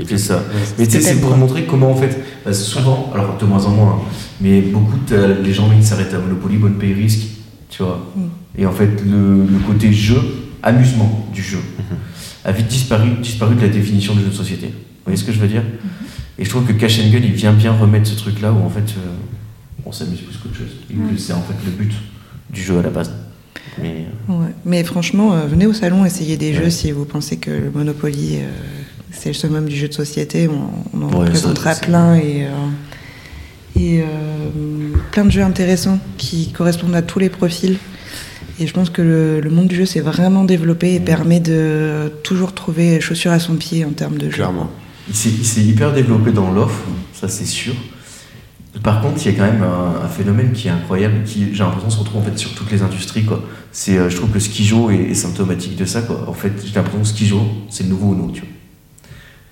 C'est 0.08 0.18
ça. 0.18 0.42
Mais 0.78 0.86
tu 0.86 0.92
sais, 0.92 1.00
C'est 1.00 1.20
pour 1.20 1.36
montrer 1.36 1.64
comment 1.66 1.90
en 1.92 1.94
fait, 1.96 2.18
bah, 2.44 2.52
souvent, 2.52 3.10
alors 3.14 3.36
de 3.38 3.44
moins 3.44 3.64
en 3.66 3.70
moins, 3.70 3.92
hein, 4.00 4.08
mais 4.40 4.60
beaucoup 4.62 4.98
de 5.08 5.36
les 5.44 5.52
gens 5.52 5.68
ils 5.76 5.84
s'arrêtent 5.84 6.14
à 6.14 6.18
Monopoly, 6.18 6.56
bonne 6.56 6.78
paye 6.78 6.94
risque, 6.94 7.26
tu 7.68 7.82
vois. 7.82 8.10
Mm. 8.16 8.20
Et 8.62 8.66
en 8.66 8.72
fait, 8.72 8.90
le, 9.04 9.44
le 9.44 9.58
côté 9.66 9.92
jeu, 9.92 10.18
amusement 10.62 11.28
du 11.32 11.42
jeu, 11.42 11.58
a 12.44 12.52
vite 12.52 12.66
disparu, 12.68 13.10
disparu 13.22 13.54
de 13.54 13.60
la 13.60 13.68
définition 13.68 14.14
du 14.14 14.22
jeu 14.22 14.28
de 14.28 14.34
société. 14.34 14.66
Vous 14.68 15.04
voyez 15.04 15.18
ce 15.18 15.24
que 15.24 15.32
je 15.32 15.38
veux 15.38 15.48
dire 15.48 15.62
Et 16.38 16.44
je 16.46 16.50
trouve 16.50 16.64
que 16.64 16.72
Cash 16.72 16.98
and 17.00 17.10
Gun, 17.12 17.20
il 17.22 17.32
vient 17.32 17.52
bien 17.52 17.72
remettre 17.72 18.08
ce 18.08 18.16
truc-là 18.16 18.52
où 18.52 18.64
en 18.64 18.70
fait, 18.70 18.94
euh, 18.96 19.10
on 19.84 19.92
s'amuse 19.92 20.20
plus 20.20 20.36
qu'autre 20.38 20.56
chose. 20.56 20.76
Et 20.90 20.94
que 20.94 21.18
c'est 21.20 21.32
en 21.34 21.42
fait 21.42 21.54
le 21.66 21.72
but 21.72 21.92
du 22.50 22.62
jeu 22.62 22.78
à 22.78 22.82
la 22.82 22.88
base. 22.90 23.12
Mais 23.82 24.06
euh, 24.28 24.32
Ouais. 24.32 24.48
Mais 24.64 24.84
franchement, 24.84 25.32
euh, 25.34 25.46
venez 25.46 25.66
au 25.66 25.72
salon 25.72 26.04
essayer 26.04 26.36
des 26.36 26.50
Ouais. 26.52 26.64
jeux 26.64 26.70
si 26.70 26.90
vous 26.92 27.04
pensez 27.04 27.36
que 27.36 27.50
le 27.50 27.70
Monopoly, 27.70 28.36
euh, 28.40 28.48
c'est 29.12 29.30
le 29.30 29.34
summum 29.34 29.66
du 29.68 29.76
jeu 29.76 29.88
de 29.88 29.94
société. 29.94 30.48
On, 30.48 30.68
on 30.98 31.02
en 31.02 31.20
Ouais, 31.22 31.34
ça, 31.34 31.74
plein 31.80 32.14
et, 32.16 32.44
euh, 32.46 33.78
et 33.78 34.00
euh, 34.00 34.04
plein 35.12 35.24
de 35.24 35.30
jeux 35.30 35.42
intéressants 35.42 35.98
qui 36.18 36.52
correspondent 36.52 36.94
à 36.94 37.02
tous 37.02 37.18
les 37.18 37.28
profils. 37.30 37.76
Et 38.58 38.66
je 38.66 38.72
pense 38.74 38.90
que 38.90 39.00
le, 39.00 39.40
le 39.40 39.48
monde 39.50 39.68
du 39.68 39.76
jeu 39.76 39.86
s'est 39.86 40.00
vraiment 40.00 40.44
développé 40.44 40.94
et 40.94 41.00
permet 41.00 41.40
de 41.40 42.12
toujours 42.22 42.52
trouver 42.52 43.00
chaussures 43.00 43.32
à 43.32 43.38
son 43.38 43.54
pied 43.56 43.84
en 43.86 43.90
termes 43.92 44.18
de 44.18 44.26
jeu. 44.28 44.36
Clairement. 44.36 44.70
Il 45.08 45.14
s'est 45.16 45.30
il 45.30 45.44
s'est 45.46 45.62
hyper 45.62 45.92
développé 45.94 46.30
dans 46.30 46.50
l'offre, 46.52 46.84
ça 47.14 47.26
c'est 47.28 47.46
sûr. 47.46 47.72
Par 48.82 49.00
contre, 49.02 49.16
il 49.24 49.32
y 49.32 49.34
a 49.34 49.38
quand 49.38 49.52
même 49.52 49.62
un, 49.62 50.04
un 50.04 50.08
phénomène 50.08 50.52
qui 50.52 50.68
est 50.68 50.70
incroyable, 50.70 51.24
qui 51.24 51.48
j'ai 51.52 51.58
l'impression 51.64 51.90
se 51.90 51.98
retrouve 51.98 52.22
en 52.22 52.24
fait 52.24 52.38
sur 52.38 52.54
toutes 52.54 52.70
les 52.70 52.82
industries. 52.82 53.24
Quoi. 53.24 53.42
C'est, 53.72 53.98
euh, 53.98 54.08
je 54.08 54.16
trouve 54.16 54.30
que 54.30 54.38
Skijo 54.38 54.90
est, 54.90 55.10
est 55.10 55.14
symptomatique 55.14 55.76
de 55.76 55.84
ça. 55.84 56.02
Quoi. 56.02 56.24
En 56.28 56.32
fait, 56.32 56.52
j'ai 56.64 56.74
l'impression 56.74 57.00
que 57.00 57.06
Skijo, 57.08 57.40
c'est 57.68 57.82
le 57.82 57.88
nouveau 57.90 58.14
Uno. 58.14 58.30
Tu 58.32 58.40
vois. 58.40 58.48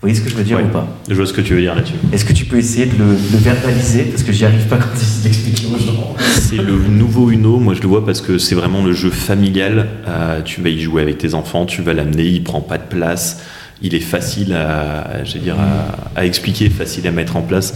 Vous 0.01 0.03
voyez 0.03 0.15
ce 0.15 0.21
que 0.21 0.31
je 0.31 0.37
veux 0.37 0.45
dire 0.45 0.59
Ouais. 0.59 0.63
ou 0.63 0.69
pas? 0.69 0.87
Je 1.09 1.15
vois 1.15 1.27
ce 1.27 1.33
que 1.33 1.41
tu 1.41 1.55
veux 1.55 1.61
dire 1.61 1.75
là-dessus. 1.75 1.95
Est-ce 2.13 2.25
que 2.25 2.33
tu 2.33 2.45
peux 2.45 2.59
essayer 2.59 2.87
de 2.87 2.93
le, 2.97 3.07
de 3.07 3.37
verbaliser? 3.39 4.05
Parce 4.05 4.23
que 4.23 4.31
j'y 4.31 4.45
arrive 4.45 4.67
pas 4.69 4.77
quand 4.77 4.87
j'essaie 4.97 5.25
d'expliquer 5.25 5.67
aux 5.75 5.79
gens. 5.79 6.15
C'est 6.39 6.57
le 6.57 6.77
nouveau 6.79 7.31
Uno, 7.31 7.59
moi 7.59 7.75
je 7.75 7.81
le 7.83 7.89
vois 7.89 8.07
parce 8.07 8.21
que 8.21 8.39
c'est 8.39 8.55
vraiment 8.55 8.85
le 8.85 8.93
jeu 8.93 9.11
familial. 9.11 9.89
Euh, 10.07 10.41
tu 10.43 10.63
vas 10.63 10.69
y 10.69 10.79
jouer 10.81 11.03
avec 11.03 11.19
tes 11.19 11.35
enfants, 11.35 11.67
tu 11.67 11.83
vas 11.83 11.93
l'amener, 11.95 12.25
il 12.27 12.45
prend 12.45 12.61
pas 12.61 12.79
de 12.79 12.85
place, 12.85 13.41
il 13.83 13.97
est 13.97 14.01
facile 14.01 14.53
à, 14.53 15.25
j'allais 15.25 15.41
dire, 15.43 15.57
à, 15.59 16.21
à 16.21 16.25
expliquer, 16.25 16.71
facile 16.71 17.05
à 17.09 17.11
mettre 17.11 17.35
en 17.37 17.43
place. 17.43 17.75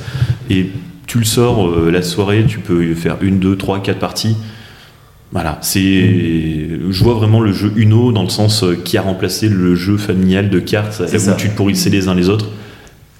Et 0.48 0.70
tu 1.06 1.18
le 1.18 1.24
sors 1.24 1.68
euh, 1.68 1.90
la 1.90 2.02
soirée, 2.02 2.44
tu 2.46 2.58
peux 2.58 2.94
faire 2.94 3.16
une, 3.22 3.38
deux, 3.38 3.56
trois, 3.56 3.82
quatre 3.82 3.98
parties. 3.98 4.36
Voilà, 5.32 5.58
c'est. 5.62 6.68
Je 6.90 7.04
vois 7.04 7.14
vraiment 7.14 7.40
le 7.40 7.52
jeu 7.52 7.72
Uno 7.76 8.12
dans 8.12 8.22
le 8.22 8.28
sens 8.28 8.62
euh, 8.64 8.74
qui 8.74 8.98
a 8.98 9.02
remplacé 9.02 9.48
le 9.48 9.74
jeu 9.74 9.96
familial 9.96 10.50
de 10.50 10.58
cartes 10.58 11.00
où 11.00 11.18
ça. 11.18 11.32
tu 11.34 11.48
te 11.48 11.56
pourrissais 11.56 11.88
les 11.90 12.08
uns 12.08 12.14
les 12.14 12.28
autres. 12.28 12.48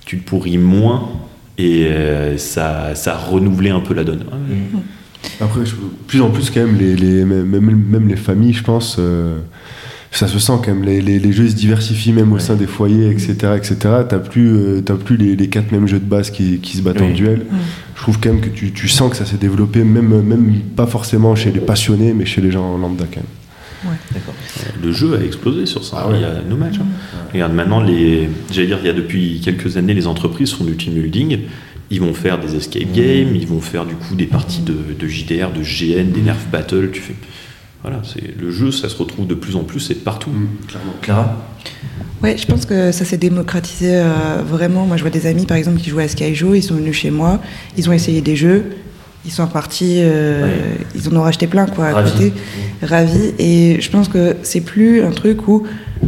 Tu 0.05 0.19
te 0.19 0.29
pourris 0.29 0.59
moins 0.59 1.09
et 1.59 1.87
euh, 1.87 2.37
ça, 2.37 2.95
ça 2.95 3.15
a 3.15 3.19
renouvelé 3.19 3.71
un 3.71 3.81
peu 3.81 3.95
la 3.95 4.05
donne. 4.05 4.25
Après, 5.41 5.65
je- 5.65 5.75
plus 6.07 6.21
en 6.21 6.31
plus, 6.31 6.51
quand 6.51 6.61
même, 6.61 6.77
les, 6.77 6.97
les- 6.97 7.25
même, 7.25 7.47
même- 7.47 7.85
même 7.89 8.09
les 8.09 8.17
familles, 8.17 8.53
je 8.53 8.63
pense, 8.65 8.97
euh, 8.99 9.39
ça 10.13 10.29
se 10.29 10.39
sent 10.39 10.53
quand 10.65 10.69
même. 10.69 10.85
Les, 10.85 11.01
les- 11.01 11.19
les 11.19 11.33
jeux 11.33 11.49
se 11.49 11.55
diversifient 11.55 12.13
même 12.13 12.31
au 12.33 12.37
Ouais. 12.37 12.41
sein 12.41 12.55
des 12.55 12.67
foyers, 12.67 13.11
etc. 13.11 13.33
etc. 13.57 13.77
T'as 14.09 14.19
plus, 14.19 14.49
euh, 14.55 14.81
t'as 14.85 14.95
plus 14.95 15.17
les, 15.17 15.35
les 15.37 15.49
quatre 15.49 15.73
mêmes 15.73 15.89
jeux 15.89 15.99
de 16.01 16.05
base 16.05 16.31
qui, 16.31 16.59
qui 16.59 16.77
se 16.77 16.83
battent 16.83 17.01
en 17.01 17.07
Oui. 17.09 17.15
duel. 17.15 17.47
Je 17.97 18.01
trouve 18.03 18.19
quand 18.21 18.31
même 18.33 18.41
que 18.41 18.49
tu, 18.49 18.73
tu 18.73 18.89
sens 18.89 19.11
que 19.11 19.17
ça 19.17 19.25
s'est 19.25 19.37
développé, 19.39 19.85
même, 19.85 20.23
même 20.23 20.55
pas 20.77 20.87
forcément 20.87 21.35
chez 21.35 21.51
les 21.51 21.61
passionnés, 21.61 22.13
mais 22.15 22.27
chez 22.27 22.41
les 22.41 22.51
gens 22.53 22.77
lambda 22.79 23.05
quand 23.13 23.17
même. 23.21 23.97
D'accord. 24.13 24.35
Le 24.83 24.93
jeu 24.93 25.17
a 25.21 25.25
explosé 25.25 25.67
sur 25.67 25.83
ça. 25.85 26.03
Ah 26.05 26.09
ouais. 26.09 26.17
Il 26.19 26.21
y 26.23 26.25
a 26.25 26.41
nos 26.49 26.57
matchs. 26.57 26.77
hein. 26.81 26.87
Regarde, 27.33 27.53
maintenant, 27.53 27.81
les, 27.83 28.29
j'allais 28.53 28.69
dire, 28.69 28.79
il 28.83 28.87
y 28.87 28.91
a 28.91 28.93
depuis 28.93 29.41
quelques 29.43 29.77
années, 29.77 29.95
les 29.95 30.07
entreprises 30.07 30.53
font 30.53 30.65
du 30.65 30.77
team 30.77 30.93
building. 30.95 31.39
Ils 31.91 32.01
vont 32.01 32.15
faire 32.15 32.39
des 32.39 32.55
escape 32.55 32.93
games, 32.95 33.35
ils 33.35 33.47
vont 33.47 33.61
faire 33.61 33.85
du 33.85 33.95
coup 33.95 34.15
des 34.15 34.25
parties 34.27 34.63
de, 34.63 34.73
de 34.99 35.07
JDR, 35.09 35.51
de 35.53 35.63
GN, 35.63 36.11
des 36.13 36.21
nerf 36.23 36.37
battle. 36.51 36.91
Tu 36.93 37.01
fais, 37.03 37.15
voilà, 37.83 38.01
c'est 38.05 38.37
le 38.39 38.51
jeu, 38.51 38.71
ça 38.71 38.89
se 38.89 38.97
retrouve 38.97 39.27
de 39.27 39.35
plus 39.35 39.57
en 39.57 39.65
plus, 39.65 39.81
c'est 39.81 39.95
partout. 39.97 40.31
clairement. 40.69 40.93
Clara 41.01 41.37
Ouais, 42.23 42.37
je 42.39 42.47
pense 42.47 42.67
que 42.67 42.93
ça 42.93 43.05
s'est 43.05 43.17
démocratisé 43.17 43.97
euh, 43.97 44.43
vraiment. 44.47 44.87
Moi, 44.87 44.97
je 44.97 45.03
vois 45.03 45.11
des 45.11 45.27
amis, 45.27 45.45
par 45.47 45.57
exemple, 45.57 45.81
qui 45.81 45.91
jouaient 45.91 46.05
à 46.05 46.09
Skyjo, 46.09 46.55
ils 46.55 46.63
sont 46.63 46.77
venus 46.77 46.95
chez 46.97 47.11
moi, 47.11 47.41
ils 47.77 47.89
ont 47.91 47.93
essayé 47.93 48.21
des 48.21 48.37
jeux, 48.37 48.67
ils 49.25 49.33
sont 49.33 49.45
repartis, 49.45 49.97
euh, 49.99 50.45
Ouais. 50.45 50.53
ils 50.95 51.09
en 51.09 51.17
ont 51.17 51.23
racheté 51.23 51.49
plein, 51.49 51.67
quoi, 51.67 51.87
à 51.87 51.93
Ravis. 51.95 52.13
côté, 52.13 52.33
ravis. 52.83 53.33
Et 53.41 53.81
je 53.81 53.91
pense 53.91 54.07
que 54.09 54.37
c'est 54.45 54.61
plus 54.61 55.03
un 55.03 55.11
truc 55.11 55.49
où 55.49 55.65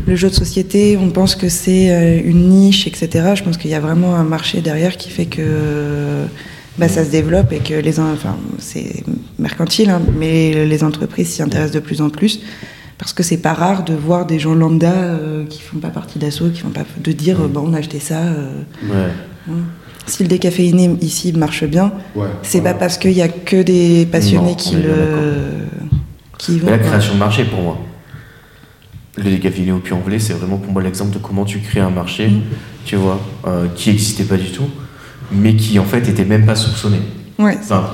le 0.07 0.15
jeu 0.15 0.29
de 0.29 0.35
société, 0.35 0.97
on 0.97 1.11
pense 1.11 1.35
que 1.35 1.49
c'est 1.49 1.91
euh, 1.91 2.21
une 2.25 2.49
niche, 2.49 2.87
etc. 2.87 3.33
Je 3.35 3.43
pense 3.43 3.57
qu'il 3.57 3.73
y 3.73 3.75
a 3.75 3.81
vraiment 3.81 4.15
un 4.15 4.25
marché 4.25 4.61
derrière 4.61 4.97
qui 4.97 5.11
fait 5.11 5.27
que 5.27 5.43
bah, 6.79 6.89
ça 6.89 7.05
se 7.05 7.11
développe 7.11 7.53
et 7.53 7.59
que 7.59 7.75
les, 7.75 8.01
en- 8.01 8.13
enfin, 8.13 8.37
c'est 8.59 9.05
mercantile, 9.39 9.91
hein, 9.91 10.03
mais 10.19 10.67
les 10.67 10.83
entreprises 10.85 11.29
s'y 11.29 11.43
intéressent 11.43 11.73
de 11.75 11.81
plus 11.81 12.01
en 12.01 12.11
plus. 12.11 12.41
Parce 12.99 13.13
que 13.13 13.23
c'est 13.25 13.39
pas 13.39 13.53
rare 13.55 13.85
de 13.85 13.93
voir 13.95 14.25
des 14.25 14.39
gens 14.39 14.55
lambda 14.55 14.93
euh, 14.93 15.45
qui 15.47 15.61
font 15.61 15.79
pas 15.79 15.89
partie 15.89 16.19
d'assaut, 16.19 16.49
qui 16.51 16.61
font 16.61 16.69
pas 16.71 16.85
de 17.03 17.13
dire 17.13 17.41
euh, 17.41 17.49
bon 17.49 17.65
on 17.69 17.75
a 17.75 17.79
acheté 17.79 17.99
ça. 17.99 18.19
euh, 18.23 18.63
Ouais. 18.89 19.55
si 20.07 20.23
le 20.23 20.29
décaféiné 20.29 20.97
ici 21.01 21.33
marche 21.33 21.65
bien, 21.65 21.93
Ouais, 22.15 22.29
c'est 22.43 22.61
pas 22.61 22.73
parce 22.75 22.97
qu'il 22.99 23.13
y 23.13 23.21
a 23.23 23.29
que 23.29 23.63
des 23.63 24.07
passionnés 24.11 24.51
Non, 24.51 24.55
qui 24.55 24.77
le 24.77 25.67
qui 26.39 26.59
vont. 26.61 26.67
Mais 26.67 26.73
la 26.73 26.79
création 26.79 27.15
de 27.15 27.19
marché 27.19 27.45
pour 27.45 27.61
moi. 27.63 27.79
Le 29.17 29.25
décaféiné 29.31 29.71
au 29.73 29.79
puy-en-velay, 29.79 30.19
c'est 30.19 30.33
vraiment 30.33 30.57
pour 30.59 30.73
moi 30.73 30.83
l'exemple 30.83 31.13
de 31.15 31.19
comment 31.19 31.45
tu 31.45 31.59
crées 31.61 31.81
un 31.81 31.91
marché, 31.91 32.29
Mm. 32.29 32.41
tu 32.85 32.97
vois, 32.97 33.21
qui 33.77 33.91
n'existait 33.91 34.25
pas 34.25 34.37
du 34.37 34.51
tout, 34.51 34.65
mais 35.35 35.57
qui 35.57 35.79
en 35.79 35.85
fait 35.85 36.09
était 36.09 36.25
même 36.25 36.47
pas 36.47 36.55
soupçonné. 36.57 36.99
Ouais. 37.39 37.59
Enfin, 37.63 37.91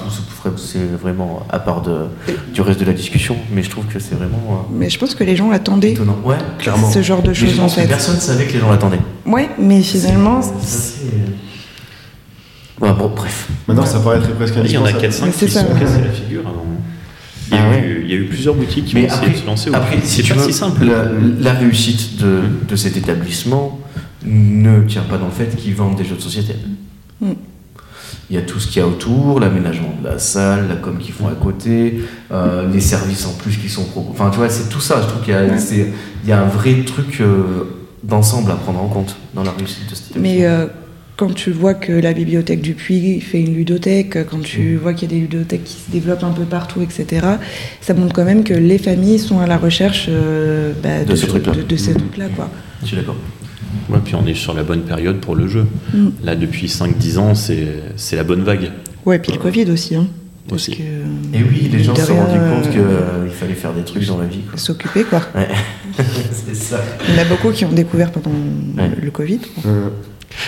c'est 0.57 0.79
vraiment 1.01 1.47
à 1.51 1.59
part 1.59 1.81
de, 1.83 2.01
du 2.53 2.61
reste 2.61 2.81
de 2.81 2.85
la 2.85 2.93
discussion, 2.93 3.37
mais 3.53 3.63
je 3.63 3.71
trouve 3.71 3.87
que 3.87 3.99
c'est 3.99 4.15
vraiment 4.15 4.39
euh, 4.51 4.55
Mais 4.75 4.91
je 4.91 4.99
pense 4.99 5.15
que 5.15 5.25
les 5.25 5.35
gens 5.37 5.51
attendaient 5.51 5.93
étonnant. 5.93 6.19
Ouais, 6.25 6.37
clairement. 6.59 6.91
ce 6.91 7.01
genre 7.03 7.23
de 7.23 7.33
choses 7.33 7.59
en 7.61 7.69
fait. 7.69 7.87
personne 7.87 8.19
savait 8.21 8.45
que 8.47 8.53
les 8.55 8.59
gens 8.61 8.71
l'attendaient. 8.71 9.01
Ouais, 9.27 9.49
mais 9.59 9.81
finalement, 9.83 10.41
C'est- 10.43 10.67
c'est- 10.67 11.07
Ouais, 12.85 12.93
bon, 12.95 13.11
bref. 13.15 13.49
Maintenant, 13.69 13.85
ça 13.85 14.01
paraît 14.01 14.21
très 14.21 14.33
presque 14.33 14.55
Il 14.65 14.71
y 14.73 14.79
en 14.79 14.85
a 14.85 14.89
indispensable. 14.89 15.31
4-5 15.31 15.33
C'est 15.37 15.47
qui 15.47 15.53
ça. 15.53 15.61
se 15.61 15.67
sont 15.69 15.75
cassés 15.79 16.01
la 16.03 16.11
figure 16.11 16.41
avant. 16.47 16.65
Il 17.51 17.55
y, 17.57 17.59
a 17.59 17.63
Ah 17.65 17.71
ouais. 17.71 17.81
eu, 17.87 18.01
il 18.05 18.11
y 18.11 18.15
a 18.15 18.17
eu 18.17 18.25
plusieurs 18.25 18.55
boutiques 18.55 18.87
qui 18.87 18.95
Mais 18.95 19.03
ont 19.03 19.07
essayé 19.07 19.19
après, 19.21 19.31
de 19.33 19.37
se 19.37 19.47
lancer. 19.47 19.71
après, 19.75 19.99
si 20.03 20.17
c'est 20.17 20.23
tu 20.23 20.33
pas 20.35 20.41
veux, 20.41 20.47
si 20.47 20.53
simple. 20.55 20.85
La, 20.87 21.05
la 21.41 21.59
réussite 21.59 22.17
de, 22.23 22.41
de 22.69 22.77
cet 22.77 22.97
établissement 22.97 23.79
ne 24.25 24.81
tient 24.85 25.03
pas 25.03 25.19
dans 25.19 25.27
le 25.27 25.31
fait 25.33 25.55
qu'ils 25.57 25.75
vendent 25.75 25.97
des 25.97 26.05
jeux 26.05 26.15
de 26.17 26.21
société. 26.23 26.55
Mm. 27.21 27.33
Il 28.29 28.37
y 28.37 28.39
a 28.39 28.43
tout 28.43 28.59
ce 28.61 28.67
qu'il 28.69 28.81
y 28.81 28.85
a 28.85 28.89
autour, 28.89 29.41
l'aménagement 29.41 29.93
de 30.03 30.09
la 30.09 30.19
salle, 30.19 30.69
la 30.69 30.77
com 30.77 30.99
qu'ils 30.99 31.13
font 31.15 31.27
à 31.29 31.33
côté, 31.35 32.01
euh, 32.33 32.69
les 32.73 32.81
services 32.81 33.27
en 33.27 33.33
plus 33.33 33.57
qui 33.57 33.69
sont 33.69 33.85
proposés. 33.85 34.13
Enfin, 34.19 34.31
tu 34.31 34.39
vois, 34.39 34.49
c'est 34.49 34.69
tout 34.69 34.81
ça. 34.81 35.01
Je 35.03 35.09
trouve 35.09 35.23
qu'il 35.23 35.33
y, 35.35 35.37
a- 35.37 35.45
il 36.25 36.29
y 36.29 36.33
a 36.33 36.41
un 36.41 36.47
vrai 36.47 36.75
truc 36.85 37.21
euh, 37.21 37.65
d'ensemble 38.03 38.51
à 38.53 38.55
prendre 38.55 38.81
en 38.83 38.89
compte 38.89 39.17
dans 39.35 39.43
la 39.43 39.51
réussite 39.53 39.89
de 39.91 39.95
cet 39.95 40.11
établissement. 40.13 40.23
mais 40.41 40.47
euh, 40.47 40.67
quand 41.17 41.35
tu 41.35 41.51
vois 41.51 41.75
que 41.75 41.93
la 41.93 42.13
bibliothèque 42.13 42.63
du 42.63 42.75
Puy 42.75 43.21
fait 43.21 43.41
une 43.41 43.55
ludothèque, 43.55 44.17
quand 44.31 44.41
tu 44.43 44.77
vois 44.77 44.95
qu'il 44.95 45.11
y 45.11 45.15
a 45.15 45.15
des 45.17 45.21
ludothèques 45.21 45.65
qui 45.65 45.77
se 45.77 45.91
développent 45.91 46.25
un 46.25 46.31
peu 46.33 46.45
partout, 46.45 46.81
etc., 46.83 47.27
ça 47.81 47.95
montre 47.95 48.15
quand 48.15 48.25
même 48.25 48.43
que 48.45 48.55
les 48.55 48.79
familles 48.79 49.19
sont 49.19 49.39
à 49.41 49.47
la 49.47 49.59
recherche 49.59 50.09
bah, 50.83 51.05
De 51.05 51.15
ce 51.17 51.27
truc-là. 51.27 51.53
de, 51.53 51.63
de 51.63 51.77
ces 51.77 51.93
trucs-là, 51.95 52.27
quoi. 52.35 52.49
Je 52.83 52.87
suis 52.87 52.97
d'accord. 52.97 53.17
Ouais, 53.89 53.99
puis 54.05 54.15
on 54.15 54.27
est 54.27 54.35
sur 54.35 54.55
la 54.55 54.63
bonne 54.63 54.83
période 54.83 55.17
pour 55.19 55.35
le 55.37 55.47
jeu. 55.49 55.67
Mm. 55.95 56.09
Là, 56.25 56.37
depuis 56.37 56.67
5-10 56.69 57.19
ans, 57.19 57.35
c'est 57.35 57.67
c'est 57.97 58.17
la 58.17 58.25
bonne 58.25 58.43
vague. 58.43 58.71
Ouais, 59.07 59.19
puis 59.19 59.33
le 59.33 59.39
Covid 59.39 59.71
aussi, 59.71 59.95
hein. 59.97 60.07
Parce 60.49 60.63
Aussi. 60.69 60.79
que 60.79 60.83
Et 60.83 61.43
oui, 61.45 61.69
les 61.73 61.85
gens 61.85 61.95
se 61.95 62.07
sont 62.07 62.17
rendus 62.17 62.39
compte 62.41 62.75
euh, 62.77 63.25
qu'il 63.27 63.33
fallait 63.35 63.55
faire 63.55 63.73
des 63.73 63.83
trucs 63.83 64.05
dans 64.07 64.19
la 64.19 64.27
vie. 64.27 64.41
quoi. 64.41 64.59
s'occuper, 64.59 65.05
quoi. 65.05 65.23
Ouais. 65.35 65.47
c'est 66.33 66.57
ça. 66.57 66.83
Il 67.09 67.15
y 67.15 67.19
en 67.19 67.23
a 67.23 67.25
beaucoup 67.25 67.51
qui 67.53 67.65
ont 67.65 67.73
découvert 67.73 68.11
pendant 68.11 68.31
Ouais. 68.77 68.91
le 69.01 69.11
Covid. 69.13 69.39
quoi. 69.39 69.71
Euh, 69.71 69.89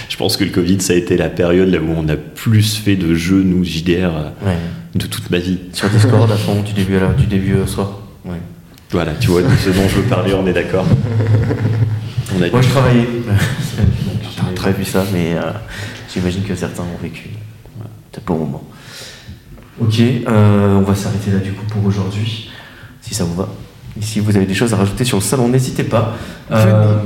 Je 0.08 0.16
pense 0.16 0.36
que 0.36 0.42
le 0.44 0.50
Covid, 0.50 0.80
ça 0.80 0.94
a 0.94 0.96
été 0.96 1.16
la 1.16 1.28
période 1.28 1.68
là 1.68 1.78
où 1.78 1.92
on 1.96 2.08
a 2.08 2.16
plus 2.16 2.74
fait 2.78 2.96
de 2.96 3.14
jeux, 3.14 3.42
nous, 3.44 3.62
JDR, 3.64 4.10
euh, 4.16 4.46
Ouais. 4.48 4.56
de 4.96 5.06
toute 5.06 5.30
ma 5.30 5.38
vie. 5.38 5.58
Sur 5.72 5.88
Discord, 5.88 6.28
à 6.32 6.36
fond, 6.36 6.62
du 6.62 6.72
début, 6.72 6.96
à 6.96 7.00
la- 7.00 7.12
du 7.12 7.26
début 7.26 7.54
au 7.62 7.66
soir. 7.68 8.00
Ouais. 8.24 8.38
Voilà, 8.90 9.12
tu 9.20 9.28
vois, 9.28 9.42
de 9.42 9.46
ce 9.64 9.70
dont 9.70 9.86
je 9.88 9.96
veux 9.96 10.08
parler, 10.08 10.34
on 10.34 10.46
est 10.48 10.52
d'accord. 10.52 10.86
On 12.36 12.42
a 12.42 12.50
Moi, 12.50 12.62
je 12.62 12.68
travaillais. 12.68 13.06
J'ai 14.42 14.68
pas 14.68 14.70
vu 14.70 14.84
ça, 14.84 15.04
mais 15.12 15.34
euh, 15.34 15.50
j'imagine 16.12 16.44
que 16.44 16.54
certains 16.54 16.82
ont 16.82 17.02
vécu 17.02 17.30
de 18.12 18.20
bons 18.24 18.38
moments. 18.38 18.64
Ok, 19.80 20.00
euh, 20.00 20.76
on 20.76 20.82
va 20.82 20.94
s'arrêter 20.94 21.32
là 21.32 21.38
du 21.38 21.52
coup 21.52 21.64
pour 21.66 21.84
aujourd'hui, 21.84 22.50
si 23.00 23.14
ça 23.14 23.24
vous 23.24 23.34
va. 23.34 23.48
Et 23.98 24.02
si 24.02 24.20
vous 24.20 24.36
avez 24.36 24.46
des 24.46 24.54
choses 24.54 24.72
à 24.72 24.76
rajouter 24.76 25.04
sur 25.04 25.16
le 25.18 25.22
salon, 25.22 25.48
n'hésitez 25.48 25.84
pas. 25.84 26.16
Euh, 26.50 26.98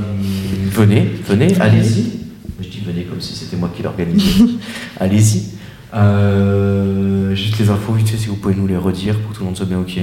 venez, 0.71 1.09
venez, 1.27 1.59
allez-y. 1.61 2.13
Je 2.61 2.69
dis 2.69 2.83
venez 2.85 3.05
comme 3.05 3.21
si 3.21 3.35
c'était 3.35 3.57
moi 3.57 3.71
qui 3.75 3.83
l'organisais. 3.83 4.45
allez-y. 5.01 5.45
Euh, 5.95 7.35
juste 7.35 7.59
les 7.59 7.71
infos, 7.71 7.95
vite 7.95 8.09
fait, 8.09 8.19
si 8.19 8.27
vous 8.27 8.37
pouvez 8.37 8.55
nous 8.55 8.67
les 8.67 8.77
redire 8.77 9.19
pour 9.19 9.31
que 9.31 9.37
tout 9.37 9.43
le 9.43 9.47
monde 9.47 9.57
soit 9.57 9.67
bien 9.67 9.79
ok. 9.79 9.99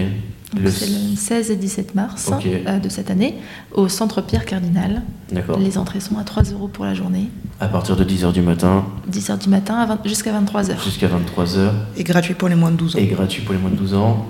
Le- 0.62 0.70
C'est 0.70 0.86
le 0.88 1.16
16 1.16 1.52
et 1.52 1.56
17 1.56 1.96
mars 1.96 2.32
euh, 2.68 2.80
de 2.80 2.90
cette 2.90 3.10
année 3.10 3.36
au 3.74 3.88
centre 3.88 4.22
Pierre 4.22 4.46
Cardinal. 4.46 5.02
D'accord. 5.32 5.58
Les 5.60 5.78
entrées 5.78 6.00
sont 6.00 6.18
à 6.18 6.24
3 6.24 6.44
euros 6.52 6.68
pour 6.68 6.86
la 6.86 6.94
journée, 6.94 7.30
À 7.60 7.68
partir 7.68 7.96
de 7.96 8.04
10h 8.04 8.32
du 8.34 8.42
matin 8.42 8.86
10h 9.12 9.40
du 9.40 9.50
matin 9.50 9.76
à 9.76 9.86
20 9.86 10.00
jusqu'à 10.06 10.32
23h. 10.32 10.84
jusqu'à 10.84 11.08
23h 11.08 11.70
Et 11.98 12.04
gratuit 12.04 12.34
pour 12.36 12.50
les 12.50 12.56
moins 12.56 12.72
de 12.72 12.78
12 12.78 12.96
ans. 12.96 13.00
et 13.00 13.08
gratuit 13.08 13.42
pour 13.42 13.54
les 13.56 13.60
moins 13.62 13.72
de 13.72 13.76
12 13.76 13.94
ans. 13.96 14.28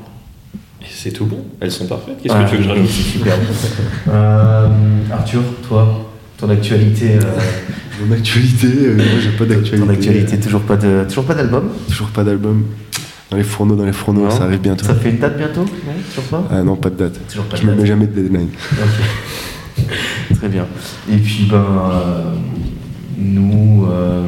C'est 0.89 1.11
tout 1.11 1.25
bon? 1.25 1.43
Elles 1.61 1.71
sont 1.71 1.87
parfaites 1.87 2.17
Qu'est-ce 2.21 2.33
Ah, 2.35 2.43
que 2.43 2.49
tu 2.49 2.55
veux 2.55 2.57
que 2.57 2.63
je 2.65 2.69
rajoute 2.69 2.87
C'est 2.89 3.03
super. 3.17 3.33
Euh, 4.09 4.67
Arthur, 5.11 5.41
toi, 5.67 6.09
ton 6.37 6.49
actualité, 6.49 7.15
euh, 7.15 7.39
Mon 8.05 8.13
actualité, 8.13 8.67
euh, 8.67 8.95
moi 8.95 9.05
j'ai 9.21 9.29
pas 9.31 9.45
d'actualité. 9.45 9.77
ton 9.85 9.89
actualité, 9.89 10.39
toujours 10.39 10.61
pas 10.63 10.75
de, 10.75 11.05
toujours 11.07 11.23
pas 11.25 11.35
d'album? 11.35 11.69
Toujours 11.87 12.09
pas 12.09 12.23
d'album. 12.23 12.65
Dans 13.31 13.37
les 13.37 13.43
fourneaux, 13.43 13.75
dans 13.75 13.85
les 13.85 13.93
fourneaux, 13.93 14.25
Non. 14.25 14.29
ça 14.31 14.43
arrive 14.43 14.61
bientôt. 14.61 14.85
Ça 14.85 14.95
fait 14.95 15.09
une 15.09 15.17
date 15.17 15.37
bientôt 15.37 15.61
Non, 15.61 15.93
toujours 16.09 16.23
pas. 16.29 16.47
Ah 16.51 16.61
non, 16.63 16.75
pas 16.75 16.89
de 16.89 16.95
date. 16.95 17.19
Toujours 17.27 17.45
pas 17.45 17.55
Je 17.55 17.63
me 17.63 17.71
date. 17.71 17.79
mets 17.79 17.85
jamais 17.85 18.05
de 18.07 18.11
deadline. 18.21 18.49
Ok. 18.73 19.85
Très 20.37 20.49
bien. 20.49 20.67
Et 21.11 21.17
puis 21.17 21.47
ben, 21.49 21.55
euh, 21.57 22.23
nous, 23.17 23.87
euh, 23.89 24.21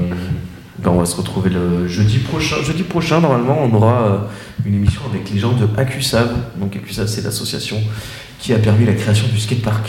ben, 0.80 0.92
on 0.92 1.00
va 1.00 1.06
se 1.06 1.16
retrouver 1.16 1.50
le 1.52 1.88
jeudi 1.88 2.18
prochain. 2.20 2.56
Jeudi 2.64 2.84
prochain, 2.84 3.20
normalement, 3.22 3.60
on 3.62 3.74
aura 3.76 4.02
euh, 4.02 4.18
une 4.66 4.76
émission 4.76 5.02
avec 5.12 5.30
les 5.32 5.40
gens 5.40 5.54
de 5.54 5.68
AcuSav. 5.78 6.30
Donc 6.60 6.76
AcuSav, 6.76 7.08
c'est 7.08 7.24
l'association 7.24 7.78
qui 8.40 8.54
a 8.54 8.58
permis 8.58 8.86
la 8.86 8.94
création 8.94 9.28
du 9.28 9.40
skatepark 9.40 9.88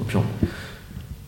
au 0.00 0.02
Pion. 0.04 0.24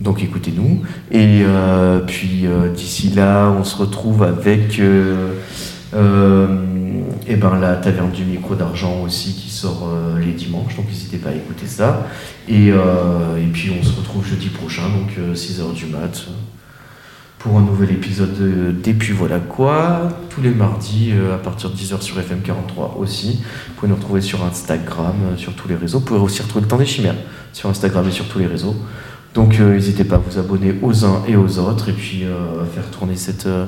Donc 0.01 0.23
écoutez-nous. 0.23 0.83
Et 1.13 1.43
euh, 1.45 2.01
puis 2.01 2.47
euh, 2.47 2.71
d'ici 2.73 3.11
là, 3.11 3.51
on 3.57 3.63
se 3.63 3.77
retrouve 3.77 4.23
avec 4.25 4.79
euh, 4.81 5.33
euh, 7.15 7.25
eh 7.27 7.37
ben, 7.37 7.59
la 7.59 7.77
taverne 7.77 8.11
du 8.11 8.25
micro 8.25 8.55
d'argent 8.55 9.03
aussi 9.03 9.35
qui 9.35 9.51
sort 9.51 9.89
euh, 9.89 10.19
les 10.19 10.33
dimanches. 10.33 10.77
Donc 10.77 10.87
n'hésitez 10.87 11.19
pas 11.19 11.31
à 11.31 11.35
écouter 11.35 11.67
ça. 11.67 12.07
Et, 12.49 12.71
euh, 12.71 13.37
et 13.39 13.47
puis 13.53 13.71
on 13.79 13.83
se 13.83 13.97
retrouve 13.97 14.27
jeudi 14.27 14.49
prochain, 14.49 14.83
donc 14.89 15.17
6h 15.35 15.73
du 15.75 15.87
mat, 15.87 16.27
euh, 16.29 16.33
pour 17.45 17.59
un 17.59 17.61
nouvel 17.61 17.91
épisode 17.91 18.33
de 18.39 18.71
Des 18.71 18.95
puis 18.95 19.13
voilà 19.13 19.39
quoi. 19.39 20.09
Tous 20.31 20.41
les 20.41 20.51
mardis 20.51 21.11
euh, 21.13 21.35
à 21.35 21.39
partir 21.39 21.69
de 21.69 21.77
10h 21.77 22.01
sur 22.01 22.17
FM43 22.17 22.97
aussi. 22.99 23.43
Vous 23.69 23.75
pouvez 23.77 23.89
nous 23.91 23.97
retrouver 23.97 24.23
sur 24.23 24.43
Instagram, 24.43 25.15
euh, 25.31 25.37
sur 25.37 25.55
tous 25.55 25.69
les 25.69 25.75
réseaux. 25.75 25.99
Vous 25.99 26.07
pouvez 26.07 26.21
aussi 26.21 26.41
retrouver 26.41 26.63
le 26.63 26.69
temps 26.69 26.79
des 26.79 26.87
chimères 26.87 27.17
sur 27.53 27.69
Instagram 27.69 28.07
et 28.09 28.13
sur 28.13 28.27
tous 28.29 28.39
les 28.39 28.47
réseaux. 28.47 28.75
Donc 29.35 29.61
euh, 29.61 29.75
n'hésitez 29.75 30.05
pas 30.05 30.17
à 30.17 30.19
vous 30.19 30.39
abonner 30.39 30.75
aux 30.81 31.05
uns 31.05 31.23
et 31.29 31.37
aux 31.37 31.59
autres 31.59 31.91
et 31.91 31.93
puis 31.93 32.25
euh, 32.25 32.65
faire 32.75 32.91
tourner 32.91 33.17
cette, 33.17 33.45
euh, 33.45 33.67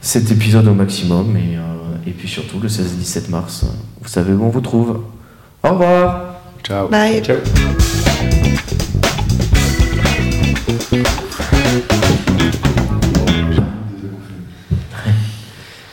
cet 0.00 0.30
épisode 0.30 0.66
au 0.66 0.74
maximum. 0.74 1.36
Et, 1.36 1.58
euh, 1.58 1.77
et 2.08 2.12
puis 2.12 2.26
surtout 2.26 2.58
le 2.58 2.68
16 2.70 2.94
et 2.94 2.96
17 2.96 3.28
mars, 3.28 3.66
vous 4.00 4.08
savez 4.08 4.32
où 4.32 4.42
on 4.42 4.48
vous 4.48 4.62
trouve. 4.62 5.02
Au 5.62 5.68
revoir 5.68 6.36
Ciao. 6.64 6.88
Bye. 6.88 7.22
Ciao. 7.22 7.36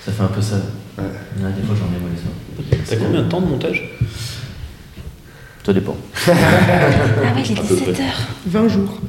Ça 0.06 0.12
fait 0.12 0.24
un 0.24 0.28
peu 0.28 0.42
ça. 0.42 0.56
Ouais. 0.98 1.04
Ouais, 1.04 1.52
des 1.52 1.64
fois 1.64 1.76
j'en 1.76 1.88
ai 1.88 2.00
mal 2.02 2.12
les 2.14 2.86
T'as 2.86 2.96
combien 2.96 3.22
de 3.24 3.28
temps 3.30 3.42
de 3.42 3.48
montage? 3.48 3.84
Ça 5.66 5.74
dépend. 5.74 5.98
Ah 6.28 7.34
oui, 7.36 7.44
il 7.50 7.56
peu 7.56 7.76
près. 7.76 7.92
17h. 7.92 8.04
20 8.48 8.68
jours. 8.70 9.02